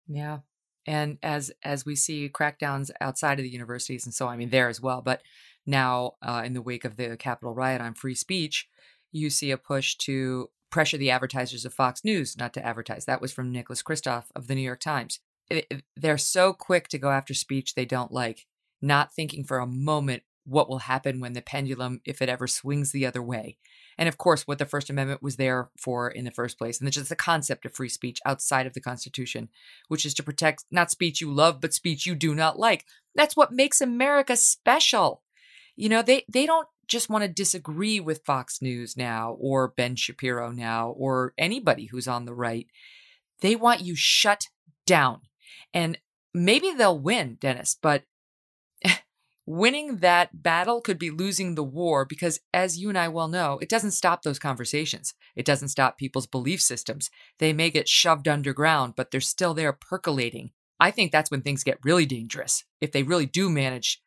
Yeah. 0.08 0.38
And 0.86 1.18
as 1.22 1.50
as 1.64 1.84
we 1.84 1.96
see 1.96 2.28
crackdowns 2.28 2.90
outside 3.00 3.38
of 3.38 3.42
the 3.42 3.50
universities 3.50 4.06
and 4.06 4.14
so 4.14 4.28
I 4.28 4.36
mean 4.36 4.50
there 4.50 4.68
as 4.68 4.80
well, 4.80 5.02
but 5.02 5.22
now 5.66 6.12
uh, 6.22 6.42
in 6.44 6.54
the 6.54 6.62
wake 6.62 6.84
of 6.84 6.96
the 6.96 7.16
Capitol 7.16 7.54
riot 7.54 7.80
on 7.80 7.94
free 7.94 8.14
speech, 8.14 8.68
you 9.12 9.30
see 9.30 9.50
a 9.50 9.58
push 9.58 9.96
to 9.96 10.48
pressure 10.70 10.96
the 10.96 11.10
advertisers 11.10 11.64
of 11.64 11.74
Fox 11.74 12.04
News 12.04 12.36
not 12.38 12.52
to 12.54 12.64
advertise. 12.64 13.04
That 13.04 13.20
was 13.20 13.32
from 13.32 13.50
Nicholas 13.50 13.82
Kristof 13.82 14.24
of 14.34 14.46
the 14.46 14.54
New 14.54 14.62
York 14.62 14.80
Times. 14.80 15.20
It, 15.50 15.66
it, 15.70 15.82
they're 15.96 16.18
so 16.18 16.52
quick 16.52 16.88
to 16.88 16.98
go 16.98 17.10
after 17.10 17.34
speech 17.34 17.74
they 17.74 17.84
don't 17.84 18.12
like, 18.12 18.46
not 18.80 19.12
thinking 19.12 19.44
for 19.44 19.58
a 19.58 19.66
moment 19.66 20.22
what 20.46 20.68
will 20.68 20.80
happen 20.80 21.20
when 21.20 21.32
the 21.32 21.42
pendulum, 21.42 22.00
if 22.04 22.22
it 22.22 22.28
ever 22.28 22.46
swings 22.46 22.92
the 22.92 23.04
other 23.04 23.22
way. 23.22 23.58
And 23.98 24.08
of 24.08 24.18
course, 24.18 24.46
what 24.46 24.58
the 24.58 24.66
First 24.66 24.90
Amendment 24.90 25.22
was 25.22 25.36
there 25.36 25.70
for 25.76 26.08
in 26.08 26.24
the 26.24 26.30
first 26.30 26.58
place, 26.58 26.78
and 26.78 26.86
it's 26.86 26.96
just 26.96 27.08
the 27.08 27.16
concept 27.16 27.64
of 27.64 27.74
free 27.74 27.88
speech 27.88 28.20
outside 28.24 28.66
of 28.66 28.74
the 28.74 28.80
Constitution, 28.80 29.48
which 29.88 30.04
is 30.04 30.14
to 30.14 30.22
protect 30.22 30.64
not 30.70 30.90
speech 30.90 31.20
you 31.20 31.32
love, 31.32 31.60
but 31.60 31.74
speech 31.74 32.06
you 32.06 32.14
do 32.14 32.34
not 32.34 32.58
like. 32.58 32.84
That's 33.14 33.36
what 33.36 33.52
makes 33.52 33.80
America 33.80 34.36
special. 34.36 35.22
You 35.74 35.88
know, 35.88 36.02
they, 36.02 36.24
they 36.28 36.46
don't 36.46 36.68
just 36.86 37.10
want 37.10 37.22
to 37.22 37.28
disagree 37.28 37.98
with 37.98 38.24
Fox 38.24 38.62
News 38.62 38.96
now, 38.96 39.36
or 39.40 39.68
Ben 39.68 39.96
Shapiro 39.96 40.50
now, 40.52 40.90
or 40.90 41.34
anybody 41.36 41.86
who's 41.86 42.06
on 42.06 42.24
the 42.24 42.34
right. 42.34 42.66
They 43.40 43.56
want 43.56 43.80
you 43.80 43.94
shut 43.96 44.48
down. 44.86 45.22
And 45.74 45.98
maybe 46.32 46.72
they'll 46.72 46.98
win, 46.98 47.38
Dennis, 47.40 47.76
but 47.80 48.04
winning 49.46 49.98
that 49.98 50.42
battle 50.42 50.80
could 50.80 50.98
be 50.98 51.10
losing 51.10 51.54
the 51.54 51.62
war 51.62 52.04
because, 52.04 52.40
as 52.52 52.78
you 52.78 52.88
and 52.88 52.98
I 52.98 53.08
well 53.08 53.28
know, 53.28 53.58
it 53.62 53.68
doesn't 53.68 53.92
stop 53.92 54.22
those 54.22 54.38
conversations. 54.38 55.14
It 55.36 55.46
doesn't 55.46 55.68
stop 55.68 55.96
people's 55.96 56.26
belief 56.26 56.60
systems. 56.60 57.10
They 57.38 57.52
may 57.52 57.70
get 57.70 57.88
shoved 57.88 58.28
underground, 58.28 58.94
but 58.96 59.10
they're 59.10 59.20
still 59.20 59.54
there 59.54 59.72
percolating. 59.72 60.50
I 60.78 60.90
think 60.90 61.12
that's 61.12 61.30
when 61.30 61.42
things 61.42 61.64
get 61.64 61.78
really 61.84 62.06
dangerous. 62.06 62.64
If 62.80 62.92
they 62.92 63.02
really 63.02 63.26
do 63.26 63.48
manage 63.48 64.02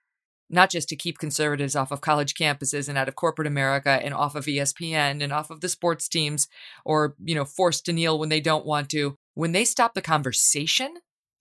not 0.50 0.70
just 0.70 0.90
to 0.90 0.96
keep 0.96 1.20
conservatives 1.20 1.76
off 1.76 1.92
of 1.92 2.02
college 2.02 2.34
campuses 2.34 2.90
and 2.90 2.98
out 2.98 3.08
of 3.08 3.16
corporate 3.16 3.48
America 3.48 3.92
and 4.04 4.14
off 4.14 4.36
of 4.36 4.46
ESPN 4.46 5.24
and 5.24 5.32
off 5.32 5.52
of 5.52 5.62
the 5.62 5.70
sports 5.70 6.08
teams 6.08 6.48
or, 6.84 7.16
you 7.24 7.36
know, 7.36 7.46
forced 7.46 7.86
to 7.86 7.94
kneel 7.94 8.18
when 8.18 8.30
they 8.30 8.42
don't 8.42 8.66
want 8.66 8.90
to, 8.90 9.16
when 9.36 9.52
they 9.52 9.64
stop 9.64 9.94
the 9.94 10.02
conversation 10.02 10.96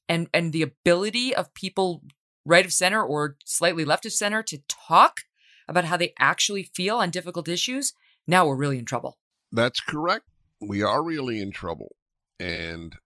and 0.08 0.28
and 0.32 0.52
the 0.52 0.62
ability 0.62 1.34
of 1.34 1.52
people 1.54 2.02
right 2.48 2.64
of 2.64 2.72
center 2.72 3.04
or 3.04 3.36
slightly 3.44 3.84
left 3.84 4.06
of 4.06 4.12
center 4.12 4.42
to 4.42 4.62
talk 4.68 5.20
about 5.68 5.84
how 5.84 5.98
they 5.98 6.14
actually 6.18 6.62
feel 6.62 6.96
on 6.96 7.10
difficult 7.10 7.46
issues, 7.46 7.92
now 8.26 8.46
we're 8.46 8.56
really 8.56 8.78
in 8.78 8.86
trouble. 8.86 9.18
That's 9.52 9.80
correct. 9.80 10.24
We 10.60 10.82
are 10.82 11.02
really 11.02 11.40
in 11.40 11.52
trouble. 11.52 11.94
And 12.40 12.96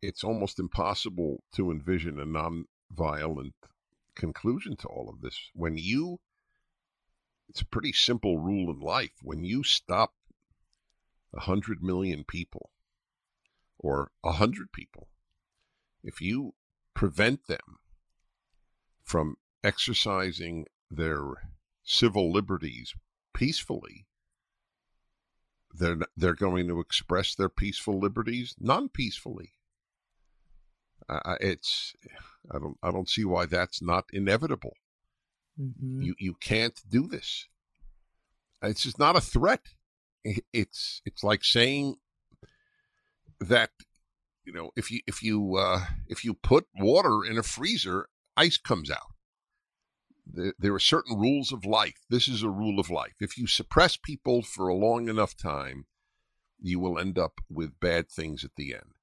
it's 0.00 0.22
almost 0.22 0.60
impossible 0.60 1.42
to 1.56 1.70
envision 1.70 2.20
a 2.20 2.24
non-violent 2.24 3.54
conclusion 4.14 4.76
to 4.76 4.88
all 4.88 5.08
of 5.08 5.20
this. 5.20 5.50
When 5.52 5.76
you, 5.76 6.20
it's 7.48 7.60
a 7.60 7.66
pretty 7.66 7.92
simple 7.92 8.38
rule 8.38 8.70
in 8.72 8.78
life. 8.78 9.12
When 9.20 9.42
you 9.42 9.64
stop 9.64 10.12
a 11.34 11.40
hundred 11.40 11.82
million 11.82 12.24
people 12.24 12.70
or 13.78 14.12
a 14.22 14.32
hundred 14.32 14.70
people, 14.72 15.08
if 16.04 16.20
you 16.20 16.54
prevent 16.94 17.46
them 17.48 17.78
from 19.12 19.36
exercising 19.62 20.64
their 20.90 21.20
civil 21.82 22.32
liberties 22.32 22.94
peacefully, 23.34 24.06
they're 25.74 25.98
they're 26.16 26.34
going 26.34 26.66
to 26.66 26.80
express 26.80 27.34
their 27.34 27.50
peaceful 27.50 28.00
liberties 28.00 28.54
non-peacefully. 28.58 29.50
Uh, 31.10 31.36
it's 31.40 31.94
I 32.50 32.58
don't 32.58 32.78
I 32.82 32.90
don't 32.90 33.08
see 33.08 33.26
why 33.26 33.44
that's 33.44 33.82
not 33.82 34.04
inevitable. 34.14 34.72
Mm-hmm. 35.60 36.00
You 36.00 36.14
you 36.18 36.34
can't 36.40 36.80
do 36.88 37.06
this. 37.06 37.48
It's 38.62 38.82
just 38.82 38.98
not 38.98 39.16
a 39.16 39.20
threat. 39.20 39.74
It's 40.54 41.02
it's 41.04 41.22
like 41.22 41.44
saying 41.44 41.96
that 43.40 43.72
you 44.46 44.54
know 44.54 44.70
if 44.74 44.90
you 44.90 45.00
if 45.06 45.22
you 45.22 45.56
uh, 45.56 45.84
if 46.08 46.24
you 46.24 46.32
put 46.32 46.66
water 46.74 47.26
in 47.28 47.36
a 47.36 47.42
freezer 47.42 48.08
ice 48.36 48.56
comes 48.56 48.90
out. 48.90 49.14
There, 50.26 50.54
there 50.58 50.74
are 50.74 50.80
certain 50.80 51.18
rules 51.18 51.52
of 51.52 51.64
life. 51.64 52.04
This 52.08 52.28
is 52.28 52.42
a 52.42 52.48
rule 52.48 52.78
of 52.78 52.90
life. 52.90 53.14
If 53.20 53.36
you 53.36 53.46
suppress 53.46 53.96
people 53.96 54.42
for 54.42 54.68
a 54.68 54.74
long 54.74 55.08
enough 55.08 55.36
time, 55.36 55.86
you 56.60 56.78
will 56.78 56.98
end 56.98 57.18
up 57.18 57.40
with 57.50 57.80
bad 57.80 58.08
things 58.08 58.44
at 58.44 58.52
the 58.56 58.74
end. 58.74 58.94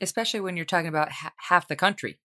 Especially 0.00 0.40
when 0.40 0.56
you're 0.56 0.66
talking 0.66 0.88
about 0.88 1.10
ha- 1.10 1.32
half 1.48 1.66
the 1.68 1.76
country. 1.76 2.18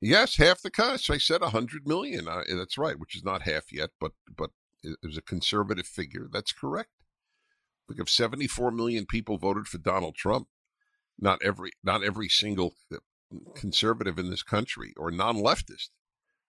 Yes, 0.00 0.36
half 0.36 0.60
the 0.60 0.70
country. 0.70 1.14
I 1.14 1.18
said 1.18 1.40
100 1.40 1.86
million. 1.88 2.26
That's 2.26 2.76
right, 2.76 2.98
which 2.98 3.16
is 3.16 3.24
not 3.24 3.42
half 3.42 3.72
yet, 3.72 3.90
but 3.98 4.12
but 4.36 4.50
it 4.82 4.98
was 5.02 5.16
a 5.16 5.22
conservative 5.22 5.86
figure. 5.86 6.28
That's 6.30 6.52
correct. 6.52 6.90
Look, 7.88 7.98
if 7.98 8.10
74 8.10 8.70
million 8.70 9.06
people 9.06 9.38
voted 9.38 9.66
for 9.66 9.78
Donald 9.78 10.14
Trump, 10.14 10.48
not 11.18 11.40
every 11.42 11.70
not 11.82 12.04
every 12.04 12.28
single 12.28 12.74
conservative 13.54 14.18
in 14.18 14.30
this 14.30 14.42
country 14.42 14.92
or 14.96 15.10
non 15.10 15.36
leftist 15.36 15.90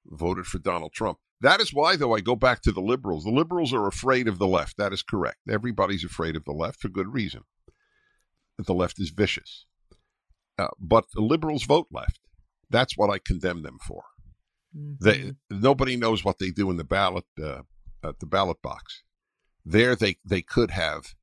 voted 0.05 0.45
for 0.45 0.59
Donald 0.59 0.93
Trump. 0.93 1.19
That 1.41 1.59
is 1.59 1.73
why, 1.73 1.95
though, 1.95 2.15
I 2.15 2.21
go 2.21 2.35
back 2.35 2.61
to 2.61 2.71
the 2.71 2.81
liberals. 2.81 3.23
The 3.23 3.31
liberals 3.31 3.73
are 3.73 3.87
afraid 3.87 4.27
of 4.27 4.39
the 4.39 4.47
left. 4.47 4.77
That 4.77 4.93
is 4.93 5.03
correct. 5.03 5.39
Everybody's 5.49 6.03
afraid 6.03 6.35
of 6.35 6.45
the 6.45 6.53
left 6.53 6.79
for 6.79 6.89
good 6.89 7.13
reason. 7.13 7.41
The 8.57 8.73
left 8.73 8.99
is 8.99 9.09
vicious. 9.09 9.65
Uh, 10.57 10.69
but 10.79 11.05
the 11.13 11.21
liberals 11.21 11.65
vote 11.65 11.87
left. 11.91 12.21
That's 12.69 12.97
what 12.97 13.09
I 13.09 13.19
condemn 13.19 13.63
them 13.63 13.77
for. 13.85 14.03
Mm-hmm. 14.75 14.93
They 15.03 15.33
nobody 15.49 15.97
knows 15.97 16.23
what 16.23 16.39
they 16.39 16.51
do 16.51 16.69
in 16.71 16.77
the 16.77 16.85
ballot 16.85 17.25
uh, 17.41 17.61
at 18.03 18.19
the 18.19 18.25
ballot 18.25 18.61
box. 18.61 19.03
There, 19.65 19.95
they 19.95 20.17
they 20.23 20.41
could 20.41 20.71
have, 20.71 21.15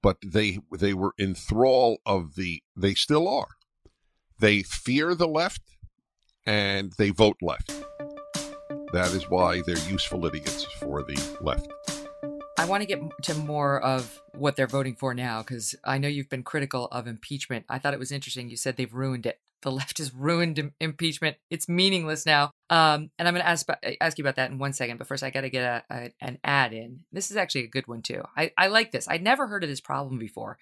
but 0.00 0.18
they 0.24 0.60
they 0.76 0.94
were 0.94 1.14
in 1.18 1.34
thrall 1.34 1.98
of 2.06 2.36
the. 2.36 2.62
They 2.76 2.94
still 2.94 3.28
are 3.28 3.56
they 4.40 4.62
fear 4.62 5.14
the 5.14 5.28
left 5.28 5.62
and 6.46 6.92
they 6.98 7.10
vote 7.10 7.36
left. 7.42 7.68
That 8.92 9.12
is 9.12 9.28
why 9.28 9.62
they're 9.66 9.78
useful 9.88 10.26
idiots 10.26 10.64
for 10.64 11.02
the 11.02 11.20
left. 11.40 11.68
I 12.58 12.64
want 12.66 12.82
to 12.82 12.86
get 12.86 13.00
to 13.22 13.34
more 13.34 13.80
of 13.80 14.20
what 14.34 14.56
they're 14.56 14.66
voting 14.66 14.94
for 14.94 15.14
now 15.14 15.42
because 15.42 15.74
I 15.84 15.98
know 15.98 16.08
you've 16.08 16.28
been 16.28 16.42
critical 16.42 16.86
of 16.86 17.06
impeachment. 17.06 17.64
I 17.68 17.78
thought 17.78 17.94
it 17.94 18.00
was 18.00 18.12
interesting. 18.12 18.50
You 18.50 18.56
said 18.56 18.76
they've 18.76 18.92
ruined 18.92 19.26
it. 19.26 19.38
The 19.62 19.70
left 19.70 19.98
has 19.98 20.14
ruined 20.14 20.58
Im- 20.58 20.74
impeachment. 20.80 21.36
It's 21.50 21.68
meaningless 21.68 22.26
now. 22.26 22.50
Um, 22.68 23.10
and 23.18 23.28
I'm 23.28 23.34
going 23.34 23.44
to 23.44 23.48
ask 23.48 23.66
ask 24.00 24.18
you 24.18 24.24
about 24.24 24.36
that 24.36 24.50
in 24.50 24.58
one 24.58 24.72
second. 24.72 24.96
But 24.96 25.06
first, 25.06 25.22
I 25.22 25.30
got 25.30 25.42
to 25.42 25.50
get 25.50 25.62
a, 25.62 25.94
a, 25.94 26.10
an 26.20 26.38
ad 26.42 26.72
in. 26.72 27.00
This 27.12 27.30
is 27.30 27.36
actually 27.36 27.64
a 27.64 27.68
good 27.68 27.86
one 27.86 28.02
too. 28.02 28.22
I, 28.36 28.52
I 28.56 28.68
like 28.68 28.90
this. 28.90 29.06
I'd 29.08 29.22
never 29.22 29.46
heard 29.46 29.62
of 29.62 29.70
this 29.70 29.80
problem 29.80 30.18
before. 30.18 30.58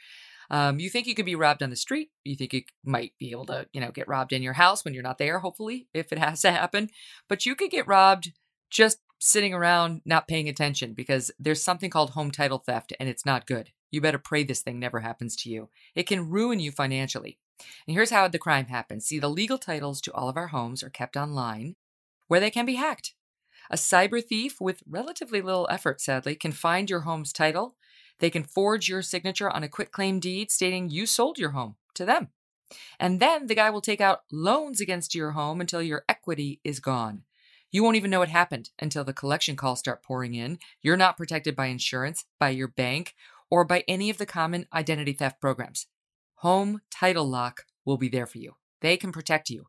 Um, 0.50 0.78
you 0.80 0.88
think 0.88 1.06
you 1.06 1.14
could 1.14 1.26
be 1.26 1.34
robbed 1.34 1.62
on 1.62 1.70
the 1.70 1.76
street. 1.76 2.10
You 2.24 2.36
think 2.36 2.52
you 2.52 2.62
might 2.84 3.12
be 3.18 3.30
able 3.30 3.46
to, 3.46 3.66
you 3.72 3.80
know, 3.80 3.90
get 3.90 4.08
robbed 4.08 4.32
in 4.32 4.42
your 4.42 4.54
house 4.54 4.84
when 4.84 4.94
you're 4.94 5.02
not 5.02 5.18
there, 5.18 5.40
hopefully, 5.40 5.88
if 5.92 6.12
it 6.12 6.18
has 6.18 6.40
to 6.42 6.50
happen. 6.50 6.88
But 7.28 7.44
you 7.44 7.54
could 7.54 7.70
get 7.70 7.86
robbed 7.86 8.32
just 8.70 8.98
sitting 9.20 9.52
around 9.52 10.00
not 10.04 10.28
paying 10.28 10.48
attention 10.48 10.94
because 10.94 11.30
there's 11.38 11.62
something 11.62 11.90
called 11.90 12.10
home 12.10 12.30
title 12.30 12.58
theft 12.58 12.92
and 12.98 13.08
it's 13.08 13.26
not 13.26 13.46
good. 13.46 13.70
You 13.90 14.00
better 14.00 14.18
pray 14.18 14.44
this 14.44 14.60
thing 14.60 14.78
never 14.78 15.00
happens 15.00 15.34
to 15.36 15.50
you. 15.50 15.70
It 15.94 16.06
can 16.06 16.28
ruin 16.28 16.60
you 16.60 16.70
financially. 16.70 17.38
And 17.86 17.94
here's 17.94 18.10
how 18.10 18.28
the 18.28 18.38
crime 18.38 18.66
happens 18.66 19.06
see, 19.06 19.18
the 19.18 19.28
legal 19.28 19.58
titles 19.58 20.00
to 20.02 20.12
all 20.12 20.28
of 20.28 20.36
our 20.36 20.48
homes 20.48 20.82
are 20.82 20.90
kept 20.90 21.16
online 21.16 21.76
where 22.28 22.40
they 22.40 22.50
can 22.50 22.66
be 22.66 22.74
hacked. 22.74 23.14
A 23.70 23.76
cyber 23.76 24.22
thief 24.24 24.60
with 24.60 24.82
relatively 24.88 25.42
little 25.42 25.66
effort, 25.70 26.00
sadly, 26.00 26.34
can 26.34 26.52
find 26.52 26.88
your 26.88 27.00
home's 27.00 27.32
title. 27.32 27.76
They 28.20 28.30
can 28.30 28.42
forge 28.42 28.88
your 28.88 29.02
signature 29.02 29.50
on 29.50 29.62
a 29.62 29.68
quitclaim 29.68 30.20
deed 30.20 30.50
stating 30.50 30.90
you 30.90 31.06
sold 31.06 31.38
your 31.38 31.50
home 31.50 31.76
to 31.94 32.04
them. 32.04 32.28
And 32.98 33.20
then 33.20 33.46
the 33.46 33.54
guy 33.54 33.70
will 33.70 33.80
take 33.80 34.00
out 34.00 34.22
loans 34.30 34.80
against 34.80 35.14
your 35.14 35.32
home 35.32 35.60
until 35.60 35.82
your 35.82 36.04
equity 36.08 36.60
is 36.64 36.80
gone. 36.80 37.22
You 37.70 37.82
won't 37.82 37.96
even 37.96 38.10
know 38.10 38.20
what 38.20 38.28
happened 38.28 38.70
until 38.78 39.04
the 39.04 39.12
collection 39.12 39.56
calls 39.56 39.78
start 39.78 40.02
pouring 40.02 40.34
in. 40.34 40.58
You're 40.82 40.96
not 40.96 41.16
protected 41.16 41.54
by 41.54 41.66
insurance, 41.66 42.24
by 42.38 42.50
your 42.50 42.68
bank, 42.68 43.14
or 43.50 43.64
by 43.64 43.84
any 43.86 44.10
of 44.10 44.18
the 44.18 44.26
common 44.26 44.66
identity 44.72 45.12
theft 45.12 45.40
programs. 45.40 45.86
Home 46.36 46.80
Title 46.90 47.28
Lock 47.28 47.66
will 47.84 47.98
be 47.98 48.08
there 48.08 48.26
for 48.26 48.38
you. 48.38 48.54
They 48.80 48.96
can 48.96 49.12
protect 49.12 49.50
you. 49.50 49.66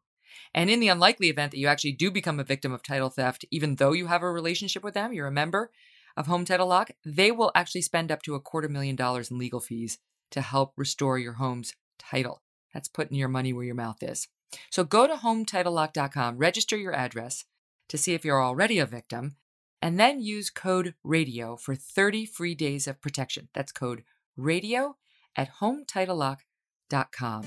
And 0.53 0.69
in 0.69 0.79
the 0.79 0.87
unlikely 0.87 1.29
event 1.29 1.51
that 1.51 1.57
you 1.57 1.67
actually 1.67 1.91
do 1.91 2.11
become 2.11 2.39
a 2.39 2.43
victim 2.43 2.71
of 2.71 2.83
title 2.83 3.09
theft, 3.09 3.45
even 3.51 3.75
though 3.75 3.91
you 3.91 4.07
have 4.07 4.23
a 4.23 4.31
relationship 4.31 4.83
with 4.83 4.93
them, 4.93 5.13
you're 5.13 5.27
a 5.27 5.31
member 5.31 5.71
of 6.19 6.27
Home 6.27 6.43
Title 6.43 6.67
Lock, 6.67 6.91
they 7.05 7.31
will 7.31 7.51
actually 7.55 7.81
spend 7.81 8.11
up 8.11 8.21
to 8.23 8.35
a 8.35 8.41
quarter 8.41 8.67
million 8.67 8.97
dollars 8.97 9.31
in 9.31 9.37
legal 9.37 9.61
fees 9.61 9.97
to 10.31 10.41
help 10.41 10.73
restore 10.75 11.17
your 11.17 11.33
home's 11.33 11.73
title. 11.97 12.41
That's 12.73 12.89
putting 12.89 13.17
your 13.17 13.29
money 13.29 13.53
where 13.53 13.63
your 13.63 13.73
mouth 13.73 14.03
is. 14.03 14.27
So 14.69 14.83
go 14.83 15.07
to 15.07 15.13
HometitleLock.com, 15.13 16.37
register 16.37 16.75
your 16.75 16.93
address 16.93 17.45
to 17.87 17.97
see 17.97 18.13
if 18.13 18.25
you're 18.25 18.43
already 18.43 18.79
a 18.79 18.85
victim, 18.85 19.37
and 19.81 19.97
then 19.97 20.19
use 20.21 20.49
code 20.49 20.93
RADIO 21.05 21.55
for 21.55 21.73
30 21.73 22.25
free 22.25 22.53
days 22.53 22.85
of 22.85 23.01
protection. 23.01 23.47
That's 23.53 23.71
code 23.71 24.03
RADIO 24.37 24.97
at 25.37 25.53
HometitleLock.com. 25.61 27.45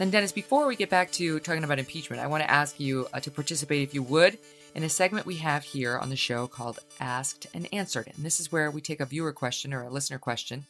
Then, 0.00 0.08
Dennis, 0.08 0.32
before 0.32 0.66
we 0.66 0.76
get 0.76 0.88
back 0.88 1.12
to 1.12 1.38
talking 1.40 1.62
about 1.62 1.78
impeachment, 1.78 2.22
I 2.22 2.26
want 2.26 2.42
to 2.42 2.50
ask 2.50 2.80
you 2.80 3.06
uh, 3.12 3.20
to 3.20 3.30
participate, 3.30 3.82
if 3.82 3.92
you 3.92 4.02
would, 4.04 4.38
in 4.74 4.82
a 4.82 4.88
segment 4.88 5.26
we 5.26 5.36
have 5.36 5.62
here 5.62 5.98
on 5.98 6.08
the 6.08 6.16
show 6.16 6.46
called 6.46 6.78
Asked 7.00 7.48
and 7.52 7.68
Answered. 7.70 8.10
And 8.16 8.24
this 8.24 8.40
is 8.40 8.50
where 8.50 8.70
we 8.70 8.80
take 8.80 9.00
a 9.00 9.04
viewer 9.04 9.34
question 9.34 9.74
or 9.74 9.82
a 9.82 9.90
listener 9.90 10.18
question 10.18 10.64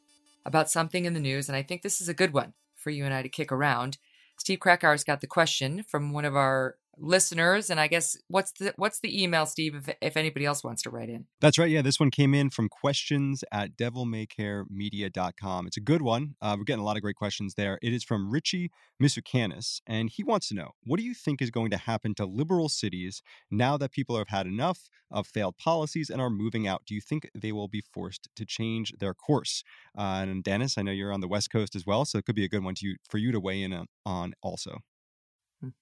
about 0.44 0.69
something 0.69 1.05
in 1.05 1.15
the 1.15 1.20
news. 1.20 1.48
And 1.48 1.55
I 1.55 1.62
think 1.62 1.82
this 1.82 2.01
is 2.01 2.09
a 2.09 2.12
good 2.12 2.32
one 2.32 2.55
for 2.74 2.90
you 2.90 3.05
and 3.05 3.15
I 3.15 3.23
to 3.23 3.28
kick 3.28 3.52
around. 3.52 3.98
Steve 4.36 4.59
Krakauer's 4.59 5.05
got 5.05 5.20
the 5.20 5.28
question 5.28 5.85
from 5.85 6.12
one 6.12 6.24
of 6.24 6.35
our 6.35 6.74
listeners 7.01 7.71
and 7.71 7.81
i 7.81 7.87
guess 7.87 8.17
what's 8.29 8.53
the 8.53 8.73
what's 8.77 9.01
the 9.01 9.23
email 9.23 9.47
steve 9.47 9.75
if, 9.75 9.97
if 10.01 10.17
anybody 10.17 10.45
else 10.45 10.63
wants 10.63 10.83
to 10.83 10.91
write 10.91 11.09
in? 11.09 11.27
That's 11.41 11.59
right 11.59 11.71
yeah 11.71 11.83
this 11.83 11.99
one 11.99 12.11
came 12.11 12.35
in 12.35 12.51
from 12.51 12.69
questions 12.69 13.43
at 13.51 13.77
devilmaycaremedia.com 13.77 15.67
it's 15.67 15.77
a 15.77 15.81
good 15.81 16.03
one 16.03 16.35
uh, 16.41 16.55
we're 16.59 16.65
getting 16.65 16.83
a 16.83 16.85
lot 16.85 16.97
of 16.97 17.03
great 17.03 17.17
questions 17.17 17.55
there. 17.55 17.79
It 17.83 17.93
is 17.93 18.05
from 18.05 18.31
richie 18.31 18.71
misukanis 19.03 19.81
and 19.87 20.11
he 20.11 20.23
wants 20.23 20.49
to 20.49 20.55
know 20.55 20.73
what 20.85 20.99
do 20.99 21.05
you 21.05 21.15
think 21.15 21.41
is 21.41 21.51
going 21.51 21.71
to 21.71 21.77
happen 21.77 22.15
to 22.17 22.27
liberal 22.27 22.69
cities 22.69 23.23
now 23.51 23.77
that 23.79 23.93
people 23.93 24.17
have 24.19 24.29
had 24.29 24.47
enough 24.47 24.89
of 25.11 25.27
failed 25.27 25.57
policies 25.57 26.11
and 26.11 26.21
are 26.21 26.31
moving 26.31 26.69
out? 26.69 26.83
Do 26.87 26.95
you 26.95 27.01
think 27.01 27.29
they 27.35 27.53
will 27.53 27.69
be 27.69 27.83
forced 27.93 28.29
to 28.37 28.45
change 28.45 28.93
their 28.99 29.15
course? 29.15 29.65
Uh, 29.97 30.25
and 30.29 30.45
dennis 30.45 30.77
i 30.77 30.83
know 30.83 30.93
you're 30.93 31.13
on 31.13 31.21
the 31.21 31.29
west 31.29 31.51
coast 31.51 31.75
as 31.75 31.87
well 31.87 32.05
so 32.05 32.19
it 32.19 32.25
could 32.25 32.37
be 32.37 32.45
a 32.45 32.49
good 32.49 32.65
one 32.65 32.75
to 32.75 32.87
you, 32.87 32.97
for 33.09 33.19
you 33.19 33.33
to 33.33 33.41
weigh 33.41 33.63
in 33.63 33.87
on, 34.05 34.35
also. 34.43 34.79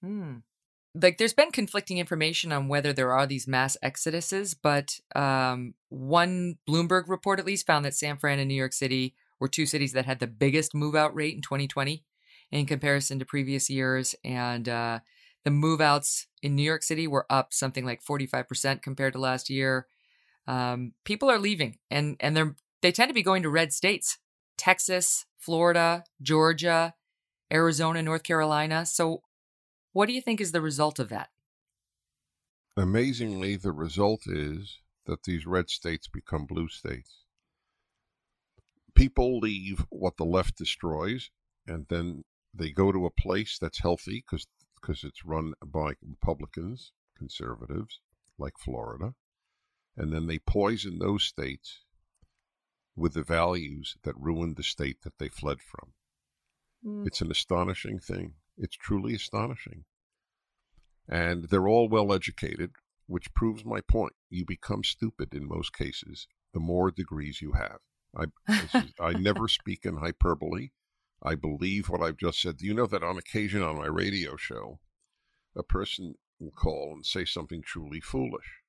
Hmm 0.01 0.37
like 0.95 1.17
there's 1.17 1.33
been 1.33 1.51
conflicting 1.51 1.97
information 1.97 2.51
on 2.51 2.67
whether 2.67 2.93
there 2.93 3.13
are 3.13 3.27
these 3.27 3.47
mass 3.47 3.77
exoduses, 3.83 4.55
but 4.61 4.99
um, 5.15 5.75
one 5.89 6.55
Bloomberg 6.67 7.03
report 7.07 7.39
at 7.39 7.45
least 7.45 7.67
found 7.67 7.85
that 7.85 7.93
San 7.93 8.17
Fran 8.17 8.39
and 8.39 8.47
New 8.47 8.55
York 8.55 8.73
City 8.73 9.15
were 9.39 9.47
two 9.47 9.65
cities 9.65 9.93
that 9.93 10.05
had 10.05 10.19
the 10.19 10.27
biggest 10.27 10.73
move 10.73 10.95
out 10.95 11.15
rate 11.15 11.35
in 11.35 11.41
2020 11.41 12.03
in 12.51 12.65
comparison 12.65 13.19
to 13.19 13.25
previous 13.25 13.69
years. 13.69 14.15
And 14.23 14.67
uh, 14.67 14.99
the 15.43 15.51
move 15.51 15.79
outs 15.79 16.27
in 16.41 16.55
New 16.55 16.63
York 16.63 16.83
City 16.83 17.07
were 17.07 17.25
up 17.29 17.53
something 17.53 17.85
like 17.85 18.03
45% 18.03 18.81
compared 18.81 19.13
to 19.13 19.19
last 19.19 19.49
year. 19.49 19.87
Um, 20.47 20.93
people 21.05 21.29
are 21.29 21.39
leaving 21.39 21.77
and, 21.91 22.17
and 22.19 22.35
they're, 22.35 22.55
they 22.81 22.91
tend 22.91 23.09
to 23.09 23.13
be 23.13 23.23
going 23.23 23.43
to 23.43 23.49
red 23.49 23.71
states 23.71 24.17
Texas, 24.57 25.25
Florida, 25.37 26.03
Georgia, 26.21 26.95
Arizona, 27.53 28.01
North 28.01 28.23
Carolina. 28.23 28.85
So 28.85 29.21
what 29.99 30.07
do 30.07 30.13
you 30.13 30.21
think 30.21 30.39
is 30.39 30.53
the 30.53 30.61
result 30.61 30.97
of 30.97 31.09
that? 31.09 31.27
Amazingly, 32.77 33.57
the 33.57 33.73
result 33.73 34.21
is 34.27 34.79
that 35.05 35.23
these 35.23 35.45
red 35.45 35.69
states 35.69 36.07
become 36.07 36.45
blue 36.45 36.69
states. 36.69 37.25
People 38.95 39.39
leave 39.39 39.85
what 39.89 40.15
the 40.15 40.23
left 40.23 40.57
destroys, 40.57 41.31
and 41.67 41.85
then 41.89 42.23
they 42.53 42.71
go 42.71 42.93
to 42.93 43.05
a 43.05 43.11
place 43.11 43.57
that's 43.59 43.81
healthy 43.81 44.23
because 44.25 44.47
because 44.81 45.03
it's 45.03 45.25
run 45.25 45.53
by 45.65 45.91
Republicans, 46.01 46.93
conservatives, 47.17 47.99
like 48.37 48.57
Florida, 48.57 49.15
and 49.97 50.13
then 50.13 50.27
they 50.27 50.39
poison 50.39 50.99
those 50.99 51.25
states 51.25 51.79
with 52.95 53.15
the 53.15 53.23
values 53.23 53.97
that 54.03 54.15
ruined 54.15 54.55
the 54.55 54.63
state 54.63 55.01
that 55.01 55.17
they 55.17 55.27
fled 55.27 55.57
from. 55.61 55.91
Mm. 56.85 57.05
It's 57.05 57.19
an 57.19 57.31
astonishing 57.31 57.99
thing. 57.99 58.35
It's 58.57 58.77
truly 58.77 59.13
astonishing. 59.13 59.83
And 61.09 61.45
they're 61.45 61.67
all 61.67 61.89
well 61.89 62.13
educated, 62.13 62.71
which 63.07 63.33
proves 63.33 63.65
my 63.65 63.81
point. 63.81 64.13
You 64.29 64.45
become 64.45 64.83
stupid 64.83 65.33
in 65.33 65.47
most 65.47 65.73
cases 65.73 66.27
the 66.53 66.59
more 66.59 66.91
degrees 66.91 67.41
you 67.41 67.53
have. 67.53 67.79
I, 68.15 68.25
is, 68.47 68.93
I 68.99 69.13
never 69.13 69.47
speak 69.47 69.85
in 69.85 69.97
hyperbole. 69.97 70.69
I 71.21 71.35
believe 71.35 71.89
what 71.89 72.01
I've 72.01 72.17
just 72.17 72.41
said. 72.41 72.57
Do 72.57 72.65
you 72.65 72.73
know 72.73 72.87
that 72.87 73.03
on 73.03 73.17
occasion 73.17 73.61
on 73.61 73.77
my 73.77 73.87
radio 73.87 74.35
show, 74.35 74.79
a 75.55 75.63
person 75.63 76.15
will 76.39 76.51
call 76.51 76.93
and 76.93 77.05
say 77.05 77.25
something 77.25 77.61
truly 77.61 77.99
foolish? 77.99 78.61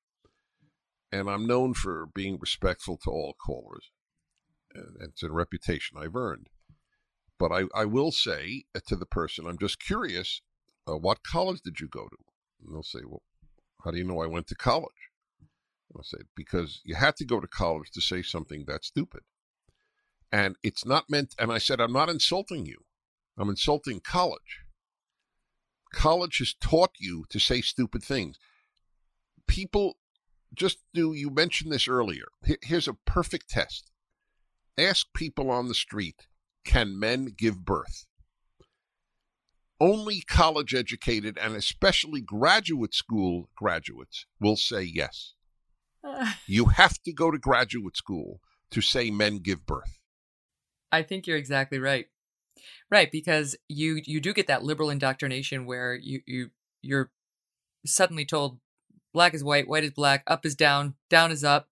And 1.12 1.28
I'm 1.28 1.46
known 1.46 1.74
for 1.74 2.06
being 2.06 2.38
respectful 2.40 2.96
to 2.98 3.10
all 3.10 3.34
callers. 3.34 3.90
And 4.74 4.96
it's 5.00 5.22
a 5.22 5.30
reputation 5.30 5.98
I've 5.98 6.16
earned. 6.16 6.48
But 7.38 7.52
I, 7.52 7.64
I 7.74 7.84
will 7.86 8.12
say 8.12 8.64
to 8.86 8.96
the 8.96 9.06
person, 9.06 9.46
I'm 9.46 9.58
just 9.58 9.80
curious, 9.80 10.42
uh, 10.86 10.96
what 10.96 11.24
college 11.24 11.62
did 11.62 11.80
you 11.80 11.88
go 11.88 12.06
to? 12.08 12.16
And 12.60 12.74
they'll 12.74 12.82
say, 12.82 13.00
well, 13.06 13.22
how 13.84 13.90
do 13.90 13.98
you 13.98 14.04
know 14.04 14.20
I 14.20 14.26
went 14.26 14.46
to 14.48 14.54
college? 14.54 15.10
I'll 15.96 16.02
say, 16.02 16.18
because 16.36 16.80
you 16.84 16.94
had 16.94 17.16
to 17.16 17.24
go 17.24 17.40
to 17.40 17.46
college 17.46 17.90
to 17.92 18.00
say 18.00 18.22
something 18.22 18.64
that 18.66 18.84
stupid. 18.84 19.22
And 20.30 20.56
it's 20.62 20.86
not 20.86 21.10
meant, 21.10 21.34
and 21.38 21.50
I 21.50 21.58
said, 21.58 21.80
I'm 21.80 21.92
not 21.92 22.08
insulting 22.08 22.64
you. 22.64 22.84
I'm 23.36 23.48
insulting 23.48 24.00
college. 24.00 24.60
College 25.92 26.38
has 26.38 26.54
taught 26.54 26.92
you 27.00 27.24
to 27.30 27.40
say 27.40 27.60
stupid 27.60 28.04
things. 28.04 28.38
People 29.48 29.96
just 30.54 30.78
do, 30.94 31.12
you 31.12 31.30
mentioned 31.30 31.72
this 31.72 31.88
earlier. 31.88 32.26
Here's 32.62 32.86
a 32.86 32.94
perfect 32.94 33.48
test. 33.48 33.90
Ask 34.78 35.08
people 35.14 35.50
on 35.50 35.66
the 35.66 35.74
street 35.74 36.26
can 36.64 36.98
men 36.98 37.34
give 37.36 37.64
birth? 37.64 38.06
Only 39.80 40.20
college 40.20 40.74
educated 40.74 41.38
and 41.38 41.56
especially 41.56 42.20
graduate 42.20 42.94
school 42.94 43.48
graduates 43.56 44.26
will 44.38 44.56
say 44.56 44.82
yes. 44.82 45.34
Uh, 46.04 46.32
you 46.46 46.66
have 46.66 47.00
to 47.02 47.12
go 47.12 47.30
to 47.30 47.38
graduate 47.38 47.96
school 47.96 48.40
to 48.70 48.80
say 48.80 49.10
men 49.10 49.38
give 49.38 49.64
birth. 49.66 49.98
I 50.92 51.02
think 51.02 51.26
you're 51.26 51.36
exactly 51.36 51.78
right. 51.78 52.06
Right, 52.90 53.10
because 53.10 53.56
you 53.68 54.00
you 54.04 54.20
do 54.20 54.34
get 54.34 54.48
that 54.48 54.62
liberal 54.62 54.90
indoctrination 54.90 55.64
where 55.64 55.94
you 55.94 56.20
you 56.26 56.50
you're 56.82 57.10
suddenly 57.86 58.26
told 58.26 58.58
black 59.14 59.32
is 59.32 59.42
white, 59.42 59.68
white 59.68 59.84
is 59.84 59.92
black, 59.92 60.24
up 60.26 60.44
is 60.44 60.54
down, 60.54 60.94
down 61.08 61.30
is 61.30 61.42
up. 61.44 61.68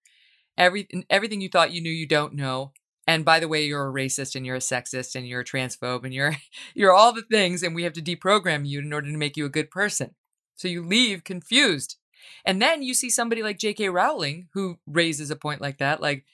Every 0.56 0.88
everything 1.10 1.40
you 1.40 1.48
thought 1.48 1.72
you 1.72 1.82
knew 1.82 1.90
you 1.90 2.06
don't 2.06 2.34
know 2.34 2.72
and 3.08 3.24
by 3.24 3.40
the 3.40 3.48
way 3.48 3.64
you're 3.64 3.88
a 3.88 3.92
racist 3.92 4.36
and 4.36 4.44
you're 4.44 4.56
a 4.56 4.60
sexist 4.60 5.16
and 5.16 5.26
you're 5.26 5.40
a 5.40 5.44
transphobe 5.44 6.04
and 6.04 6.12
you're 6.12 6.36
you're 6.74 6.92
all 6.92 7.12
the 7.12 7.22
things 7.22 7.64
and 7.64 7.74
we 7.74 7.82
have 7.82 7.94
to 7.94 8.02
deprogram 8.02 8.68
you 8.68 8.78
in 8.78 8.92
order 8.92 9.10
to 9.10 9.16
make 9.16 9.36
you 9.36 9.46
a 9.46 9.50
good 9.50 9.70
person. 9.70 10.14
So 10.54 10.68
you 10.68 10.84
leave 10.84 11.24
confused. 11.24 11.96
And 12.44 12.60
then 12.60 12.82
you 12.82 12.94
see 12.94 13.10
somebody 13.10 13.42
like 13.42 13.58
jk 13.58 13.90
rowling 13.92 14.48
who 14.52 14.78
raises 14.86 15.30
a 15.30 15.36
point 15.36 15.60
like 15.60 15.78
that 15.78 16.00
like 16.00 16.24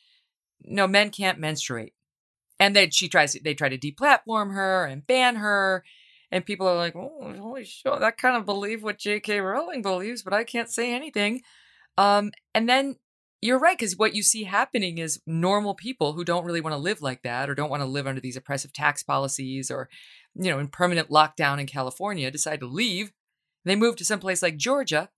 no 0.65 0.87
men 0.87 1.11
can't 1.11 1.39
menstruate. 1.39 1.95
And 2.59 2.75
then 2.75 2.91
she 2.91 3.09
tries 3.09 3.33
to, 3.33 3.43
they 3.43 3.55
try 3.55 3.69
to 3.69 3.79
deplatform 3.79 4.55
her 4.55 4.85
and 4.85 5.07
ban 5.07 5.37
her. 5.37 5.85
And 6.33 6.45
people 6.45 6.67
are 6.67 6.77
like 6.77 6.97
oh 6.97 7.35
holy 7.39 7.65
shit 7.65 7.93
i 7.93 8.11
kind 8.11 8.37
of 8.37 8.45
believe 8.45 8.83
what 8.83 8.99
jk 8.99 9.41
rowling 9.41 9.83
believes 9.83 10.25
but 10.25 10.33
i 10.33 10.43
can't 10.43 10.69
say 10.69 10.93
anything. 10.93 11.43
Um, 11.97 12.33
and 12.53 12.69
then 12.69 12.97
you're 13.45 13.59
right 13.59 13.77
because 13.77 13.97
what 13.97 14.15
you 14.15 14.23
see 14.23 14.45
happening 14.45 14.99
is 14.99 15.21
normal 15.27 15.75
people 15.75 16.15
who 16.15 16.25
don't 16.25 16.45
really 16.45 16.61
want 16.61 16.73
to 16.73 16.79
live 16.79 17.03
like 17.03 17.23
that 17.23 17.51
or 17.51 17.55
don't 17.55 17.71
want 17.71 17.83
to 17.83 17.87
live 17.89 18.07
under 18.07 18.21
these 18.21 18.37
oppressive 18.37 18.73
tax 18.73 19.03
policies 19.03 19.71
or 19.71 19.89
you 20.35 20.51
know 20.51 20.59
in 20.59 20.69
permanent 20.69 21.11
lockdown 21.11 21.61
in 21.61 21.67
california 21.67 22.31
decide 22.31 22.61
to 22.61 22.67
leave 22.67 23.13
they 23.65 23.77
move 23.77 23.97
to 23.97 24.05
someplace 24.05 24.43
like 24.43 24.57
georgia 24.57 25.11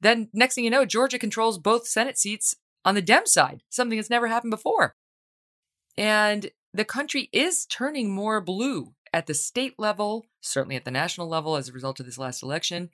then 0.00 0.28
next 0.32 0.54
thing 0.54 0.64
you 0.64 0.70
know 0.70 0.84
georgia 0.84 1.18
controls 1.18 1.58
both 1.58 1.86
senate 1.86 2.18
seats 2.18 2.54
on 2.86 2.94
the 2.94 3.02
dem 3.02 3.26
side 3.26 3.62
something 3.68 3.98
that's 3.98 4.08
never 4.08 4.28
happened 4.28 4.52
before. 4.52 4.94
And 5.98 6.50
the 6.72 6.84
country 6.84 7.28
is 7.32 7.66
turning 7.66 8.14
more 8.14 8.40
blue 8.40 8.94
at 9.12 9.26
the 9.26 9.34
state 9.34 9.74
level 9.78 10.26
certainly 10.40 10.76
at 10.76 10.84
the 10.84 10.90
national 10.90 11.28
level 11.28 11.56
as 11.56 11.68
a 11.68 11.72
result 11.72 11.98
of 11.98 12.06
this 12.06 12.18
last 12.18 12.42
election. 12.42 12.90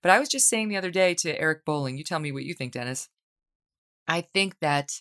But 0.00 0.10
i 0.10 0.18
was 0.18 0.28
just 0.28 0.48
saying 0.48 0.68
the 0.68 0.76
other 0.76 0.90
day 0.90 1.14
to 1.14 1.40
eric 1.40 1.64
bolling 1.64 1.98
you 1.98 2.04
tell 2.04 2.18
me 2.18 2.32
what 2.32 2.44
you 2.44 2.54
think 2.54 2.72
dennis 2.72 3.08
I 4.08 4.22
think 4.22 4.56
that 4.60 5.00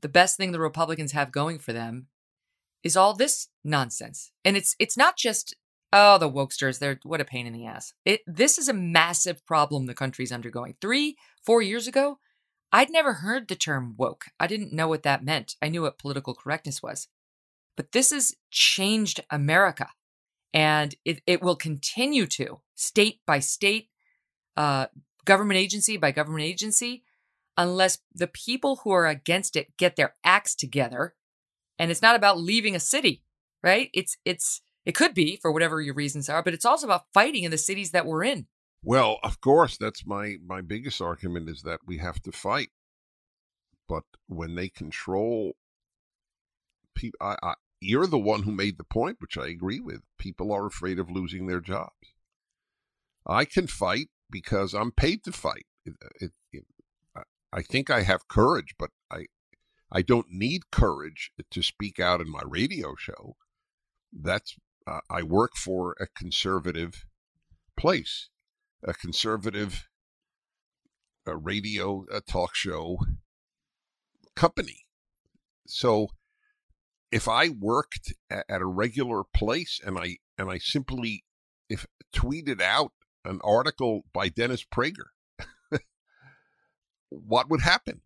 the 0.00 0.08
best 0.08 0.36
thing 0.36 0.52
the 0.52 0.60
Republicans 0.60 1.12
have 1.12 1.32
going 1.32 1.58
for 1.58 1.72
them 1.72 2.08
is 2.82 2.96
all 2.96 3.14
this 3.14 3.48
nonsense. 3.64 4.32
And 4.44 4.56
it's 4.56 4.74
it's 4.78 4.96
not 4.96 5.16
just 5.16 5.56
oh 5.92 6.18
the 6.18 6.30
wokesters 6.30 6.78
they're 6.78 6.98
what 7.04 7.20
a 7.20 7.24
pain 7.24 7.46
in 7.46 7.52
the 7.52 7.66
ass. 7.66 7.92
It 8.04 8.20
this 8.26 8.58
is 8.58 8.68
a 8.68 8.74
massive 8.74 9.44
problem 9.46 9.86
the 9.86 9.94
country's 9.94 10.32
undergoing. 10.32 10.74
3 10.80 11.16
4 11.44 11.62
years 11.62 11.86
ago, 11.86 12.18
I'd 12.72 12.90
never 12.90 13.14
heard 13.14 13.48
the 13.48 13.56
term 13.56 13.94
woke. 13.96 14.26
I 14.40 14.46
didn't 14.46 14.72
know 14.72 14.88
what 14.88 15.04
that 15.04 15.24
meant. 15.24 15.56
I 15.62 15.68
knew 15.68 15.82
what 15.82 15.98
political 15.98 16.34
correctness 16.34 16.82
was. 16.82 17.08
But 17.76 17.92
this 17.92 18.10
has 18.10 18.34
changed 18.50 19.20
America. 19.30 19.90
And 20.52 20.94
it, 21.04 21.20
it 21.26 21.42
will 21.42 21.56
continue 21.56 22.26
to, 22.26 22.60
state 22.76 23.20
by 23.26 23.40
state, 23.40 23.88
uh, 24.56 24.86
government 25.24 25.58
agency 25.58 25.96
by 25.96 26.12
government 26.12 26.44
agency, 26.44 27.02
unless 27.56 27.98
the 28.14 28.26
people 28.26 28.80
who 28.82 28.90
are 28.90 29.06
against 29.06 29.56
it 29.56 29.76
get 29.76 29.96
their 29.96 30.14
acts 30.24 30.54
together. 30.54 31.14
And 31.78 31.90
it's 31.90 32.02
not 32.02 32.16
about 32.16 32.38
leaving 32.38 32.74
a 32.74 32.80
city, 32.80 33.22
right? 33.62 33.90
It's 33.92 34.16
it's 34.24 34.60
it 34.84 34.94
could 34.94 35.14
be 35.14 35.36
for 35.36 35.50
whatever 35.50 35.80
your 35.80 35.94
reasons 35.94 36.28
are, 36.28 36.42
but 36.42 36.54
it's 36.54 36.64
also 36.64 36.86
about 36.86 37.06
fighting 37.12 37.44
in 37.44 37.50
the 37.50 37.58
cities 37.58 37.90
that 37.92 38.06
we're 38.06 38.24
in. 38.24 38.46
Well, 38.82 39.18
of 39.22 39.40
course, 39.40 39.76
that's 39.76 40.06
my 40.06 40.36
my 40.44 40.60
biggest 40.60 41.00
argument 41.00 41.48
is 41.48 41.62
that 41.62 41.80
we 41.86 41.98
have 41.98 42.20
to 42.22 42.32
fight. 42.32 42.68
But 43.88 44.04
when 44.28 44.54
they 44.54 44.68
control 44.68 45.56
people, 46.94 47.18
I, 47.20 47.36
I, 47.42 47.54
you're 47.80 48.06
the 48.06 48.18
one 48.18 48.42
who 48.42 48.52
made 48.52 48.78
the 48.78 48.84
point, 48.84 49.16
which 49.20 49.36
I 49.36 49.48
agree 49.48 49.80
with. 49.80 50.00
People 50.18 50.52
are 50.52 50.66
afraid 50.66 50.98
of 50.98 51.10
losing 51.10 51.46
their 51.46 51.60
jobs. 51.60 52.14
I 53.26 53.44
can 53.44 53.66
fight 53.66 54.08
because 54.30 54.74
I'm 54.74 54.90
paid 54.90 55.24
to 55.24 55.32
fight. 55.32 55.66
It, 55.84 55.94
it, 56.20 56.32
I 57.54 57.62
think 57.62 57.88
I 57.88 58.02
have 58.02 58.26
courage, 58.26 58.74
but 58.76 58.90
I 59.10 59.26
I 59.90 60.02
don't 60.02 60.26
need 60.28 60.72
courage 60.72 61.30
to 61.52 61.62
speak 61.62 62.00
out 62.00 62.20
in 62.20 62.28
my 62.28 62.42
radio 62.44 62.96
show. 62.96 63.36
That's 64.12 64.56
uh, 64.88 65.00
I 65.08 65.22
work 65.22 65.52
for 65.56 65.96
a 66.00 66.08
conservative 66.08 67.06
place, 67.78 68.28
a 68.82 68.92
conservative 68.92 69.88
a 71.26 71.36
radio 71.36 72.06
a 72.10 72.20
talk 72.20 72.56
show 72.56 72.98
company. 74.34 74.86
So 75.64 76.08
if 77.12 77.28
I 77.28 77.50
worked 77.50 78.12
at 78.28 78.44
a 78.48 78.66
regular 78.66 79.22
place 79.32 79.80
and 79.82 79.96
I 79.96 80.16
and 80.36 80.50
I 80.50 80.58
simply 80.58 81.22
if 81.68 81.86
tweeted 82.12 82.60
out 82.60 82.92
an 83.24 83.38
article 83.44 84.02
by 84.12 84.28
Dennis 84.28 84.64
Prager 84.64 85.13
what 87.26 87.48
would 87.50 87.60
happen? 87.60 88.00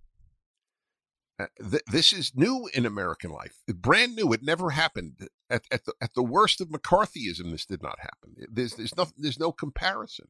Uh, 1.40 1.46
th- 1.70 1.84
this 1.90 2.12
is 2.12 2.32
new 2.34 2.68
in 2.74 2.84
American 2.84 3.30
life, 3.30 3.62
brand 3.68 4.16
new. 4.16 4.32
It 4.32 4.42
never 4.42 4.70
happened 4.70 5.28
at, 5.48 5.62
at 5.70 5.84
the 5.84 5.94
at 6.00 6.14
the 6.14 6.22
worst 6.22 6.60
of 6.60 6.68
McCarthyism. 6.68 7.50
This 7.50 7.64
did 7.64 7.80
not 7.82 8.00
happen. 8.00 8.34
There's 8.50 8.74
there's 8.74 8.96
no 8.96 9.06
there's 9.16 9.38
no 9.38 9.52
comparison. 9.52 10.28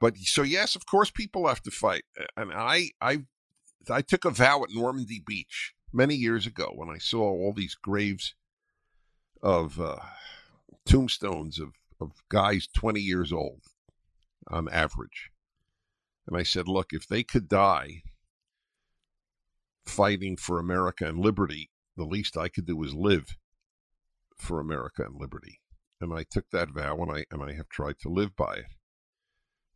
But 0.00 0.16
so 0.16 0.42
yes, 0.42 0.76
of 0.76 0.86
course, 0.86 1.10
people 1.10 1.46
have 1.46 1.62
to 1.62 1.70
fight. 1.70 2.04
And 2.38 2.52
I 2.54 2.90
I 3.02 3.24
I 3.90 4.00
took 4.00 4.24
a 4.24 4.30
vow 4.30 4.62
at 4.64 4.70
Normandy 4.70 5.22
Beach 5.24 5.74
many 5.92 6.14
years 6.14 6.46
ago 6.46 6.72
when 6.74 6.88
I 6.88 6.96
saw 6.96 7.20
all 7.20 7.52
these 7.52 7.74
graves 7.74 8.34
of 9.42 9.78
uh, 9.78 9.96
tombstones 10.86 11.58
of 11.58 11.74
of 12.00 12.12
guys 12.30 12.66
twenty 12.66 13.00
years 13.00 13.30
old 13.30 13.60
on 14.48 14.70
average 14.70 15.30
and 16.30 16.38
I 16.38 16.42
said, 16.42 16.68
look, 16.68 16.92
if 16.92 17.06
they 17.06 17.22
could 17.22 17.48
die 17.48 18.02
fighting 19.84 20.36
for 20.36 20.58
America 20.58 21.06
and 21.06 21.18
liberty, 21.18 21.70
the 21.96 22.04
least 22.04 22.36
I 22.36 22.48
could 22.48 22.66
do 22.66 22.82
is 22.82 22.94
live 22.94 23.36
for 24.38 24.60
America 24.60 25.04
and 25.04 25.20
liberty. 25.20 25.60
And 26.00 26.14
I 26.14 26.24
took 26.24 26.50
that 26.50 26.70
vow 26.70 26.96
and 27.02 27.10
I 27.10 27.24
and 27.30 27.42
I 27.42 27.52
have 27.54 27.68
tried 27.68 27.98
to 28.00 28.08
live 28.08 28.34
by 28.36 28.54
it. 28.54 28.66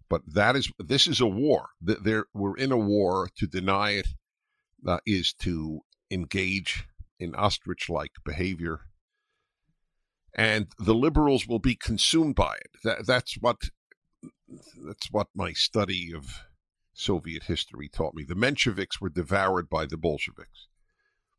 But 0.08 0.22
that 0.26 0.56
is 0.56 0.70
this 0.78 1.06
is 1.06 1.20
a 1.20 1.26
war. 1.26 1.70
There 1.80 2.26
we're 2.32 2.56
in 2.56 2.72
a 2.72 2.78
war. 2.78 3.28
To 3.36 3.46
deny 3.46 3.90
it 3.90 4.08
uh, 4.86 5.00
is 5.04 5.34
to 5.40 5.80
engage 6.10 6.86
in 7.18 7.34
ostrich-like 7.34 8.12
behavior 8.24 8.80
and 10.34 10.66
the 10.78 10.94
liberals 10.94 11.46
will 11.46 11.60
be 11.60 11.76
consumed 11.76 12.34
by 12.34 12.56
it. 12.56 12.70
That, 12.82 13.06
that's 13.06 13.34
what 13.34 13.70
that's 14.86 15.10
what 15.10 15.28
my 15.34 15.52
study 15.52 16.12
of 16.14 16.40
Soviet 16.92 17.44
history 17.44 17.88
taught 17.88 18.14
me. 18.14 18.24
The 18.24 18.34
Mensheviks 18.34 19.00
were 19.00 19.08
devoured 19.08 19.68
by 19.68 19.86
the 19.86 19.96
Bolsheviks. 19.96 20.68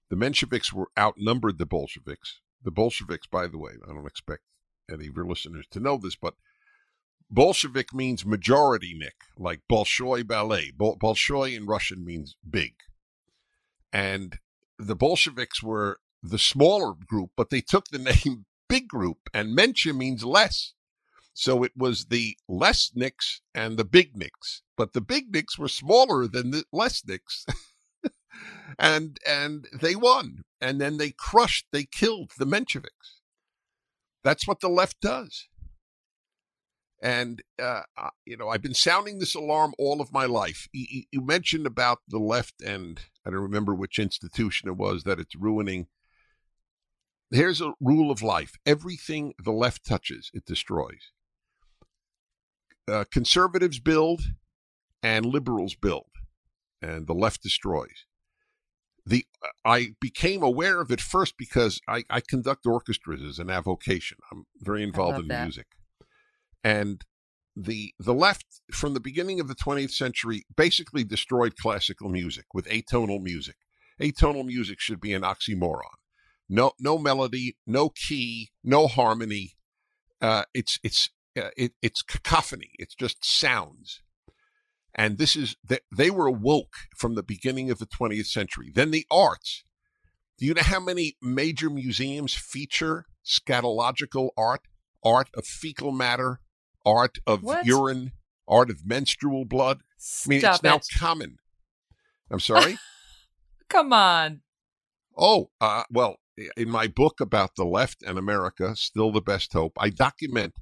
The 0.10 0.15
Mensheviks 0.15 0.72
were 0.72 0.89
outnumbered 0.97 1.57
the 1.57 1.65
Bolsheviks. 1.65 2.41
The 2.64 2.72
Bolsheviks, 2.72 3.27
by 3.27 3.47
the 3.47 3.57
way, 3.57 3.73
I 3.84 3.93
don't 3.93 4.06
expect 4.06 4.43
any 4.91 5.07
of 5.07 5.15
your 5.15 5.26
listeners 5.26 5.65
to 5.72 5.80
know 5.80 5.97
this, 5.97 6.15
but 6.15 6.35
Bolshevik 7.30 7.93
means 7.93 8.26
majority, 8.26 8.93
Nick, 8.95 9.15
like 9.38 9.61
Bolshoi 9.69 10.27
ballet. 10.27 10.72
Bol- 10.72 10.97
Bolshoi 10.97 11.56
in 11.56 11.65
Russian 11.65 12.06
means 12.06 12.35
big. 12.47 12.76
And 13.91 14.39
the 14.77 14.95
Bolsheviks 14.95 15.64
were 15.64 15.99
the 16.22 16.38
smaller 16.39 16.93
group, 16.93 17.31
but 17.35 17.49
they 17.49 17.61
took 17.61 17.88
the 17.88 17.97
name 17.97 18.45
big 18.69 18.88
group, 18.88 19.30
and 19.34 19.56
Mensch 19.56 19.85
means 19.88 20.23
less. 20.23 20.73
So 21.38 21.64
it 21.64 21.74
was 21.76 22.06
the 22.06 22.38
less 22.48 22.91
Nicks 22.95 23.41
and 23.53 23.78
the 23.78 23.84
big 23.84 24.16
Nicks, 24.16 24.64
but 24.78 24.94
the 24.94 25.02
big 25.02 25.34
Nicks 25.34 25.60
were 25.60 25.68
smaller 25.68 26.28
than 26.28 26.52
the 26.52 26.64
less 26.72 27.03
Nicks. 27.06 27.45
and 28.80 29.20
and 29.28 29.68
they 29.78 29.98
won. 29.98 30.44
And 30.62 30.80
then 30.80 30.95
they 30.98 31.12
crushed, 31.12 31.68
they 31.74 31.84
killed 31.84 32.32
the 32.38 32.45
Mensheviks. 32.45 33.20
That's 34.24 34.48
what 34.48 34.62
the 34.62 34.70
left 34.70 35.02
does. 35.02 35.49
And, 37.02 37.44
uh, 37.62 37.82
you 38.26 38.38
know, 38.38 38.48
I've 38.48 38.62
been 38.62 38.74
sounding 38.74 39.20
this 39.20 39.36
alarm 39.36 39.74
all 39.78 39.99
of 39.99 40.14
my 40.14 40.26
life. 40.26 40.70
You, 40.72 41.03
you 41.12 41.22
mentioned 41.22 41.68
about 41.68 41.99
the 42.07 42.18
left, 42.18 42.62
and 42.66 43.02
I 43.26 43.30
don't 43.30 43.41
remember 43.41 43.76
which 43.76 43.99
institution 43.99 44.70
it 44.70 44.78
was 44.78 45.03
that 45.03 45.20
it's 45.20 45.36
ruining. 45.36 45.88
Here's 47.30 47.60
a 47.60 47.74
rule 47.82 48.10
of 48.10 48.22
life 48.22 48.53
everything 48.66 49.34
the 49.38 49.52
left 49.52 49.86
touches, 49.86 50.32
it 50.34 50.45
destroys 50.45 51.12
uh, 52.88 53.06
conservatives 53.12 53.80
build 53.80 54.22
and 55.02 55.26
liberals 55.26 55.76
build, 55.76 56.10
and 56.82 57.07
the 57.07 57.14
left 57.14 57.41
destroys. 57.44 58.06
The 59.06 59.26
uh, 59.44 59.49
I 59.64 59.90
became 60.02 60.41
aware 60.41 60.82
of 60.82 60.91
it 60.91 61.02
first 61.02 61.36
because 61.38 61.80
I, 61.88 62.03
I 62.10 62.22
conduct 62.22 62.66
orchestras 62.66 63.22
as 63.22 63.40
an 63.40 63.49
avocation. 63.49 64.18
I'm 64.32 64.45
very 64.60 64.84
involved 64.84 65.20
in 65.20 65.28
that. 65.28 65.44
music, 65.44 65.68
and 66.64 67.03
the 67.56 67.94
the 67.99 68.14
left 68.14 68.45
from 68.72 68.94
the 68.94 68.99
beginning 68.99 69.40
of 69.40 69.48
the 69.48 69.56
20th 69.56 69.91
century 69.91 70.45
basically 70.56 71.03
destroyed 71.03 71.56
classical 71.56 72.10
music 72.10 72.45
with 72.53 72.66
atonal 72.66 73.22
music. 73.22 73.56
Atonal 74.02 74.45
music 74.45 74.80
should 74.80 74.99
be 74.99 75.14
an 75.14 75.22
oxymoron. 75.22 75.82
No 76.49 76.74
no 76.80 76.98
melody, 76.98 77.57
no 77.66 77.90
key, 77.90 78.52
no 78.64 78.88
harmony. 78.88 79.53
Uh, 80.22 80.44
it's 80.53 80.80
it's 80.84 81.10
uh, 81.38 81.49
it, 81.57 81.74
it's 81.82 82.02
cacophony. 82.02 82.72
It's 82.78 82.95
just 82.95 83.24
sounds. 83.26 84.02
And 84.94 85.18
this 85.18 85.36
is 85.36 85.57
that 85.68 85.82
they 85.95 86.10
were 86.10 86.32
woke 86.32 86.76
from 86.95 87.16
the 87.16 87.24
beginning 87.24 87.70
of 87.70 87.80
the 87.80 87.86
20th 87.86 88.28
century. 88.28 88.72
Then 88.74 88.91
the 88.91 89.06
arts. 89.12 89.64
Do 90.38 90.45
you 90.45 90.53
know 90.53 90.64
how 90.64 90.80
many 90.80 91.18
major 91.22 91.70
museums 91.70 92.34
feature 92.34 93.06
scatological 93.26 94.30
art, 94.38 94.62
art 95.03 95.30
of 95.34 95.45
fecal 95.45 95.91
matter, 95.91 96.40
art 96.86 97.18
of 97.28 97.44
what? 97.44 97.66
urine, 97.66 98.12
art 98.48 98.70
of 98.70 98.86
menstrual 98.86 99.45
blood? 99.45 99.82
I 100.26 100.30
mean, 100.30 100.41
it's 100.44 100.64
now 100.64 100.80
common. 100.98 101.38
I'm 102.30 102.40
sorry. 102.40 102.78
Come 103.70 103.94
on. 103.94 104.41
Oh, 105.18 105.49
uh, 105.62 105.84
well, 105.90 106.18
in 106.57 106.70
my 106.70 106.88
book 106.88 107.22
about 107.22 107.56
the 107.56 107.66
left 107.66 108.03
and 108.03 108.18
America, 108.18 108.76
still 108.76 109.12
the 109.12 109.22
best 109.22 109.53
hope, 109.53 109.74
I 109.78 109.90
document 109.90 110.56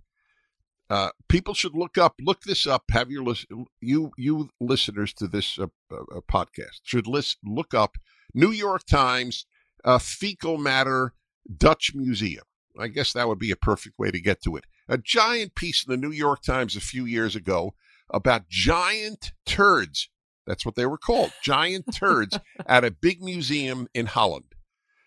Uh, 0.93 1.09
people 1.27 1.55
should 1.55 1.73
look 1.73 1.97
up, 1.97 2.13
look 2.21 2.43
this 2.43 2.67
up. 2.67 2.83
Have 2.91 3.09
your 3.09 3.23
list, 3.23 3.47
you 3.81 4.11
you 4.15 4.49
listeners 4.61 5.11
to 5.13 5.27
this 5.27 5.57
uh, 5.57 5.65
uh, 5.91 6.21
podcast 6.31 6.81
should 6.83 7.07
list 7.07 7.39
look 7.43 7.73
up 7.73 7.97
New 8.35 8.51
York 8.51 8.85
Times 8.85 9.47
uh, 9.83 9.97
fecal 9.97 10.59
matter 10.59 11.15
Dutch 11.57 11.93
Museum. 11.95 12.43
I 12.79 12.89
guess 12.89 13.11
that 13.13 13.27
would 13.27 13.39
be 13.39 13.49
a 13.49 13.55
perfect 13.55 13.97
way 13.97 14.11
to 14.11 14.21
get 14.21 14.43
to 14.43 14.55
it. 14.55 14.65
A 14.87 14.99
giant 14.99 15.55
piece 15.55 15.83
in 15.83 15.89
the 15.89 15.97
New 15.97 16.13
York 16.13 16.43
Times 16.43 16.75
a 16.75 16.79
few 16.79 17.05
years 17.05 17.35
ago 17.35 17.73
about 18.11 18.47
giant 18.47 19.31
turds. 19.47 20.09
That's 20.45 20.63
what 20.63 20.75
they 20.75 20.85
were 20.85 20.99
called, 20.99 21.31
giant 21.41 21.85
turds 21.91 22.37
at 22.67 22.85
a 22.85 22.91
big 22.91 23.19
museum 23.19 23.87
in 23.95 24.05
Holland. 24.05 24.53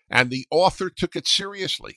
And 0.09 0.31
the 0.31 0.47
author 0.51 0.89
took 0.89 1.15
it 1.15 1.27
seriously. 1.27 1.95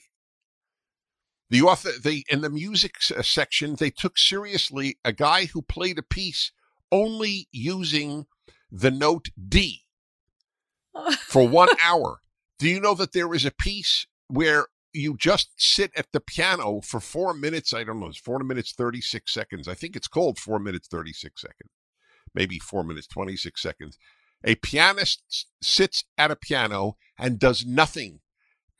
The 1.51 1.61
author, 1.61 1.91
they 2.01 2.23
in 2.29 2.41
the 2.41 2.49
music 2.49 2.95
uh, 3.15 3.21
section, 3.21 3.75
they 3.75 3.89
took 3.89 4.17
seriously 4.17 4.97
a 5.03 5.11
guy 5.11 5.45
who 5.45 5.61
played 5.61 5.99
a 5.99 6.03
piece 6.03 6.53
only 6.91 7.49
using 7.51 8.25
the 8.71 8.89
note 8.89 9.27
D 9.49 9.83
for 11.27 11.47
one 11.47 11.69
hour. 11.83 12.21
Do 12.57 12.69
you 12.69 12.79
know 12.79 12.95
that 12.95 13.11
there 13.11 13.33
is 13.33 13.45
a 13.45 13.51
piece 13.51 14.07
where 14.27 14.67
you 14.93 15.17
just 15.17 15.49
sit 15.57 15.91
at 15.95 16.07
the 16.13 16.21
piano 16.21 16.81
for 16.81 16.99
four 16.99 17.33
minutes. 17.33 17.73
I 17.73 17.83
don't 17.83 17.99
know, 17.99 18.07
it's 18.07 18.17
four 18.17 18.39
minutes, 18.39 18.73
36 18.73 19.33
seconds. 19.33 19.67
I 19.67 19.73
think 19.73 19.95
it's 19.95 20.07
called 20.07 20.39
four 20.39 20.59
minutes, 20.59 20.87
36 20.87 21.41
seconds, 21.41 21.71
maybe 22.33 22.59
four 22.59 22.83
minutes, 22.83 23.07
26 23.07 23.61
seconds. 23.61 23.97
A 24.43 24.55
pianist 24.55 25.47
sits 25.61 26.05
at 26.17 26.31
a 26.31 26.35
piano 26.35 26.97
and 27.17 27.39
does 27.39 27.65
nothing. 27.65 28.21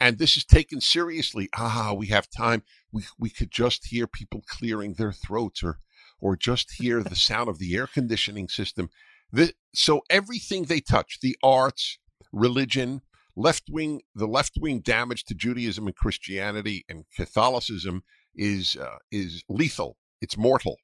And 0.01 0.17
this 0.17 0.35
is 0.35 0.43
taken 0.43 0.81
seriously. 0.81 1.47
Ah, 1.55 1.93
we 1.95 2.07
have 2.07 2.27
time. 2.27 2.63
We, 2.91 3.03
we 3.19 3.29
could 3.29 3.51
just 3.51 3.85
hear 3.85 4.07
people 4.07 4.41
clearing 4.47 4.95
their 4.95 5.11
throats 5.11 5.61
or, 5.61 5.77
or 6.19 6.35
just 6.35 6.71
hear 6.79 7.03
the 7.03 7.15
sound 7.29 7.49
of 7.49 7.59
the 7.59 7.75
air 7.75 7.85
conditioning 7.85 8.47
system. 8.47 8.89
This, 9.31 9.53
so 9.75 10.01
everything 10.09 10.63
they 10.65 10.79
touch, 10.79 11.19
the 11.21 11.37
arts, 11.43 11.99
religion, 12.33 13.01
left 13.35 13.65
wing 13.69 14.01
the 14.15 14.27
left 14.27 14.53
wing 14.59 14.79
damage 14.79 15.23
to 15.25 15.35
Judaism 15.35 15.85
and 15.85 15.95
Christianity 15.95 16.83
and 16.89 17.05
Catholicism 17.15 18.01
is 18.33 18.75
uh, 18.75 18.97
is 19.11 19.43
lethal. 19.47 19.97
It's 20.19 20.35
mortal, 20.35 20.77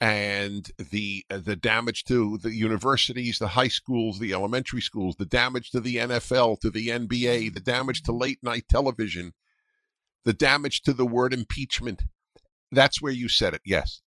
and 0.00 0.70
the 0.78 1.24
uh, 1.30 1.38
the 1.38 1.56
damage 1.56 2.04
to 2.04 2.38
the 2.38 2.54
universities, 2.54 3.38
the 3.38 3.48
high 3.48 3.68
schools, 3.68 4.18
the 4.18 4.32
elementary 4.32 4.80
schools, 4.80 5.16
the 5.16 5.26
damage 5.26 5.70
to 5.70 5.80
the 5.80 5.96
NFL, 5.96 6.60
to 6.60 6.70
the 6.70 6.88
NBA, 6.88 7.54
the 7.54 7.60
damage 7.60 8.02
to 8.02 8.12
late 8.12 8.38
night 8.42 8.64
television, 8.68 9.32
the 10.24 10.32
damage 10.32 10.82
to 10.82 10.92
the 10.92 11.06
word 11.06 11.32
impeachment. 11.32 12.02
That's 12.72 13.00
where 13.00 13.12
you 13.12 13.28
said 13.28 13.54
it. 13.54 13.62
Yes, 13.64 14.02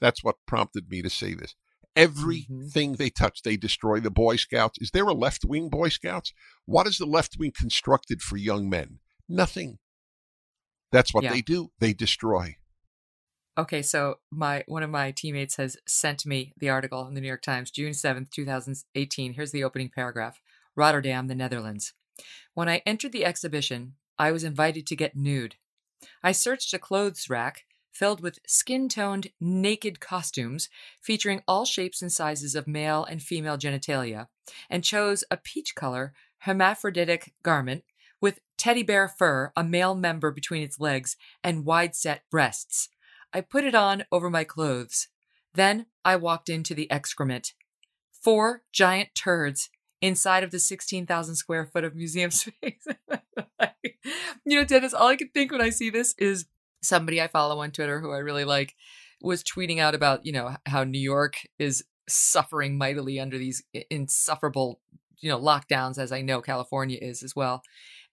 that's 0.00 0.24
what 0.24 0.36
prompted 0.46 0.90
me 0.90 1.02
to 1.02 1.10
say 1.10 1.34
this. 1.34 1.54
Everything 1.94 2.92
mm-hmm. 2.92 2.94
they 2.94 3.10
touch, 3.10 3.42
they 3.42 3.56
destroy. 3.56 4.00
The 4.00 4.10
Boy 4.10 4.36
Scouts. 4.36 4.78
Is 4.80 4.90
there 4.90 5.06
a 5.08 5.14
left 5.14 5.44
wing 5.44 5.68
Boy 5.68 5.88
Scouts? 5.88 6.32
What 6.64 6.86
is 6.86 6.98
the 6.98 7.06
left 7.06 7.36
wing 7.38 7.52
constructed 7.56 8.20
for 8.22 8.36
young 8.36 8.68
men? 8.68 8.98
Nothing. 9.28 9.78
That's 10.92 11.12
what 11.12 11.24
yeah. 11.24 11.32
they 11.32 11.42
do. 11.42 11.70
They 11.80 11.92
destroy. 11.92 12.56
Okay, 13.58 13.82
so 13.82 14.20
my 14.30 14.62
one 14.68 14.84
of 14.84 14.90
my 14.90 15.10
teammates 15.10 15.56
has 15.56 15.76
sent 15.84 16.24
me 16.24 16.52
the 16.58 16.68
article 16.68 17.08
in 17.08 17.14
the 17.14 17.20
New 17.20 17.26
York 17.26 17.42
Times, 17.42 17.72
June 17.72 17.90
7th, 17.90 18.30
2018. 18.30 19.32
Here's 19.32 19.50
the 19.50 19.64
opening 19.64 19.90
paragraph. 19.92 20.40
Rotterdam, 20.76 21.26
the 21.26 21.34
Netherlands. 21.34 21.92
When 22.54 22.68
I 22.68 22.82
entered 22.86 23.10
the 23.10 23.24
exhibition, 23.24 23.94
I 24.16 24.30
was 24.30 24.44
invited 24.44 24.86
to 24.86 24.96
get 24.96 25.16
nude. 25.16 25.56
I 26.22 26.30
searched 26.30 26.72
a 26.72 26.78
clothes 26.78 27.28
rack 27.28 27.64
filled 27.90 28.20
with 28.20 28.38
skin 28.46 28.88
toned, 28.88 29.30
naked 29.40 29.98
costumes 29.98 30.68
featuring 31.02 31.42
all 31.48 31.64
shapes 31.64 32.00
and 32.00 32.12
sizes 32.12 32.54
of 32.54 32.68
male 32.68 33.04
and 33.04 33.20
female 33.20 33.58
genitalia, 33.58 34.28
and 34.70 34.84
chose 34.84 35.24
a 35.32 35.36
peach 35.36 35.74
color, 35.74 36.12
hermaphroditic 36.42 37.32
garment 37.42 37.82
with 38.20 38.38
teddy 38.56 38.84
bear 38.84 39.08
fur, 39.08 39.52
a 39.56 39.64
male 39.64 39.96
member 39.96 40.30
between 40.30 40.62
its 40.62 40.78
legs, 40.78 41.16
and 41.42 41.64
wide 41.64 41.96
set 41.96 42.22
breasts. 42.30 42.88
I 43.32 43.40
put 43.40 43.64
it 43.64 43.74
on 43.74 44.04
over 44.10 44.30
my 44.30 44.44
clothes. 44.44 45.08
Then 45.54 45.86
I 46.04 46.16
walked 46.16 46.48
into 46.48 46.74
the 46.74 46.90
excrement. 46.90 47.52
Four 48.12 48.62
giant 48.72 49.10
turds 49.14 49.70
inside 50.00 50.44
of 50.44 50.50
the 50.50 50.58
16,000 50.58 51.34
square 51.34 51.66
foot 51.66 51.84
of 51.84 51.94
museum 51.94 52.30
space. 52.32 52.86
you 54.44 54.58
know, 54.58 54.64
Dennis, 54.64 54.94
all 54.94 55.08
I 55.08 55.16
can 55.16 55.28
think 55.28 55.52
when 55.52 55.60
I 55.60 55.70
see 55.70 55.90
this 55.90 56.14
is 56.18 56.46
somebody 56.82 57.20
I 57.20 57.28
follow 57.28 57.60
on 57.60 57.70
Twitter 57.70 58.00
who 58.00 58.12
I 58.12 58.18
really 58.18 58.44
like 58.44 58.74
was 59.20 59.42
tweeting 59.42 59.78
out 59.80 59.94
about, 59.94 60.24
you 60.24 60.32
know, 60.32 60.56
how 60.66 60.84
New 60.84 61.00
York 61.00 61.38
is 61.58 61.84
suffering 62.08 62.78
mightily 62.78 63.18
under 63.18 63.36
these 63.36 63.62
insufferable, 63.90 64.80
you 65.18 65.28
know, 65.28 65.40
lockdowns, 65.40 65.98
as 65.98 66.12
I 66.12 66.22
know 66.22 66.40
California 66.40 66.98
is 67.00 67.22
as 67.22 67.34
well. 67.34 67.62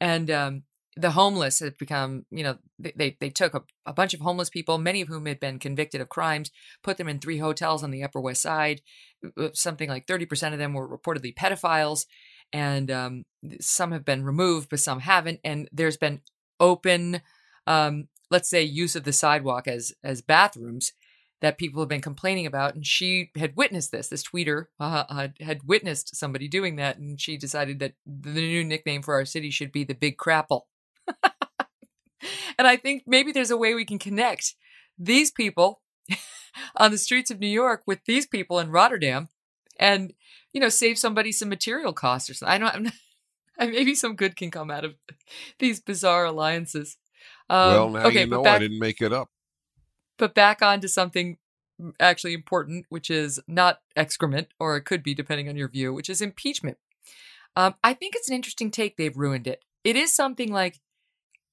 And 0.01 0.31
um, 0.31 0.63
the 0.95 1.11
homeless 1.11 1.59
have 1.59 1.77
become, 1.77 2.25
you 2.31 2.43
know, 2.43 2.57
they, 2.79 3.17
they 3.19 3.29
took 3.29 3.53
a, 3.53 3.63
a, 3.85 3.93
bunch 3.93 4.13
of 4.13 4.21
homeless 4.21 4.49
people, 4.49 4.77
many 4.77 5.01
of 5.01 5.09
whom 5.09 5.25
had 5.25 5.39
been 5.39 5.59
convicted 5.59 5.99
of 5.99 6.07
crimes, 6.07 6.51
put 6.83 6.97
them 6.97 7.09
in 7.09 7.19
three 7.19 7.39
hotels 7.39 7.83
on 7.83 7.91
the 7.91 8.03
Upper 8.03 8.21
West 8.21 8.41
Side. 8.41 8.81
Something 9.53 9.89
like 9.89 10.07
30% 10.07 10.53
of 10.53 10.59
them 10.59 10.73
were 10.73 10.87
reportedly 10.87 11.35
pedophiles. 11.35 12.05
And 12.53 12.89
um, 12.91 13.25
some 13.59 13.91
have 13.91 14.05
been 14.05 14.23
removed, 14.23 14.69
but 14.69 14.79
some 14.79 15.01
haven't. 15.01 15.41
And 15.43 15.67
there's 15.73 15.97
been 15.97 16.21
open 16.59 17.21
um, 17.67 18.07
let's 18.29 18.49
say 18.49 18.63
use 18.63 18.95
of 18.95 19.03
the 19.03 19.13
sidewalk 19.13 19.67
as 19.67 19.93
as 20.03 20.21
bathrooms 20.21 20.93
that 21.41 21.57
people 21.57 21.81
have 21.81 21.89
been 21.89 22.01
complaining 22.01 22.45
about 22.45 22.75
and 22.75 22.85
she 22.85 23.31
had 23.37 23.55
witnessed 23.55 23.91
this 23.91 24.07
this 24.07 24.23
tweeter 24.23 24.65
uh, 24.79 25.27
had 25.39 25.61
witnessed 25.65 26.15
somebody 26.15 26.47
doing 26.47 26.75
that 26.75 26.97
and 26.97 27.19
she 27.19 27.37
decided 27.37 27.79
that 27.79 27.93
the 28.05 28.31
new 28.31 28.63
nickname 28.63 29.01
for 29.01 29.13
our 29.13 29.25
city 29.25 29.49
should 29.49 29.71
be 29.71 29.83
the 29.83 29.93
big 29.93 30.17
crapple 30.17 30.61
and 32.57 32.67
i 32.67 32.75
think 32.75 33.03
maybe 33.05 33.31
there's 33.31 33.51
a 33.51 33.57
way 33.57 33.73
we 33.73 33.85
can 33.85 33.99
connect 33.99 34.55
these 34.97 35.31
people 35.31 35.81
on 36.77 36.91
the 36.91 36.97
streets 36.97 37.31
of 37.31 37.39
new 37.39 37.47
york 37.47 37.83
with 37.85 37.99
these 38.05 38.25
people 38.25 38.59
in 38.59 38.71
rotterdam 38.71 39.29
and 39.79 40.13
you 40.53 40.61
know 40.61 40.69
save 40.69 40.97
somebody 40.97 41.31
some 41.31 41.49
material 41.49 41.93
costs 41.93 42.29
or 42.29 42.33
something 42.33 42.53
i 42.53 42.57
don't 42.57 42.75
I'm 42.75 42.83
not, 42.83 42.93
maybe 43.59 43.95
some 43.95 44.15
good 44.15 44.35
can 44.35 44.51
come 44.51 44.69
out 44.69 44.85
of 44.85 44.95
these 45.59 45.79
bizarre 45.79 46.25
alliances 46.25 46.97
um, 47.49 47.69
well, 47.69 47.89
now 47.89 48.05
okay, 48.07 48.21
you 48.21 48.27
know 48.27 48.43
back, 48.43 48.55
I 48.55 48.59
didn't 48.59 48.79
make 48.79 49.01
it 49.01 49.13
up. 49.13 49.29
But 50.17 50.33
back 50.33 50.61
on 50.61 50.81
to 50.81 50.87
something 50.87 51.37
actually 51.99 52.33
important, 52.33 52.85
which 52.89 53.09
is 53.09 53.39
not 53.47 53.81
excrement, 53.95 54.47
or 54.59 54.77
it 54.77 54.85
could 54.85 55.03
be 55.03 55.13
depending 55.13 55.49
on 55.49 55.55
your 55.55 55.67
view, 55.67 55.93
which 55.93 56.09
is 56.09 56.21
impeachment. 56.21 56.77
Um, 57.55 57.75
I 57.83 57.93
think 57.93 58.15
it's 58.15 58.29
an 58.29 58.35
interesting 58.35 58.71
take. 58.71 58.97
They've 58.97 59.15
ruined 59.15 59.47
it. 59.47 59.63
It 59.83 59.95
is 59.95 60.13
something 60.13 60.51
like, 60.51 60.79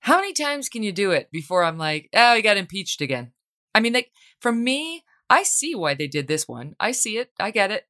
how 0.03 0.17
many 0.17 0.33
times 0.33 0.69
can 0.69 0.83
you 0.83 0.93
do 0.93 1.13
it 1.13 1.31
before 1.31 1.63
I'm 1.63 1.79
like, 1.79 2.09
oh, 2.15 2.35
he 2.35 2.43
got 2.43 2.57
impeached 2.57 3.01
again? 3.01 3.33
I 3.75 3.81
mean, 3.81 3.93
like 3.93 4.11
for 4.41 4.53
me, 4.53 5.05
I 5.31 5.45
see 5.45 5.75
why 5.75 5.95
they 5.95 6.09
did 6.09 6.27
this 6.27 6.47
one. 6.47 6.75
I 6.81 6.91
see 6.91 7.19
it. 7.19 7.31
I 7.39 7.53
get 7.53 7.71
it. 7.71 7.87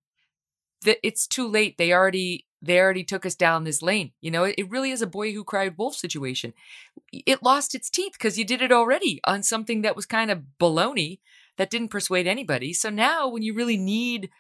It's 1.03 1.27
too 1.27 1.49
late. 1.49 1.79
They 1.79 1.93
already 1.93 2.47
they 2.61 2.79
already 2.79 3.03
took 3.03 3.27
us 3.27 3.35
down 3.35 3.65
this 3.65 3.83
lane. 3.83 4.13
You 4.21 4.31
know, 4.31 4.45
it 4.45 4.71
really 4.71 4.91
is 4.91 5.03
a 5.03 5.07
boy 5.07 5.33
who 5.33 5.43
cried 5.43 5.75
wolf 5.79 5.97
situation. 5.97 6.53
It 7.11 7.43
lost 7.43 7.75
its 7.75 7.91
teeth 7.91 8.13
because 8.13 8.39
you 8.39 8.45
did 8.45 8.63
it 8.63 8.71
already 8.71 9.21
on 9.27 9.43
something 9.43 9.83
that 9.83 9.97
was 9.97 10.07
kind 10.07 10.31
of 10.31 10.43
baloney 10.61 11.19
that 11.57 11.71
didn't 11.71 11.89
persuade 11.89 12.27
anybody. 12.27 12.73
So 12.73 12.91
now, 12.91 13.29
when 13.29 13.43
you 13.43 13.55
really 13.55 13.77
need 13.77 14.31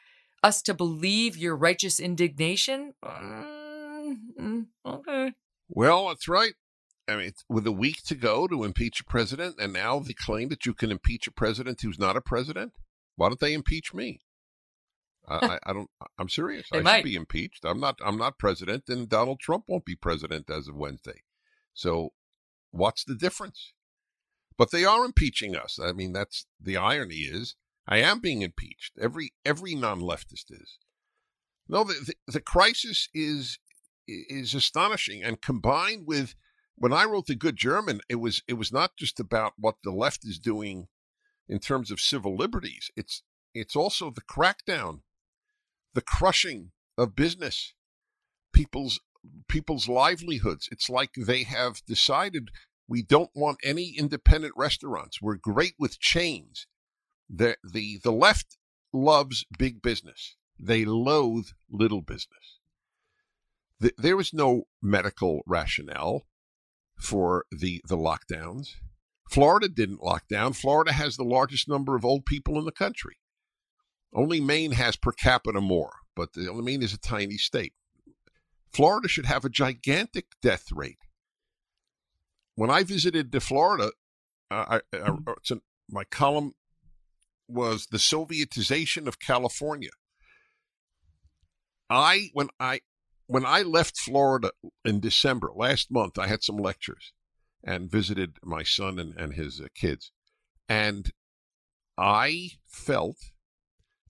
us 0.42 0.62
to 0.62 0.74
believe 0.74 1.36
your 1.36 1.56
righteous 1.56 1.98
indignation, 1.98 2.92
mm, 3.04 4.66
okay. 4.86 5.32
Well, 5.68 6.08
that's 6.08 6.28
right. 6.28 6.52
I 7.08 7.16
mean, 7.16 7.32
with 7.48 7.66
a 7.66 7.72
week 7.72 8.02
to 8.04 8.14
go 8.14 8.46
to 8.46 8.64
impeach 8.64 9.00
a 9.00 9.04
president, 9.04 9.56
and 9.58 9.72
now 9.72 9.98
they 9.98 10.12
claim 10.12 10.48
that 10.50 10.66
you 10.66 10.74
can 10.74 10.90
impeach 10.90 11.26
a 11.26 11.32
president 11.32 11.80
who's 11.80 11.98
not 11.98 12.16
a 12.16 12.20
president. 12.20 12.72
Why 13.16 13.28
don't 13.28 13.40
they 13.40 13.54
impeach 13.54 13.92
me? 13.92 14.20
I, 15.28 15.58
I, 15.66 15.72
don't. 15.72 15.90
I'm 16.18 16.28
serious. 16.28 16.68
I 16.72 16.80
might. 16.80 16.98
should 16.98 17.04
be 17.04 17.14
impeached. 17.16 17.64
I'm 17.64 17.80
not. 17.80 17.98
I'm 18.04 18.18
not 18.18 18.38
president, 18.38 18.84
and 18.88 19.08
Donald 19.08 19.40
Trump 19.40 19.64
won't 19.66 19.84
be 19.84 19.96
president 19.96 20.48
as 20.50 20.68
of 20.68 20.76
Wednesday. 20.76 21.22
So, 21.74 22.10
what's 22.70 23.04
the 23.04 23.14
difference? 23.14 23.72
But 24.56 24.70
they 24.70 24.84
are 24.84 25.04
impeaching 25.04 25.56
us. 25.56 25.78
I 25.82 25.92
mean, 25.92 26.12
that's 26.12 26.46
the 26.60 26.76
irony. 26.76 27.22
Is 27.22 27.56
I 27.86 27.98
am 27.98 28.20
being 28.20 28.42
impeached. 28.42 28.92
Every 29.00 29.32
every 29.44 29.74
non-leftist 29.74 30.50
is. 30.50 30.78
No, 31.68 31.84
the, 31.84 31.94
the, 31.94 32.32
the 32.32 32.40
crisis 32.40 33.08
is 33.14 33.58
is 34.06 34.54
astonishing, 34.54 35.22
and 35.22 35.40
combined 35.40 36.06
with 36.06 36.34
when 36.76 36.92
I 36.92 37.04
wrote 37.04 37.26
the 37.26 37.34
Good 37.34 37.56
German, 37.56 38.00
it 38.08 38.16
was 38.16 38.42
it 38.48 38.54
was 38.54 38.72
not 38.72 38.96
just 38.96 39.20
about 39.20 39.54
what 39.56 39.76
the 39.84 39.92
left 39.92 40.24
is 40.24 40.38
doing 40.38 40.88
in 41.48 41.58
terms 41.58 41.90
of 41.90 42.00
civil 42.00 42.36
liberties. 42.36 42.90
It's 42.96 43.22
it's 43.54 43.76
also 43.76 44.10
the 44.10 44.22
crackdown 44.22 45.00
the 45.94 46.02
crushing 46.02 46.72
of 46.96 47.16
business, 47.16 47.74
people's 48.52 49.00
people's 49.48 49.88
livelihoods. 49.88 50.68
It's 50.72 50.90
like 50.90 51.12
they 51.16 51.44
have 51.44 51.82
decided 51.86 52.50
we 52.88 53.02
don't 53.02 53.30
want 53.34 53.58
any 53.62 53.94
independent 53.96 54.54
restaurants. 54.56 55.22
We're 55.22 55.36
great 55.36 55.74
with 55.78 56.00
chains. 56.00 56.66
The 57.28 57.56
the 57.62 58.00
the 58.02 58.12
left 58.12 58.58
loves 58.92 59.44
big 59.58 59.82
business. 59.82 60.36
They 60.58 60.84
loathe 60.84 61.48
little 61.70 62.02
business. 62.02 62.58
The, 63.80 63.92
there 63.98 64.16
was 64.16 64.32
no 64.32 64.64
medical 64.80 65.42
rationale 65.46 66.26
for 66.96 67.46
the 67.50 67.82
the 67.88 67.96
lockdowns. 67.96 68.74
Florida 69.30 69.68
didn't 69.68 70.02
lock 70.02 70.28
down. 70.28 70.52
Florida 70.52 70.92
has 70.92 71.16
the 71.16 71.24
largest 71.24 71.68
number 71.68 71.96
of 71.96 72.04
old 72.04 72.26
people 72.26 72.58
in 72.58 72.64
the 72.64 72.72
country. 72.72 73.16
Only 74.14 74.40
Maine 74.40 74.72
has 74.72 74.96
per 74.96 75.12
capita 75.12 75.60
more, 75.60 75.94
but 76.14 76.34
the, 76.34 76.52
Maine 76.52 76.82
is 76.82 76.92
a 76.92 76.98
tiny 76.98 77.38
state. 77.38 77.72
Florida 78.72 79.08
should 79.08 79.26
have 79.26 79.44
a 79.44 79.50
gigantic 79.50 80.26
death 80.42 80.70
rate. 80.70 80.98
When 82.54 82.70
I 82.70 82.82
visited 82.82 83.42
Florida, 83.42 83.92
uh, 84.50 84.80
I, 84.92 84.96
I, 84.96 85.34
an, 85.50 85.62
my 85.90 86.04
column 86.04 86.52
was 87.48 87.86
the 87.86 87.98
Sovietization 87.98 89.06
of 89.06 89.18
California. 89.18 89.90
I 91.88 92.30
when 92.32 92.48
I 92.58 92.80
when 93.26 93.46
I 93.46 93.62
left 93.62 93.98
Florida 93.98 94.50
in 94.84 95.00
December 95.00 95.50
last 95.54 95.90
month, 95.90 96.18
I 96.18 96.26
had 96.26 96.42
some 96.42 96.56
lectures 96.56 97.12
and 97.64 97.90
visited 97.90 98.38
my 98.42 98.62
son 98.62 98.98
and, 98.98 99.14
and 99.16 99.34
his 99.34 99.60
uh, 99.60 99.66
kids. 99.74 100.10
And 100.68 101.12
I 101.96 102.50
felt 102.66 103.16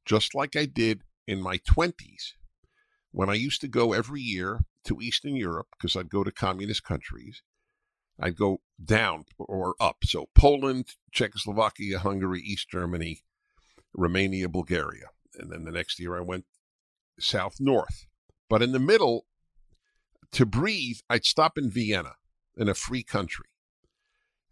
just 0.05 0.35
like 0.35 0.57
I 0.57 0.67
did 0.67 1.03
in 1.27 1.41
my 1.41 1.59
20s 1.59 2.33
when 3.11 3.29
I 3.29 3.35
used 3.35 3.61
to 3.61 3.69
go 3.69 3.93
every 3.93 4.21
year 4.21 4.61
to 4.85 5.01
Eastern 5.01 5.37
Europe 5.37 5.69
because 5.73 5.97
I'd 5.97 6.11
go 6.11 6.25
to 6.25 6.33
communist 6.33 6.83
countries. 6.83 7.43
I'd 8.19 8.37
go 8.37 8.61
down 8.83 9.25
or 9.39 9.75
up. 9.81 9.99
So 10.05 10.29
Poland, 10.35 10.95
Czechoslovakia, 11.13 11.99
Hungary, 11.99 12.41
East 12.41 12.69
Germany, 12.71 13.23
Romania, 13.95 14.49
Bulgaria. 14.49 15.09
And 15.35 15.51
then 15.51 15.65
the 15.65 15.73
next 15.73 15.99
year 15.99 16.17
I 16.17 16.21
went 16.21 16.45
south 17.19 17.57
north. 17.61 18.07
But 18.53 18.61
in 18.61 18.73
the 18.73 18.79
middle, 18.79 19.25
to 20.33 20.45
breathe, 20.45 20.99
I'd 21.09 21.25
stop 21.25 21.57
in 21.57 21.71
Vienna 21.71 22.17
in 22.55 22.69
a 22.69 22.75
free 22.75 23.03
country. 23.03 23.47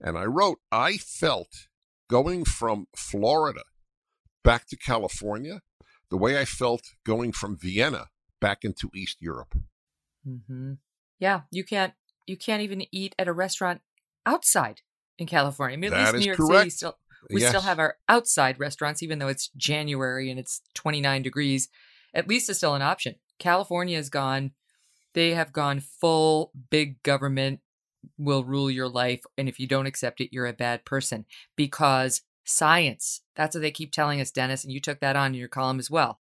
And 0.01 0.17
I 0.17 0.25
wrote, 0.25 0.61
I 0.73 0.97
felt 0.97 1.69
going 2.09 2.47
from 2.47 2.87
Florida 2.97 3.61
back 4.43 4.67
to 4.69 4.77
California 4.79 5.61
the 6.09 6.17
way 6.17 6.41
I 6.41 6.47
felt 6.47 6.95
going 7.05 7.33
from 7.33 7.59
Vienna 7.59 8.07
back 8.41 8.65
into 8.65 8.89
East 8.95 9.19
Europe. 9.21 9.55
Mm-hmm. 10.27 10.73
Yeah, 11.19 11.43
you 11.51 11.63
can't 11.63 11.93
you 12.27 12.39
can't 12.39 12.63
even 12.63 12.87
eat 12.91 13.15
at 13.19 13.29
a 13.29 13.35
restaurant 13.35 13.83
outside 14.25 14.81
in 15.19 15.27
California. 15.27 15.77
I 15.77 15.79
mean, 15.79 15.93
at 15.93 16.05
that 16.07 16.15
least 16.15 16.25
New 16.25 16.31
York 16.31 16.39
correct. 16.39 16.61
City 16.61 16.71
still 16.71 16.97
we 17.29 17.43
yes. 17.43 17.51
still 17.51 17.61
have 17.61 17.79
our 17.79 17.99
outside 18.09 18.59
restaurants, 18.59 19.03
even 19.03 19.19
though 19.19 19.29
it's 19.29 19.51
January 19.59 20.31
and 20.31 20.41
it's 20.41 20.63
29 20.73 21.21
degrees. 21.21 21.69
At 22.15 22.29
least 22.29 22.49
it's 22.49 22.57
still 22.57 22.75
an 22.75 22.81
option. 22.81 23.17
California 23.41 23.97
has 23.97 24.09
gone, 24.09 24.53
they 25.15 25.35
have 25.35 25.53
gone 25.53 25.81
full 25.81 26.53
big 26.71 27.03
government 27.03 27.61
will 28.17 28.45
rule 28.45 28.71
your 28.71 28.89
life. 28.89 29.23
And 29.37 29.49
if 29.49 29.59
you 29.59 29.67
don't 29.67 29.87
accept 29.87 30.21
it, 30.21 30.33
you're 30.33 30.47
a 30.47 30.53
bad 30.53 30.85
person 30.85 31.25
because 31.57 32.23
science, 32.45 33.23
that's 33.35 33.55
what 33.55 33.63
they 33.63 33.71
keep 33.71 33.93
telling 33.93 34.21
us, 34.21 34.31
Dennis. 34.31 34.65
And 34.65 34.73
you 34.73 34.81
took 34.81 35.01
that 35.01 35.17
on 35.17 35.33
in 35.33 35.41
your 35.41 35.49
column 35.49 35.79
as 35.79 35.91
well. 35.91 36.21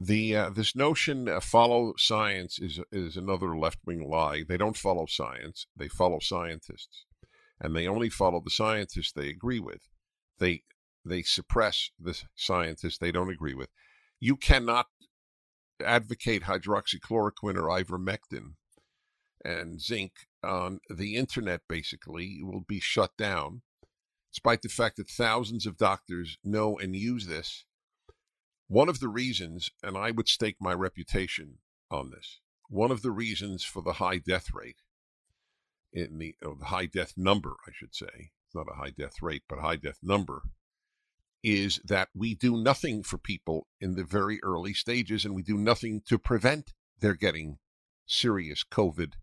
The 0.00 0.36
uh, 0.36 0.50
this 0.50 0.76
notion 0.76 1.28
uh, 1.28 1.40
follow 1.40 1.94
science 1.96 2.60
is 2.60 2.78
is 2.92 3.16
another 3.16 3.58
left 3.58 3.80
wing 3.84 4.08
lie. 4.08 4.44
They 4.48 4.56
don't 4.56 4.76
follow 4.76 5.06
science; 5.06 5.66
they 5.76 5.88
follow 5.88 6.20
scientists, 6.20 7.04
and 7.60 7.74
they 7.74 7.88
only 7.88 8.08
follow 8.08 8.40
the 8.40 8.50
scientists 8.50 9.10
they 9.10 9.28
agree 9.28 9.58
with. 9.58 9.88
They 10.38 10.62
they 11.04 11.22
suppress 11.22 11.90
the 11.98 12.16
scientists 12.36 12.98
they 12.98 13.10
don't 13.10 13.30
agree 13.30 13.54
with. 13.54 13.70
You 14.20 14.36
cannot 14.36 14.86
advocate 15.84 16.44
hydroxychloroquine 16.44 17.56
or 17.56 17.68
ivermectin 17.68 18.54
and 19.44 19.80
zinc 19.80 20.12
on 20.42 20.80
the 20.88 21.16
internet. 21.16 21.62
Basically, 21.68 22.40
will 22.42 22.64
be 22.66 22.80
shut 22.80 23.16
down, 23.16 23.62
despite 24.32 24.62
the 24.62 24.68
fact 24.68 24.96
that 24.96 25.08
thousands 25.08 25.66
of 25.66 25.76
doctors 25.76 26.38
know 26.44 26.78
and 26.78 26.96
use 26.96 27.26
this 27.26 27.64
one 28.68 28.90
of 28.90 29.00
the 29.00 29.08
reasons, 29.08 29.70
and 29.82 29.96
I 29.96 30.10
would 30.10 30.28
stake 30.28 30.56
my 30.60 30.74
reputation 30.74 31.58
on 31.90 32.10
this, 32.10 32.40
one 32.68 32.90
of 32.90 33.00
the 33.00 33.10
reasons 33.10 33.64
for 33.64 33.82
the 33.82 33.94
high 33.94 34.18
death 34.18 34.52
rate, 34.52 34.82
in 35.90 36.18
the, 36.18 36.36
the 36.42 36.66
high 36.66 36.84
death 36.84 37.14
number, 37.16 37.56
I 37.66 37.70
should 37.72 37.94
say, 37.94 38.30
not 38.54 38.66
a 38.70 38.76
high 38.76 38.90
death 38.90 39.22
rate, 39.22 39.44
but 39.48 39.60
high 39.60 39.76
death 39.76 40.00
number, 40.02 40.42
is 41.48 41.80
that 41.84 42.08
we 42.14 42.34
do 42.34 42.56
nothing 42.56 43.02
for 43.02 43.18
people 43.18 43.66
in 43.80 43.94
the 43.94 44.04
very 44.04 44.42
early 44.42 44.74
stages 44.74 45.24
and 45.24 45.34
we 45.34 45.42
do 45.42 45.56
nothing 45.56 46.02
to 46.06 46.18
prevent 46.18 46.72
their 47.00 47.14
getting 47.14 47.58
serious 48.06 48.64
COVID 48.64 49.14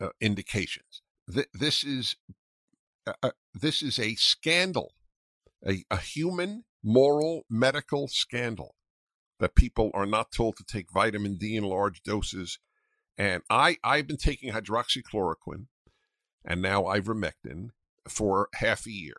uh, 0.00 0.08
indications. 0.20 1.02
Th- 1.32 1.48
this 1.52 1.84
is 1.84 2.16
uh, 3.06 3.30
this 3.54 3.82
is 3.82 3.98
a 3.98 4.14
scandal, 4.14 4.92
a, 5.66 5.84
a 5.90 5.96
human 5.96 6.64
moral 6.82 7.44
medical 7.50 8.08
scandal 8.08 8.74
that 9.40 9.54
people 9.54 9.90
are 9.94 10.06
not 10.06 10.30
told 10.30 10.56
to 10.56 10.64
take 10.64 10.90
vitamin 10.90 11.36
D 11.36 11.56
in 11.56 11.64
large 11.64 12.02
doses. 12.02 12.58
And 13.18 13.42
I, 13.50 13.78
I've 13.82 14.06
been 14.06 14.16
taking 14.16 14.52
hydroxychloroquine 14.52 15.66
and 16.44 16.62
now 16.62 16.82
ivermectin 16.82 17.70
for 18.08 18.48
half 18.54 18.86
a 18.86 18.92
year. 18.92 19.16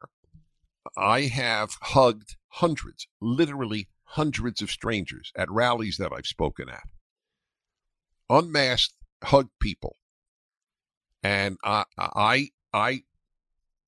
I 0.98 1.22
have 1.22 1.72
hugged 1.82 2.36
hundreds, 2.50 3.08
literally 3.22 3.90
hundreds 4.04 4.62
of 4.62 4.70
strangers 4.70 5.32
at 5.36 5.50
rallies 5.50 5.98
that 5.98 6.12
I've 6.14 6.28
spoken 6.28 6.70
at. 6.70 6.84
Unmasked, 8.30 8.96
hugged 9.24 9.52
people. 9.60 9.98
And 11.24 11.58
I, 11.64 11.86
I, 11.98 12.50
I 12.74 13.04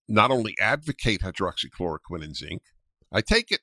not 0.08 0.32
only 0.32 0.56
advocate 0.60 1.22
hydroxychloroquine 1.22 2.24
and 2.24 2.36
zinc, 2.36 2.62
I 3.12 3.22
take 3.22 3.52
it. 3.52 3.62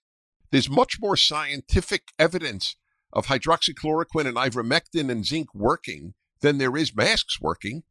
There's 0.51 0.69
much 0.69 0.99
more 1.01 1.17
scientific 1.17 2.09
evidence 2.19 2.77
of 3.13 3.27
hydroxychloroquine 3.27 4.27
and 4.27 4.37
ivermectin 4.37 5.11
and 5.11 5.25
zinc 5.25 5.55
working 5.55 6.15
than 6.41 6.59
there 6.59 6.77
is 6.77 6.95
masks 6.95 7.41
working. 7.41 7.83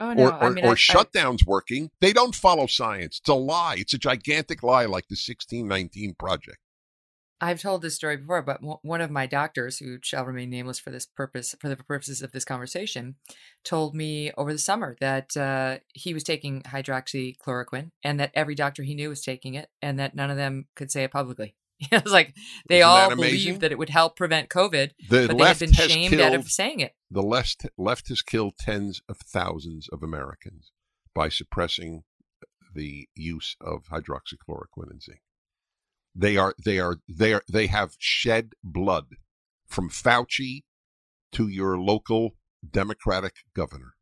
Oh, 0.00 0.12
no. 0.12 0.24
Or, 0.24 0.32
or, 0.32 0.44
I 0.44 0.50
mean, 0.50 0.64
or 0.64 0.72
I, 0.72 0.74
shutdowns 0.74 1.46
working. 1.46 1.90
They 2.00 2.12
don't 2.12 2.34
follow 2.34 2.66
science. 2.66 3.18
It's 3.18 3.28
a 3.28 3.34
lie. 3.34 3.76
It's 3.78 3.94
a 3.94 3.98
gigantic 3.98 4.62
lie, 4.62 4.84
like 4.84 5.08
the 5.08 5.14
1619 5.14 6.14
Project. 6.14 6.58
I've 7.40 7.60
told 7.60 7.82
this 7.82 7.94
story 7.94 8.16
before, 8.16 8.42
but 8.42 8.60
one 8.82 9.00
of 9.00 9.12
my 9.12 9.26
doctors, 9.26 9.78
who 9.78 9.98
shall 10.02 10.24
remain 10.24 10.50
nameless 10.50 10.80
for 10.80 10.90
this 10.90 11.06
purpose, 11.06 11.54
for 11.60 11.68
the 11.68 11.76
purposes 11.76 12.20
of 12.20 12.32
this 12.32 12.44
conversation, 12.44 13.14
told 13.64 13.94
me 13.94 14.32
over 14.36 14.52
the 14.52 14.58
summer 14.58 14.96
that 15.00 15.36
uh, 15.36 15.78
he 15.94 16.12
was 16.12 16.24
taking 16.24 16.62
hydroxychloroquine, 16.62 17.90
and 18.02 18.18
that 18.18 18.32
every 18.34 18.56
doctor 18.56 18.82
he 18.82 18.94
knew 18.94 19.08
was 19.08 19.22
taking 19.22 19.54
it, 19.54 19.68
and 19.80 20.00
that 20.00 20.16
none 20.16 20.30
of 20.30 20.36
them 20.36 20.66
could 20.74 20.90
say 20.90 21.04
it 21.04 21.12
publicly. 21.12 21.54
it 21.92 22.02
was 22.02 22.12
like 22.12 22.34
they 22.68 22.80
Isn't 22.80 22.88
all 22.88 23.10
believed 23.10 23.60
that 23.60 23.70
it 23.70 23.78
would 23.78 23.90
help 23.90 24.16
prevent 24.16 24.48
COVID, 24.48 24.90
The 25.08 25.26
but 25.28 25.36
they 25.36 25.44
left 25.44 25.60
been 25.60 25.72
shamed 25.72 26.10
killed, 26.10 26.22
out 26.22 26.34
of 26.34 26.50
saying 26.50 26.80
it. 26.80 26.94
The 27.10 27.22
left, 27.22 27.66
left 27.76 28.08
has 28.08 28.20
killed 28.20 28.54
tens 28.58 29.00
of 29.08 29.18
thousands 29.18 29.88
of 29.92 30.02
Americans 30.02 30.72
by 31.14 31.28
suppressing 31.28 32.02
the 32.74 33.08
use 33.14 33.56
of 33.60 33.84
hydroxychloroquine 33.92 34.90
and 34.90 35.02
zinc. 35.02 35.20
They 36.14 36.36
are 36.36 36.54
they 36.64 36.80
are 36.80 36.96
they 37.08 37.32
are 37.32 37.42
they 37.50 37.68
have 37.68 37.94
shed 37.98 38.54
blood 38.64 39.16
from 39.66 39.88
Fauci 39.88 40.64
to 41.32 41.46
your 41.46 41.78
local 41.78 42.34
Democratic 42.68 43.34
governor. 43.54 43.94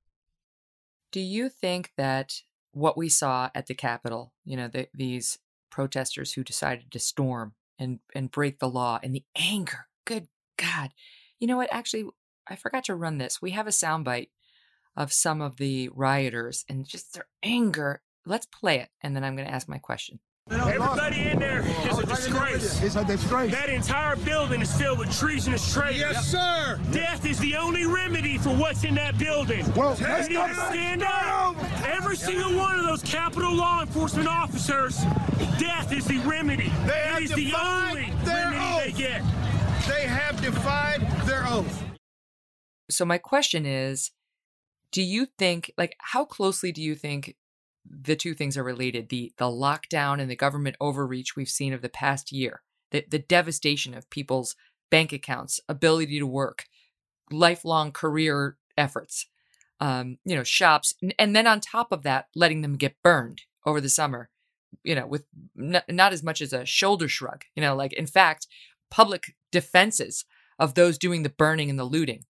Do 1.13 1.21
you 1.21 1.51
think 1.51 1.93
that 1.97 2.41
what 2.73 2.97
we 2.97 3.09
saw 3.09 3.51
at 3.55 3.67
the 3.67 3.75
Capitol, 3.75 4.33
you 4.45 4.57
know, 4.57 4.69
the, 4.69 4.89
these 4.95 5.39
protesters 5.71 6.33
who 6.33 6.45
decided 6.45 6.91
to 6.91 6.99
storm 6.99 7.55
and 7.79 8.01
and 8.15 8.31
break 8.31 8.59
the 8.59 8.69
law 8.69 8.99
and 9.03 9.15
the 9.15 9.25
anger, 9.37 9.87
good 10.05 10.29
God, 10.57 10.91
you 11.39 11.47
know 11.47 11.57
what? 11.57 11.73
Actually, 11.73 12.07
I 12.49 12.57
forgot 12.57 12.85
to 12.85 12.95
run 12.95 13.19
this. 13.19 13.43
We 13.43 13.51
have 13.53 13.67
a 13.67 13.71
soundbite 13.71 14.29
of 14.97 15.13
some 15.13 15.41
of 15.41 15.57
the 15.57 15.91
rioters 15.95 16.65
and 16.69 16.87
just 16.87 17.15
their 17.15 17.27
anger. 17.43 18.03
Let's 18.25 18.47
play 18.47 18.81
it, 18.81 18.89
and 19.03 19.15
then 19.15 19.25
I'm 19.25 19.37
going 19.37 19.49
to 19.49 19.55
ask 19.55 19.69
my 19.69 19.79
question. 19.79 20.21
Everybody 20.49 21.23
in 21.23 21.41
there 21.41 21.65
oh, 21.65 21.89
is 21.89 21.99
a 21.99 22.07
disgrace. 22.07 22.83
It's 22.83 22.95
a 22.95 23.05
disgrace. 23.05 23.51
That 23.51 23.69
entire 23.69 24.15
building 24.15 24.63
is 24.63 24.73
filled 24.73 25.01
with 25.01 25.17
treasonous 25.19 25.73
traitors. 25.73 25.99
Yes, 25.99 26.27
sir. 26.29 26.81
Death 26.93 27.27
is 27.27 27.41
the 27.41 27.57
only 27.57 27.85
remedy 27.85 28.39
for 28.39 28.51
what's 28.51 28.85
in 28.85 28.95
that 28.95 29.19
building. 29.19 29.65
Well, 29.75 29.97
you 29.99 30.07
need 30.07 30.35
to 30.35 30.55
stand 30.55 31.03
up. 31.03 31.57
Every 31.85 32.17
single 32.17 32.57
one 32.57 32.79
of 32.79 32.87
those 32.87 33.03
Capitol 33.03 33.55
law 33.55 33.81
enforcement 33.81 34.29
officers, 34.29 34.99
death 35.59 35.93
is 35.93 36.05
the 36.05 36.19
remedy. 36.19 36.73
They 36.87 37.25
it 37.25 37.35
the 37.35 37.53
only 37.55 38.13
remedy 38.25 38.57
oath. 38.57 38.85
they 38.85 38.93
get. 38.93 39.23
They 39.89 40.07
have 40.07 40.41
defied 40.41 41.01
their 41.27 41.45
oath. 41.49 41.83
So 42.89 43.05
my 43.05 43.19
question 43.19 43.67
is, 43.67 44.13
do 44.93 45.03
you 45.03 45.27
think 45.39 45.73
like 45.77 45.97
how 45.99 46.25
closely 46.25 46.71
do 46.71 46.83
you 46.83 46.95
think 46.95 47.35
the 47.91 48.17
two 48.17 48.35
things 48.35 48.57
are 48.57 48.65
related. 48.65 49.09
The 49.09 49.33
the 49.37 49.47
lockdown 49.47 50.21
and 50.21 50.31
the 50.31 50.37
government 50.37 50.77
overreach 50.81 51.37
we've 51.37 51.49
seen 51.49 51.73
of 51.73 51.83
the 51.83 51.89
past 51.89 52.33
year, 52.33 52.63
the, 52.91 53.05
the 53.09 53.19
devastation 53.19 53.95
of 53.95 54.11
people's 54.11 54.57
bank 54.91 55.13
accounts, 55.13 55.61
ability 55.69 56.19
to 56.19 56.27
work, 56.27 56.65
lifelong 57.31 57.93
career 57.93 58.57
efforts, 58.77 59.27
um, 59.81 60.19
you 60.25 60.37
know, 60.37 60.45
shops, 60.45 60.95
and 61.19 61.35
then 61.35 61.47
on 61.47 61.61
top 61.61 61.93
of 61.93 62.03
that, 62.03 62.27
letting 62.35 62.63
them 62.63 62.77
get 62.77 63.03
burned 63.03 63.43
over 63.65 63.81
the 63.81 63.89
summer, 63.89 64.31
you 64.85 64.95
know, 64.95 65.07
with 65.07 65.25
n- 65.59 65.83
not 65.89 66.13
as 66.13 66.23
much 66.23 66.41
as 66.41 66.53
a 66.53 66.65
shoulder 66.65 67.09
shrug, 67.09 67.45
you 67.55 67.63
know, 67.63 67.75
like 67.75 67.93
in 67.93 68.07
fact, 68.07 68.47
public 68.91 69.35
defenses 69.51 70.25
of 70.59 70.75
those 70.75 70.99
doing 70.99 71.23
the 71.23 71.29
burning 71.29 71.69
and 71.69 71.79
the 71.79 71.85
looting. 71.85 72.25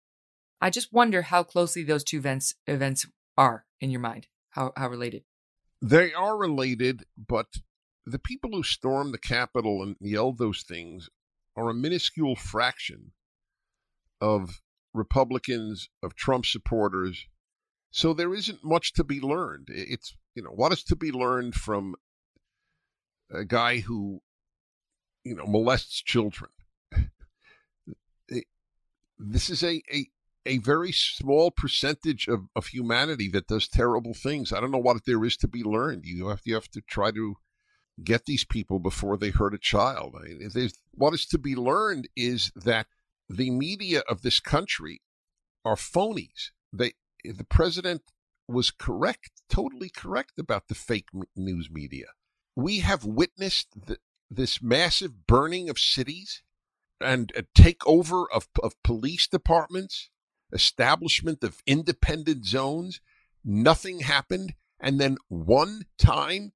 I 0.61 0.69
just 0.69 0.93
wonder 0.93 1.23
how 1.23 1.43
closely 1.43 1.83
those 1.83 2.03
two 2.03 2.17
events 2.17 2.55
events 2.65 3.05
are 3.37 3.65
in 3.81 3.91
your 3.91 3.99
mind, 3.99 4.27
how 4.51 4.71
how 4.75 4.89
related. 4.89 5.23
They 5.81 6.13
are 6.13 6.37
related, 6.37 7.03
but 7.17 7.59
the 8.05 8.19
people 8.19 8.51
who 8.51 8.63
stormed 8.63 9.13
the 9.13 9.19
Capitol 9.19 9.81
and 9.81 9.95
yelled 9.99 10.37
those 10.37 10.63
things 10.63 11.09
are 11.55 11.69
a 11.69 11.73
minuscule 11.73 12.35
fraction 12.35 13.11
of 14.21 14.61
Republicans, 14.93 15.89
of 16.01 16.15
Trump 16.15 16.45
supporters. 16.45 17.27
So 17.91 18.13
there 18.13 18.33
isn't 18.33 18.63
much 18.63 18.93
to 18.93 19.03
be 19.03 19.19
learned. 19.19 19.69
It's, 19.69 20.15
you 20.35 20.43
know, 20.43 20.51
what 20.51 20.71
is 20.71 20.83
to 20.85 20.95
be 20.95 21.11
learned 21.11 21.55
from 21.55 21.95
a 23.31 23.45
guy 23.45 23.79
who, 23.79 24.21
you 25.23 25.35
know, 25.35 25.45
molests 25.45 26.01
children? 26.01 26.51
this 29.17 29.49
is 29.49 29.63
a, 29.63 29.81
a, 29.91 30.07
a 30.45 30.59
very 30.59 30.91
small 30.91 31.51
percentage 31.51 32.27
of, 32.27 32.47
of 32.55 32.67
humanity 32.67 33.29
that 33.29 33.47
does 33.47 33.67
terrible 33.67 34.13
things. 34.13 34.53
I 34.53 34.59
don't 34.59 34.71
know 34.71 34.77
what 34.77 35.05
there 35.05 35.23
is 35.25 35.37
to 35.37 35.47
be 35.47 35.63
learned. 35.63 36.05
You 36.05 36.27
have, 36.27 36.41
you 36.45 36.53
have 36.53 36.69
to 36.71 36.81
try 36.81 37.11
to 37.11 37.35
get 38.03 38.25
these 38.25 38.43
people 38.43 38.79
before 38.79 39.17
they 39.17 39.29
hurt 39.29 39.53
a 39.53 39.59
child. 39.59 40.15
I 40.19 40.33
mean, 40.33 40.69
what 40.91 41.13
is 41.13 41.25
to 41.27 41.37
be 41.37 41.55
learned 41.55 42.09
is 42.15 42.51
that 42.55 42.87
the 43.29 43.49
media 43.49 44.03
of 44.07 44.21
this 44.21 44.39
country 44.39 45.01
are 45.63 45.75
phonies. 45.75 46.51
They, 46.71 46.93
the 47.23 47.45
president 47.45 48.03
was 48.47 48.69
correct, 48.69 49.41
totally 49.49 49.89
correct 49.89 50.33
about 50.37 50.67
the 50.67 50.75
fake 50.75 51.07
news 51.35 51.69
media. 51.71 52.07
We 52.55 52.79
have 52.79 53.03
witnessed 53.03 53.69
the, 53.87 53.97
this 54.29 54.61
massive 54.61 55.25
burning 55.25 55.69
of 55.69 55.79
cities 55.79 56.43
and 57.01 57.31
a 57.35 57.43
takeover 57.59 58.25
of, 58.33 58.47
of 58.61 58.81
police 58.83 59.27
departments, 59.27 60.09
establishment 60.55 61.43
of 61.43 61.61
independent 61.67 62.45
zones. 62.45 63.01
Nothing 63.43 63.99
happened. 63.99 64.55
And 64.79 64.99
then 64.99 65.17
one 65.27 65.83
time 65.99 66.53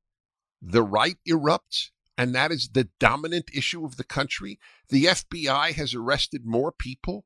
the 0.62 0.84
right 0.84 1.18
erupts, 1.28 1.90
and 2.18 2.34
that 2.36 2.52
is 2.52 2.70
the 2.74 2.90
dominant 3.00 3.50
issue 3.54 3.86
of 3.86 3.98
the 3.98 4.04
country. 4.04 4.60
The 4.90 5.06
FBI 5.06 5.74
has 5.74 5.94
arrested 5.94 6.46
more 6.46 6.72
people, 6.72 7.26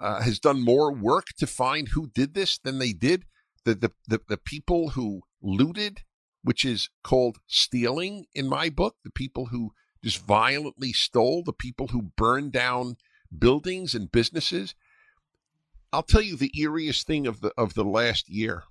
uh, 0.00 0.22
has 0.22 0.38
done 0.38 0.62
more 0.62 0.92
work 0.92 1.26
to 1.38 1.46
find 1.46 1.88
who 1.88 2.08
did 2.08 2.34
this 2.34 2.58
than 2.58 2.78
they 2.78 2.92
did. 2.92 3.24
The, 3.64 3.74
the, 3.74 3.92
the, 4.08 4.20
the 4.28 4.36
people 4.38 4.90
who 4.90 5.22
looted, 5.42 6.00
which 6.42 6.64
is 6.64 6.88
called 7.04 7.38
stealing 7.46 8.26
in 8.34 8.48
my 8.48 8.70
book, 8.70 8.96
the 9.04 9.10
people 9.10 9.46
who 9.46 9.72
just 10.02 10.24
violently 10.24 10.92
stole, 10.92 11.42
the 11.44 11.52
people 11.52 11.88
who 11.88 12.10
burned 12.16 12.52
down 12.52 12.96
buildings 13.36 13.94
and 13.94 14.10
businesses. 14.10 14.74
I'll 15.92 16.02
tell 16.02 16.22
you 16.22 16.36
the 16.36 16.52
eeriest 16.56 17.04
thing 17.04 17.26
of 17.26 17.40
the 17.40 17.52
of 17.56 17.74
the 17.74 17.84
last 17.84 18.28
year. 18.28 18.64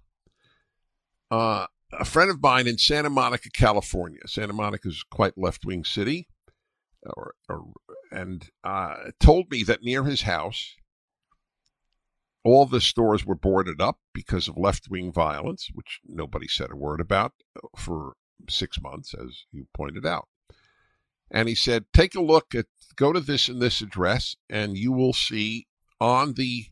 Uh, 1.30 1.68
a 1.92 2.06
friend 2.06 2.30
of 2.30 2.42
mine 2.42 2.68
in 2.68 2.78
Santa 2.78 3.10
Monica, 3.10 3.50
California. 3.50 4.22
Santa 4.26 4.54
Monica 4.54 4.88
is 4.88 5.04
quite 5.10 5.38
left 5.38 5.66
wing 5.66 5.84
city, 5.84 6.28
or, 7.04 7.34
or 7.48 7.66
and 8.12 8.50
uh, 8.64 8.96
told 9.20 9.50
me 9.52 9.64
that 9.64 9.84
near 9.84 10.04
his 10.04 10.24
house, 10.24 10.76
all 12.44 12.66
the 12.66 12.82
stores 12.82 13.26
were 13.26 13.36
boarded 13.36 13.82
up 13.82 14.00
because 14.14 14.48
of 14.48 14.58
left 14.58 14.90
wing 14.90 15.12
violence, 15.12 15.70
which 15.74 16.00
nobody 16.06 16.48
said 16.48 16.72
a 16.72 16.76
word 16.76 17.00
about 17.02 17.34
uh, 17.56 17.68
for 17.78 18.14
six 18.50 18.80
months, 18.82 19.14
as 19.14 19.46
you 19.52 19.68
pointed 19.74 20.06
out. 20.06 20.28
And 21.32 21.48
he 21.48 21.56
said, 21.56 21.86
take 21.94 22.16
a 22.16 22.22
look 22.22 22.56
at, 22.56 22.66
go 22.96 23.14
to 23.14 23.20
this 23.20 23.50
and 23.50 23.62
this 23.62 23.82
address, 23.82 24.36
and 24.50 24.78
you 24.78 24.92
will 24.92 25.14
see 25.14 25.68
on 26.02 26.34
the 26.34 26.68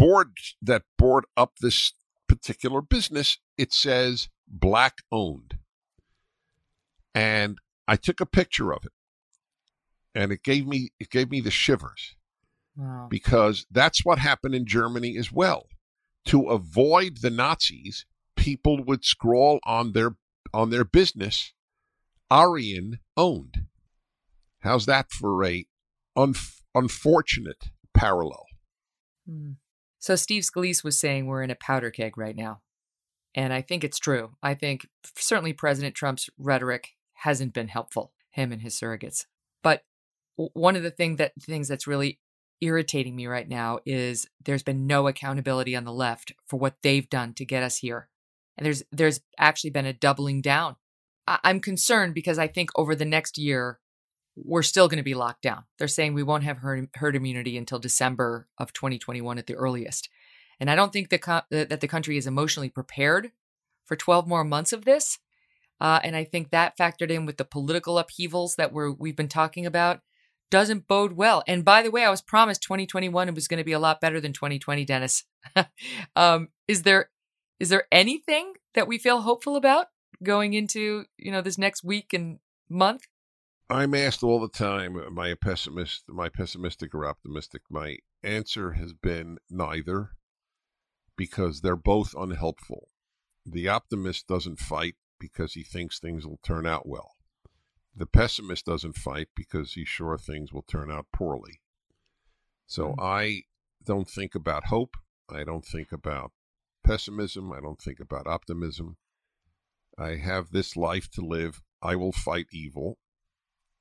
board 0.00 0.36
that 0.62 0.82
board 0.98 1.24
up 1.36 1.58
this 1.60 1.92
particular 2.28 2.80
business, 2.80 3.38
it 3.58 3.72
says 3.72 4.28
black 4.48 4.98
owned. 5.12 5.58
And 7.14 7.58
I 7.86 7.96
took 7.96 8.20
a 8.20 8.26
picture 8.26 8.72
of 8.72 8.84
it. 8.84 8.92
And 10.14 10.32
it 10.32 10.42
gave 10.42 10.66
me 10.66 10.90
it 10.98 11.10
gave 11.10 11.30
me 11.30 11.40
the 11.40 11.50
shivers. 11.50 12.16
Wow. 12.76 13.06
Because 13.10 13.66
that's 13.70 14.04
what 14.04 14.18
happened 14.18 14.54
in 14.54 14.66
Germany 14.66 15.16
as 15.16 15.30
well. 15.30 15.66
To 16.26 16.48
avoid 16.48 17.18
the 17.18 17.30
Nazis, 17.30 18.06
people 18.36 18.82
would 18.84 19.04
scrawl 19.04 19.60
on 19.64 19.92
their 19.92 20.16
on 20.52 20.70
their 20.70 20.84
business 20.84 21.52
Aryan 22.30 23.00
owned. 23.16 23.66
How's 24.60 24.86
that 24.86 25.10
for 25.10 25.44
a 25.44 25.66
un- 26.16 26.34
unfortunate 26.74 27.70
parallel? 27.92 28.46
Hmm. 29.28 29.52
So 30.00 30.16
Steve 30.16 30.42
Scalise 30.42 30.82
was 30.82 30.98
saying 30.98 31.26
we're 31.26 31.42
in 31.42 31.50
a 31.50 31.54
powder 31.54 31.90
keg 31.90 32.18
right 32.18 32.34
now. 32.34 32.62
And 33.34 33.52
I 33.52 33.62
think 33.62 33.84
it's 33.84 33.98
true. 33.98 34.32
I 34.42 34.54
think 34.54 34.88
certainly 35.16 35.52
President 35.52 35.94
Trump's 35.94 36.28
rhetoric 36.36 36.90
hasn't 37.12 37.54
been 37.54 37.68
helpful, 37.68 38.12
him 38.30 38.50
and 38.50 38.62
his 38.62 38.74
surrogates. 38.74 39.26
But 39.62 39.84
one 40.36 40.74
of 40.74 40.82
the 40.82 40.90
thing 40.90 41.16
that 41.16 41.32
things 41.40 41.68
that's 41.68 41.86
really 41.86 42.18
irritating 42.60 43.14
me 43.14 43.26
right 43.26 43.48
now 43.48 43.78
is 43.86 44.26
there's 44.44 44.62
been 44.62 44.86
no 44.86 45.06
accountability 45.06 45.76
on 45.76 45.84
the 45.84 45.92
left 45.92 46.32
for 46.46 46.58
what 46.58 46.76
they've 46.82 47.08
done 47.08 47.34
to 47.34 47.44
get 47.44 47.62
us 47.62 47.78
here. 47.78 48.08
And 48.56 48.64
there's 48.64 48.82
there's 48.90 49.20
actually 49.38 49.70
been 49.70 49.86
a 49.86 49.92
doubling 49.92 50.40
down. 50.40 50.76
I- 51.26 51.40
I'm 51.44 51.60
concerned 51.60 52.14
because 52.14 52.38
I 52.38 52.48
think 52.48 52.70
over 52.74 52.94
the 52.94 53.04
next 53.04 53.38
year 53.38 53.78
we're 54.44 54.62
still 54.62 54.88
going 54.88 54.98
to 54.98 55.02
be 55.02 55.14
locked 55.14 55.42
down. 55.42 55.64
They're 55.78 55.88
saying 55.88 56.14
we 56.14 56.22
won't 56.22 56.44
have 56.44 56.58
herd, 56.58 56.88
herd 56.94 57.16
immunity 57.16 57.56
until 57.56 57.78
December 57.78 58.48
of 58.58 58.72
2021 58.72 59.38
at 59.38 59.46
the 59.46 59.54
earliest. 59.54 60.08
And 60.58 60.70
I 60.70 60.74
don't 60.74 60.92
think 60.92 61.08
the 61.08 61.18
co- 61.18 61.42
that 61.50 61.80
the 61.80 61.88
country 61.88 62.16
is 62.16 62.26
emotionally 62.26 62.68
prepared 62.68 63.32
for 63.86 63.96
12 63.96 64.26
more 64.26 64.44
months 64.44 64.72
of 64.72 64.84
this. 64.84 65.18
Uh, 65.80 65.98
and 66.04 66.14
I 66.14 66.24
think 66.24 66.50
that 66.50 66.76
factored 66.76 67.10
in 67.10 67.24
with 67.24 67.38
the 67.38 67.44
political 67.44 67.98
upheavals 67.98 68.56
that 68.56 68.72
we're, 68.72 68.92
we've 68.92 69.16
been 69.16 69.28
talking 69.28 69.64
about 69.64 70.00
doesn't 70.50 70.88
bode 70.88 71.12
well. 71.12 71.42
And 71.46 71.64
by 71.64 71.82
the 71.82 71.90
way, 71.90 72.04
I 72.04 72.10
was 72.10 72.20
promised 72.20 72.62
2021 72.62 73.28
it 73.28 73.34
was 73.34 73.48
going 73.48 73.58
to 73.58 73.64
be 73.64 73.72
a 73.72 73.78
lot 73.78 74.00
better 74.00 74.20
than 74.20 74.32
2020, 74.32 74.84
Dennis. 74.84 75.24
um, 76.16 76.48
is 76.68 76.82
there 76.82 77.10
is 77.58 77.68
there 77.68 77.84
anything 77.92 78.54
that 78.74 78.88
we 78.88 78.98
feel 78.98 79.20
hopeful 79.20 79.54
about 79.56 79.86
going 80.22 80.54
into 80.54 81.04
you 81.18 81.30
know 81.30 81.40
this 81.40 81.58
next 81.58 81.84
week 81.84 82.12
and 82.12 82.38
month? 82.68 83.06
I'm 83.70 83.94
asked 83.94 84.24
all 84.24 84.40
the 84.40 84.48
time, 84.48 84.98
am 84.98 85.18
I 85.18 85.28
a 85.28 85.36
pessimist? 85.36 86.04
Am 86.08 86.18
I 86.18 86.28
pessimistic 86.28 86.92
or 86.92 87.06
optimistic? 87.06 87.62
My 87.70 87.98
answer 88.22 88.72
has 88.72 88.92
been 88.92 89.38
neither, 89.48 90.10
because 91.16 91.60
they're 91.60 91.76
both 91.76 92.14
unhelpful. 92.18 92.88
The 93.46 93.68
optimist 93.68 94.26
doesn't 94.26 94.58
fight 94.58 94.96
because 95.20 95.54
he 95.54 95.62
thinks 95.62 95.98
things 95.98 96.26
will 96.26 96.40
turn 96.42 96.66
out 96.66 96.88
well. 96.88 97.12
The 97.94 98.06
pessimist 98.06 98.66
doesn't 98.66 98.96
fight 98.96 99.28
because 99.36 99.74
he's 99.74 99.88
sure 99.88 100.18
things 100.18 100.52
will 100.52 100.62
turn 100.62 100.90
out 100.90 101.06
poorly. 101.12 101.60
So 102.66 102.88
mm-hmm. 102.88 103.00
I 103.00 103.42
don't 103.84 104.08
think 104.08 104.34
about 104.34 104.66
hope. 104.66 104.96
I 105.28 105.44
don't 105.44 105.64
think 105.64 105.92
about 105.92 106.32
pessimism. 106.84 107.52
I 107.52 107.60
don't 107.60 107.80
think 107.80 108.00
about 108.00 108.26
optimism. 108.26 108.96
I 109.96 110.16
have 110.16 110.50
this 110.50 110.76
life 110.76 111.08
to 111.12 111.20
live. 111.20 111.62
I 111.82 111.94
will 111.94 112.12
fight 112.12 112.46
evil. 112.52 112.98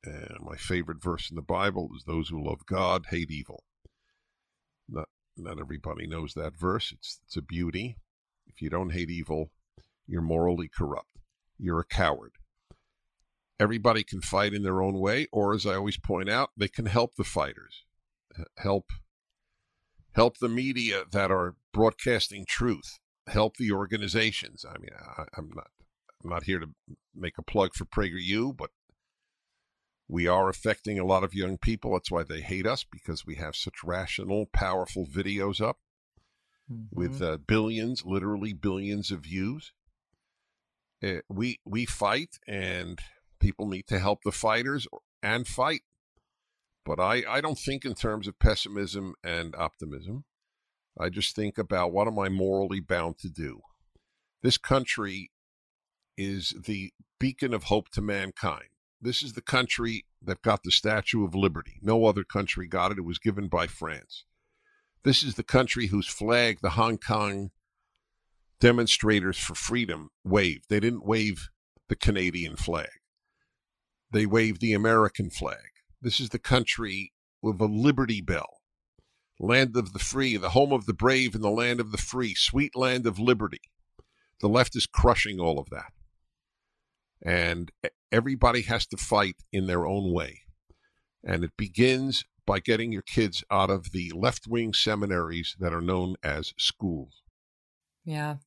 And 0.04 0.38
my 0.42 0.56
favorite 0.56 1.02
verse 1.02 1.30
in 1.30 1.36
the 1.36 1.42
Bible 1.42 1.90
is 1.96 2.04
those 2.04 2.30
who 2.30 2.44
love 2.44 2.66
God 2.66 3.08
hate 3.10 3.32
evil. 3.32 3.64
Not 4.88 5.10
not 5.36 5.60
everybody 5.60 6.08
knows 6.08 6.34
that 6.34 6.58
verse. 6.58 6.92
It's 6.92 7.20
it's 7.26 7.38
a 7.38 7.42
beauty. 7.42 7.98
If 8.48 8.62
you 8.62 8.70
don't 8.70 8.92
hate 8.92 9.10
evil, 9.10 9.52
you're 10.08 10.22
morally 10.22 10.70
corrupt. 10.70 11.18
You're 11.58 11.82
a 11.82 11.86
coward. 11.86 12.34
Everybody 13.60 14.04
can 14.04 14.22
fight 14.22 14.54
in 14.54 14.64
their 14.64 14.82
own 14.82 15.00
way, 15.00 15.28
or 15.34 15.54
as 15.54 15.66
I 15.66 15.76
always 15.76 15.98
point 15.98 16.30
out, 16.30 16.52
they 16.56 16.70
can 16.70 16.86
help 16.86 17.16
the 17.16 17.26
fighters. 17.26 17.84
Help 18.58 18.92
help 20.14 20.38
the 20.38 20.50
media 20.50 21.04
that 21.12 21.30
are 21.30 21.56
broadcasting 21.74 22.46
truth. 22.46 23.00
Help 23.28 23.58
the 23.58 23.72
organizations. 23.72 24.66
I 24.68 24.78
mean, 24.80 24.92
I, 25.18 25.26
I'm 25.38 25.52
not 25.54 25.68
I'm 26.24 26.30
not 26.30 26.44
here 26.44 26.60
to 26.60 26.70
make 27.14 27.38
a 27.38 27.44
plug 27.44 27.74
for 27.74 27.86
PragerU, 27.86 28.56
but 28.56 28.72
we 30.10 30.28
are 30.28 30.50
affecting 30.50 30.98
a 30.98 31.06
lot 31.06 31.24
of 31.24 31.36
young 31.36 31.58
people. 31.60 31.94
That's 31.94 32.10
why 32.10 32.24
they 32.24 32.42
hate 32.42 32.66
us 32.66 32.84
because 32.84 33.26
we 33.28 33.36
have 33.36 33.56
such 33.56 33.84
rational, 33.84 34.48
powerful 34.52 35.06
videos 35.06 35.62
up 35.62 35.78
mm-hmm. 36.70 37.00
with 37.00 37.22
uh, 37.22 37.38
billions, 37.38 38.04
literally 38.04 38.52
billions 38.52 39.12
of 39.12 39.22
views. 39.22 39.72
Uh, 41.02 41.20
we 41.30 41.60
we 41.64 41.86
fight, 41.86 42.40
and 42.48 43.00
people 43.40 43.68
need 43.68 43.86
to 43.88 44.00
help 44.00 44.24
the 44.26 44.32
fighters 44.32 44.88
and 45.22 45.48
fight. 45.48 45.84
But 46.84 47.00
I, 47.00 47.24
I 47.30 47.40
don't 47.40 47.60
think 47.60 47.86
in 47.86 47.94
terms 47.94 48.28
of 48.28 48.40
pessimism 48.40 49.14
and 49.24 49.56
optimism. 49.56 50.26
I 51.00 51.10
just 51.10 51.36
think 51.36 51.58
about 51.58 51.94
what 51.94 52.08
am 52.08 52.20
I 52.20 52.30
morally 52.30 52.82
bound 52.82 53.20
to 53.20 53.30
do. 53.30 53.62
This 54.42 54.58
country 54.58 55.32
is 56.18 56.54
the 56.66 56.92
beacon 57.20 57.54
of 57.54 57.66
hope 57.66 57.90
to 57.90 58.02
mankind. 58.02 58.70
This 59.02 59.24
is 59.24 59.34
the 59.34 59.42
country 59.42 60.06
that 60.22 60.42
got 60.42 60.64
the 60.64 60.72
Statue 60.72 61.24
of 61.24 61.34
Liberty. 61.34 61.80
No 61.82 62.06
other 62.06 62.24
country 62.24 62.68
got 62.68 62.92
it. 62.92 62.98
It 62.98 63.06
was 63.06 63.18
given 63.18 63.48
by 63.48 63.68
France. 63.68 64.26
This 65.04 65.24
is 65.24 65.36
the 65.36 65.44
country 65.44 65.88
whose 65.88 66.08
flag 66.08 66.60
the 66.62 66.72
Hong 66.72 66.98
Kong 66.98 67.52
demonstrators 68.60 69.38
for 69.38 69.56
freedom 69.56 70.10
waved. 70.26 70.66
They 70.70 70.82
didn't 70.82 71.06
wave 71.06 71.50
the 71.88 71.96
Canadian 71.96 72.56
flag, 72.56 72.90
they 74.12 74.26
waved 74.26 74.62
the 74.62 74.74
American 74.74 75.30
flag. 75.30 75.72
This 76.02 76.20
is 76.20 76.30
the 76.30 76.40
country 76.40 77.14
with 77.42 77.60
a 77.60 77.66
Liberty 77.66 78.22
Bell, 78.22 78.62
land 79.40 79.76
of 79.76 79.94
the 79.94 80.00
free, 80.00 80.38
the 80.38 80.50
home 80.50 80.72
of 80.72 80.86
the 80.86 80.94
brave, 80.94 81.34
and 81.34 81.44
the 81.44 81.50
land 81.50 81.80
of 81.80 81.92
the 81.92 81.98
free, 81.98 82.36
sweet 82.36 82.76
land 82.76 83.08
of 83.08 83.18
liberty. 83.18 83.62
The 84.42 84.50
left 84.50 84.76
is 84.76 84.86
crushing 84.86 85.40
all 85.40 85.60
of 85.60 85.70
that. 85.70 85.92
And 87.24 87.72
everybody 88.12 88.62
has 88.64 88.86
to 88.88 88.98
fight 88.98 89.36
in 89.52 89.68
their 89.68 89.86
own 89.86 90.12
way. 90.14 90.42
And 91.24 91.44
it 91.44 91.52
begins 91.58 92.26
by 92.46 92.60
getting 92.60 92.92
your 92.92 93.02
kids 93.02 93.44
out 93.52 93.70
of 93.70 93.92
the 93.92 94.12
left 94.16 94.48
wing 94.48 94.74
seminaries 94.74 95.56
that 95.60 95.74
are 95.74 95.82
known 95.82 96.16
as 96.24 96.54
schools. 96.58 97.22
Yeah. 98.06 98.38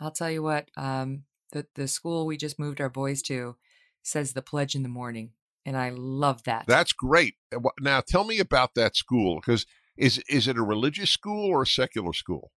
I'll 0.00 0.10
tell 0.10 0.30
you 0.30 0.42
what, 0.42 0.70
um, 0.76 1.24
the, 1.52 1.66
the 1.74 1.86
school 1.86 2.26
we 2.26 2.36
just 2.36 2.58
moved 2.58 2.80
our 2.80 2.88
boys 2.88 3.22
to 3.22 3.56
says 4.02 4.32
the 4.32 4.42
pledge 4.42 4.74
in 4.74 4.82
the 4.82 4.88
morning. 4.88 5.32
And 5.64 5.76
I 5.76 5.90
love 5.90 6.42
that. 6.44 6.64
That's 6.66 6.92
great. 6.92 7.34
Now 7.78 8.00
tell 8.00 8.24
me 8.24 8.38
about 8.38 8.74
that 8.74 8.96
school 8.96 9.36
because 9.36 9.66
is 9.96 10.18
is 10.28 10.48
it 10.48 10.56
a 10.56 10.62
religious 10.62 11.10
school 11.10 11.50
or 11.50 11.62
a 11.62 11.66
secular 11.66 12.12
school? 12.12 12.50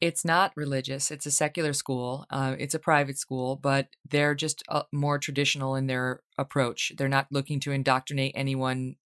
It's 0.00 0.24
not 0.24 0.52
religious. 0.56 1.10
It's 1.10 1.26
a 1.26 1.30
secular 1.30 1.72
school. 1.72 2.26
Uh, 2.30 2.54
it's 2.58 2.74
a 2.74 2.78
private 2.78 3.18
school, 3.18 3.56
but 3.56 3.88
they're 4.08 4.34
just 4.34 4.62
uh, 4.68 4.82
more 4.92 5.18
traditional 5.18 5.74
in 5.74 5.86
their 5.86 6.20
approach. 6.36 6.92
They're 6.96 7.08
not 7.08 7.28
looking 7.30 7.60
to 7.60 7.72
indoctrinate 7.72 8.32
anyone 8.34 8.96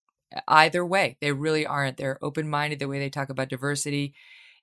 either 0.48 0.84
way. 0.84 1.16
They 1.20 1.32
really 1.32 1.66
aren't. 1.66 1.96
They're 1.96 2.18
open 2.22 2.48
minded. 2.48 2.78
The 2.78 2.88
way 2.88 2.98
they 2.98 3.10
talk 3.10 3.30
about 3.30 3.48
diversity 3.48 4.14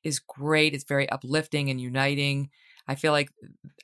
is 0.04 0.20
great. 0.20 0.74
It's 0.74 0.84
very 0.84 1.10
uplifting 1.10 1.70
and 1.70 1.80
uniting. 1.80 2.50
I 2.88 2.96
feel 2.96 3.12
like 3.12 3.30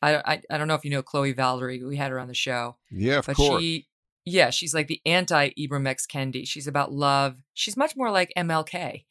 I, 0.01 0.15
I 0.15 0.41
I 0.49 0.57
don't 0.57 0.67
know 0.67 0.75
if 0.75 0.85
you 0.85 0.91
know 0.91 1.01
Chloe 1.01 1.33
Valdary. 1.33 1.85
We 1.85 1.97
had 1.97 2.11
her 2.11 2.19
on 2.19 2.27
the 2.27 2.33
show. 2.33 2.77
Yeah, 2.89 3.19
of 3.19 3.25
but 3.25 3.35
course. 3.35 3.61
she 3.61 3.87
yeah, 4.25 4.49
she's 4.49 4.73
like 4.73 4.87
the 4.87 5.01
anti 5.05 5.49
Ibram 5.49 5.87
X 5.87 6.07
Kendi. 6.07 6.47
She's 6.47 6.67
about 6.67 6.93
love. 6.93 7.37
She's 7.53 7.75
much 7.75 7.95
more 7.97 8.11
like 8.11 8.31
MLK, 8.37 9.03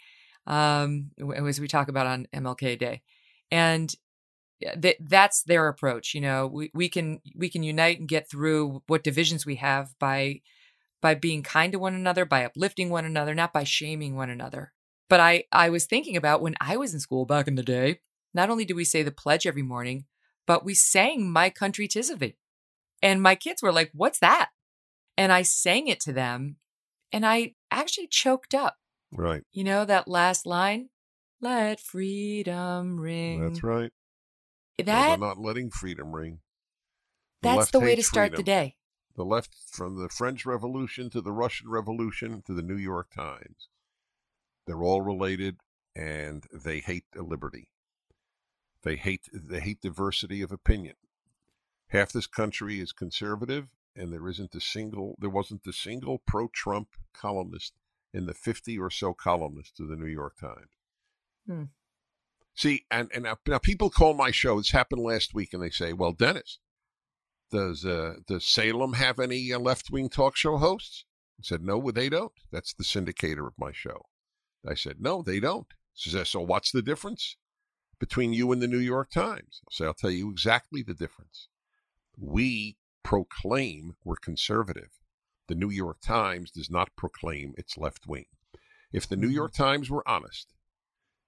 um, 0.47 1.11
as 1.37 1.61
we 1.61 1.69
talk 1.69 1.89
about 1.89 2.07
on 2.07 2.27
MLK 2.35 2.79
Day, 2.79 3.03
and 3.53 3.95
th- 4.81 4.97
that's 5.01 5.45
their 5.45 5.69
approach. 5.69 6.15
You 6.15 6.23
know, 6.23 6.49
we, 6.49 6.71
we 6.75 6.89
can 6.89 7.21
we 7.37 7.49
can 7.49 7.63
unite 7.63 8.01
and 8.01 8.09
get 8.09 8.29
through 8.29 8.83
what 8.89 9.05
divisions 9.05 9.47
we 9.47 9.57
have 9.57 9.95
by 10.01 10.41
by 11.01 11.15
being 11.15 11.43
kind 11.43 11.73
to 11.73 11.79
one 11.79 11.95
another, 11.95 12.25
by 12.25 12.45
uplifting 12.45 12.91
one 12.91 13.05
another, 13.05 13.35
not 13.35 13.53
by 13.53 13.65
shaming 13.65 14.17
one 14.17 14.31
another. 14.31 14.73
But 15.09 15.21
I 15.21 15.45
I 15.53 15.69
was 15.69 15.87
thinking 15.87 16.17
about 16.17 16.43
when 16.43 16.57
I 16.61 16.77
was 16.77 16.95
in 16.95 17.01
school 17.01 17.27
back 17.27 17.47
in 17.47 17.55
the 17.55 17.63
day. 17.63 18.01
Not 18.35 18.51
only 18.51 18.65
did 18.65 18.77
we 18.77 18.85
say 18.85 19.03
the 19.03 19.13
pledge 19.13 19.47
every 19.47 19.63
morning, 19.63 20.07
but 20.47 20.65
we 20.65 20.75
sang 20.75 21.31
"My 21.31 21.51
Country 21.51 21.87
Tis 21.87 22.11
of 22.11 22.19
Thee," 22.19 22.37
and 23.03 23.23
my 23.23 23.35
kids 23.35 23.63
were 23.63 23.73
like, 23.73 23.91
"What's 23.93 24.19
that?" 24.19 24.49
and 25.17 25.31
I 25.31 25.43
sang 25.43 25.89
it 25.89 26.01
to 26.01 26.13
them 26.13 26.57
and 27.13 27.27
I 27.27 27.55
actually 27.71 28.09
choked 28.09 28.55
up. 28.55 28.77
Right. 29.13 29.43
You 29.53 29.65
know 29.65 29.85
that 29.85 30.09
last 30.09 30.47
line? 30.47 30.89
Let 31.43 31.81
freedom 31.81 33.01
ring. 33.01 33.41
That's 33.41 33.65
right. 33.65 33.91
That 34.79 35.19
well, 35.19 35.19
not 35.19 35.39
letting 35.39 35.71
freedom 35.71 36.15
ring. 36.15 36.39
The 37.43 37.57
that's 37.57 37.73
the 37.73 37.81
way 37.81 37.97
to 37.97 38.03
start 38.03 38.31
freedom. 38.31 38.37
the 38.37 38.43
day. 38.45 38.77
The 39.17 39.25
left, 39.25 39.51
from 39.69 40.01
the 40.01 40.09
French 40.09 40.47
Revolution 40.47 41.11
to 41.11 41.21
the 41.21 41.33
Russian 41.33 41.69
Revolution 41.69 42.43
to 42.47 42.55
the 42.55 42.63
New 42.63 42.77
York 42.77 43.11
Times, 43.13 43.69
they're 44.67 44.85
all 44.85 45.03
related, 45.03 45.57
and 45.97 46.47
they 46.53 46.79
hate 46.79 47.07
liberty. 47.17 47.69
They 48.85 48.95
hate 48.95 49.29
they 49.33 49.61
hate 49.61 49.81
diversity 49.81 50.43
of 50.43 50.53
opinion. 50.53 50.95
Half 51.89 52.13
this 52.13 52.29
country 52.29 52.79
is 52.79 52.93
conservative, 52.93 53.75
and 53.97 54.13
there 54.13 54.29
isn't 54.29 54.55
a 54.55 54.61
single 54.61 55.17
there 55.19 55.29
wasn't 55.29 55.67
a 55.67 55.73
single 55.73 56.19
pro-Trump 56.19 56.91
columnist 57.13 57.75
in 58.15 58.27
the 58.27 58.35
50 58.35 58.79
or 58.79 58.91
so 58.91 59.13
columnists 59.13 59.81
of 59.81 59.89
the 59.89 59.97
New 59.97 60.07
York 60.07 60.37
Times. 60.39 60.71
Hmm. 61.47 61.65
See, 62.55 62.85
and, 62.91 63.11
and 63.15 63.25
now, 63.25 63.39
now, 63.47 63.59
people 63.59 63.91
call 63.91 64.15
my 64.15 64.31
show. 64.31 64.59
This 64.59 64.71
happened 64.71 65.03
last 65.03 65.35
week, 65.35 65.55
and 65.55 65.63
they 65.63 65.71
say, 65.71 65.93
"Well, 65.93 66.13
Dennis, 66.13 66.59
does 67.51 67.85
uh, 67.85 68.17
does 68.27 68.47
Salem 68.47 68.95
have 68.95 69.19
any 69.19 69.53
uh, 69.53 69.59
left 69.59 69.91
wing 69.91 70.09
talk 70.09 70.37
show 70.37 70.59
hosts?" 70.59 71.05
I 71.39 71.43
said, 71.43 71.63
"No, 71.63 71.91
they 71.91 72.09
don't. 72.09 72.33
That's 72.51 72.75
the 72.75 72.85
syndicator 72.85 73.47
of 73.47 73.59
my 73.59 73.73
show." 73.73 74.07
I 74.69 74.75
said, 74.75 75.01
"No, 75.01 75.23
they 75.23 75.41
don't." 75.41 75.67
Says, 75.95 76.29
"So 76.29 76.41
what's 76.41 76.73
the 76.73 76.83
difference 76.83 77.37
between 77.99 78.33
you 78.33 78.53
and 78.53 78.61
the 78.61 78.69
New 78.69 78.79
York 78.79 79.11
Times?" 79.11 79.63
I 79.67 79.71
say, 79.73 79.85
"I'll 79.87 79.95
tell 79.95 80.11
you 80.11 80.31
exactly 80.31 80.83
the 80.83 80.95
difference. 80.95 81.49
We 82.19 82.77
proclaim 83.03 83.97
we're 84.05 84.17
conservative. 84.17 84.91
The 85.49 85.55
New 85.55 85.71
York 85.71 86.01
Times 86.01 86.51
does 86.51 86.71
not 86.71 86.95
proclaim 86.97 87.55
it's 87.57 87.79
left 87.79 88.07
wing. 88.07 88.27
If 88.93 89.09
the 89.09 89.17
New 89.17 89.29
mm-hmm. 89.29 89.37
York 89.37 89.53
Times 89.55 89.91
were 89.91 90.07
honest, 90.07 90.53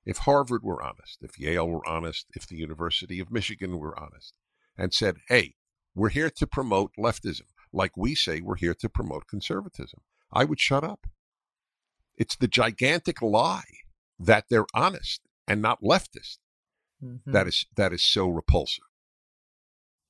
if 0.06 0.18
Harvard 0.18 0.62
were 0.62 0.82
honest, 0.82 1.18
if 1.22 1.38
Yale 1.38 1.68
were 1.68 1.86
honest, 1.88 2.26
if 2.34 2.46
the 2.46 2.56
University 2.56 3.20
of 3.20 3.30
Michigan 3.30 3.78
were 3.78 3.98
honest, 3.98 4.34
and 4.76 4.92
said, 4.92 5.16
hey, 5.28 5.54
we're 5.94 6.10
here 6.10 6.30
to 6.30 6.46
promote 6.46 6.92
leftism, 6.98 7.42
like 7.72 7.96
we 7.96 8.14
say 8.14 8.40
we're 8.40 8.56
here 8.56 8.74
to 8.74 8.88
promote 8.88 9.26
conservatism, 9.26 10.00
I 10.32 10.44
would 10.44 10.60
shut 10.60 10.84
up. 10.84 11.06
It's 12.16 12.36
the 12.36 12.48
gigantic 12.48 13.22
lie 13.22 13.62
that 14.18 14.44
they're 14.48 14.66
honest 14.74 15.20
and 15.48 15.60
not 15.60 15.82
leftist 15.82 16.38
mm-hmm. 17.04 17.32
that 17.32 17.46
is 17.46 17.66
that 17.76 17.92
is 17.92 18.02
so 18.02 18.28
repulsive. 18.28 18.84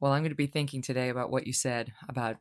Well, 0.01 0.12
I'm 0.12 0.23
going 0.23 0.31
to 0.31 0.37
be 0.37 0.47
thinking 0.47 0.83
today 0.83 1.09
about 1.09 1.31
what 1.31 1.47
you 1.47 1.53
said 1.53 1.93
about 2.09 2.37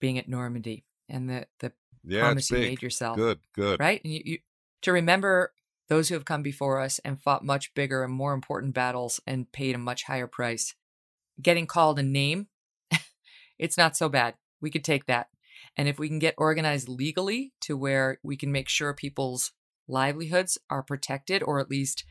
being 0.00 0.18
at 0.18 0.28
Normandy 0.28 0.84
and 1.08 1.28
the 1.28 1.46
the 1.60 1.72
yeah, 2.04 2.20
promise 2.20 2.50
you 2.50 2.58
made 2.58 2.82
yourself. 2.82 3.16
Good, 3.16 3.40
good. 3.54 3.80
Right? 3.80 4.00
And 4.04 4.12
you, 4.12 4.22
you 4.24 4.38
to 4.82 4.92
remember 4.92 5.52
those 5.88 6.08
who 6.08 6.14
have 6.14 6.24
come 6.24 6.42
before 6.42 6.80
us 6.80 6.98
and 7.00 7.20
fought 7.20 7.44
much 7.44 7.74
bigger 7.74 8.04
and 8.04 8.12
more 8.12 8.34
important 8.34 8.74
battles 8.74 9.20
and 9.26 9.50
paid 9.52 9.74
a 9.74 9.78
much 9.78 10.04
higher 10.04 10.26
price. 10.26 10.74
Getting 11.40 11.66
called 11.66 11.98
a 11.98 12.02
name, 12.02 12.48
it's 13.58 13.78
not 13.78 13.96
so 13.96 14.08
bad. 14.08 14.34
We 14.60 14.70
could 14.70 14.84
take 14.84 15.06
that. 15.06 15.28
And 15.76 15.88
if 15.88 15.98
we 15.98 16.08
can 16.08 16.18
get 16.18 16.34
organized 16.36 16.88
legally 16.88 17.52
to 17.62 17.76
where 17.76 18.18
we 18.22 18.36
can 18.36 18.52
make 18.52 18.68
sure 18.68 18.92
people's 18.92 19.52
livelihoods 19.88 20.58
are 20.68 20.82
protected 20.82 21.42
or 21.42 21.58
at 21.58 21.70
least 21.70 22.04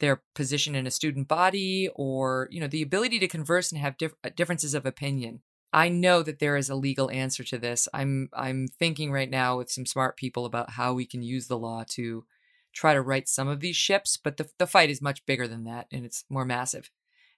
their 0.00 0.22
position 0.34 0.74
in 0.74 0.86
a 0.86 0.90
student 0.90 1.28
body 1.28 1.88
or 1.94 2.48
you 2.50 2.60
know 2.60 2.66
the 2.66 2.82
ability 2.82 3.18
to 3.18 3.28
converse 3.28 3.70
and 3.70 3.80
have 3.80 3.96
dif- 3.96 4.14
uh, 4.24 4.30
differences 4.34 4.74
of 4.74 4.84
opinion 4.84 5.40
i 5.72 5.88
know 5.88 6.22
that 6.22 6.40
there 6.40 6.56
is 6.56 6.68
a 6.68 6.74
legal 6.74 7.10
answer 7.10 7.44
to 7.44 7.56
this 7.56 7.88
i'm 7.94 8.28
i'm 8.34 8.66
thinking 8.66 9.12
right 9.12 9.30
now 9.30 9.56
with 9.56 9.70
some 9.70 9.86
smart 9.86 10.16
people 10.16 10.44
about 10.44 10.70
how 10.70 10.92
we 10.92 11.06
can 11.06 11.22
use 11.22 11.46
the 11.46 11.58
law 11.58 11.84
to 11.88 12.24
try 12.72 12.94
to 12.94 13.02
right 13.02 13.28
some 13.28 13.48
of 13.48 13.60
these 13.60 13.76
ships 13.76 14.16
but 14.16 14.36
the, 14.36 14.48
the 14.58 14.66
fight 14.66 14.90
is 14.90 15.02
much 15.02 15.24
bigger 15.26 15.46
than 15.46 15.64
that 15.64 15.86
and 15.92 16.04
it's 16.04 16.24
more 16.28 16.44
massive 16.44 16.90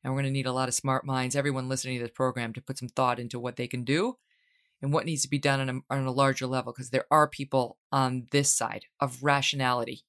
and 0.03 0.13
we're 0.13 0.21
going 0.21 0.31
to 0.31 0.33
need 0.33 0.47
a 0.47 0.53
lot 0.53 0.69
of 0.69 0.75
smart 0.75 1.05
minds 1.05 1.37
everyone 1.37 1.69
listening 1.69 1.99
to 1.99 2.05
this 2.05 2.13
program 2.13 2.53
to 2.53 2.61
put 2.61 2.79
some 2.79 2.89
thought 2.89 3.19
into 3.19 3.39
what 3.39 3.57
they 3.57 3.67
can 3.67 3.85
do 3.85 4.17
and 4.83 4.93
what 4.93 5.07
needs 5.07 5.23
to 5.23 5.31
be 5.31 5.39
done 5.39 5.61
on 5.61 5.69
a, 5.91 5.95
on 5.95 6.07
a 6.07 6.13
larger 6.13 6.47
level 6.47 6.73
because 6.73 6.91
there 6.91 7.07
are 7.11 7.29
people 7.29 7.79
on 7.91 8.27
this 8.31 8.55
side 8.55 8.85
of 9.01 9.23
rationality 9.23 10.05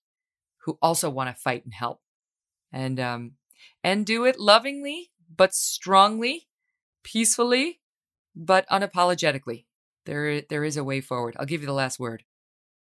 who 0.66 0.78
also 0.82 1.10
want 1.10 1.30
to 1.30 1.42
fight 1.42 1.64
and 1.64 1.74
help 1.74 2.02
and 2.74 3.00
um, 3.00 3.32
and 3.84 4.06
do 4.06 4.26
it 4.26 4.40
lovingly 4.40 5.12
but 5.36 5.54
strongly, 5.54 6.48
peacefully 7.04 7.80
but 8.36 8.68
unapologetically. 8.70 9.66
There 10.06 10.42
there 10.42 10.64
is 10.64 10.78
a 10.78 10.84
way 10.84 11.02
forward. 11.02 11.36
I'll 11.40 11.46
give 11.46 11.62
you 11.62 11.68
the 11.68 11.74
last 11.74 12.00
word. 12.00 12.24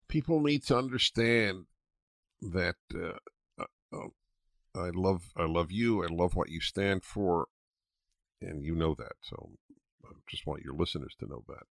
People 0.09 0.41
need 0.41 0.65
to 0.65 0.77
understand 0.77 1.67
that 2.43 2.77
uh, 2.95 3.19
uh, 3.59 3.67
uh, 3.97 4.09
I 4.75 4.91
love 4.95 5.33
I 5.37 5.45
love 5.47 5.71
you. 5.73 6.05
I 6.05 6.09
love 6.09 6.35
what 6.35 6.51
you 6.51 6.61
stand 6.61 7.05
for, 7.05 7.49
and 8.41 8.65
you 8.65 8.75
know 8.75 8.95
that. 8.97 9.15
So 9.23 9.51
I 10.05 10.11
just 10.29 10.47
want 10.47 10.63
your 10.63 10.75
listeners 10.75 11.15
to 11.21 11.27
know 11.27 11.45
that. 11.49 11.65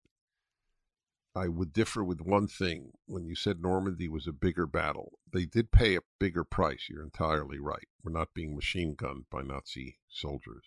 I 1.36 1.48
would 1.48 1.74
differ 1.74 2.04
with 2.04 2.22
one 2.22 2.48
thing. 2.48 2.92
When 3.06 3.26
you 3.26 3.36
said 3.36 3.62
Normandy 3.62 4.08
was 4.10 4.28
a 4.28 4.34
bigger 4.34 4.68
battle, 4.68 5.20
they 5.32 5.46
did 5.46 5.72
pay 5.72 5.96
a 5.96 6.02
bigger 6.20 6.44
price. 6.44 6.88
You're 6.90 7.04
entirely 7.04 7.60
right. 7.60 7.88
We're 8.04 8.12
not 8.12 8.34
being 8.34 8.56
machine 8.56 8.96
gunned 8.96 9.26
by 9.32 9.42
Nazi 9.44 10.00
soldiers. 10.10 10.66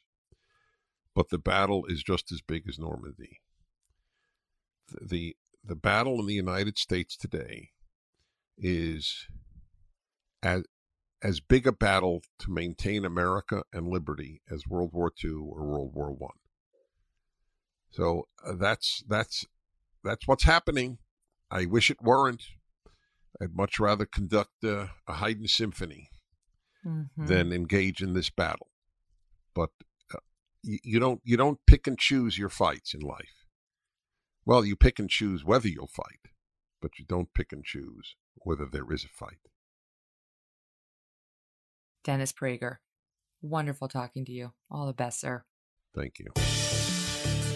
but 1.14 1.28
the 1.30 1.38
battle 1.38 1.84
is 1.86 2.02
just 2.02 2.32
as 2.32 2.40
big 2.40 2.68
as 2.68 2.78
Normandy. 2.78 3.40
The, 4.88 5.06
the, 5.06 5.36
the 5.64 5.76
battle 5.76 6.20
in 6.20 6.26
the 6.26 6.34
United 6.34 6.78
States 6.78 7.16
today 7.16 7.70
is 8.58 9.26
as, 10.42 10.64
as 11.22 11.40
big 11.40 11.66
a 11.66 11.72
battle 11.72 12.22
to 12.40 12.50
maintain 12.50 13.04
America 13.04 13.62
and 13.72 13.88
liberty 13.88 14.42
as 14.50 14.66
World 14.66 14.90
War 14.92 15.12
II 15.22 15.30
or 15.30 15.64
World 15.64 15.92
War 15.94 16.10
One. 16.12 16.36
So 17.90 18.28
uh, 18.44 18.54
that's 18.58 19.04
that's 19.06 19.46
that's 20.02 20.26
what's 20.26 20.44
happening. 20.44 20.98
I 21.50 21.66
wish 21.66 21.90
it 21.90 22.02
weren't. 22.02 22.42
I'd 23.40 23.54
much 23.54 23.78
rather 23.78 24.06
conduct 24.06 24.64
a, 24.64 24.90
a 25.06 25.14
Haydn 25.14 25.48
symphony 25.48 26.10
mm-hmm. 26.86 27.26
than 27.26 27.52
engage 27.52 28.02
in 28.02 28.14
this 28.14 28.30
battle. 28.30 28.68
But 29.54 29.70
uh, 30.14 30.18
you, 30.62 30.78
you 30.82 30.98
don't 30.98 31.20
you 31.24 31.36
don't 31.36 31.58
pick 31.66 31.86
and 31.86 31.98
choose 31.98 32.38
your 32.38 32.48
fights 32.48 32.94
in 32.94 33.00
life. 33.00 33.44
Well, 34.44 34.64
you 34.64 34.74
pick 34.74 34.98
and 34.98 35.08
choose 35.08 35.44
whether 35.44 35.68
you'll 35.68 35.86
fight, 35.86 36.32
but 36.80 36.98
you 36.98 37.04
don't 37.04 37.32
pick 37.34 37.52
and 37.52 37.64
choose 37.64 38.16
whether 38.36 38.66
there 38.66 38.90
is 38.92 39.04
a 39.04 39.08
fight. 39.08 39.38
Dennis 42.04 42.32
Prager, 42.32 42.76
wonderful 43.40 43.88
talking 43.88 44.24
to 44.24 44.32
you. 44.32 44.52
All 44.70 44.86
the 44.86 44.92
best, 44.92 45.20
sir. 45.20 45.44
Thank 45.94 46.18
you. 46.18 46.28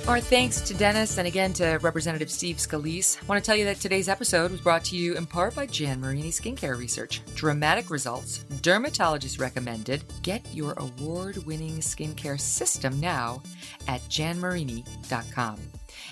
Our 0.08 0.20
thanks 0.20 0.60
to 0.60 0.74
Dennis 0.74 1.18
and 1.18 1.26
again 1.26 1.52
to 1.54 1.80
Representative 1.82 2.30
Steve 2.30 2.58
Scalise. 2.58 3.20
I 3.20 3.26
want 3.26 3.42
to 3.42 3.46
tell 3.46 3.56
you 3.56 3.64
that 3.64 3.80
today's 3.80 4.08
episode 4.08 4.52
was 4.52 4.60
brought 4.60 4.84
to 4.84 4.96
you 4.96 5.16
in 5.16 5.26
part 5.26 5.56
by 5.56 5.66
Jan 5.66 6.00
Marini 6.00 6.30
Skincare 6.30 6.78
Research. 6.78 7.22
Dramatic 7.34 7.90
results, 7.90 8.38
dermatologist 8.62 9.40
recommended. 9.40 10.04
Get 10.22 10.46
your 10.54 10.74
award 10.74 11.44
winning 11.44 11.78
skincare 11.78 12.38
system 12.40 13.00
now 13.00 13.42
at 13.88 14.00
janmarini.com. 14.02 15.58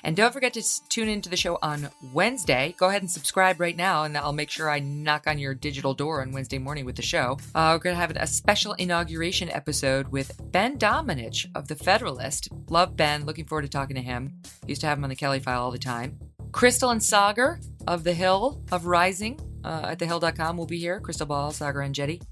And 0.05 0.15
don't 0.15 0.33
forget 0.33 0.53
to 0.53 0.63
tune 0.91 1.09
into 1.09 1.31
the 1.31 1.37
show 1.37 1.59
on 1.63 1.89
Wednesday. 2.13 2.75
Go 2.79 2.89
ahead 2.89 3.01
and 3.01 3.11
subscribe 3.11 3.59
right 3.59 3.77
now, 3.77 4.05
and 4.05 4.17
I'll 4.19 4.35
make 4.35 4.51
sure 4.51 4.69
I 4.69 4.79
knock 4.79 5.27
on 5.27 5.39
your 5.39 5.55
digital 5.55 5.95
door 5.95 6.21
on 6.21 6.31
Wednesday 6.31 6.59
morning 6.59 6.85
with 6.85 6.97
the 6.97 7.03
show. 7.03 7.39
Uh, 7.55 7.73
we're 7.73 7.85
going 7.85 7.97
to 7.97 8.01
have 8.01 8.11
a 8.15 8.27
special 8.27 8.75
inauguration 8.75 9.49
episode 9.49 10.09
with 10.09 10.39
Ben 10.53 10.79
Domenech 10.79 11.47
of 11.55 11.69
The 11.69 11.75
Federalist. 11.75 12.51
Love 12.69 12.97
Ben. 12.97 13.25
Looking 13.25 13.47
forward 13.47 13.63
to 13.63 13.69
talking 13.69 13.97
to 13.97 14.03
him. 14.03 14.43
Used 14.67 14.83
to 14.83 14.87
have 14.87 14.99
him 14.99 15.05
on 15.05 15.11
the 15.11 15.17
Kelly 15.17 15.41
File 15.41 15.63
all 15.63 15.71
the 15.71 15.79
time. 15.79 16.19
Krystal 16.51 16.93
and 16.93 17.01
Saagar 17.01 17.67
of 17.89 18.05
The 18.05 18.15
Hill 18.15 18.63
of 18.71 18.85
Rising 18.85 19.41
uh, 19.65 19.87
at 19.89 19.99
thehill.com 19.99 20.59
will 20.59 20.67
be 20.67 20.79
here. 20.79 21.01
Krystal 21.01 21.27
Ball, 21.27 21.49
and 21.49 21.95
Enjeti. 21.95 22.23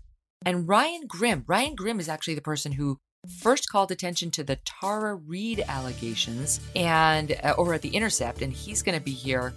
And 0.44 0.68
Ryan 0.68 1.06
Grim. 1.06 1.44
Ryan 1.46 1.74
Grim 1.74 2.00
is 2.00 2.08
actually 2.08 2.34
the 2.34 2.42
person 2.42 2.72
who 2.72 2.98
first 3.28 3.68
called 3.70 3.92
attention 3.92 4.30
to 4.32 4.42
the 4.42 4.56
Tara 4.64 5.14
Reade 5.14 5.64
allegations 5.68 6.60
and 6.74 7.38
uh, 7.42 7.54
over 7.56 7.74
at 7.74 7.82
the 7.82 7.90
Intercept, 7.90 8.42
and 8.42 8.52
he's 8.52 8.82
going 8.82 8.98
to 8.98 9.04
be 9.04 9.12
here 9.12 9.54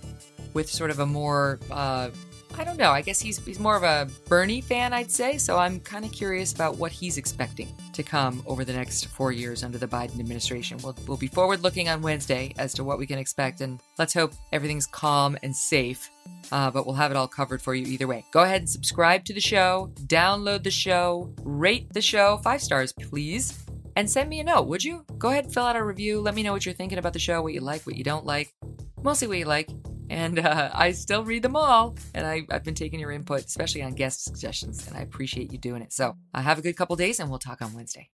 with 0.54 0.70
sort 0.70 0.92
of 0.92 1.00
a 1.00 1.06
more 1.06 1.60
uh, 1.72 2.10
I 2.58 2.64
don't 2.64 2.78
know. 2.78 2.92
I 2.92 3.02
guess 3.02 3.20
he's 3.20 3.44
he's 3.46 3.60
more 3.60 3.76
of 3.76 3.84
a 3.84 4.08
Bernie 4.28 4.62
fan, 4.62 4.94
I'd 4.94 5.12
say. 5.12 5.38
So 5.38 5.58
I'm 5.58 5.80
kind 5.80 6.06
of 6.06 6.12
curious 6.12 6.54
about 6.54 6.78
what 6.78 6.92
he's 6.92 7.18
expecting 7.18 7.68
to 7.94 8.04
come 8.04 8.44
over 8.46 8.64
the 8.64 8.74
next 8.74 9.08
four 9.08 9.32
years 9.32 9.64
under 9.64 9.78
the 9.78 9.88
Biden 9.88 10.20
administration. 10.20 10.78
We'll 10.84 10.96
we'll 11.08 11.18
be 11.18 11.28
forward 11.28 11.62
looking 11.62 11.90
on 11.90 12.02
Wednesday 12.02 12.54
as 12.58 12.74
to 12.76 12.84
what 12.84 12.98
we 12.98 13.06
can 13.06 13.20
expect, 13.20 13.62
and 13.62 13.82
let's 13.98 14.14
hope 14.14 14.34
everything's 14.52 14.88
calm 14.88 15.38
and 15.44 15.56
safe. 15.56 16.10
Uh, 16.52 16.70
but 16.72 16.86
we'll 16.86 16.96
have 16.96 17.12
it 17.12 17.18
all 17.18 17.28
covered 17.28 17.62
for 17.62 17.74
you 17.76 17.86
either 17.86 18.08
way. 18.08 18.24
Go 18.32 18.44
ahead 18.44 18.62
and 18.62 18.70
subscribe 18.70 19.26
to 19.26 19.34
the 19.34 19.42
show, 19.42 19.92
download 20.06 20.64
the 20.64 20.72
show, 20.72 21.34
rate 21.44 21.92
the 21.94 22.02
show 22.02 22.38
five 22.44 22.62
stars, 22.62 22.94
please 22.94 23.66
and 23.96 24.10
send 24.10 24.30
me 24.30 24.40
a 24.40 24.44
note, 24.44 24.68
would 24.68 24.84
you? 24.84 25.06
Go 25.18 25.30
ahead 25.30 25.46
and 25.46 25.54
fill 25.54 25.64
out 25.64 25.76
a 25.76 25.84
review. 25.84 26.20
Let 26.20 26.36
me 26.36 26.44
know 26.44 26.52
what 26.52 26.66
you're 26.66 26.76
thinking 26.76 26.98
about 26.98 27.14
the 27.14 27.20
show, 27.20 27.42
what 27.42 27.54
you 27.54 27.62
like, 27.62 27.84
what 27.84 27.96
you 27.96 28.04
don't 28.04 28.26
like. 28.26 28.54
Mostly 29.02 29.28
what 29.28 29.38
you 29.38 29.46
like. 29.46 29.70
And 30.10 30.40
uh, 30.40 30.70
I 30.74 30.92
still 30.92 31.24
read 31.24 31.44
them 31.44 31.56
all. 31.56 31.96
And 32.14 32.26
I, 32.26 32.46
have 32.50 32.64
been 32.64 32.76
taking 32.76 33.00
your 33.00 33.12
input, 33.12 33.46
especially 33.46 33.84
on 33.84 33.94
guest 33.94 34.24
suggestions, 34.24 34.88
and 34.88 34.98
I 34.98 35.02
appreciate 35.02 35.52
you 35.52 35.58
doing 35.58 35.82
it. 35.82 35.94
So 35.94 36.16
uh, 36.34 36.42
have 36.42 36.60
a 36.60 36.62
good 36.62 36.78
couple 36.78 36.96
days, 36.96 37.20
and 37.20 37.30
we'll 37.30 37.40
talk 37.40 37.62
on 37.62 37.74
Wednesday. 37.74 38.10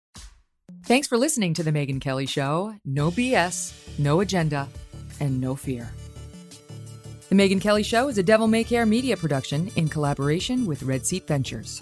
Thanks 0.85 1.07
for 1.07 1.17
listening 1.17 1.53
to 1.55 1.63
The 1.63 1.71
Megyn 1.71 1.99
Kelly 1.99 2.25
Show. 2.25 2.75
No 2.85 3.11
BS, 3.11 3.99
no 3.99 4.21
agenda, 4.21 4.67
and 5.19 5.41
no 5.41 5.55
fear. 5.55 5.89
The 7.29 7.35
Megyn 7.35 7.61
Kelly 7.61 7.83
Show 7.83 8.07
is 8.07 8.17
a 8.17 8.23
Devil 8.23 8.47
May 8.47 8.63
Care 8.63 8.85
media 8.85 9.17
production 9.17 9.71
in 9.75 9.87
collaboration 9.87 10.65
with 10.65 10.83
Red 10.83 11.05
Seat 11.05 11.27
Ventures. 11.27 11.81